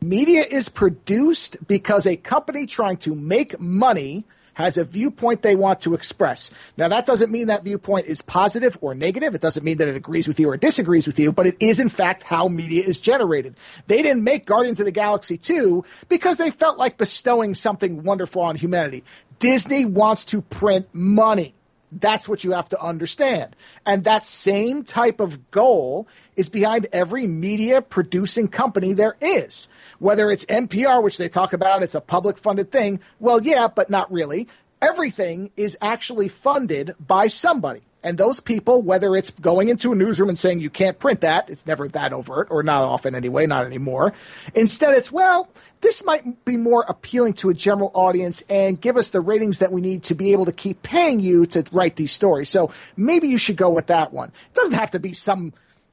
media 0.00 0.44
is 0.48 0.68
produced 0.68 1.56
because 1.66 2.06
a 2.06 2.14
company 2.14 2.66
trying 2.66 2.98
to 2.98 3.16
make 3.16 3.58
money 3.58 4.24
has 4.60 4.78
a 4.78 4.84
viewpoint 4.84 5.42
they 5.42 5.56
want 5.56 5.82
to 5.82 5.94
express. 5.94 6.50
Now 6.76 6.88
that 6.88 7.06
doesn't 7.06 7.30
mean 7.30 7.48
that 7.48 7.64
viewpoint 7.64 8.06
is 8.06 8.22
positive 8.22 8.78
or 8.80 8.94
negative. 8.94 9.34
It 9.34 9.40
doesn't 9.40 9.64
mean 9.64 9.78
that 9.78 9.88
it 9.88 9.96
agrees 9.96 10.28
with 10.28 10.40
you 10.40 10.50
or 10.50 10.56
disagrees 10.56 11.06
with 11.06 11.18
you, 11.18 11.32
but 11.32 11.46
it 11.46 11.56
is 11.60 11.80
in 11.80 11.88
fact 11.88 12.22
how 12.22 12.48
media 12.48 12.82
is 12.84 13.00
generated. 13.00 13.56
They 13.86 14.02
didn't 14.02 14.24
make 14.24 14.46
Guardians 14.46 14.80
of 14.80 14.86
the 14.86 14.92
Galaxy 14.92 15.38
2 15.38 15.84
because 16.08 16.36
they 16.36 16.50
felt 16.50 16.78
like 16.78 16.96
bestowing 16.96 17.54
something 17.54 18.02
wonderful 18.02 18.42
on 18.42 18.56
humanity. 18.56 19.04
Disney 19.38 19.84
wants 19.84 20.26
to 20.26 20.42
print 20.42 20.88
money. 20.92 21.54
That's 21.92 22.28
what 22.28 22.44
you 22.44 22.52
have 22.52 22.68
to 22.68 22.80
understand. 22.80 23.56
And 23.84 24.04
that 24.04 24.24
same 24.24 24.84
type 24.84 25.20
of 25.20 25.50
goal 25.50 26.06
is 26.36 26.48
behind 26.48 26.86
every 26.92 27.26
media 27.26 27.82
producing 27.82 28.48
company 28.48 28.92
there 28.92 29.16
is. 29.20 29.68
Whether 30.00 30.30
it's 30.30 30.44
NPR, 30.46 31.04
which 31.04 31.18
they 31.18 31.28
talk 31.28 31.52
about, 31.52 31.84
it's 31.84 31.94
a 31.94 32.00
public 32.00 32.38
funded 32.38 32.72
thing. 32.72 33.00
Well, 33.20 33.40
yeah, 33.40 33.68
but 33.68 33.90
not 33.90 34.10
really. 34.10 34.48
Everything 34.82 35.50
is 35.56 35.78
actually 35.80 36.28
funded 36.28 36.94
by 36.98 37.28
somebody. 37.28 37.82
And 38.02 38.16
those 38.16 38.40
people, 38.40 38.80
whether 38.80 39.14
it's 39.14 39.30
going 39.30 39.68
into 39.68 39.92
a 39.92 39.94
newsroom 39.94 40.30
and 40.30 40.38
saying 40.38 40.60
you 40.60 40.70
can't 40.70 40.98
print 40.98 41.20
that, 41.20 41.50
it's 41.50 41.66
never 41.66 41.86
that 41.88 42.14
overt, 42.14 42.48
or 42.50 42.62
not 42.62 42.84
often 42.84 43.14
anyway, 43.14 43.46
not 43.46 43.66
anymore. 43.66 44.14
Instead, 44.54 44.94
it's, 44.94 45.12
well, 45.12 45.50
this 45.82 46.02
might 46.02 46.44
be 46.46 46.56
more 46.56 46.82
appealing 46.88 47.34
to 47.34 47.50
a 47.50 47.54
general 47.54 47.90
audience 47.92 48.42
and 48.48 48.80
give 48.80 48.96
us 48.96 49.08
the 49.08 49.20
ratings 49.20 49.58
that 49.58 49.70
we 49.70 49.82
need 49.82 50.04
to 50.04 50.14
be 50.14 50.32
able 50.32 50.46
to 50.46 50.52
keep 50.52 50.82
paying 50.82 51.20
you 51.20 51.44
to 51.44 51.62
write 51.72 51.94
these 51.94 52.12
stories. 52.12 52.48
So 52.48 52.72
maybe 52.96 53.28
you 53.28 53.36
should 53.36 53.58
go 53.58 53.68
with 53.68 53.88
that 53.88 54.14
one. 54.14 54.28
It 54.28 54.54
doesn't 54.54 54.74
have 54.76 54.92
to 54.92 54.98
be 54.98 55.12
some 55.12 55.52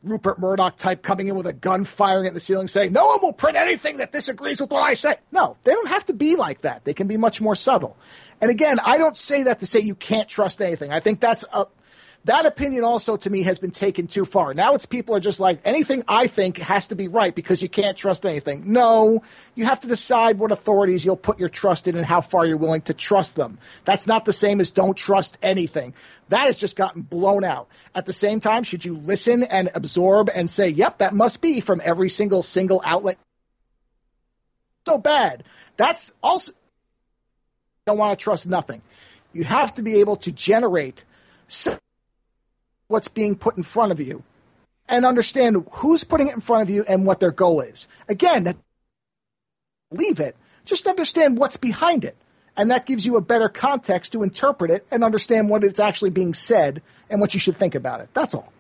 Rupert 0.10 0.40
Murdoch 0.40 0.78
type 0.78 1.02
coming 1.02 1.28
in 1.28 1.36
with 1.36 1.48
a 1.48 1.54
gun 1.54 1.86
firing 1.86 2.28
at 2.28 2.34
the 2.34 2.40
ceiling 2.40 2.68
saying, 2.68 2.94
no 2.94 3.08
one 3.08 3.20
will 3.22 3.34
print 3.34 3.58
anything 3.58 3.98
that 3.98 4.12
disagrees 4.12 4.60
with 4.62 4.72
what 4.72 4.82
I 4.82 4.94
say. 4.94 5.16
No, 5.32 5.58
they 5.64 5.72
don't 5.72 5.90
have 5.90 6.06
to 6.08 6.14
be 6.14 6.36
like 6.36 6.62
that. 6.62 6.86
They 6.86 6.94
can 6.94 7.08
be 7.08 7.18
much 7.18 7.42
more 7.42 7.56
subtle. 7.56 7.96
And 8.42 8.52
again, 8.52 8.80
I 8.84 8.98
don't 8.98 9.18
say 9.18 9.44
that 9.44 9.60
to 9.60 9.66
say 9.66 9.80
you 9.80 9.96
can't 9.96 10.28
trust 10.28 10.62
anything. 10.62 10.92
I 10.92 11.00
think 11.00 11.20
that's 11.20 11.46
a, 11.52 11.66
that 12.26 12.46
opinion 12.46 12.84
also 12.84 13.16
to 13.16 13.30
me 13.30 13.44
has 13.44 13.58
been 13.58 13.72
taken 13.72 14.08
too 14.08 14.26
far. 14.26 14.54
Now 14.54 14.74
it's 14.74 14.86
people 14.86 15.16
are 15.16 15.20
just 15.20 15.40
like 15.40 15.62
anything 15.64 16.04
I 16.08 16.28
think 16.28 16.58
has 16.58 16.88
to 16.88 16.96
be 16.96 17.08
right 17.08 17.34
because 17.34 17.62
you 17.62 17.70
can't 17.70 17.96
trust 17.96 18.26
anything. 18.26 18.74
No, 18.74 19.24
you 19.56 19.66
have 19.66 19.80
to 19.82 19.88
decide 19.88 20.38
what 20.38 20.52
authorities 20.52 21.06
you'll 21.06 21.16
put 21.16 21.40
your 21.40 21.50
trust 21.50 21.88
in 21.88 21.96
and 21.96 22.06
how 22.06 22.22
far 22.22 22.46
you're 22.46 22.58
willing 22.58 22.82
to 22.82 22.94
trust 22.94 23.36
them. 23.36 23.60
That's 23.86 24.08
not 24.08 24.26
the 24.26 24.34
same 24.34 24.60
as 24.60 24.72
don't 24.72 24.98
trust 24.98 25.38
anything. 25.42 25.94
That 26.30 26.48
has 26.48 26.58
just 26.58 26.76
gotten 26.76 27.02
blown 27.02 27.46
out. 27.46 27.70
At 27.96 28.06
the 28.06 28.14
same 28.14 28.42
time, 28.42 28.64
should 28.64 28.84
you 28.84 28.98
listen 28.98 29.44
and 29.44 29.72
absorb 29.74 30.30
and 30.34 30.50
say, 30.50 30.68
"Yep, 30.70 30.98
that 30.98 31.14
must 31.14 31.42
be 31.42 31.62
from 31.62 31.82
every 31.84 32.10
single 32.10 32.44
single 32.44 32.82
outlet." 32.84 33.18
So 34.86 34.98
bad. 34.98 35.46
That's 35.78 36.14
also 36.22 36.52
don't 37.86 37.98
want 37.98 38.20
to 38.20 38.22
trust 38.22 38.48
nothing. 38.48 38.82
You 39.32 39.46
have 39.46 39.74
to 39.76 39.82
be 39.82 40.02
able 40.02 40.18
to 40.18 40.32
generate 40.32 41.06
what's 42.88 43.08
being 43.08 43.36
put 43.36 43.58
in 43.58 43.64
front 43.64 43.92
of 43.92 44.00
you 44.00 44.24
and 44.90 45.06
understand 45.06 45.68
who's 45.74 46.04
putting 46.04 46.28
it 46.28 46.36
in 46.36 46.42
front 46.42 46.64
of 46.64 46.70
you 46.70 46.84
and 46.88 47.06
what 47.06 47.20
their 47.20 47.32
goal 47.32 47.62
is. 47.62 47.88
Again, 48.08 48.56
leave 49.92 50.20
it. 50.20 50.36
Just 50.66 50.88
understand 50.88 51.38
what's 51.38 51.58
behind 51.58 52.06
it. 52.06 52.16
And 52.56 52.72
that 52.72 52.86
gives 52.86 53.06
you 53.06 53.18
a 53.18 53.22
better 53.22 53.50
context 53.50 54.14
to 54.14 54.24
interpret 54.24 54.72
it 54.72 54.88
and 54.90 55.04
understand 55.04 55.50
what 55.50 55.64
it's 55.64 55.80
actually 55.80 56.10
being 56.10 56.34
said 56.34 56.82
and 57.10 57.22
what 57.22 57.34
you 57.34 57.40
should 57.40 57.58
think 57.58 57.76
about 57.76 58.02
it. 58.02 58.10
That's 58.14 58.34
all. 58.34 58.52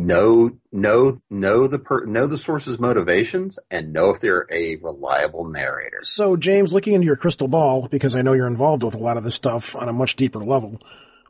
Know 0.00 0.52
know 0.70 1.18
know 1.28 1.66
the 1.66 1.80
per, 1.80 2.04
know 2.06 2.28
the 2.28 2.38
source's 2.38 2.78
motivations 2.78 3.58
and 3.68 3.92
know 3.92 4.10
if 4.10 4.20
they're 4.20 4.46
a 4.48 4.76
reliable 4.76 5.48
narrator. 5.48 6.00
So, 6.02 6.36
James, 6.36 6.72
looking 6.72 6.94
into 6.94 7.04
your 7.04 7.16
crystal 7.16 7.48
ball, 7.48 7.88
because 7.88 8.14
I 8.14 8.22
know 8.22 8.32
you're 8.32 8.46
involved 8.46 8.84
with 8.84 8.94
a 8.94 8.98
lot 8.98 9.16
of 9.16 9.24
this 9.24 9.34
stuff 9.34 9.74
on 9.74 9.88
a 9.88 9.92
much 9.92 10.14
deeper 10.14 10.38
level, 10.38 10.80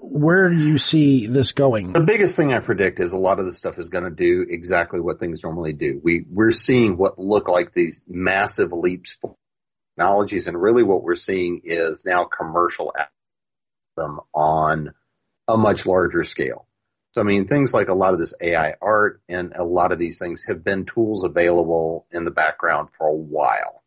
where 0.01 0.49
do 0.49 0.57
you 0.57 0.79
see 0.79 1.27
this 1.27 1.53
going? 1.53 1.93
The 1.93 2.01
biggest 2.01 2.37
thing 2.37 2.53
I 2.53 2.61
predict 2.61 3.01
is 3.01 3.13
a 3.13 3.19
lot 3.19 3.39
of 3.39 3.47
this 3.47 3.59
stuff 3.59 3.79
is 3.79 3.89
going 3.89 4.05
to 4.05 4.11
do 4.11 4.47
exactly 4.49 5.01
what 5.01 5.21
things 5.21 5.43
normally 5.43 5.73
do. 5.73 6.01
We 6.03 6.25
we're 6.31 6.53
seeing 6.53 6.97
what 6.97 7.19
look 7.19 7.49
like 7.49 7.73
these 7.75 8.03
massive 8.07 8.73
leaps 8.73 9.17
for 9.21 9.37
technologies, 9.97 10.47
and 10.47 10.61
really 10.61 10.83
what 10.83 11.03
we're 11.03 11.15
seeing 11.15 11.63
is 11.65 12.05
now 12.05 12.25
commercial 12.25 12.93
them 13.97 14.21
on 14.33 14.95
a 15.49 15.57
much 15.57 15.87
larger 15.87 16.23
scale. 16.23 16.67
So, 17.13 17.23
I 17.23 17.25
mean, 17.25 17.49
things 17.49 17.75
like 17.75 17.89
a 17.89 17.95
lot 17.95 18.13
of 18.13 18.21
this 18.21 18.35
AI 18.41 18.75
art 18.81 19.21
and 19.29 19.53
a 19.57 19.65
lot 19.65 19.93
of 19.93 19.99
these 19.99 20.19
things 20.19 20.45
have 20.47 20.63
been 20.63 20.85
tools 20.85 21.25
available 21.25 22.07
in 22.13 22.25
the 22.25 22.31
background 22.31 22.91
for 22.93 23.09
a 23.09 23.15
while. 23.15 23.83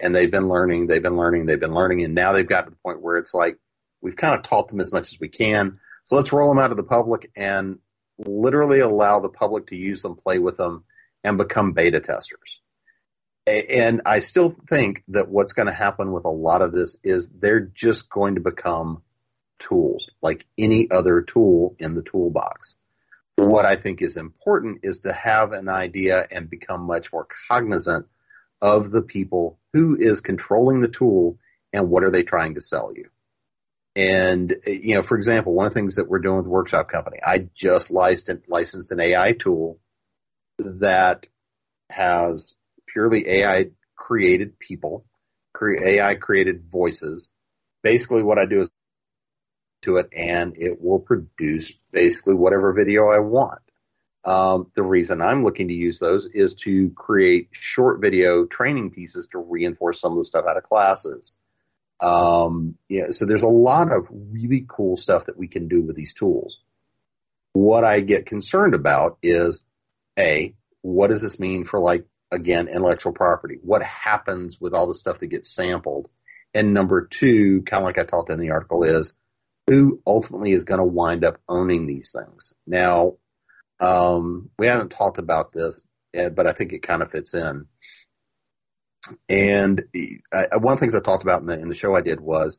And 0.00 0.14
they've 0.14 0.30
been 0.30 0.48
learning, 0.48 0.88
they've 0.88 1.02
been 1.02 1.16
learning, 1.16 1.46
they've 1.46 1.60
been 1.60 1.72
learning, 1.72 2.02
and 2.02 2.14
now 2.14 2.32
they've 2.32 2.46
got 2.46 2.64
to 2.64 2.70
the 2.70 2.76
point 2.76 3.00
where 3.00 3.16
it's 3.16 3.32
like 3.32 3.58
we've 4.04 4.16
kind 4.16 4.34
of 4.34 4.44
taught 4.44 4.68
them 4.68 4.80
as 4.80 4.92
much 4.92 5.12
as 5.12 5.18
we 5.18 5.28
can. 5.28 5.80
So 6.04 6.16
let's 6.16 6.32
roll 6.32 6.50
them 6.50 6.58
out 6.58 6.68
to 6.68 6.74
the 6.74 6.84
public 6.84 7.30
and 7.34 7.78
literally 8.18 8.80
allow 8.80 9.18
the 9.18 9.30
public 9.30 9.68
to 9.68 9.76
use 9.76 10.02
them, 10.02 10.14
play 10.14 10.38
with 10.38 10.58
them, 10.58 10.84
and 11.24 11.38
become 11.38 11.72
beta 11.72 12.00
testers. 12.00 12.60
And 13.46 14.02
I 14.06 14.20
still 14.20 14.50
think 14.50 15.02
that 15.08 15.28
what's 15.28 15.54
going 15.54 15.66
to 15.66 15.72
happen 15.72 16.12
with 16.12 16.24
a 16.24 16.30
lot 16.30 16.62
of 16.62 16.72
this 16.72 16.96
is 17.02 17.28
they're 17.30 17.60
just 17.60 18.08
going 18.08 18.36
to 18.36 18.40
become 18.40 19.02
tools, 19.58 20.10
like 20.22 20.46
any 20.56 20.90
other 20.90 21.22
tool 21.22 21.74
in 21.78 21.94
the 21.94 22.02
toolbox. 22.02 22.76
What 23.36 23.64
I 23.64 23.76
think 23.76 24.00
is 24.00 24.16
important 24.16 24.80
is 24.82 25.00
to 25.00 25.12
have 25.12 25.52
an 25.52 25.68
idea 25.68 26.26
and 26.30 26.48
become 26.48 26.82
much 26.82 27.12
more 27.12 27.26
cognizant 27.48 28.06
of 28.62 28.90
the 28.90 29.02
people 29.02 29.58
who 29.72 29.96
is 29.96 30.20
controlling 30.20 30.80
the 30.80 30.88
tool 30.88 31.38
and 31.72 31.90
what 31.90 32.04
are 32.04 32.10
they 32.10 32.22
trying 32.22 32.54
to 32.54 32.60
sell 32.60 32.92
you. 32.94 33.08
And, 33.96 34.56
you 34.66 34.96
know, 34.96 35.02
for 35.02 35.16
example, 35.16 35.54
one 35.54 35.66
of 35.66 35.72
the 35.72 35.78
things 35.78 35.96
that 35.96 36.08
we're 36.08 36.18
doing 36.18 36.38
with 36.38 36.46
workshop 36.46 36.88
company, 36.88 37.18
I 37.24 37.48
just 37.54 37.90
licensed, 37.90 38.48
licensed 38.48 38.90
an 38.90 39.00
AI 39.00 39.32
tool 39.32 39.78
that 40.58 41.26
has 41.90 42.56
purely 42.88 43.28
AI 43.28 43.66
created 43.94 44.58
people, 44.58 45.04
AI 45.62 46.16
created 46.16 46.64
voices. 46.70 47.32
Basically 47.82 48.22
what 48.22 48.38
I 48.38 48.46
do 48.46 48.62
is 48.62 48.68
to 49.82 49.96
it 49.98 50.08
and 50.16 50.56
it 50.58 50.80
will 50.80 50.98
produce 50.98 51.72
basically 51.92 52.34
whatever 52.34 52.72
video 52.72 53.08
I 53.08 53.20
want. 53.20 53.60
Um, 54.24 54.70
the 54.74 54.82
reason 54.82 55.20
I'm 55.20 55.44
looking 55.44 55.68
to 55.68 55.74
use 55.74 55.98
those 55.98 56.26
is 56.26 56.54
to 56.64 56.90
create 56.90 57.48
short 57.52 58.00
video 58.00 58.46
training 58.46 58.90
pieces 58.90 59.28
to 59.28 59.38
reinforce 59.38 60.00
some 60.00 60.12
of 60.12 60.18
the 60.18 60.24
stuff 60.24 60.46
out 60.48 60.56
of 60.56 60.64
classes. 60.64 61.36
Um, 62.00 62.76
yeah, 62.88 63.10
so 63.10 63.24
there's 63.24 63.42
a 63.42 63.48
lot 63.48 63.92
of 63.92 64.06
really 64.10 64.66
cool 64.68 64.96
stuff 64.96 65.26
that 65.26 65.38
we 65.38 65.48
can 65.48 65.68
do 65.68 65.82
with 65.82 65.96
these 65.96 66.14
tools. 66.14 66.60
What 67.52 67.84
I 67.84 68.00
get 68.00 68.26
concerned 68.26 68.74
about 68.74 69.18
is 69.22 69.60
a 70.18 70.54
what 70.82 71.08
does 71.08 71.22
this 71.22 71.38
mean 71.38 71.64
for 71.64 71.80
like 71.80 72.04
again 72.30 72.68
intellectual 72.68 73.12
property? 73.12 73.58
What 73.62 73.82
happens 73.82 74.60
with 74.60 74.74
all 74.74 74.86
the 74.86 74.94
stuff 74.94 75.20
that 75.20 75.28
gets 75.28 75.54
sampled? 75.54 76.08
And 76.52 76.74
number 76.74 77.06
two, 77.06 77.62
kind 77.62 77.82
of 77.82 77.86
like 77.86 77.98
I 77.98 78.04
talked 78.04 78.30
in 78.30 78.38
the 78.38 78.50
article, 78.50 78.84
is 78.84 79.14
who 79.66 80.00
ultimately 80.06 80.52
is 80.52 80.64
going 80.64 80.78
to 80.78 80.84
wind 80.84 81.24
up 81.24 81.40
owning 81.48 81.86
these 81.86 82.12
things. 82.12 82.52
Now, 82.66 83.14
um, 83.80 84.50
we 84.58 84.66
haven't 84.66 84.90
talked 84.90 85.18
about 85.18 85.52
this, 85.52 85.80
but 86.12 86.46
I 86.46 86.52
think 86.52 86.72
it 86.72 86.82
kind 86.82 87.02
of 87.02 87.10
fits 87.10 87.34
in. 87.34 87.66
And 89.28 89.84
I, 90.32 90.56
one 90.56 90.72
of 90.72 90.78
the 90.78 90.80
things 90.80 90.94
I 90.94 91.00
talked 91.00 91.22
about 91.22 91.40
in 91.40 91.46
the, 91.46 91.58
in 91.58 91.68
the 91.68 91.74
show 91.74 91.94
I 91.94 92.00
did 92.00 92.20
was 92.20 92.58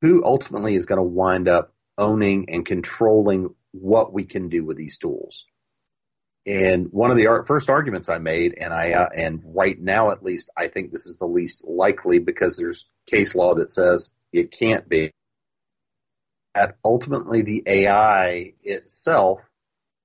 who 0.00 0.24
ultimately 0.24 0.74
is 0.74 0.86
going 0.86 0.98
to 0.98 1.02
wind 1.02 1.48
up 1.48 1.72
owning 1.96 2.50
and 2.50 2.66
controlling 2.66 3.54
what 3.70 4.12
we 4.12 4.24
can 4.24 4.48
do 4.48 4.64
with 4.64 4.76
these 4.76 4.98
tools. 4.98 5.46
And 6.44 6.88
one 6.90 7.12
of 7.12 7.16
the 7.16 7.44
first 7.46 7.70
arguments 7.70 8.08
I 8.08 8.18
made, 8.18 8.54
and 8.58 8.74
I 8.74 8.92
uh, 8.92 9.08
and 9.16 9.42
right 9.44 9.78
now 9.78 10.10
at 10.10 10.24
least, 10.24 10.50
I 10.56 10.66
think 10.66 10.90
this 10.90 11.06
is 11.06 11.16
the 11.16 11.26
least 11.26 11.64
likely 11.64 12.18
because 12.18 12.56
there's 12.56 12.88
case 13.06 13.36
law 13.36 13.54
that 13.54 13.70
says 13.70 14.10
it 14.32 14.50
can't 14.50 14.88
be 14.88 15.12
that 16.54 16.76
ultimately 16.84 17.42
the 17.42 17.62
AI 17.66 18.54
itself 18.62 19.40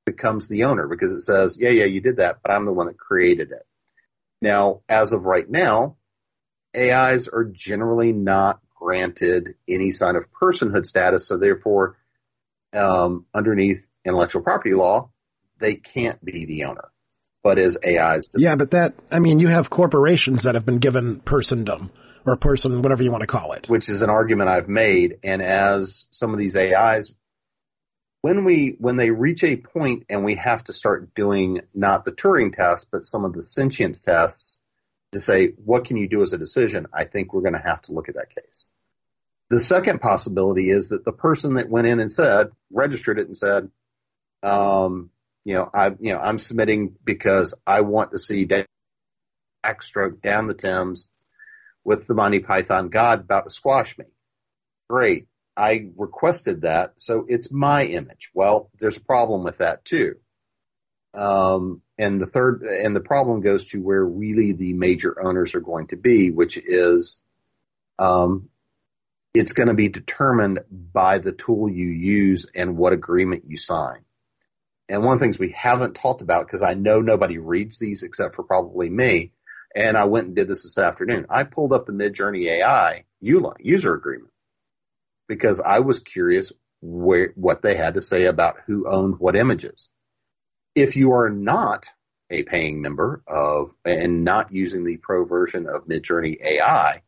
becomes 0.05 0.47
the 0.47 0.65
owner 0.65 0.87
because 0.87 1.11
it 1.11 1.21
says, 1.21 1.57
yeah, 1.59 1.69
yeah, 1.69 1.85
you 1.85 2.01
did 2.01 2.17
that, 2.17 2.37
but 2.41 2.51
I'm 2.51 2.65
the 2.65 2.73
one 2.73 2.87
that 2.87 2.97
created 2.97 3.51
it. 3.51 3.65
Now, 4.41 4.81
as 4.87 5.13
of 5.13 5.23
right 5.23 5.49
now, 5.49 5.97
AIs 6.75 7.27
are 7.27 7.45
generally 7.45 8.13
not 8.13 8.59
granted 8.75 9.55
any 9.67 9.91
sign 9.91 10.15
of 10.15 10.25
personhood 10.31 10.85
status, 10.85 11.27
so 11.27 11.37
therefore, 11.37 11.97
um, 12.73 13.25
underneath 13.33 13.87
intellectual 14.05 14.43
property 14.43 14.73
law, 14.73 15.09
they 15.59 15.75
can't 15.75 16.23
be 16.23 16.45
the 16.45 16.65
owner. 16.65 16.89
But 17.43 17.59
as 17.59 17.77
AIs, 17.85 18.29
yeah, 18.35 18.55
but 18.55 18.71
that 18.71 18.95
I 19.09 19.19
mean, 19.19 19.39
you 19.39 19.47
have 19.47 19.69
corporations 19.69 20.43
that 20.43 20.55
have 20.55 20.65
been 20.65 20.79
given 20.79 21.21
persondom 21.21 21.91
or 22.25 22.35
person, 22.35 22.81
whatever 22.81 23.03
you 23.03 23.11
want 23.11 23.21
to 23.21 23.27
call 23.27 23.53
it. 23.53 23.69
Which 23.69 23.87
is 23.87 24.01
an 24.01 24.09
argument 24.09 24.49
I've 24.49 24.67
made. 24.67 25.19
And 25.23 25.41
as 25.41 26.07
some 26.11 26.33
of 26.33 26.39
these 26.39 26.57
AIs, 26.57 27.11
when 28.27 28.43
we 28.43 28.75
when 28.77 28.97
they 28.97 29.09
reach 29.09 29.41
a 29.45 29.55
point 29.55 30.03
and 30.09 30.25
we 30.25 30.35
have 30.35 30.61
to 30.65 30.73
start 30.73 31.15
doing 31.15 31.61
not 31.73 32.03
the 32.03 32.11
Turing 32.11 32.53
test, 32.53 32.87
but 32.91 33.05
some 33.05 33.23
of 33.23 33.31
the 33.31 33.41
sentience 33.41 34.01
tests 34.01 34.59
to 35.13 35.21
say 35.21 35.53
what 35.63 35.85
can 35.85 35.95
you 35.95 36.09
do 36.09 36.23
as 36.23 36.33
a 36.33 36.37
decision, 36.37 36.87
I 36.93 37.05
think 37.05 37.31
we're 37.31 37.41
going 37.41 37.53
to 37.53 37.59
have 37.59 37.81
to 37.83 37.93
look 37.93 38.09
at 38.09 38.15
that 38.15 38.35
case. 38.35 38.67
The 39.49 39.59
second 39.59 40.01
possibility 40.01 40.69
is 40.69 40.89
that 40.89 41.05
the 41.05 41.13
person 41.13 41.53
that 41.53 41.69
went 41.69 41.87
in 41.87 42.01
and 42.01 42.11
said, 42.11 42.49
registered 42.69 43.17
it 43.17 43.27
and 43.27 43.37
said, 43.37 43.71
um, 44.43 45.09
you 45.45 45.53
know, 45.53 45.69
I, 45.73 45.95
you 45.97 46.13
know, 46.13 46.19
I'm 46.19 46.37
submitting 46.37 46.97
because 47.05 47.53
I 47.65 47.79
want 47.79 48.11
to 48.11 48.19
see 48.19 48.45
backstroke 49.65 50.21
down 50.21 50.47
the 50.47 50.53
Thames 50.53 51.07
with 51.85 52.07
the 52.07 52.13
Monty 52.13 52.39
Python 52.39 52.89
God 52.89 53.21
about 53.21 53.45
to 53.45 53.51
squash 53.51 53.97
me. 53.97 54.03
Great. 54.89 55.27
I 55.57 55.89
requested 55.97 56.61
that, 56.61 56.93
so 56.97 57.25
it's 57.27 57.51
my 57.51 57.83
image. 57.85 58.29
Well, 58.35 58.69
there's 58.79 58.97
a 58.97 59.01
problem 59.01 59.43
with 59.43 59.57
that 59.57 59.83
too. 59.83 60.17
Um, 61.15 61.81
and 61.97 62.21
the 62.21 62.27
third, 62.27 62.61
and 62.61 62.95
the 62.95 63.01
problem 63.01 63.41
goes 63.41 63.65
to 63.67 63.81
where 63.81 64.05
really 64.05 64.51
the 64.51 64.73
major 64.73 65.17
owners 65.19 65.55
are 65.55 65.61
going 65.61 65.87
to 65.87 65.97
be, 65.97 66.29
which 66.29 66.57
is, 66.57 67.23
um, 67.97 68.49
it's 69.33 69.53
going 69.53 69.69
to 69.69 69.73
be 69.73 69.87
determined 69.87 70.59
by 70.69 71.17
the 71.17 71.31
tool 71.31 71.67
you 71.69 71.89
use 71.89 72.45
and 72.53 72.77
what 72.77 72.93
agreement 72.93 73.45
you 73.47 73.57
sign. 73.57 74.05
And 74.87 75.03
one 75.03 75.13
of 75.13 75.19
the 75.19 75.25
things 75.25 75.39
we 75.39 75.55
haven't 75.57 75.95
talked 75.95 76.21
about, 76.21 76.45
because 76.45 76.61
I 76.61 76.75
know 76.75 77.01
nobody 77.01 77.39
reads 77.39 77.79
these 77.79 78.03
except 78.03 78.35
for 78.35 78.43
probably 78.43 78.89
me, 78.89 79.31
and 79.75 79.97
I 79.97 80.05
went 80.05 80.27
and 80.27 80.35
did 80.35 80.47
this 80.47 80.63
this 80.63 80.77
afternoon. 80.77 81.25
I 81.31 81.43
pulled 81.45 81.73
up 81.73 81.87
the 81.87 81.93
Midjourney 81.93 82.47
AI 82.47 83.05
user 83.19 83.95
agreement 83.95 84.31
because 85.27 85.59
I 85.59 85.79
was 85.79 85.99
curious 85.99 86.51
where, 86.81 87.31
what 87.35 87.61
they 87.61 87.75
had 87.75 87.95
to 87.95 88.01
say 88.01 88.25
about 88.25 88.57
who 88.67 88.87
owned 88.89 89.19
what 89.19 89.35
images. 89.35 89.89
If 90.75 90.95
you 90.95 91.13
are 91.13 91.29
not 91.29 91.87
a 92.29 92.43
paying 92.43 92.81
member 92.81 93.23
of 93.27 93.71
and 93.85 94.23
not 94.23 94.51
using 94.51 94.83
the 94.83 94.97
pro 94.97 95.25
version 95.25 95.67
of 95.67 95.87
Midjourney 95.87 96.37
AI, 96.43 97.01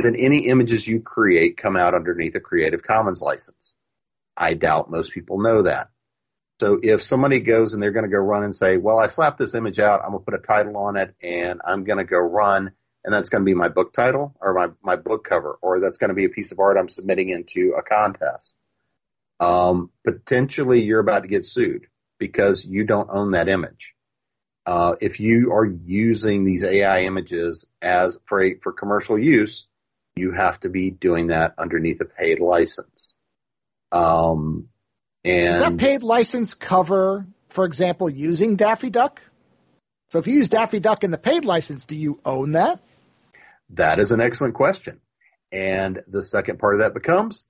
then 0.00 0.16
any 0.16 0.46
images 0.46 0.86
you 0.86 1.00
create 1.00 1.56
come 1.56 1.76
out 1.76 1.94
underneath 1.94 2.34
a 2.34 2.40
Creative 2.40 2.82
Commons 2.82 3.20
license. 3.20 3.74
I 4.36 4.54
doubt 4.54 4.90
most 4.90 5.12
people 5.12 5.40
know 5.40 5.62
that. 5.62 5.90
So 6.60 6.78
if 6.82 7.02
somebody 7.02 7.40
goes 7.40 7.74
and 7.74 7.82
they're 7.82 7.92
going 7.92 8.04
to 8.04 8.10
go 8.10 8.18
run 8.18 8.44
and 8.44 8.54
say, 8.54 8.76
well, 8.76 8.98
I 8.98 9.08
slapped 9.08 9.38
this 9.38 9.54
image 9.54 9.80
out, 9.80 10.02
I'm 10.02 10.10
going 10.12 10.20
to 10.20 10.30
put 10.30 10.40
a 10.40 10.46
title 10.46 10.76
on 10.76 10.96
it 10.96 11.14
and 11.20 11.60
I'm 11.64 11.84
going 11.84 11.98
to 11.98 12.04
go 12.04 12.18
run 12.18 12.72
and 13.04 13.12
that's 13.12 13.28
going 13.28 13.42
to 13.42 13.46
be 13.46 13.54
my 13.54 13.68
book 13.68 13.92
title 13.92 14.34
or 14.40 14.54
my, 14.54 14.68
my 14.82 14.96
book 14.96 15.24
cover, 15.28 15.58
or 15.60 15.80
that's 15.80 15.98
going 15.98 16.08
to 16.08 16.14
be 16.14 16.24
a 16.24 16.30
piece 16.30 16.52
of 16.52 16.58
art 16.58 16.76
I'm 16.78 16.88
submitting 16.88 17.28
into 17.28 17.74
a 17.76 17.82
contest. 17.82 18.54
Um, 19.40 19.90
potentially 20.04 20.82
you're 20.82 21.00
about 21.00 21.22
to 21.22 21.28
get 21.28 21.44
sued 21.44 21.86
because 22.18 22.64
you 22.64 22.84
don't 22.84 23.10
own 23.10 23.32
that 23.32 23.48
image. 23.48 23.94
Uh, 24.66 24.94
if 25.00 25.20
you 25.20 25.52
are 25.52 25.66
using 25.66 26.44
these 26.44 26.64
AI 26.64 27.02
images 27.02 27.66
as 27.82 28.18
for 28.24 28.42
a, 28.42 28.54
for 28.54 28.72
commercial 28.72 29.18
use, 29.18 29.66
you 30.16 30.32
have 30.32 30.58
to 30.60 30.70
be 30.70 30.90
doing 30.90 31.26
that 31.26 31.54
underneath 31.58 32.00
a 32.00 32.06
paid 32.06 32.40
license. 32.40 33.14
Um, 33.92 34.68
and 35.24 35.52
Does 35.52 35.60
that 35.60 35.76
paid 35.76 36.02
license 36.02 36.54
cover, 36.54 37.26
for 37.48 37.66
example, 37.66 38.08
using 38.08 38.56
Daffy 38.56 38.88
Duck? 38.88 39.20
So 40.10 40.18
if 40.18 40.26
you 40.26 40.34
use 40.34 40.48
Daffy 40.48 40.80
Duck 40.80 41.04
in 41.04 41.10
the 41.10 41.18
paid 41.18 41.44
license, 41.44 41.84
do 41.84 41.96
you 41.96 42.20
own 42.24 42.52
that? 42.52 42.80
That 43.70 43.98
is 43.98 44.10
an 44.10 44.20
excellent 44.20 44.54
question. 44.54 45.00
And 45.52 46.02
the 46.08 46.22
second 46.22 46.58
part 46.58 46.74
of 46.74 46.80
that 46.80 46.94
becomes, 46.94 47.46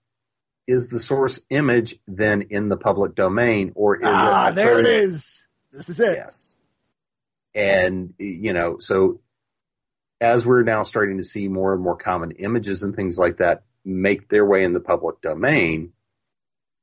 is 0.66 0.88
the 0.88 0.98
source 0.98 1.40
image 1.50 1.96
then 2.06 2.42
in 2.42 2.68
the 2.68 2.76
public 2.76 3.14
domain 3.14 3.72
or 3.74 3.96
is 3.96 4.02
ah, 4.04 4.48
it? 4.48 4.54
there 4.54 4.80
it 4.80 4.86
is. 4.86 5.46
This 5.72 5.88
is 5.88 6.00
it. 6.00 6.16
Yes. 6.16 6.54
And, 7.54 8.14
you 8.18 8.52
know, 8.52 8.78
so 8.78 9.20
as 10.20 10.46
we're 10.46 10.62
now 10.62 10.82
starting 10.82 11.18
to 11.18 11.24
see 11.24 11.48
more 11.48 11.74
and 11.74 11.82
more 11.82 11.96
common 11.96 12.32
images 12.32 12.82
and 12.82 12.96
things 12.96 13.18
like 13.18 13.38
that 13.38 13.62
make 13.84 14.28
their 14.28 14.44
way 14.44 14.64
in 14.64 14.72
the 14.72 14.80
public 14.80 15.20
domain, 15.20 15.92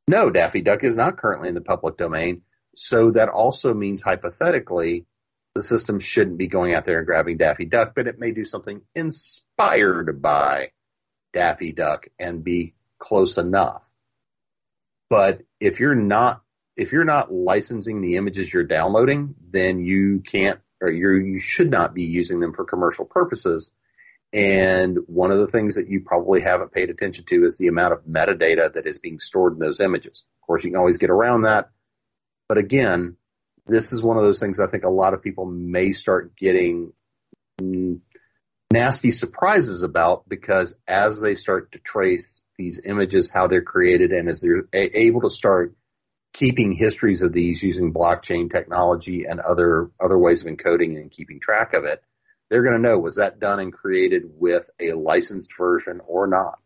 no, 0.07 0.29
Daffy 0.29 0.61
Duck 0.61 0.83
is 0.83 0.95
not 0.95 1.17
currently 1.17 1.49
in 1.49 1.55
the 1.55 1.61
public 1.61 1.97
domain. 1.97 2.41
So 2.75 3.11
that 3.11 3.29
also 3.29 3.73
means 3.73 4.01
hypothetically, 4.01 5.05
the 5.55 5.63
system 5.63 5.99
shouldn't 5.99 6.37
be 6.37 6.47
going 6.47 6.73
out 6.73 6.85
there 6.85 6.97
and 6.97 7.05
grabbing 7.05 7.37
Daffy 7.37 7.65
Duck, 7.65 7.93
but 7.95 8.07
it 8.07 8.19
may 8.19 8.31
do 8.31 8.45
something 8.45 8.81
inspired 8.95 10.21
by 10.21 10.71
Daffy 11.33 11.71
Duck 11.71 12.07
and 12.17 12.43
be 12.43 12.73
close 12.99 13.37
enough. 13.37 13.83
But 15.09 15.41
if 15.59 15.79
you're 15.79 15.95
not 15.95 16.41
if 16.77 16.93
you're 16.93 17.03
not 17.03 17.31
licensing 17.31 17.99
the 18.01 18.15
images 18.15 18.51
you're 18.51 18.63
downloading, 18.63 19.35
then 19.49 19.83
you 19.83 20.23
can't 20.25 20.59
or 20.81 20.89
you 20.89 21.15
you 21.15 21.39
should 21.39 21.69
not 21.69 21.93
be 21.93 22.05
using 22.05 22.39
them 22.39 22.53
for 22.53 22.63
commercial 22.63 23.05
purposes. 23.05 23.71
And 24.33 24.99
one 25.07 25.31
of 25.31 25.39
the 25.39 25.47
things 25.47 25.75
that 25.75 25.89
you 25.89 26.01
probably 26.05 26.39
haven't 26.39 26.71
paid 26.71 26.89
attention 26.89 27.25
to 27.25 27.45
is 27.45 27.57
the 27.57 27.67
amount 27.67 27.93
of 27.93 28.05
metadata 28.05 28.73
that 28.73 28.87
is 28.87 28.97
being 28.97 29.19
stored 29.19 29.53
in 29.53 29.59
those 29.59 29.81
images. 29.81 30.23
Of 30.41 30.47
course, 30.47 30.63
you 30.63 30.71
can 30.71 30.79
always 30.79 30.97
get 30.97 31.09
around 31.09 31.41
that. 31.41 31.69
But 32.47 32.57
again, 32.57 33.17
this 33.67 33.93
is 33.93 34.01
one 34.01 34.17
of 34.17 34.23
those 34.23 34.39
things 34.39 34.59
I 34.59 34.67
think 34.67 34.83
a 34.83 34.89
lot 34.89 35.13
of 35.13 35.21
people 35.21 35.45
may 35.45 35.93
start 35.93 36.35
getting 36.35 36.93
nasty 38.71 39.11
surprises 39.11 39.83
about 39.83 40.27
because 40.27 40.77
as 40.87 41.19
they 41.19 41.35
start 41.35 41.73
to 41.73 41.79
trace 41.79 42.43
these 42.57 42.79
images, 42.83 43.29
how 43.29 43.47
they're 43.47 43.61
created, 43.61 44.11
and 44.11 44.29
as 44.29 44.41
they're 44.41 44.67
able 44.73 45.21
to 45.21 45.29
start 45.29 45.75
keeping 46.33 46.73
histories 46.73 47.21
of 47.21 47.33
these 47.33 47.61
using 47.61 47.93
blockchain 47.93 48.49
technology 48.49 49.25
and 49.25 49.39
other 49.39 49.91
other 49.99 50.17
ways 50.17 50.41
of 50.41 50.47
encoding 50.47 50.95
and 50.97 51.11
keeping 51.11 51.39
track 51.39 51.73
of 51.73 51.83
it, 51.83 52.01
they're 52.49 52.63
going 52.63 52.75
to 52.75 52.81
know 52.81 52.97
was 52.97 53.15
that 53.15 53.39
done 53.39 53.59
and 53.59 53.73
created 53.73 54.23
with 54.37 54.69
a 54.79 54.93
licensed 54.93 55.55
version 55.57 56.01
or 56.05 56.27
not. 56.27 56.59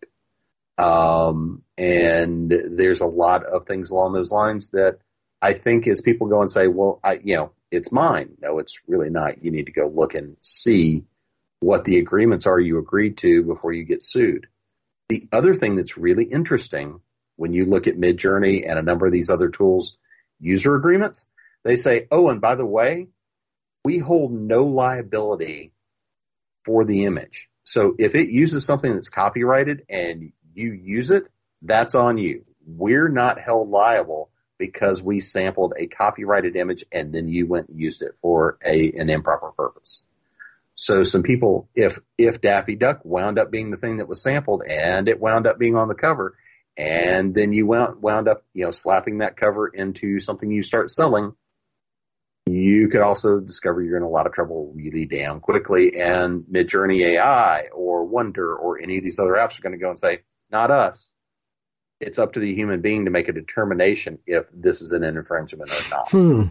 Um, 0.77 1.63
and 1.77 2.51
there's 2.51 3.01
a 3.01 3.05
lot 3.05 3.45
of 3.45 3.65
things 3.65 3.91
along 3.91 4.13
those 4.13 4.31
lines 4.31 4.71
that 4.71 4.99
I 5.45 5.53
think 5.53 5.87
as 5.87 6.01
people 6.01 6.25
go 6.25 6.41
and 6.41 6.49
say, 6.49 6.65
well, 6.65 6.99
I, 7.03 7.19
you 7.23 7.35
know, 7.35 7.51
it's 7.69 7.91
mine. 7.91 8.35
No, 8.41 8.57
it's 8.57 8.79
really 8.87 9.11
not. 9.11 9.43
You 9.43 9.51
need 9.51 9.67
to 9.67 9.71
go 9.71 9.87
look 9.87 10.15
and 10.15 10.37
see 10.41 11.03
what 11.59 11.83
the 11.83 11.99
agreements 11.99 12.47
are 12.47 12.59
you 12.59 12.79
agreed 12.79 13.19
to 13.19 13.43
before 13.43 13.71
you 13.71 13.83
get 13.83 14.03
sued. 14.03 14.47
The 15.07 15.27
other 15.31 15.53
thing 15.53 15.75
that's 15.75 15.99
really 15.99 16.23
interesting 16.23 16.99
when 17.35 17.53
you 17.53 17.65
look 17.65 17.85
at 17.85 17.95
Midjourney 17.95 18.67
and 18.67 18.79
a 18.79 18.81
number 18.81 19.05
of 19.05 19.13
these 19.13 19.29
other 19.29 19.49
tools, 19.49 19.95
user 20.39 20.75
agreements, 20.75 21.27
they 21.63 21.75
say, 21.75 22.07
oh, 22.09 22.29
and 22.29 22.41
by 22.41 22.55
the 22.55 22.65
way, 22.65 23.09
we 23.83 23.99
hold 23.99 24.31
no 24.31 24.63
liability 24.63 25.73
for 26.63 26.85
the 26.85 27.05
image. 27.05 27.51
So 27.63 27.93
if 27.99 28.15
it 28.15 28.29
uses 28.29 28.65
something 28.65 28.91
that's 28.91 29.09
copyrighted 29.09 29.83
and 29.89 30.31
you 30.55 30.71
use 30.71 31.11
it, 31.11 31.27
that's 31.61 31.93
on 31.93 32.17
you. 32.17 32.45
We're 32.65 33.09
not 33.09 33.39
held 33.39 33.69
liable 33.69 34.31
because 34.57 35.01
we 35.01 35.19
sampled 35.19 35.73
a 35.77 35.87
copyrighted 35.87 36.55
image 36.55 36.85
and 36.91 37.13
then 37.13 37.27
you 37.27 37.47
went 37.47 37.69
and 37.69 37.79
used 37.79 38.01
it 38.01 38.15
for 38.21 38.57
a 38.65 38.91
an 38.93 39.09
improper 39.09 39.51
purpose. 39.51 40.03
So 40.75 41.03
some 41.03 41.23
people, 41.23 41.69
if 41.73 41.99
if 42.17 42.41
Daffy 42.41 42.75
Duck 42.75 43.01
wound 43.03 43.39
up 43.39 43.49
being 43.49 43.71
the 43.71 43.77
thing 43.77 43.97
that 43.97 44.09
was 44.09 44.21
sampled 44.21 44.63
and 44.67 45.07
it 45.07 45.19
wound 45.19 45.47
up 45.47 45.57
being 45.57 45.75
on 45.75 45.87
the 45.87 45.95
cover, 45.95 46.35
and 46.77 47.33
then 47.33 47.53
you 47.53 47.65
wound 47.65 48.01
wound 48.01 48.27
up, 48.27 48.43
you 48.53 48.65
know, 48.65 48.71
slapping 48.71 49.19
that 49.19 49.37
cover 49.37 49.67
into 49.67 50.19
something 50.19 50.51
you 50.51 50.63
start 50.63 50.91
selling, 50.91 51.33
you 52.45 52.89
could 52.89 53.01
also 53.01 53.39
discover 53.39 53.81
you're 53.81 53.97
in 53.97 54.03
a 54.03 54.09
lot 54.09 54.27
of 54.27 54.33
trouble 54.33 54.71
really 54.75 55.05
damn 55.05 55.39
quickly. 55.39 55.99
And 55.99 56.43
Midjourney 56.43 57.15
AI 57.15 57.69
or 57.73 58.05
Wonder 58.05 58.55
or 58.55 58.79
any 58.79 58.97
of 58.97 59.03
these 59.03 59.19
other 59.19 59.33
apps 59.33 59.57
are 59.57 59.63
going 59.63 59.73
to 59.73 59.79
go 59.79 59.89
and 59.89 59.99
say, 59.99 60.21
not 60.51 60.69
us. 60.69 61.13
It's 62.01 62.19
up 62.19 62.33
to 62.33 62.39
the 62.39 62.53
human 62.53 62.81
being 62.81 63.05
to 63.05 63.11
make 63.11 63.29
a 63.29 63.33
determination 63.33 64.19
if 64.27 64.45
this 64.53 64.81
is 64.81 64.91
an 64.91 65.03
infringement 65.03 65.71
or 65.71 65.87
not. 65.89 66.09
Hmm. 66.09 66.43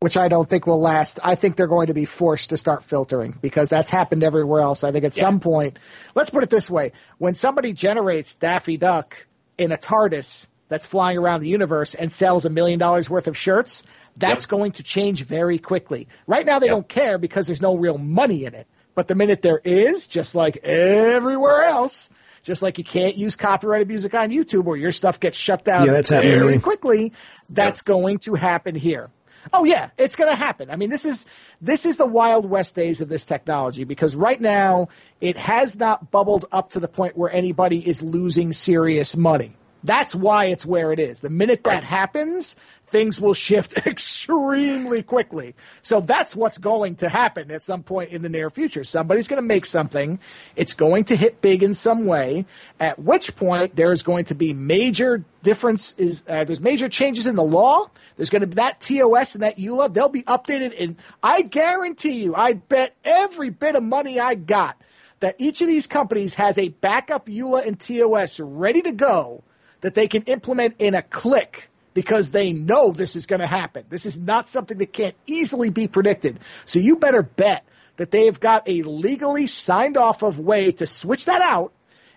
Which 0.00 0.16
I 0.16 0.28
don't 0.28 0.48
think 0.48 0.66
will 0.66 0.80
last. 0.80 1.18
I 1.22 1.34
think 1.34 1.56
they're 1.56 1.66
going 1.66 1.88
to 1.88 1.94
be 1.94 2.04
forced 2.04 2.50
to 2.50 2.56
start 2.56 2.84
filtering 2.84 3.38
because 3.40 3.68
that's 3.68 3.90
happened 3.90 4.22
everywhere 4.22 4.60
else. 4.62 4.84
I 4.84 4.92
think 4.92 5.04
at 5.04 5.16
Yeah. 5.16 5.22
some 5.22 5.40
point, 5.40 5.78
let's 6.14 6.30
put 6.30 6.42
it 6.42 6.50
this 6.50 6.70
way: 6.70 6.92
when 7.18 7.34
somebody 7.34 7.72
generates 7.72 8.34
Daffy 8.34 8.76
Duck 8.76 9.26
in 9.58 9.72
a 9.72 9.76
TARDIS 9.76 10.46
that's 10.68 10.86
flying 10.86 11.18
around 11.18 11.40
the 11.40 11.48
universe 11.48 11.94
and 11.94 12.10
sells 12.10 12.44
a 12.44 12.50
million 12.50 12.78
dollars 12.78 13.10
worth 13.10 13.28
of 13.28 13.36
shirts, 13.36 13.82
that's 14.16 14.44
Yep. 14.44 14.50
going 14.50 14.72
to 14.72 14.82
change 14.82 15.24
very 15.24 15.58
quickly. 15.58 16.08
Right 16.26 16.46
now, 16.46 16.58
they 16.60 16.66
Yep. 16.66 16.74
don't 16.74 16.88
care 16.88 17.18
because 17.18 17.46
there's 17.46 17.60
no 17.62 17.76
real 17.76 17.98
money 17.98 18.44
in 18.44 18.54
it. 18.54 18.66
But 18.94 19.06
the 19.08 19.14
minute 19.14 19.42
there 19.42 19.60
is, 19.62 20.06
just 20.06 20.34
like 20.34 20.58
everywhere 20.64 21.62
else, 21.64 22.08
just 22.42 22.62
like 22.62 22.78
you 22.78 22.84
can't 22.84 23.16
use 23.16 23.36
copyrighted 23.36 23.88
music 23.88 24.14
on 24.14 24.30
YouTube 24.30 24.66
or 24.66 24.76
your 24.76 24.92
stuff 24.92 25.20
gets 25.20 25.36
shut 25.38 25.64
down 25.64 25.86
Yeah, 25.86 25.92
that's 25.92 26.10
happening 26.10 26.38
very 26.38 26.52
here. 26.52 26.60
quickly, 26.60 27.12
that's 27.48 27.82
going 27.82 28.18
to 28.20 28.34
happen 28.34 28.74
here. 28.74 29.10
Oh 29.52 29.64
yeah, 29.64 29.88
it's 29.96 30.16
going 30.16 30.28
to 30.30 30.36
happen. 30.36 30.70
I 30.70 30.76
mean, 30.76 30.90
this 30.90 31.04
is 31.06 31.24
this 31.60 31.86
is 31.86 31.96
the 31.96 32.06
wild 32.06 32.48
west 32.48 32.74
days 32.74 33.00
of 33.00 33.08
this 33.08 33.24
technology 33.24 33.84
because 33.84 34.14
right 34.14 34.40
now 34.40 34.88
it 35.20 35.38
has 35.38 35.78
not 35.78 36.10
bubbled 36.10 36.44
up 36.52 36.70
to 36.72 36.80
the 36.80 36.88
point 36.88 37.16
where 37.16 37.30
anybody 37.30 37.78
is 37.86 38.02
losing 38.02 38.52
serious 38.52 39.16
money. 39.16 39.56
That's 39.82 40.14
why 40.14 40.46
it's 40.46 40.66
where 40.66 40.92
it 40.92 40.98
is. 40.98 41.20
The 41.20 41.30
minute 41.30 41.64
that 41.64 41.84
happens, 41.84 42.56
things 42.86 43.20
will 43.20 43.32
shift 43.34 43.78
extremely 43.86 45.02
quickly. 45.02 45.54
So 45.80 46.00
that's 46.00 46.36
what's 46.36 46.58
going 46.58 46.96
to 46.96 47.08
happen 47.08 47.50
at 47.50 47.62
some 47.62 47.82
point 47.82 48.10
in 48.10 48.20
the 48.20 48.28
near 48.28 48.50
future. 48.50 48.84
Somebody's 48.84 49.28
going 49.28 49.40
to 49.40 49.46
make 49.46 49.64
something. 49.64 50.18
It's 50.54 50.74
going 50.74 51.04
to 51.04 51.16
hit 51.16 51.40
big 51.40 51.62
in 51.62 51.72
some 51.72 52.04
way, 52.04 52.44
at 52.78 52.98
which 52.98 53.36
point 53.36 53.74
there's 53.74 54.02
going 54.02 54.26
to 54.26 54.34
be 54.34 54.52
major 54.52 55.24
difference 55.42 55.94
is 55.96 56.24
uh, 56.28 56.44
there's 56.44 56.60
major 56.60 56.88
changes 56.88 57.26
in 57.26 57.36
the 57.36 57.42
law. 57.42 57.88
There's 58.16 58.30
going 58.30 58.42
to 58.42 58.48
be 58.48 58.56
that 58.56 58.80
TOS 58.80 59.34
and 59.34 59.44
that 59.44 59.56
EULA. 59.56 59.94
They'll 59.94 60.10
be 60.10 60.24
updated 60.24 60.74
and 60.78 60.96
I 61.22 61.40
guarantee 61.40 62.22
you, 62.22 62.34
I 62.34 62.52
bet 62.52 62.94
every 63.02 63.48
bit 63.48 63.76
of 63.76 63.82
money 63.82 64.20
I 64.20 64.34
got 64.34 64.76
that 65.20 65.36
each 65.38 65.62
of 65.62 65.68
these 65.68 65.86
companies 65.86 66.34
has 66.34 66.58
a 66.58 66.68
backup 66.68 67.26
EULA 67.26 67.66
and 67.66 67.78
TOS 67.80 68.40
ready 68.40 68.82
to 68.82 68.92
go 68.92 69.42
that 69.80 69.94
they 69.94 70.08
can 70.08 70.22
implement 70.22 70.76
in 70.78 70.94
a 70.94 71.02
click 71.02 71.70
because 71.94 72.30
they 72.30 72.52
know 72.52 72.92
this 72.92 73.16
is 73.16 73.26
going 73.26 73.40
to 73.40 73.46
happen. 73.46 73.84
This 73.88 74.06
is 74.06 74.16
not 74.16 74.48
something 74.48 74.78
that 74.78 74.92
can't 74.92 75.16
easily 75.26 75.70
be 75.70 75.88
predicted. 75.88 76.40
So 76.64 76.78
you 76.78 76.96
better 76.96 77.22
bet 77.22 77.64
that 77.96 78.10
they 78.10 78.26
have 78.26 78.40
got 78.40 78.68
a 78.68 78.82
legally 78.82 79.46
signed 79.46 79.96
off 79.96 80.22
of 80.22 80.38
way 80.38 80.72
to 80.72 80.86
switch 80.86 81.26
that 81.26 81.42
out 81.42 81.72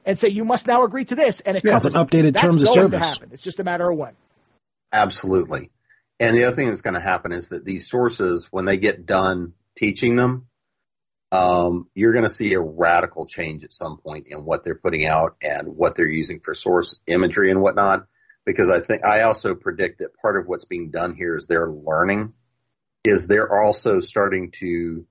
and 0.05 0.17
say 0.17 0.29
you 0.29 0.45
must 0.45 0.67
now 0.67 0.83
agree 0.83 1.05
to 1.05 1.15
this 1.15 1.39
and 1.41 1.57
it 1.57 1.63
Yeah, 1.65 1.77
it's 1.77 1.85
an 1.85 1.93
updated 1.93 2.33
That's 2.33 2.47
terms 2.47 2.63
of 2.63 2.67
going 2.67 2.91
to 2.91 2.97
service. 2.97 3.09
happen. 3.09 3.29
It's 3.31 3.41
just 3.41 3.59
a 3.59 3.63
matter 3.63 3.89
of 3.89 3.97
when. 3.97 4.13
Absolutely. 4.91 5.71
And 6.19 6.35
the 6.35 6.45
other 6.45 6.55
thing 6.55 6.69
that's 6.69 6.81
going 6.81 6.93
to 6.93 6.99
happen 6.99 7.31
is 7.31 7.49
that 7.49 7.65
these 7.65 7.89
sources, 7.89 8.47
when 8.51 8.65
they 8.65 8.77
get 8.77 9.05
done 9.05 9.53
teaching 9.75 10.15
them, 10.15 10.47
um, 11.33 11.87
you're 11.95 12.11
going 12.11 12.25
to 12.25 12.29
see 12.29 12.53
a 12.53 12.59
radical 12.59 13.25
change 13.25 13.63
at 13.63 13.73
some 13.73 13.97
point 13.97 14.27
in 14.27 14.45
what 14.45 14.63
they're 14.63 14.75
putting 14.75 15.07
out 15.07 15.35
and 15.41 15.67
what 15.67 15.95
they're 15.95 16.07
using 16.07 16.39
for 16.39 16.53
source 16.53 16.95
imagery 17.07 17.49
and 17.49 17.59
whatnot. 17.59 18.05
Because 18.45 18.69
I 18.69 18.81
think 18.81 19.03
I 19.03 19.21
also 19.23 19.55
predict 19.55 19.99
that 19.99 20.15
part 20.15 20.37
of 20.37 20.47
what's 20.47 20.65
being 20.65 20.91
done 20.91 21.15
here 21.15 21.35
is 21.35 21.47
they're 21.47 21.71
learning, 21.71 22.33
is 23.03 23.25
they're 23.25 23.51
also 23.51 23.99
starting 23.99 24.51
to 24.59 25.07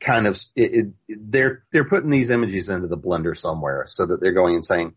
kind 0.00 0.26
of 0.26 0.40
it, 0.56 0.74
it, 1.06 1.18
they're 1.30 1.62
they're 1.70 1.88
putting 1.88 2.10
these 2.10 2.30
images 2.30 2.70
into 2.70 2.88
the 2.88 2.98
blender 2.98 3.36
somewhere 3.36 3.84
so 3.86 4.06
that 4.06 4.20
they're 4.20 4.32
going 4.32 4.56
and 4.56 4.64
saying 4.64 4.94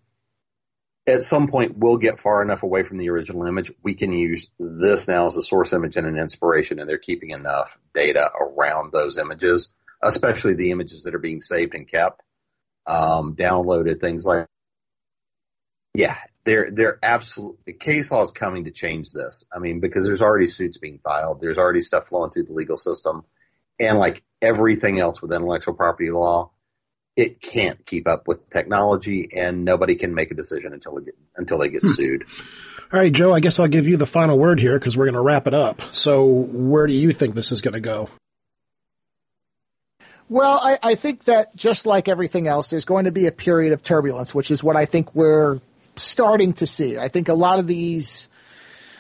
at 1.06 1.24
some 1.24 1.48
point 1.48 1.78
we'll 1.78 1.98
get 1.98 2.20
far 2.20 2.42
enough 2.42 2.64
away 2.64 2.82
from 2.82 2.98
the 2.98 3.10
original 3.10 3.46
image 3.46 3.72
we 3.84 3.94
can 3.94 4.12
use 4.12 4.50
this 4.58 5.08
now 5.08 5.28
as 5.28 5.38
a 5.38 5.42
source 5.44 5.74
image 5.74 5.96
and 5.98 6.08
an 6.08 6.18
inspiration 6.18 6.80
and 6.80 6.90
they're 6.90 6.98
keeping 6.98 7.30
enough 7.30 7.78
data 7.94 8.32
around 8.40 8.92
those 8.92 9.18
images 9.18 9.74
especially 10.02 10.56
the 10.56 10.72
images 10.72 11.04
that 11.04 11.16
are 11.16 11.20
being 11.20 11.42
saved 11.42 11.76
and 11.76 11.90
kept 11.90 12.22
um, 12.86 13.36
downloaded 13.36 14.02
things 14.02 14.26
like 14.26 14.48
yeah 15.94 16.18
they're 16.44 16.72
they're 16.72 17.00
absolutely 17.02 17.74
case 17.74 18.12
law 18.12 18.22
is 18.22 18.32
coming 18.32 18.66
to 18.66 18.72
change 18.72 19.12
this 19.12 19.46
i 19.56 19.60
mean 19.60 19.80
because 19.80 20.06
there's 20.06 20.22
already 20.22 20.48
suits 20.48 20.78
being 20.78 21.00
filed 21.04 21.40
there's 21.40 21.58
already 21.58 21.82
stuff 21.82 22.08
flowing 22.08 22.32
through 22.32 22.44
the 22.44 22.54
legal 22.54 22.78
system 22.78 23.24
and 23.80 23.98
like 23.98 24.24
everything 24.42 25.00
else 25.00 25.22
with 25.22 25.32
intellectual 25.32 25.74
property 25.74 26.10
law 26.10 26.52
it 27.16 27.42
can't 27.42 27.86
keep 27.86 28.08
up 28.08 28.28
with 28.28 28.50
technology, 28.50 29.30
and 29.36 29.66
nobody 29.66 29.96
can 29.96 30.16
make 30.16 30.32
a 30.32 30.36
decision 30.36 30.74
until 30.74 30.98
get, 30.98 31.16
until 31.36 31.60
they 31.60 31.70
get 31.70 31.86
sued. 31.86 32.26
All 32.94 33.00
right, 33.00 33.12
Joe. 33.12 33.34
I 33.34 33.40
guess 33.40 33.60
I'll 33.60 33.68
give 33.68 33.88
you 33.88 33.98
the 33.98 34.06
final 34.06 34.38
word 34.38 34.60
here 34.60 34.78
because 34.78 34.96
we're 34.96 35.06
going 35.06 35.16
to 35.16 35.22
wrap 35.22 35.48
it 35.48 35.56
up. 35.56 35.82
So, 35.94 36.28
where 36.28 36.86
do 36.86 36.94
you 36.94 37.12
think 37.12 37.34
this 37.34 37.52
is 37.52 37.62
going 37.62 37.74
to 37.74 37.80
go? 37.80 38.08
Well, 40.30 40.60
I, 40.62 40.78
I 40.84 40.94
think 40.94 41.24
that 41.24 41.56
just 41.56 41.88
like 41.88 42.08
everything 42.08 42.48
else, 42.48 42.70
there's 42.70 42.86
going 42.86 43.06
to 43.06 43.12
be 43.12 43.26
a 43.26 43.32
period 43.32 43.74
of 43.74 43.82
turbulence, 43.82 44.36
which 44.36 44.52
is 44.52 44.64
what 44.64 44.76
I 44.76 44.86
think 44.86 45.16
we're 45.16 45.60
starting 45.96 46.54
to 46.54 46.68
see. 46.68 47.00
I 47.00 47.08
think 47.08 47.30
a 47.30 47.34
lot 47.34 47.58
of 47.58 47.66
these, 47.66 48.30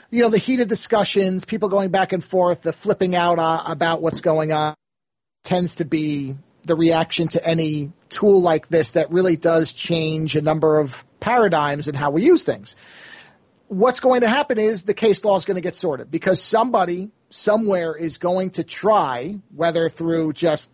you 0.10 0.24
know, 0.24 0.30
the 0.30 0.40
heated 0.40 0.70
discussions, 0.70 1.46
people 1.46 1.70
going 1.70 1.92
back 1.92 2.14
and 2.14 2.24
forth, 2.24 2.64
the 2.64 2.74
flipping 2.74 3.16
out 3.16 3.38
uh, 3.38 3.62
about 3.68 4.02
what's 4.02 4.22
going 4.22 4.52
on, 4.52 4.74
tends 5.44 5.76
to 5.76 5.86
be 5.86 6.36
the 6.64 6.76
reaction 6.76 7.28
to 7.28 7.46
any 7.48 7.92
tool 8.10 8.42
like 8.42 8.70
this 8.70 8.94
that 8.94 9.12
really 9.12 9.36
does 9.36 9.72
change 9.72 10.36
a 10.36 10.42
number 10.42 10.80
of 10.80 11.06
paradigms 11.20 11.88
in 11.88 11.94
how 11.94 12.10
we 12.10 12.24
use 12.24 12.44
things. 12.44 12.76
What's 13.74 14.02
going 14.02 14.22
to 14.22 14.28
happen 14.28 14.60
is 14.60 14.84
the 14.84 14.94
case 14.94 15.26
law 15.26 15.36
is 15.36 15.46
going 15.46 15.56
to 15.56 15.62
get 15.62 15.76
sorted 15.76 16.12
because 16.12 16.40
somebody 16.40 17.10
somewhere 17.30 17.96
is 17.96 18.20
going 18.20 18.52
to 18.52 18.64
try, 18.64 19.40
whether 19.56 19.90
through 19.90 20.34
just 20.34 20.70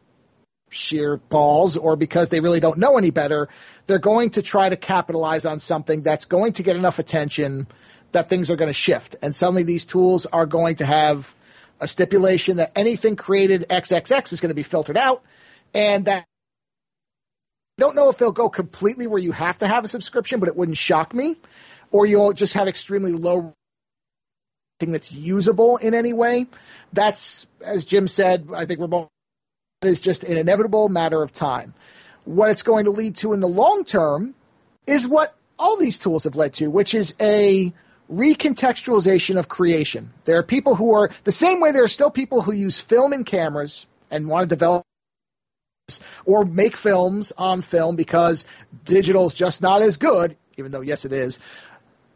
sheer 0.70 1.16
balls 1.16 1.78
or 1.78 1.96
because 1.96 2.30
they 2.30 2.42
really 2.42 2.60
don't 2.60 2.78
know 2.78 2.98
any 2.98 3.10
better, 3.10 3.48
they're 3.88 4.00
going 4.00 4.32
to 4.32 4.42
try 4.42 4.68
to 4.68 4.76
capitalize 4.76 5.46
on 5.46 5.60
something 5.60 6.02
that's 6.02 6.26
going 6.26 6.52
to 6.54 6.64
get 6.64 6.76
enough 6.76 7.00
attention 7.00 7.68
that 8.12 8.28
things 8.28 8.52
are 8.52 8.58
going 8.58 8.68
to 8.68 8.74
shift. 8.74 9.16
And 9.22 9.34
suddenly 9.34 9.64
these 9.64 9.86
tools 9.86 10.26
are 10.26 10.46
going 10.46 10.76
to 10.76 10.86
have 10.86 11.34
a 11.80 11.88
stipulation 11.88 12.58
that 12.58 12.74
anything 12.76 13.16
created 13.16 13.68
XXX 13.70 14.34
is 14.34 14.42
going 14.42 14.50
to 14.50 14.56
be 14.56 14.64
filtered 14.64 14.98
out 14.98 15.24
and 15.74 16.04
that 16.04 16.26
I 17.78 17.82
don't 17.82 17.96
know 17.96 18.10
if 18.10 18.18
they'll 18.18 18.34
go 18.34 18.50
completely 18.50 19.08
where 19.08 19.22
you 19.22 19.32
have 19.32 19.60
to 19.60 19.68
have 19.68 19.86
a 19.86 19.88
subscription, 19.88 20.42
but 20.42 20.50
it 20.50 20.56
wouldn't 20.58 20.78
shock 20.78 21.14
me. 21.14 21.38
Or 21.92 22.06
you'll 22.06 22.34
just 22.34 22.54
have 22.54 22.68
extremely 22.68 23.12
low 23.12 23.54
thing 24.80 24.92
that's 24.92 25.12
usable 25.12 25.78
in 25.78 25.94
any 25.94 26.14
way. 26.14 26.48
That's, 26.94 27.48
as 27.66 27.86
Jim 27.86 28.08
said, 28.08 28.50
I 28.54 28.66
think 28.66 28.80
we're 28.80 28.88
both 28.88 29.10
is 29.82 30.02
just 30.02 30.24
an 30.24 30.36
inevitable 30.36 30.90
matter 30.90 31.24
of 31.24 31.32
time. 31.32 31.74
What 32.26 32.50
it's 32.50 32.64
going 32.64 32.86
to 32.86 32.92
lead 32.92 33.16
to 33.18 33.32
in 33.32 33.40
the 33.40 33.48
long 33.48 33.86
term 33.86 34.36
is 34.86 35.08
what 35.08 35.34
all 35.58 35.78
these 35.78 36.00
tools 36.00 36.26
have 36.26 36.36
led 36.36 36.56
to, 36.56 36.70
which 36.70 36.94
is 36.94 37.16
a 37.22 37.74
recontextualization 38.12 39.38
of 39.38 39.48
creation. 39.48 40.12
There 40.26 40.40
are 40.40 40.44
people 40.44 40.76
who 40.76 40.96
are 40.96 41.12
the 41.24 41.32
same 41.32 41.60
way 41.60 41.72
there 41.72 41.84
are 41.84 41.90
still 41.90 42.10
people 42.10 42.42
who 42.42 42.52
use 42.52 42.80
film 42.80 43.14
and 43.14 43.26
cameras 43.26 43.86
and 44.12 44.28
want 44.28 44.50
to 44.50 44.56
develop 44.56 44.84
or 46.26 46.46
make 46.46 46.78
films 46.78 47.32
on 47.38 47.62
film 47.62 47.96
because 47.96 48.46
digital 48.84 49.26
is 49.26 49.34
just 49.34 49.62
not 49.62 49.82
as 49.82 49.98
good, 49.98 50.36
even 50.58 50.72
though 50.72 50.82
yes 50.82 51.06
it 51.06 51.14
is. 51.14 51.40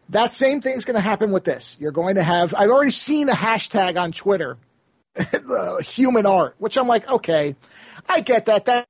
That 0.09 0.33
same 0.33 0.61
thing 0.61 0.75
is 0.75 0.85
going 0.85 0.95
to 0.95 1.01
happen 1.01 1.31
with 1.31 1.43
this. 1.43 1.77
You're 1.79 1.91
going 1.91 2.15
to 2.15 2.23
have 2.23 2.53
I've 2.53 2.69
already 2.69 2.91
seen 2.91 3.29
a 3.29 3.33
hashtag 3.33 3.99
on 3.99 4.11
Twitter 4.11 4.57
human 5.81 6.25
art, 6.25 6.55
which 6.57 6.77
I'm 6.77 6.87
like, 6.87 7.09
okay, 7.09 7.55
I 8.07 8.21
get 8.21 8.47
that. 8.47 8.65
That 8.65 8.87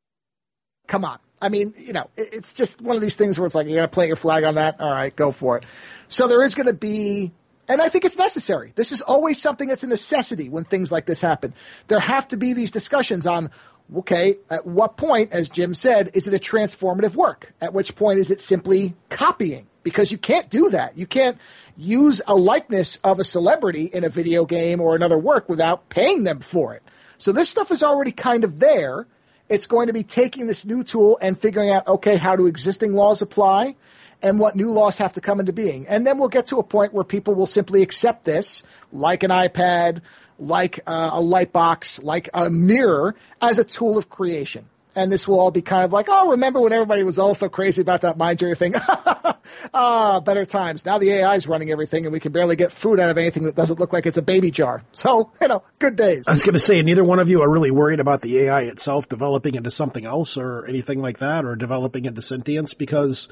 come 0.87 1.05
on. 1.05 1.19
I 1.41 1.49
mean, 1.49 1.73
you 1.77 1.91
know, 1.91 2.09
it's 2.15 2.53
just 2.53 2.81
one 2.81 2.95
of 2.95 3.01
these 3.01 3.17
things 3.17 3.37
where 3.37 3.45
it's 3.45 3.55
like 3.55 3.67
you 3.67 3.75
got 3.75 3.81
to 3.81 3.87
plant 3.89 4.07
your 4.07 4.15
flag 4.15 4.45
on 4.45 4.55
that. 4.55 4.79
All 4.79 4.89
right, 4.89 5.13
go 5.13 5.31
for 5.31 5.57
it. 5.57 5.65
So 6.07 6.27
there 6.27 6.41
is 6.41 6.55
going 6.55 6.67
to 6.67 6.73
be, 6.73 7.33
and 7.67 7.81
I 7.81 7.89
think 7.89 8.05
it's 8.05 8.17
necessary. 8.17 8.71
This 8.75 8.93
is 8.93 9.01
always 9.01 9.41
something 9.41 9.67
that's 9.67 9.83
a 9.83 9.87
necessity 9.87 10.47
when 10.47 10.63
things 10.63 10.89
like 10.89 11.05
this 11.05 11.19
happen. 11.19 11.53
There 11.89 11.99
have 11.99 12.29
to 12.29 12.37
be 12.37 12.53
these 12.53 12.71
discussions 12.71 13.27
on, 13.27 13.51
okay, 13.95 14.37
at 14.49 14.65
what 14.65 14.97
point, 14.97 15.31
as 15.31 15.49
Jim 15.49 15.73
said, 15.73 16.11
is 16.13 16.27
it 16.27 16.33
a 16.33 16.39
transformative 16.39 17.15
work? 17.15 17.53
At 17.61 17.73
which 17.73 17.95
point 17.95 18.19
is 18.19 18.31
it 18.31 18.41
simply 18.41 18.95
copying? 19.09 19.67
Because 19.83 20.11
you 20.11 20.17
can't 20.17 20.49
do 20.49 20.69
that. 20.69 20.97
You 20.97 21.05
can't 21.05 21.37
use 21.75 22.21
a 22.25 22.35
likeness 22.35 22.97
of 23.03 23.19
a 23.19 23.23
celebrity 23.23 23.85
in 23.85 24.03
a 24.03 24.09
video 24.09 24.45
game 24.45 24.79
or 24.79 24.95
another 24.95 25.17
work 25.17 25.49
without 25.49 25.89
paying 25.89 26.23
them 26.23 26.39
for 26.39 26.75
it. 26.75 26.83
So 27.17 27.31
this 27.31 27.49
stuff 27.49 27.71
is 27.71 27.83
already 27.83 28.11
kind 28.11 28.43
of 28.43 28.59
there. 28.59 29.07
It's 29.49 29.67
going 29.67 29.87
to 29.87 29.93
be 29.93 30.03
taking 30.03 30.47
this 30.47 30.65
new 30.65 30.83
tool 30.83 31.17
and 31.21 31.37
figuring 31.37 31.69
out, 31.69 31.87
okay, 31.87 32.15
how 32.15 32.35
do 32.35 32.47
existing 32.47 32.93
laws 32.93 33.21
apply 33.21 33.75
and 34.21 34.39
what 34.39 34.55
new 34.55 34.71
laws 34.71 34.97
have 34.99 35.13
to 35.13 35.21
come 35.21 35.41
into 35.41 35.51
being. 35.51 35.87
And 35.87 36.07
then 36.07 36.17
we'll 36.17 36.29
get 36.29 36.47
to 36.47 36.59
a 36.59 36.63
point 36.63 36.93
where 36.93 37.03
people 37.03 37.35
will 37.35 37.45
simply 37.45 37.81
accept 37.81 38.23
this, 38.23 38.63
like 38.91 39.23
an 39.23 39.31
iPad, 39.31 40.01
like 40.39 40.79
uh, 40.87 41.11
a 41.13 41.21
light 41.21 41.51
box, 41.51 42.01
like 42.01 42.29
a 42.33 42.49
mirror, 42.49 43.15
as 43.41 43.59
a 43.59 43.63
tool 43.63 43.97
of 43.97 44.09
creation 44.09 44.67
and 44.95 45.11
this 45.11 45.27
will 45.27 45.39
all 45.39 45.51
be 45.51 45.61
kind 45.61 45.83
of 45.83 45.91
like, 45.91 46.07
oh, 46.09 46.31
remember 46.31 46.61
when 46.61 46.73
everybody 46.73 47.03
was 47.03 47.17
all 47.17 47.35
so 47.35 47.49
crazy 47.49 47.81
about 47.81 48.01
that 48.01 48.17
mind 48.17 48.39
journey 48.39 48.55
thing? 48.55 48.73
ah, 49.73 50.19
better 50.19 50.45
times. 50.45 50.85
Now 50.85 50.97
the 50.97 51.11
AI 51.11 51.35
is 51.35 51.47
running 51.47 51.71
everything, 51.71 52.05
and 52.05 52.13
we 52.13 52.19
can 52.19 52.31
barely 52.31 52.55
get 52.55 52.71
food 52.71 52.99
out 52.99 53.09
of 53.09 53.17
anything 53.17 53.43
that 53.43 53.55
doesn't 53.55 53.79
look 53.79 53.93
like 53.93 54.05
it's 54.05 54.17
a 54.17 54.21
baby 54.21 54.51
jar. 54.51 54.83
So, 55.03 55.31
you 55.41 55.49
know, 55.49 55.63
good 55.79 55.97
days. 55.97 56.29
I 56.29 56.31
was 56.31 56.43
going 56.43 56.53
to 56.53 56.59
say, 56.59 56.81
neither 56.81 57.03
one 57.03 57.19
of 57.19 57.29
you 57.29 57.41
are 57.41 57.49
really 57.49 57.71
worried 57.71 57.99
about 57.99 58.21
the 58.21 58.39
AI 58.39 58.61
itself 58.61 59.09
developing 59.09 59.55
into 59.55 59.69
something 59.69 60.05
else 60.05 60.37
or 60.37 60.65
anything 60.65 61.01
like 61.01 61.19
that, 61.19 61.43
or 61.43 61.57
developing 61.57 62.05
into 62.05 62.21
sentience, 62.21 62.73
because 62.73 63.27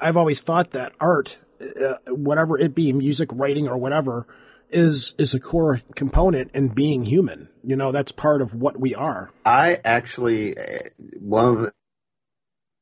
I've 0.00 0.16
always 0.16 0.40
thought 0.40 0.70
that 0.70 0.92
art, 1.00 1.38
uh, 1.60 1.96
whatever 2.08 2.58
it 2.58 2.74
be, 2.74 2.94
music, 2.94 3.28
writing, 3.32 3.68
or 3.68 3.76
whatever, 3.76 4.26
is 4.72 5.14
is 5.18 5.34
a 5.34 5.40
core 5.40 5.82
component 5.94 6.50
in 6.52 6.68
being 6.68 7.04
human. 7.04 7.48
You 7.62 7.76
know, 7.76 7.92
that's 7.92 8.12
part 8.12 8.42
of 8.42 8.54
what 8.54 8.78
we 8.78 8.94
are. 8.94 9.30
I 9.44 9.78
actually 9.84 10.56
uh, 10.56 10.88
one 11.20 11.44
of 11.44 11.72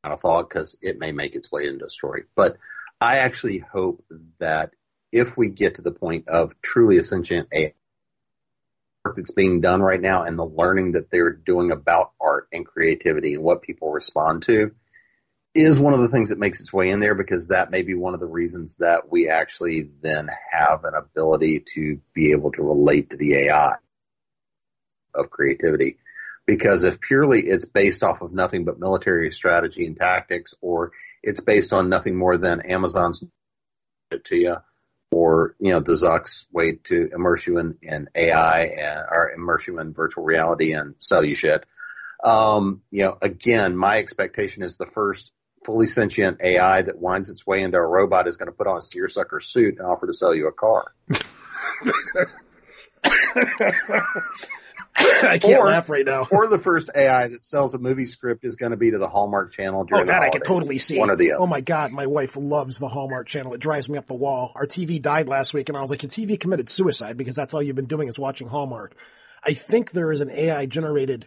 kind 0.02 0.14
of 0.14 0.20
thought 0.20 0.48
because 0.48 0.76
it 0.80 0.98
may 0.98 1.12
make 1.12 1.34
its 1.34 1.52
way 1.52 1.66
into 1.66 1.84
a 1.84 1.90
story, 1.90 2.24
but 2.34 2.56
I 3.00 3.18
actually 3.18 3.58
hope 3.58 4.04
that 4.38 4.72
if 5.12 5.36
we 5.36 5.48
get 5.48 5.76
to 5.76 5.82
the 5.82 5.92
point 5.92 6.28
of 6.28 6.60
truly 6.62 6.98
a 6.98 7.46
AI 7.52 7.74
work 9.04 9.16
that's 9.16 9.32
being 9.32 9.60
done 9.60 9.82
right 9.82 10.00
now 10.00 10.24
and 10.24 10.38
the 10.38 10.44
learning 10.44 10.92
that 10.92 11.10
they're 11.10 11.32
doing 11.32 11.70
about 11.70 12.12
art 12.20 12.48
and 12.52 12.66
creativity 12.66 13.34
and 13.34 13.42
what 13.42 13.62
people 13.62 13.90
respond 13.90 14.42
to, 14.44 14.74
is 15.54 15.80
one 15.80 15.94
of 15.94 16.00
the 16.00 16.08
things 16.08 16.28
that 16.28 16.38
makes 16.38 16.60
its 16.60 16.72
way 16.72 16.90
in 16.90 17.00
there 17.00 17.14
because 17.14 17.48
that 17.48 17.70
may 17.70 17.82
be 17.82 17.94
one 17.94 18.14
of 18.14 18.20
the 18.20 18.26
reasons 18.26 18.76
that 18.76 19.10
we 19.10 19.28
actually 19.28 19.90
then 20.00 20.28
have 20.52 20.84
an 20.84 20.94
ability 20.96 21.64
to 21.74 22.00
be 22.14 22.32
able 22.32 22.52
to 22.52 22.62
relate 22.62 23.10
to 23.10 23.16
the 23.16 23.34
AI 23.34 23.74
of 25.14 25.30
creativity. 25.30 25.96
Because 26.46 26.84
if 26.84 27.00
purely 27.00 27.42
it's 27.42 27.64
based 27.64 28.02
off 28.02 28.22
of 28.22 28.32
nothing 28.32 28.64
but 28.64 28.78
military 28.78 29.30
strategy 29.32 29.86
and 29.86 29.96
tactics, 29.96 30.54
or 30.60 30.92
it's 31.22 31.40
based 31.40 31.72
on 31.72 31.88
nothing 31.88 32.16
more 32.16 32.38
than 32.38 32.60
Amazon's 32.60 33.22
to 34.24 34.36
you, 34.36 34.56
or 35.12 35.54
you 35.60 35.70
know 35.70 35.80
the 35.80 35.92
Zuck's 35.92 36.46
way 36.50 36.72
to 36.84 37.10
immerse 37.12 37.46
you 37.46 37.58
in, 37.58 37.78
in 37.82 38.08
AI 38.14 38.62
and 38.64 39.06
or 39.10 39.30
immerse 39.30 39.66
you 39.68 39.78
in 39.78 39.92
virtual 39.92 40.24
reality 40.24 40.72
and 40.72 40.94
sell 40.98 41.24
you 41.24 41.34
shit. 41.34 41.64
Um, 42.24 42.82
you 42.90 43.04
know, 43.04 43.18
again, 43.20 43.76
my 43.76 43.98
expectation 43.98 44.62
is 44.62 44.76
the 44.76 44.86
first 44.86 45.32
fully 45.64 45.86
sentient 45.86 46.40
AI 46.42 46.82
that 46.82 46.98
winds 46.98 47.30
its 47.30 47.46
way 47.46 47.62
into 47.62 47.76
a 47.76 47.86
robot 47.86 48.28
is 48.28 48.36
going 48.36 48.46
to 48.46 48.52
put 48.52 48.66
on 48.66 48.78
a 48.78 48.82
seersucker 48.82 49.40
suit 49.40 49.78
and 49.78 49.86
offer 49.86 50.06
to 50.06 50.14
sell 50.14 50.34
you 50.34 50.48
a 50.48 50.52
car. 50.52 50.94
I 55.02 55.38
can't 55.38 55.60
or, 55.60 55.66
laugh 55.66 55.88
right 55.88 56.04
now. 56.04 56.26
Or 56.30 56.46
the 56.48 56.58
first 56.58 56.90
AI 56.94 57.28
that 57.28 57.44
sells 57.44 57.74
a 57.74 57.78
movie 57.78 58.06
script 58.06 58.44
is 58.44 58.56
going 58.56 58.72
to 58.72 58.76
be 58.76 58.90
to 58.90 58.98
the 58.98 59.08
Hallmark 59.08 59.52
Channel 59.52 59.84
during 59.84 60.04
oh, 60.04 60.06
that 60.06 60.22
I 60.22 60.30
can 60.30 60.42
totally 60.42 60.78
see. 60.78 60.98
One 60.98 61.10
or 61.10 61.16
the 61.16 61.32
other. 61.32 61.42
Oh 61.42 61.46
my 61.46 61.60
god, 61.60 61.92
my 61.92 62.06
wife 62.06 62.36
loves 62.36 62.78
the 62.78 62.88
Hallmark 62.88 63.26
Channel. 63.26 63.54
It 63.54 63.60
drives 63.60 63.88
me 63.88 63.98
up 63.98 64.06
the 64.06 64.14
wall. 64.14 64.52
Our 64.54 64.66
TV 64.66 65.00
died 65.00 65.28
last 65.28 65.54
week, 65.54 65.68
and 65.68 65.78
I 65.78 65.80
was 65.80 65.90
like, 65.90 66.02
"Your 66.02 66.10
TV 66.10 66.38
committed 66.38 66.68
suicide 66.68 67.16
because 67.16 67.34
that's 67.34 67.54
all 67.54 67.62
you've 67.62 67.76
been 67.76 67.86
doing 67.86 68.08
is 68.08 68.18
watching 68.18 68.48
Hallmark." 68.48 68.94
I 69.42 69.54
think 69.54 69.92
there 69.92 70.12
is 70.12 70.20
an 70.20 70.30
AI 70.30 70.66
generated 70.66 71.26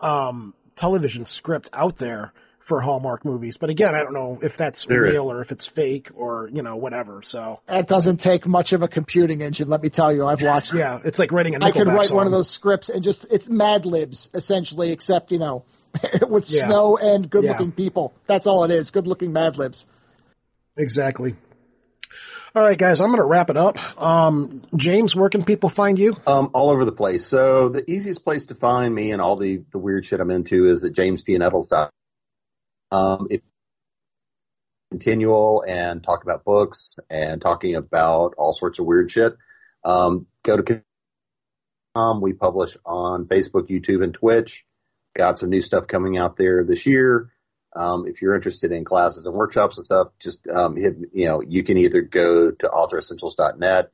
um, 0.00 0.54
television 0.76 1.24
script 1.24 1.70
out 1.72 1.96
there 1.96 2.32
for 2.68 2.82
Hallmark 2.82 3.24
movies. 3.24 3.56
But 3.56 3.70
again, 3.70 3.94
I 3.94 4.02
don't 4.02 4.12
know 4.12 4.38
if 4.42 4.58
that's 4.58 4.84
there 4.84 5.00
real 5.00 5.30
is. 5.30 5.32
or 5.32 5.40
if 5.40 5.52
it's 5.52 5.64
fake 5.64 6.10
or, 6.14 6.50
you 6.52 6.60
know, 6.60 6.76
whatever. 6.76 7.22
So 7.22 7.60
that 7.66 7.88
doesn't 7.88 8.18
take 8.18 8.46
much 8.46 8.74
of 8.74 8.82
a 8.82 8.88
computing 8.88 9.40
engine. 9.40 9.70
Let 9.70 9.82
me 9.82 9.88
tell 9.88 10.12
you, 10.12 10.26
I've 10.26 10.42
watched. 10.42 10.74
yeah. 10.74 11.00
It's 11.02 11.18
like 11.18 11.32
writing 11.32 11.54
a 11.54 11.60
Nickelback 11.60 11.64
I 11.64 11.70
could 11.70 11.88
write 11.88 12.06
song. 12.06 12.18
one 12.18 12.26
of 12.26 12.32
those 12.32 12.50
scripts 12.50 12.90
and 12.90 13.02
just, 13.02 13.24
it's 13.32 13.48
Mad 13.48 13.86
Libs 13.86 14.28
essentially, 14.34 14.92
except, 14.92 15.32
you 15.32 15.38
know, 15.38 15.64
with 16.28 16.50
yeah. 16.50 16.66
snow 16.66 16.98
and 16.98 17.28
good 17.30 17.44
looking 17.44 17.68
yeah. 17.68 17.74
people. 17.74 18.12
That's 18.26 18.46
all 18.46 18.64
it 18.64 18.70
is. 18.70 18.90
Good 18.90 19.06
looking 19.06 19.32
Mad 19.32 19.56
Libs. 19.56 19.86
Exactly. 20.76 21.36
All 22.54 22.62
right, 22.62 22.78
guys, 22.78 23.00
I'm 23.00 23.08
going 23.08 23.16
to 23.16 23.26
wrap 23.26 23.48
it 23.48 23.56
up. 23.56 23.78
Um, 24.00 24.60
James, 24.76 25.16
where 25.16 25.30
can 25.30 25.42
people 25.42 25.70
find 25.70 25.98
you? 25.98 26.16
Um, 26.26 26.50
all 26.52 26.68
over 26.68 26.84
the 26.84 26.92
place. 26.92 27.24
So 27.24 27.70
the 27.70 27.90
easiest 27.90 28.24
place 28.24 28.46
to 28.46 28.54
find 28.54 28.94
me 28.94 29.12
and 29.12 29.22
all 29.22 29.36
the, 29.36 29.62
the 29.70 29.78
weird 29.78 30.04
shit 30.04 30.20
I'm 30.20 30.30
into 30.30 30.68
is 30.68 30.84
at 30.84 30.92
jamespnettles.com. 30.92 31.88
Um, 32.90 33.28
if 33.30 33.42
continual 34.90 35.62
and 35.66 36.02
talk 36.02 36.22
about 36.22 36.44
books 36.44 36.98
and 37.10 37.40
talking 37.40 37.74
about 37.74 38.34
all 38.38 38.54
sorts 38.54 38.78
of 38.78 38.86
weird 38.86 39.10
shit, 39.10 39.36
um, 39.84 40.26
go 40.42 40.56
to 40.56 40.82
um, 41.94 42.20
we 42.20 42.32
publish 42.32 42.76
on 42.86 43.26
Facebook, 43.26 43.68
YouTube, 43.68 44.02
and 44.02 44.14
Twitch. 44.14 44.64
Got 45.16 45.38
some 45.38 45.50
new 45.50 45.62
stuff 45.62 45.88
coming 45.88 46.16
out 46.16 46.36
there 46.36 46.64
this 46.64 46.86
year. 46.86 47.32
Um, 47.74 48.06
if 48.06 48.22
you're 48.22 48.34
interested 48.34 48.72
in 48.72 48.84
classes 48.84 49.26
and 49.26 49.34
workshops 49.34 49.76
and 49.76 49.84
stuff, 49.84 50.08
just 50.20 50.46
um, 50.48 50.76
hit, 50.76 50.96
you 51.12 51.26
know, 51.26 51.42
you 51.42 51.64
can 51.64 51.76
either 51.76 52.00
go 52.00 52.50
to 52.50 52.68
authoressentials.net, 52.68 53.90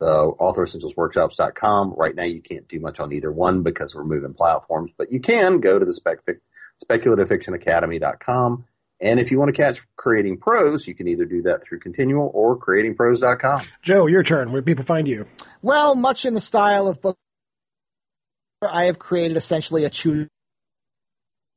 the 0.00 0.32
authoressentialsworkshops.com. 0.40 1.94
Right 1.96 2.14
now, 2.14 2.24
you 2.24 2.42
can't 2.42 2.68
do 2.68 2.80
much 2.80 3.00
on 3.00 3.12
either 3.12 3.30
one 3.30 3.62
because 3.62 3.94
we're 3.94 4.04
moving 4.04 4.34
platforms, 4.34 4.90
but 4.96 5.12
you 5.12 5.20
can 5.20 5.60
go 5.60 5.78
to 5.78 5.84
the 5.84 5.92
spec, 5.92 6.18
speculativefictionacademy.com. 6.84 8.64
And 9.00 9.18
if 9.18 9.32
you 9.32 9.38
want 9.38 9.54
to 9.54 9.60
catch 9.60 9.82
Creating 9.96 10.38
Prose, 10.38 10.86
you 10.86 10.94
can 10.94 11.08
either 11.08 11.24
do 11.24 11.42
that 11.42 11.64
through 11.64 11.80
Continual 11.80 12.30
or 12.32 12.58
creatingprose.com. 12.58 13.66
Joe, 13.82 14.06
your 14.06 14.22
turn. 14.22 14.52
Where 14.52 14.60
do 14.60 14.64
people 14.64 14.84
find 14.84 15.08
you? 15.08 15.26
Well, 15.60 15.96
much 15.96 16.24
in 16.24 16.34
the 16.34 16.40
style 16.40 16.86
of 16.86 17.02
book, 17.02 17.16
I 18.62 18.84
have 18.84 19.00
created 19.00 19.36
essentially 19.36 19.84
a 19.84 19.90
choose 19.90 20.28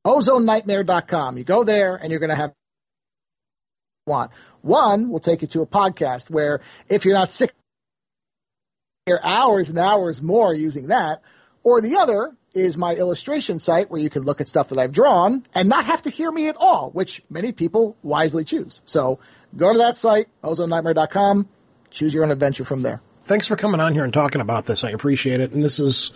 ozonenightmare.com. 0.05 1.37
You 1.37 1.43
go 1.43 1.63
there 1.63 1.95
and 1.95 2.11
you're 2.11 2.19
going 2.19 2.29
to 2.29 2.35
have 2.35 2.53
one. 4.05 4.29
One 4.61 5.09
will 5.09 5.19
take 5.19 5.41
you 5.41 5.47
to 5.49 5.61
a 5.61 5.67
podcast 5.67 6.29
where 6.29 6.61
if 6.89 7.05
you're 7.05 7.15
not 7.15 7.29
sick, 7.29 7.53
you're 9.07 9.23
hours 9.23 9.69
and 9.69 9.79
hours 9.79 10.21
more 10.21 10.53
using 10.53 10.87
that. 10.87 11.21
Or 11.63 11.81
the 11.81 11.97
other 11.97 12.31
is 12.55 12.77
my 12.77 12.95
illustration 12.95 13.59
site 13.59 13.89
where 13.89 14.01
you 14.01 14.09
can 14.09 14.23
look 14.23 14.41
at 14.41 14.47
stuff 14.47 14.69
that 14.69 14.79
I've 14.79 14.93
drawn 14.93 15.43
and 15.53 15.69
not 15.69 15.85
have 15.85 16.01
to 16.03 16.09
hear 16.09 16.31
me 16.31 16.47
at 16.47 16.55
all, 16.57 16.89
which 16.91 17.21
many 17.29 17.51
people 17.51 17.97
wisely 18.01 18.43
choose. 18.43 18.81
So 18.85 19.19
go 19.55 19.73
to 19.73 19.79
that 19.79 19.97
site, 19.97 20.27
ozonenightmare.com, 20.43 21.47
choose 21.89 22.13
your 22.13 22.23
own 22.23 22.31
adventure 22.31 22.65
from 22.65 22.81
there. 22.81 23.01
Thanks 23.25 23.47
for 23.47 23.55
coming 23.55 23.81
on 23.81 23.93
here 23.93 24.03
and 24.03 24.13
talking 24.13 24.41
about 24.41 24.65
this. 24.65 24.83
I 24.83 24.91
appreciate 24.91 25.39
it. 25.39 25.51
And 25.51 25.63
this 25.63 25.79
is 25.79 26.11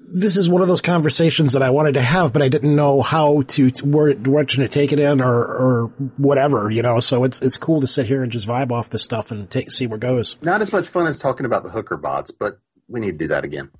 this 0.00 0.36
is 0.36 0.48
one 0.48 0.62
of 0.62 0.68
those 0.68 0.80
conversations 0.80 1.52
that 1.52 1.62
I 1.62 1.70
wanted 1.70 1.94
to 1.94 2.00
have, 2.00 2.32
but 2.32 2.40
I 2.40 2.48
didn't 2.48 2.74
know 2.74 3.02
how 3.02 3.42
to, 3.42 3.70
to 3.70 3.86
where 3.86 4.14
direction 4.14 4.62
to 4.62 4.68
take 4.68 4.92
it 4.92 5.00
in 5.00 5.20
or, 5.20 5.34
or 5.34 5.86
whatever, 6.16 6.70
you 6.70 6.82
know. 6.82 7.00
So 7.00 7.24
it's 7.24 7.42
it's 7.42 7.56
cool 7.56 7.80
to 7.80 7.86
sit 7.86 8.06
here 8.06 8.22
and 8.22 8.32
just 8.32 8.46
vibe 8.46 8.70
off 8.70 8.90
this 8.90 9.02
stuff 9.02 9.30
and 9.30 9.50
take 9.50 9.72
see 9.72 9.86
where 9.86 9.96
it 9.96 10.02
goes. 10.02 10.36
Not 10.40 10.62
as 10.62 10.72
much 10.72 10.88
fun 10.88 11.06
as 11.06 11.18
talking 11.18 11.46
about 11.46 11.64
the 11.64 11.70
hooker 11.70 11.96
bots, 11.96 12.30
but 12.30 12.58
we 12.88 13.00
need 13.00 13.12
to 13.12 13.18
do 13.18 13.28
that 13.28 13.44
again. 13.44 13.70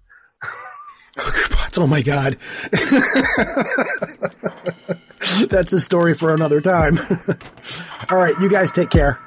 Oh, 1.17 1.23
hooker 1.25 1.81
oh 1.81 1.87
my 1.87 2.03
god. 2.03 2.37
That's 5.49 5.73
a 5.73 5.81
story 5.81 6.15
for 6.15 6.35
another 6.35 6.61
time. 6.61 6.99
All 8.11 8.19
right, 8.19 8.35
you 8.41 8.49
guys 8.49 8.73
take 8.73 8.91
care. 8.91 9.21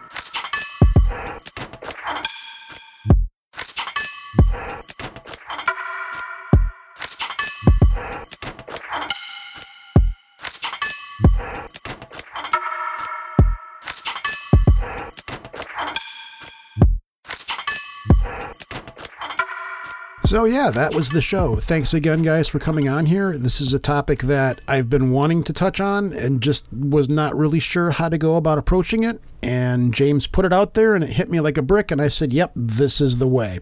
Yeah, 20.61 20.69
that 20.69 20.93
was 20.93 21.09
the 21.09 21.23
show. 21.23 21.55
Thanks 21.55 21.91
again, 21.91 22.21
guys, 22.21 22.47
for 22.47 22.59
coming 22.59 22.88
on 22.88 23.07
here. 23.07 23.35
This 23.35 23.61
is 23.61 23.73
a 23.73 23.79
topic 23.79 24.19
that 24.19 24.61
I've 24.67 24.91
been 24.91 25.09
wanting 25.09 25.43
to 25.45 25.53
touch 25.53 25.81
on 25.81 26.13
and 26.13 26.39
just 26.39 26.71
was 26.71 27.09
not 27.09 27.35
really 27.35 27.59
sure 27.59 27.89
how 27.89 28.09
to 28.09 28.17
go 28.19 28.35
about 28.35 28.59
approaching 28.59 29.03
it 29.03 29.19
and 29.43 29.93
James 29.93 30.27
put 30.27 30.45
it 30.45 30.53
out 30.53 30.75
there 30.75 30.93
and 30.95 31.03
it 31.03 31.11
hit 31.11 31.29
me 31.29 31.39
like 31.39 31.57
a 31.57 31.61
brick 31.61 31.91
and 31.91 32.01
I 32.01 32.07
said, 32.07 32.31
"Yep, 32.31 32.51
this 32.55 33.01
is 33.01 33.17
the 33.17 33.27
way." 33.27 33.59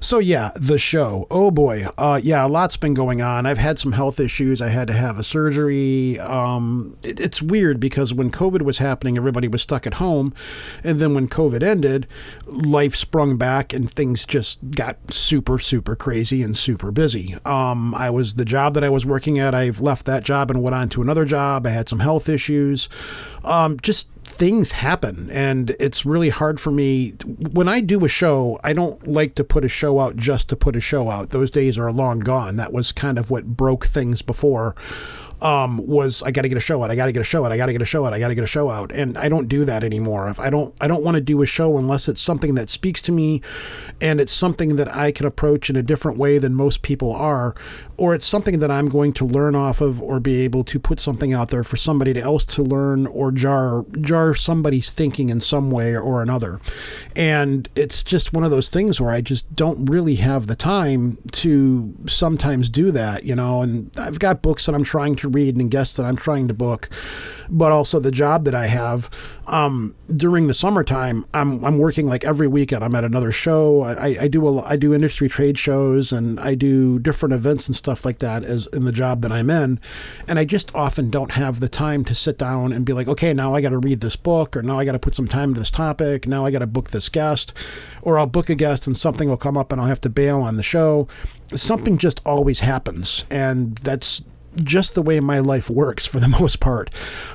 So 0.00 0.18
yeah, 0.18 0.50
the 0.56 0.78
show. 0.78 1.26
Oh 1.30 1.50
boy. 1.50 1.86
Uh 1.98 2.20
yeah, 2.22 2.46
a 2.46 2.48
lot's 2.48 2.76
been 2.76 2.94
going 2.94 3.20
on. 3.20 3.46
I've 3.46 3.58
had 3.58 3.78
some 3.78 3.92
health 3.92 4.20
issues. 4.20 4.62
I 4.62 4.68
had 4.68 4.88
to 4.88 4.94
have 4.94 5.18
a 5.18 5.22
surgery. 5.22 6.18
Um 6.20 6.96
it, 7.02 7.20
it's 7.20 7.42
weird 7.42 7.78
because 7.80 8.14
when 8.14 8.30
COVID 8.30 8.62
was 8.62 8.78
happening, 8.78 9.16
everybody 9.16 9.48
was 9.48 9.62
stuck 9.62 9.86
at 9.86 9.94
home, 9.94 10.32
and 10.82 10.98
then 10.98 11.14
when 11.14 11.28
COVID 11.28 11.62
ended, 11.62 12.06
life 12.46 12.96
sprung 12.96 13.36
back 13.36 13.72
and 13.72 13.90
things 13.90 14.24
just 14.24 14.70
got 14.70 15.12
super 15.12 15.58
super 15.58 15.94
crazy 15.94 16.42
and 16.48 16.56
super 16.56 16.90
busy. 16.90 17.36
Um 17.44 17.94
I 17.94 18.10
was 18.10 18.34
the 18.34 18.44
job 18.44 18.74
that 18.74 18.82
I 18.82 18.88
was 18.88 19.04
working 19.04 19.38
at, 19.38 19.54
I've 19.54 19.80
left 19.80 20.06
that 20.06 20.24
job 20.24 20.50
and 20.50 20.62
went 20.62 20.74
on 20.74 20.88
to 20.90 21.02
another 21.02 21.24
job. 21.24 21.66
I 21.66 21.70
had 21.70 21.88
some 21.88 22.00
health 22.00 22.28
issues. 22.28 22.88
Um 23.44 23.76
just 23.80 24.10
things 24.24 24.72
happen 24.72 25.28
and 25.32 25.74
it's 25.80 26.04
really 26.04 26.28
hard 26.28 26.60
for 26.60 26.70
me 26.70 27.10
when 27.52 27.66
I 27.66 27.80
do 27.80 28.04
a 28.04 28.08
show 28.08 28.60
I 28.62 28.72
don't 28.72 29.06
like 29.06 29.34
to 29.36 29.44
put 29.44 29.64
a 29.64 29.68
show 29.68 30.00
out 30.00 30.16
just 30.16 30.48
to 30.50 30.56
put 30.56 30.76
a 30.76 30.80
show 30.80 31.10
out 31.10 31.30
those 31.30 31.50
days 31.50 31.78
are 31.78 31.90
long 31.90 32.18
gone 32.20 32.56
that 32.56 32.72
was 32.72 32.92
kind 32.92 33.18
of 33.18 33.30
what 33.30 33.56
broke 33.56 33.86
things 33.86 34.20
before 34.22 34.76
um, 35.40 35.78
was 35.86 36.22
I 36.22 36.30
got 36.30 36.42
to 36.42 36.48
get 36.48 36.58
a 36.58 36.60
show 36.60 36.82
out. 36.82 36.90
I 36.90 36.96
got 36.96 37.06
to 37.06 37.12
get 37.12 37.20
a 37.20 37.24
show 37.24 37.44
out. 37.44 37.52
I 37.52 37.56
got 37.56 37.66
to 37.66 37.72
get 37.72 37.82
a 37.82 37.86
show 37.86 38.04
out. 38.04 38.12
I 38.12 38.18
got 38.18 38.28
to 38.28 38.34
get 38.34 38.44
a 38.44 38.48
show 38.48 38.70
out. 38.70 38.92
And 38.92 39.16
I 39.16 39.28
don't 39.28 39.48
do 39.48 39.64
that 39.64 39.84
anymore. 39.84 40.28
If 40.28 40.40
I 40.40 40.50
don't, 40.50 40.74
I 40.80 40.88
don't 40.88 41.04
want 41.04 41.14
to 41.14 41.20
do 41.20 41.42
a 41.42 41.46
show 41.46 41.78
unless 41.78 42.08
it's 42.08 42.20
something 42.20 42.54
that 42.54 42.68
speaks 42.68 43.00
to 43.02 43.12
me, 43.12 43.42
and 44.00 44.20
it's 44.20 44.32
something 44.32 44.76
that 44.76 44.94
I 44.94 45.12
can 45.12 45.26
approach 45.26 45.70
in 45.70 45.76
a 45.76 45.82
different 45.82 46.18
way 46.18 46.38
than 46.38 46.54
most 46.54 46.82
people 46.82 47.12
are, 47.14 47.54
or 47.98 48.14
it's 48.14 48.24
something 48.24 48.60
that 48.60 48.70
I'm 48.70 48.88
going 48.88 49.12
to 49.14 49.26
learn 49.26 49.54
off 49.54 49.80
of, 49.80 50.00
or 50.00 50.20
be 50.20 50.40
able 50.42 50.64
to 50.64 50.78
put 50.78 51.00
something 51.00 51.34
out 51.34 51.48
there 51.50 51.64
for 51.64 51.76
somebody 51.76 52.18
else 52.18 52.44
to 52.46 52.62
learn 52.62 53.06
or 53.08 53.32
jar 53.32 53.84
jar 54.00 54.34
somebody's 54.34 54.90
thinking 54.90 55.28
in 55.28 55.40
some 55.40 55.70
way 55.70 55.96
or 55.96 56.22
another. 56.22 56.60
And 57.16 57.68
it's 57.74 58.04
just 58.04 58.32
one 58.32 58.44
of 58.44 58.50
those 58.50 58.68
things 58.68 59.00
where 59.00 59.10
I 59.10 59.20
just 59.20 59.52
don't 59.54 59.84
really 59.86 60.14
have 60.16 60.46
the 60.46 60.56
time 60.56 61.18
to 61.32 61.94
sometimes 62.06 62.70
do 62.70 62.90
that, 62.92 63.24
you 63.24 63.34
know. 63.34 63.62
And 63.62 63.90
I've 63.98 64.18
got 64.18 64.42
books 64.42 64.66
that 64.66 64.74
I'm 64.74 64.84
trying 64.84 65.16
to 65.16 65.28
read 65.28 65.56
and 65.56 65.70
guests 65.70 65.96
that 65.96 66.04
I'm 66.04 66.16
trying 66.16 66.48
to 66.48 66.54
book, 66.54 66.88
but 67.50 67.72
also 67.72 67.98
the 67.98 68.12
job 68.12 68.44
that 68.44 68.54
I 68.54 68.66
have. 68.68 69.10
Um, 69.48 69.94
during 70.14 70.46
the 70.46 70.52
summertime, 70.54 71.24
I'm 71.32 71.64
I'm 71.64 71.78
working 71.78 72.06
like 72.06 72.22
every 72.24 72.46
weekend. 72.46 72.84
I'm 72.84 72.94
at 72.94 73.04
another 73.04 73.32
show. 73.32 73.82
I, 73.82 74.16
I 74.20 74.28
do 74.28 74.46
a 74.46 74.62
I 74.62 74.76
do 74.76 74.92
industry 74.92 75.26
trade 75.28 75.58
shows 75.58 76.12
and 76.12 76.38
I 76.38 76.54
do 76.54 76.98
different 76.98 77.32
events 77.34 77.66
and 77.66 77.74
stuff 77.74 78.04
like 78.04 78.18
that 78.18 78.44
as 78.44 78.66
in 78.68 78.84
the 78.84 78.92
job 78.92 79.22
that 79.22 79.32
I'm 79.32 79.48
in, 79.48 79.80
and 80.28 80.38
I 80.38 80.44
just 80.44 80.74
often 80.74 81.10
don't 81.10 81.32
have 81.32 81.60
the 81.60 81.68
time 81.68 82.04
to 82.04 82.14
sit 82.14 82.36
down 82.36 82.72
and 82.74 82.84
be 82.84 82.92
like, 82.92 83.08
okay, 83.08 83.32
now 83.32 83.54
I 83.54 83.62
got 83.62 83.70
to 83.70 83.78
read 83.78 84.00
this 84.00 84.16
book, 84.16 84.54
or 84.54 84.62
now 84.62 84.78
I 84.78 84.84
got 84.84 84.92
to 84.92 84.98
put 84.98 85.14
some 85.14 85.26
time 85.26 85.54
to 85.54 85.60
this 85.60 85.70
topic. 85.70 86.28
Now 86.28 86.44
I 86.44 86.50
got 86.50 86.58
to 86.58 86.66
book 86.66 86.90
this 86.90 87.08
guest, 87.08 87.54
or 88.02 88.18
I'll 88.18 88.26
book 88.26 88.50
a 88.50 88.54
guest 88.54 88.86
and 88.86 88.96
something 88.96 89.30
will 89.30 89.38
come 89.38 89.56
up 89.56 89.72
and 89.72 89.80
I'll 89.80 89.88
have 89.88 90.00
to 90.02 90.10
bail 90.10 90.42
on 90.42 90.56
the 90.56 90.62
show. 90.62 91.08
Something 91.54 91.96
just 91.96 92.20
always 92.26 92.60
happens, 92.60 93.24
and 93.30 93.78
that's 93.78 94.22
just 94.56 94.94
the 94.94 95.02
way 95.02 95.20
my 95.20 95.38
life 95.38 95.70
works 95.70 96.06
for 96.06 96.20
the 96.20 96.28
most 96.40 96.60
part. 96.60 96.90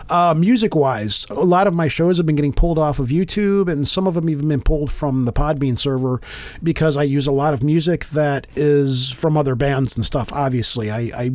Uh, 0.10 0.34
music 0.38 0.76
wise, 0.76 1.26
a 1.30 1.36
lot 1.36 1.68
of 1.68 1.74
my 1.74 1.88
shows 1.88 2.18
have 2.18 2.26
been 2.26 2.36
getting 2.36 2.54
pulled 2.54 2.78
off 2.78 3.00
of 3.00 3.10
YouTube, 3.10 3.72
and 3.72 3.88
some 3.88 4.08
of 4.08 4.14
them 4.14 4.30
even 4.30 4.48
been 4.48 4.62
pulled 4.62 4.92
from 4.92 5.26
the 5.26 5.34
Podbean 5.34 5.78
server 5.78 6.22
because 6.62 6.98
I 6.98 7.04
use 7.04 7.28
a 7.28 7.32
lot 7.32 7.54
of 7.54 7.64
music 7.64 8.06
that 8.08 8.48
is 8.56 9.12
from 9.12 9.38
other 9.38 9.56
bands 9.56 9.96
and 9.96 10.06
stuff. 10.06 10.32
Obviously, 10.34 10.92
I, 10.92 11.00
I 11.16 11.32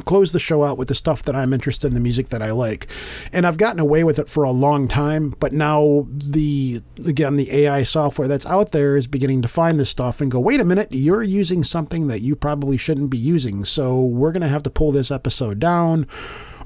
close 0.00 0.32
the 0.32 0.38
show 0.38 0.64
out 0.64 0.78
with 0.78 0.88
the 0.88 0.94
stuff 0.94 1.22
that 1.24 1.36
I'm 1.36 1.52
interested 1.52 1.88
in, 1.88 1.94
the 1.94 2.00
music 2.00 2.28
that 2.30 2.42
I 2.42 2.50
like. 2.50 2.86
And 3.32 3.46
I've 3.46 3.58
gotten 3.58 3.80
away 3.80 4.04
with 4.04 4.18
it 4.18 4.28
for 4.28 4.44
a 4.44 4.50
long 4.50 4.88
time, 4.88 5.34
but 5.38 5.52
now 5.52 6.06
the 6.08 6.80
again 7.06 7.36
the 7.36 7.52
AI 7.52 7.82
software 7.82 8.28
that's 8.28 8.46
out 8.46 8.72
there 8.72 8.96
is 8.96 9.06
beginning 9.06 9.42
to 9.42 9.48
find 9.48 9.78
this 9.78 9.90
stuff 9.90 10.20
and 10.20 10.30
go, 10.30 10.40
"Wait 10.40 10.60
a 10.60 10.64
minute, 10.64 10.88
you're 10.90 11.22
using 11.22 11.62
something 11.62 12.08
that 12.08 12.20
you 12.20 12.34
probably 12.34 12.76
shouldn't 12.76 13.10
be 13.10 13.18
using. 13.18 13.64
So 13.64 14.00
we're 14.00 14.32
going 14.32 14.42
to 14.42 14.48
have 14.48 14.62
to 14.64 14.70
pull 14.70 14.92
this 14.92 15.10
episode 15.10 15.58
down." 15.58 16.06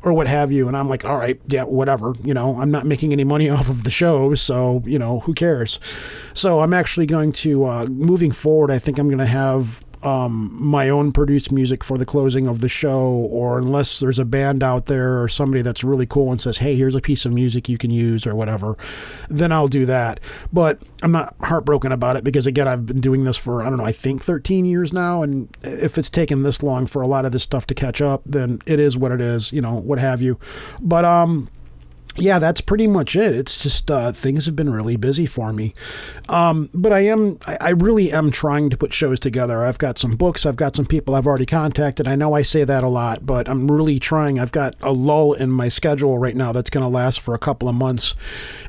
Or 0.02 0.12
what 0.12 0.28
have 0.28 0.52
you, 0.52 0.68
and 0.68 0.76
I'm 0.76 0.88
like, 0.88 1.04
all 1.04 1.16
right, 1.16 1.40
yeah, 1.48 1.64
whatever. 1.64 2.12
You 2.22 2.32
know, 2.32 2.60
I'm 2.60 2.70
not 2.70 2.86
making 2.86 3.12
any 3.12 3.24
money 3.24 3.48
off 3.50 3.68
of 3.68 3.82
the 3.82 3.90
show, 3.90 4.34
so 4.34 4.82
you 4.86 4.98
know, 4.98 5.20
who 5.20 5.34
cares? 5.34 5.80
So 6.32 6.60
I'm 6.60 6.74
actually 6.74 7.06
going 7.06 7.32
to, 7.32 7.64
uh, 7.64 7.86
moving 7.86 8.30
forward, 8.30 8.70
I 8.70 8.78
think 8.78 8.98
I'm 8.98 9.08
going 9.08 9.18
to 9.18 9.26
have 9.26 9.82
um, 10.06 10.56
my 10.56 10.88
own 10.88 11.10
produced 11.10 11.50
music 11.50 11.82
for 11.82 11.98
the 11.98 12.06
closing 12.06 12.46
of 12.46 12.60
the 12.60 12.68
show, 12.68 13.08
or 13.08 13.58
unless 13.58 13.98
there's 13.98 14.20
a 14.20 14.24
band 14.24 14.62
out 14.62 14.86
there 14.86 15.20
or 15.20 15.26
somebody 15.26 15.62
that's 15.62 15.82
really 15.82 16.06
cool 16.06 16.30
and 16.30 16.40
says, 16.40 16.58
hey, 16.58 16.76
here's 16.76 16.94
a 16.94 17.00
piece 17.00 17.26
of 17.26 17.32
music 17.32 17.68
you 17.68 17.76
can 17.76 17.90
use 17.90 18.24
or 18.24 18.36
whatever, 18.36 18.76
then 19.28 19.50
I'll 19.50 19.66
do 19.66 19.84
that. 19.86 20.20
But 20.52 20.80
I'm 21.02 21.10
not 21.10 21.34
heartbroken 21.42 21.90
about 21.90 22.14
it 22.14 22.22
because, 22.22 22.46
again, 22.46 22.68
I've 22.68 22.86
been 22.86 23.00
doing 23.00 23.24
this 23.24 23.36
for, 23.36 23.62
I 23.62 23.68
don't 23.68 23.78
know, 23.78 23.84
I 23.84 23.90
think 23.90 24.22
13 24.22 24.64
years 24.64 24.92
now. 24.92 25.22
And 25.22 25.48
if 25.64 25.98
it's 25.98 26.08
taken 26.08 26.44
this 26.44 26.62
long 26.62 26.86
for 26.86 27.02
a 27.02 27.08
lot 27.08 27.24
of 27.24 27.32
this 27.32 27.42
stuff 27.42 27.66
to 27.66 27.74
catch 27.74 28.00
up, 28.00 28.22
then 28.24 28.60
it 28.64 28.78
is 28.78 28.96
what 28.96 29.10
it 29.10 29.20
is, 29.20 29.52
you 29.52 29.60
know, 29.60 29.74
what 29.74 29.98
have 29.98 30.22
you. 30.22 30.38
But, 30.80 31.04
um, 31.04 31.48
yeah, 32.18 32.38
that's 32.38 32.60
pretty 32.60 32.86
much 32.86 33.16
it. 33.16 33.34
It's 33.34 33.62
just 33.62 33.90
uh, 33.90 34.12
things 34.12 34.46
have 34.46 34.56
been 34.56 34.70
really 34.70 34.96
busy 34.96 35.26
for 35.26 35.52
me, 35.52 35.74
um, 36.28 36.70
but 36.72 36.92
I 36.92 37.00
am 37.00 37.38
I, 37.46 37.70
really 37.70 38.12
am 38.12 38.30
trying 38.30 38.70
to 38.70 38.76
put 38.76 38.92
shows 38.92 39.20
together. 39.20 39.64
I've 39.64 39.78
got 39.78 39.98
some 39.98 40.12
books, 40.12 40.46
I've 40.46 40.56
got 40.56 40.76
some 40.76 40.86
people 40.86 41.14
I've 41.14 41.26
already 41.26 41.46
contacted. 41.46 42.06
I 42.06 42.16
know 42.16 42.34
I 42.34 42.42
say 42.42 42.64
that 42.64 42.82
a 42.82 42.88
lot, 42.88 43.26
but 43.26 43.48
I'm 43.48 43.70
really 43.70 43.98
trying. 43.98 44.38
I've 44.38 44.52
got 44.52 44.74
a 44.80 44.92
lull 44.92 45.34
in 45.34 45.50
my 45.50 45.68
schedule 45.68 46.18
right 46.18 46.36
now 46.36 46.52
that's 46.52 46.70
going 46.70 46.82
to 46.82 46.88
last 46.88 47.20
for 47.20 47.34
a 47.34 47.38
couple 47.38 47.68
of 47.68 47.74
months, 47.74 48.14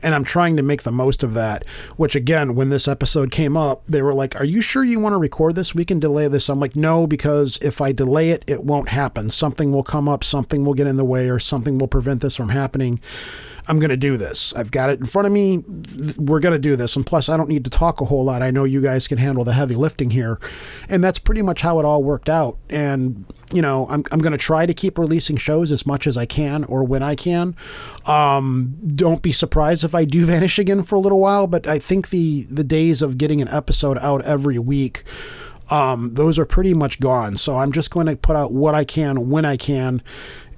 and 0.04 0.14
I'm 0.14 0.24
trying 0.24 0.58
to 0.58 0.64
make 0.64 0.84
the 0.84 0.92
most 0.92 1.24
of 1.24 1.34
that. 1.34 1.64
Which 1.96 2.16
again, 2.16 2.56
when 2.56 2.70
this 2.70 2.88
episode 2.88 3.32
came 3.32 3.56
up, 3.56 3.84
they 3.88 4.02
were 4.02 4.14
like, 4.14 4.40
"Are 4.40 4.46
you 4.46 4.62
sure 4.62 4.84
you 4.84 5.00
want 5.00 5.14
to 5.14 5.18
record 5.18 5.56
this? 5.56 5.74
We 5.74 5.86
can 5.86 6.00
delay 6.00 6.28
this." 6.28 6.50
I'm 6.50 6.60
like, 6.60 6.76
"No, 6.76 7.08
because 7.08 7.58
if 7.62 7.82
I 7.82 7.92
delay 7.92 8.32
it, 8.32 8.44
it 8.48 8.64
won't 8.64 8.90
happen. 8.90 9.30
Something 9.30 9.72
will 9.72 9.84
come 9.84 10.10
up, 10.10 10.24
something 10.24 10.66
will 10.66 10.74
get 10.74 10.88
in 10.88 10.98
the 10.98 11.06
way, 11.06 11.30
or 11.30 11.40
something 11.40 11.78
will 11.78 11.88
prevent 11.88 12.22
this 12.22 12.36
from 12.36 12.50
happening." 12.50 13.00
I'm 13.68 13.80
going 13.80 13.90
to 13.90 13.98
do 13.98 14.16
this. 14.18 14.54
I've 14.56 14.72
got 14.72 14.90
it 14.90 15.00
in 15.00 15.06
front 15.06 15.26
of 15.26 15.32
me. 15.32 15.64
We're 16.18 16.40
going 16.40 16.54
to 16.54 16.60
do 16.60 16.76
this. 16.76 16.96
And 16.96 17.06
plus, 17.06 17.28
I 17.28 17.36
don't 17.36 17.50
need 17.50 17.64
to 17.66 17.70
talk 17.70 18.00
a 18.00 18.06
whole 18.06 18.24
lot. 18.24 18.42
I 18.42 18.50
know 18.50 18.64
you 18.64 18.82
guys 18.82 19.08
can 19.08 19.18
handle 19.18 19.44
the 19.44 19.54
heavy 19.54 19.76
lifting 19.76 20.10
here. 20.10 20.40
And 20.88 21.04
that's 21.04 21.20
pretty 21.20 21.42
much 21.42 21.62
how 21.62 21.80
it 21.80 21.86
all 21.86 22.02
worked 22.02 22.30
out. 22.30 22.58
And, 22.70 23.26
you 23.52 23.62
know, 23.62 23.88
I'm, 23.90 24.04
I'm 24.12 24.20
going 24.20 24.32
to 24.32 24.38
try 24.38 24.66
to 24.66 24.74
keep 24.74 24.98
releasing 24.98 25.36
shows 25.36 25.72
as 25.72 25.86
much 25.86 26.08
as 26.08 26.18
I 26.18 26.26
can 26.26 26.64
or 26.64 26.84
when 26.84 27.04
I 27.04 27.16
can. 27.16 27.56
Um, 28.06 28.78
don't 28.88 29.22
be 29.22 29.34
surprised 29.34 29.84
if 29.84 29.94
I 29.94 30.06
do 30.06 30.26
vanish 30.26 30.58
again 30.58 30.84
for 30.84 30.96
a 30.96 31.00
little 31.00 31.20
while. 31.20 31.46
But 31.48 31.68
I 31.68 31.80
think 31.80 32.10
the, 32.10 32.44
the 32.50 32.64
days 32.64 33.02
of 33.02 33.18
getting 33.18 33.42
an 33.42 33.50
episode 33.50 33.98
out 34.00 34.24
every 34.24 34.60
week. 34.60 35.04
Um, 35.70 36.14
those 36.14 36.40
are 36.40 36.46
pretty 36.46 36.74
much 36.74 37.02
gone. 37.02 37.36
So 37.36 37.58
I'm 37.58 37.74
just 37.74 37.92
going 37.92 38.06
to 38.06 38.16
put 38.16 38.38
out 38.38 38.54
what 38.54 38.74
I 38.74 38.86
can 38.86 39.30
when 39.30 39.44
I 39.44 39.58
can 39.58 40.02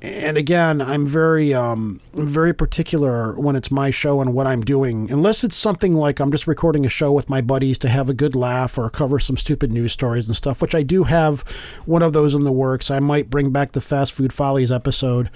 and 0.01 0.37
again, 0.37 0.81
I'm 0.81 1.05
very, 1.05 1.53
um, 1.53 1.99
very 2.13 2.53
particular 2.53 3.37
when 3.37 3.57
it's 3.57 3.69
my 3.69 3.91
show 3.91 4.21
and 4.21 4.33
what 4.33 4.47
I'm 4.47 4.61
doing. 4.61 5.11
Unless 5.11 5.43
it's 5.43 5.55
something 5.55 5.93
like 5.93 6.21
I'm 6.21 6.31
just 6.31 6.47
recording 6.47 6.85
a 6.85 6.89
show 6.89 7.11
with 7.11 7.29
my 7.29 7.41
buddies 7.41 7.77
to 7.79 7.89
have 7.89 8.09
a 8.09 8.13
good 8.13 8.33
laugh 8.33 8.77
or 8.77 8.89
cover 8.89 9.19
some 9.19 9.35
stupid 9.35 9.73
news 9.73 9.91
stories 9.91 10.27
and 10.27 10.37
stuff, 10.37 10.61
which 10.61 10.73
I 10.73 10.83
do 10.83 11.03
have 11.03 11.41
one 11.85 12.01
of 12.01 12.13
those 12.13 12.33
in 12.33 12.43
the 12.43 12.51
works. 12.51 12.89
I 12.89 12.99
might 12.99 13.29
bring 13.29 13.51
back 13.51 13.73
the 13.73 13.81
Fast 13.81 14.13
Food 14.13 14.31
Follies 14.31 14.71
episode, 14.71 15.29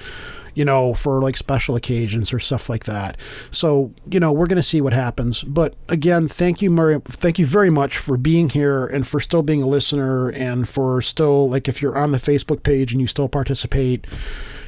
you 0.54 0.64
know, 0.64 0.94
for 0.94 1.22
like 1.22 1.36
special 1.36 1.76
occasions 1.76 2.32
or 2.32 2.40
stuff 2.40 2.70
like 2.70 2.86
that. 2.86 3.18
So, 3.52 3.92
you 4.10 4.22
know, 4.22 4.32
we're 4.32 4.48
going 4.48 4.56
to 4.56 4.64
see 4.64 4.80
what 4.80 4.94
happens. 4.94 5.44
But 5.44 5.76
again, 5.90 6.30
thank 6.30 6.62
you, 6.62 6.72
Murray. 6.72 7.02
Thank 7.04 7.38
you 7.38 7.46
very 7.46 7.70
much 7.70 7.98
for 7.98 8.16
being 8.16 8.48
here 8.48 8.86
and 8.86 9.06
for 9.06 9.20
still 9.20 9.44
being 9.44 9.62
a 9.62 9.68
listener 9.68 10.30
and 10.30 10.70
for 10.70 11.02
still, 11.02 11.50
like, 11.50 11.68
if 11.68 11.82
you're 11.82 11.98
on 11.98 12.12
the 12.12 12.18
Facebook 12.18 12.64
page 12.64 12.94
and 12.94 13.02
you 13.02 13.08
still 13.08 13.28
participate 13.28 14.08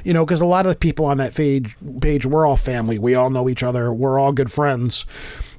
you 0.06 0.14
know, 0.14 0.23
because 0.23 0.40
a 0.40 0.45
lot 0.45 0.65
of 0.68 0.72
the 0.72 0.77
people 0.77 1.06
on 1.06 1.18
that 1.18 1.36
page, 1.36 1.76
page, 1.99 2.26
we're 2.26 2.45
all 2.45 2.56
family. 2.56 2.99
We 2.99 3.15
all 3.15 3.32
know 3.32 3.49
each 3.49 3.64
other. 3.64 3.91
We're 3.91 4.19
all 4.19 4.32
good 4.32 4.52
friends, 4.52 5.06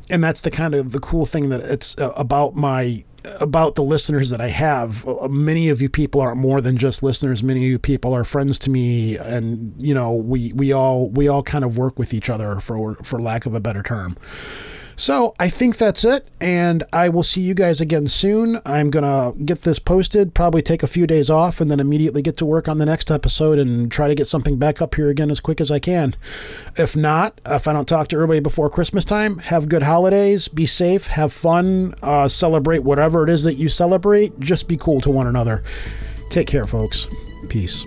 and 0.09 0.23
that's 0.23 0.40
the 0.40 0.52
kind 0.52 0.74
of 0.74 0.93
the 0.93 1.01
cool 1.01 1.27
thing 1.27 1.48
that 1.51 1.60
it's 1.60 1.98
uh, 1.98 2.12
about 2.16 2.55
my 2.55 3.05
about 3.40 3.74
the 3.74 3.82
listeners 3.82 4.31
that 4.31 4.40
I 4.40 4.48
have. 4.48 5.06
Uh, 5.06 5.27
many 5.27 5.68
of 5.68 5.82
you 5.82 5.89
people 5.89 6.20
are 6.20 6.36
more 6.36 6.60
than 6.60 6.77
just 6.77 7.02
listeners. 7.02 7.43
Many 7.43 7.60
of 7.60 7.70
you 7.70 7.78
people 7.81 8.14
are 8.14 8.23
friends 8.23 8.59
to 8.60 8.70
me, 8.70 9.16
and 9.16 9.74
you 9.78 9.93
know, 9.93 10.12
we 10.12 10.52
we 10.52 10.73
all 10.73 11.10
we 11.10 11.27
all 11.27 11.43
kind 11.43 11.64
of 11.64 11.77
work 11.77 11.98
with 11.98 12.14
each 12.14 12.31
other 12.31 12.60
for 12.60 12.94
for 13.02 13.20
lack 13.20 13.47
of 13.47 13.55
a 13.55 13.60
better 13.60 13.82
term. 13.82 14.16
So 14.98 15.35
I 15.39 15.51
think 15.51 15.77
that's 15.77 16.05
it, 16.06 16.27
and 16.40 16.82
I 16.90 17.10
will 17.10 17.23
see 17.23 17.43
you 17.43 17.52
guys 17.52 17.82
again 17.82 18.06
soon. 18.06 18.59
I'm 18.64 18.89
gonna 18.89 19.35
get 19.44 19.60
this 19.60 19.78
posted, 19.78 20.32
probably 20.32 20.62
take 20.62 20.82
a 20.82 20.86
few 20.86 21.06
days 21.06 21.28
off, 21.28 21.60
and 21.60 21.70
then 21.70 21.81
immediately 21.81 22.23
get 22.23 22.39
to 22.39 22.47
work 22.47 22.66
on 22.66 22.78
the 22.78 22.86
next 22.86 23.10
episode 23.10 23.59
and 23.59 23.93
try 23.93 24.09
to 24.09 24.14
get 24.14 24.27
something 24.27 24.56
back 24.59 24.81
up 24.81 24.94
here 24.94 25.10
again 25.10 25.31
as 25.31 25.39
quick 25.39 25.60
as 25.60 25.70
I 25.70 25.78
can. 25.78 26.16
If 26.78 26.97
not, 26.97 27.39
if 27.44 27.68
I 27.68 27.74
don't 27.74 27.86
talk 27.86 28.09
to 28.09 28.16
everybody 28.16 28.40
before 28.40 28.70
Christmas 28.70 29.05
time, 29.05 29.39
have 29.39 29.68
good 29.68 29.82
holidays, 29.82 30.48
be 30.48 30.64
safe, 30.64 31.09
have 31.09 31.31
fun, 31.31 31.94
uh, 32.02 32.27
celebrate 32.27 32.82
whatever 32.82 33.23
it 33.23 33.28
is 33.28 33.43
that 33.43 33.55
you 33.55 33.68
celebrate. 33.68 34.40
Just 34.40 34.66
be 34.66 34.78
cool 34.78 35.02
to 35.02 35.10
one 35.10 35.27
another. 35.27 35.62
Take 36.31 36.47
care, 36.47 36.66
folks. 36.66 37.06
Peace. 37.51 37.86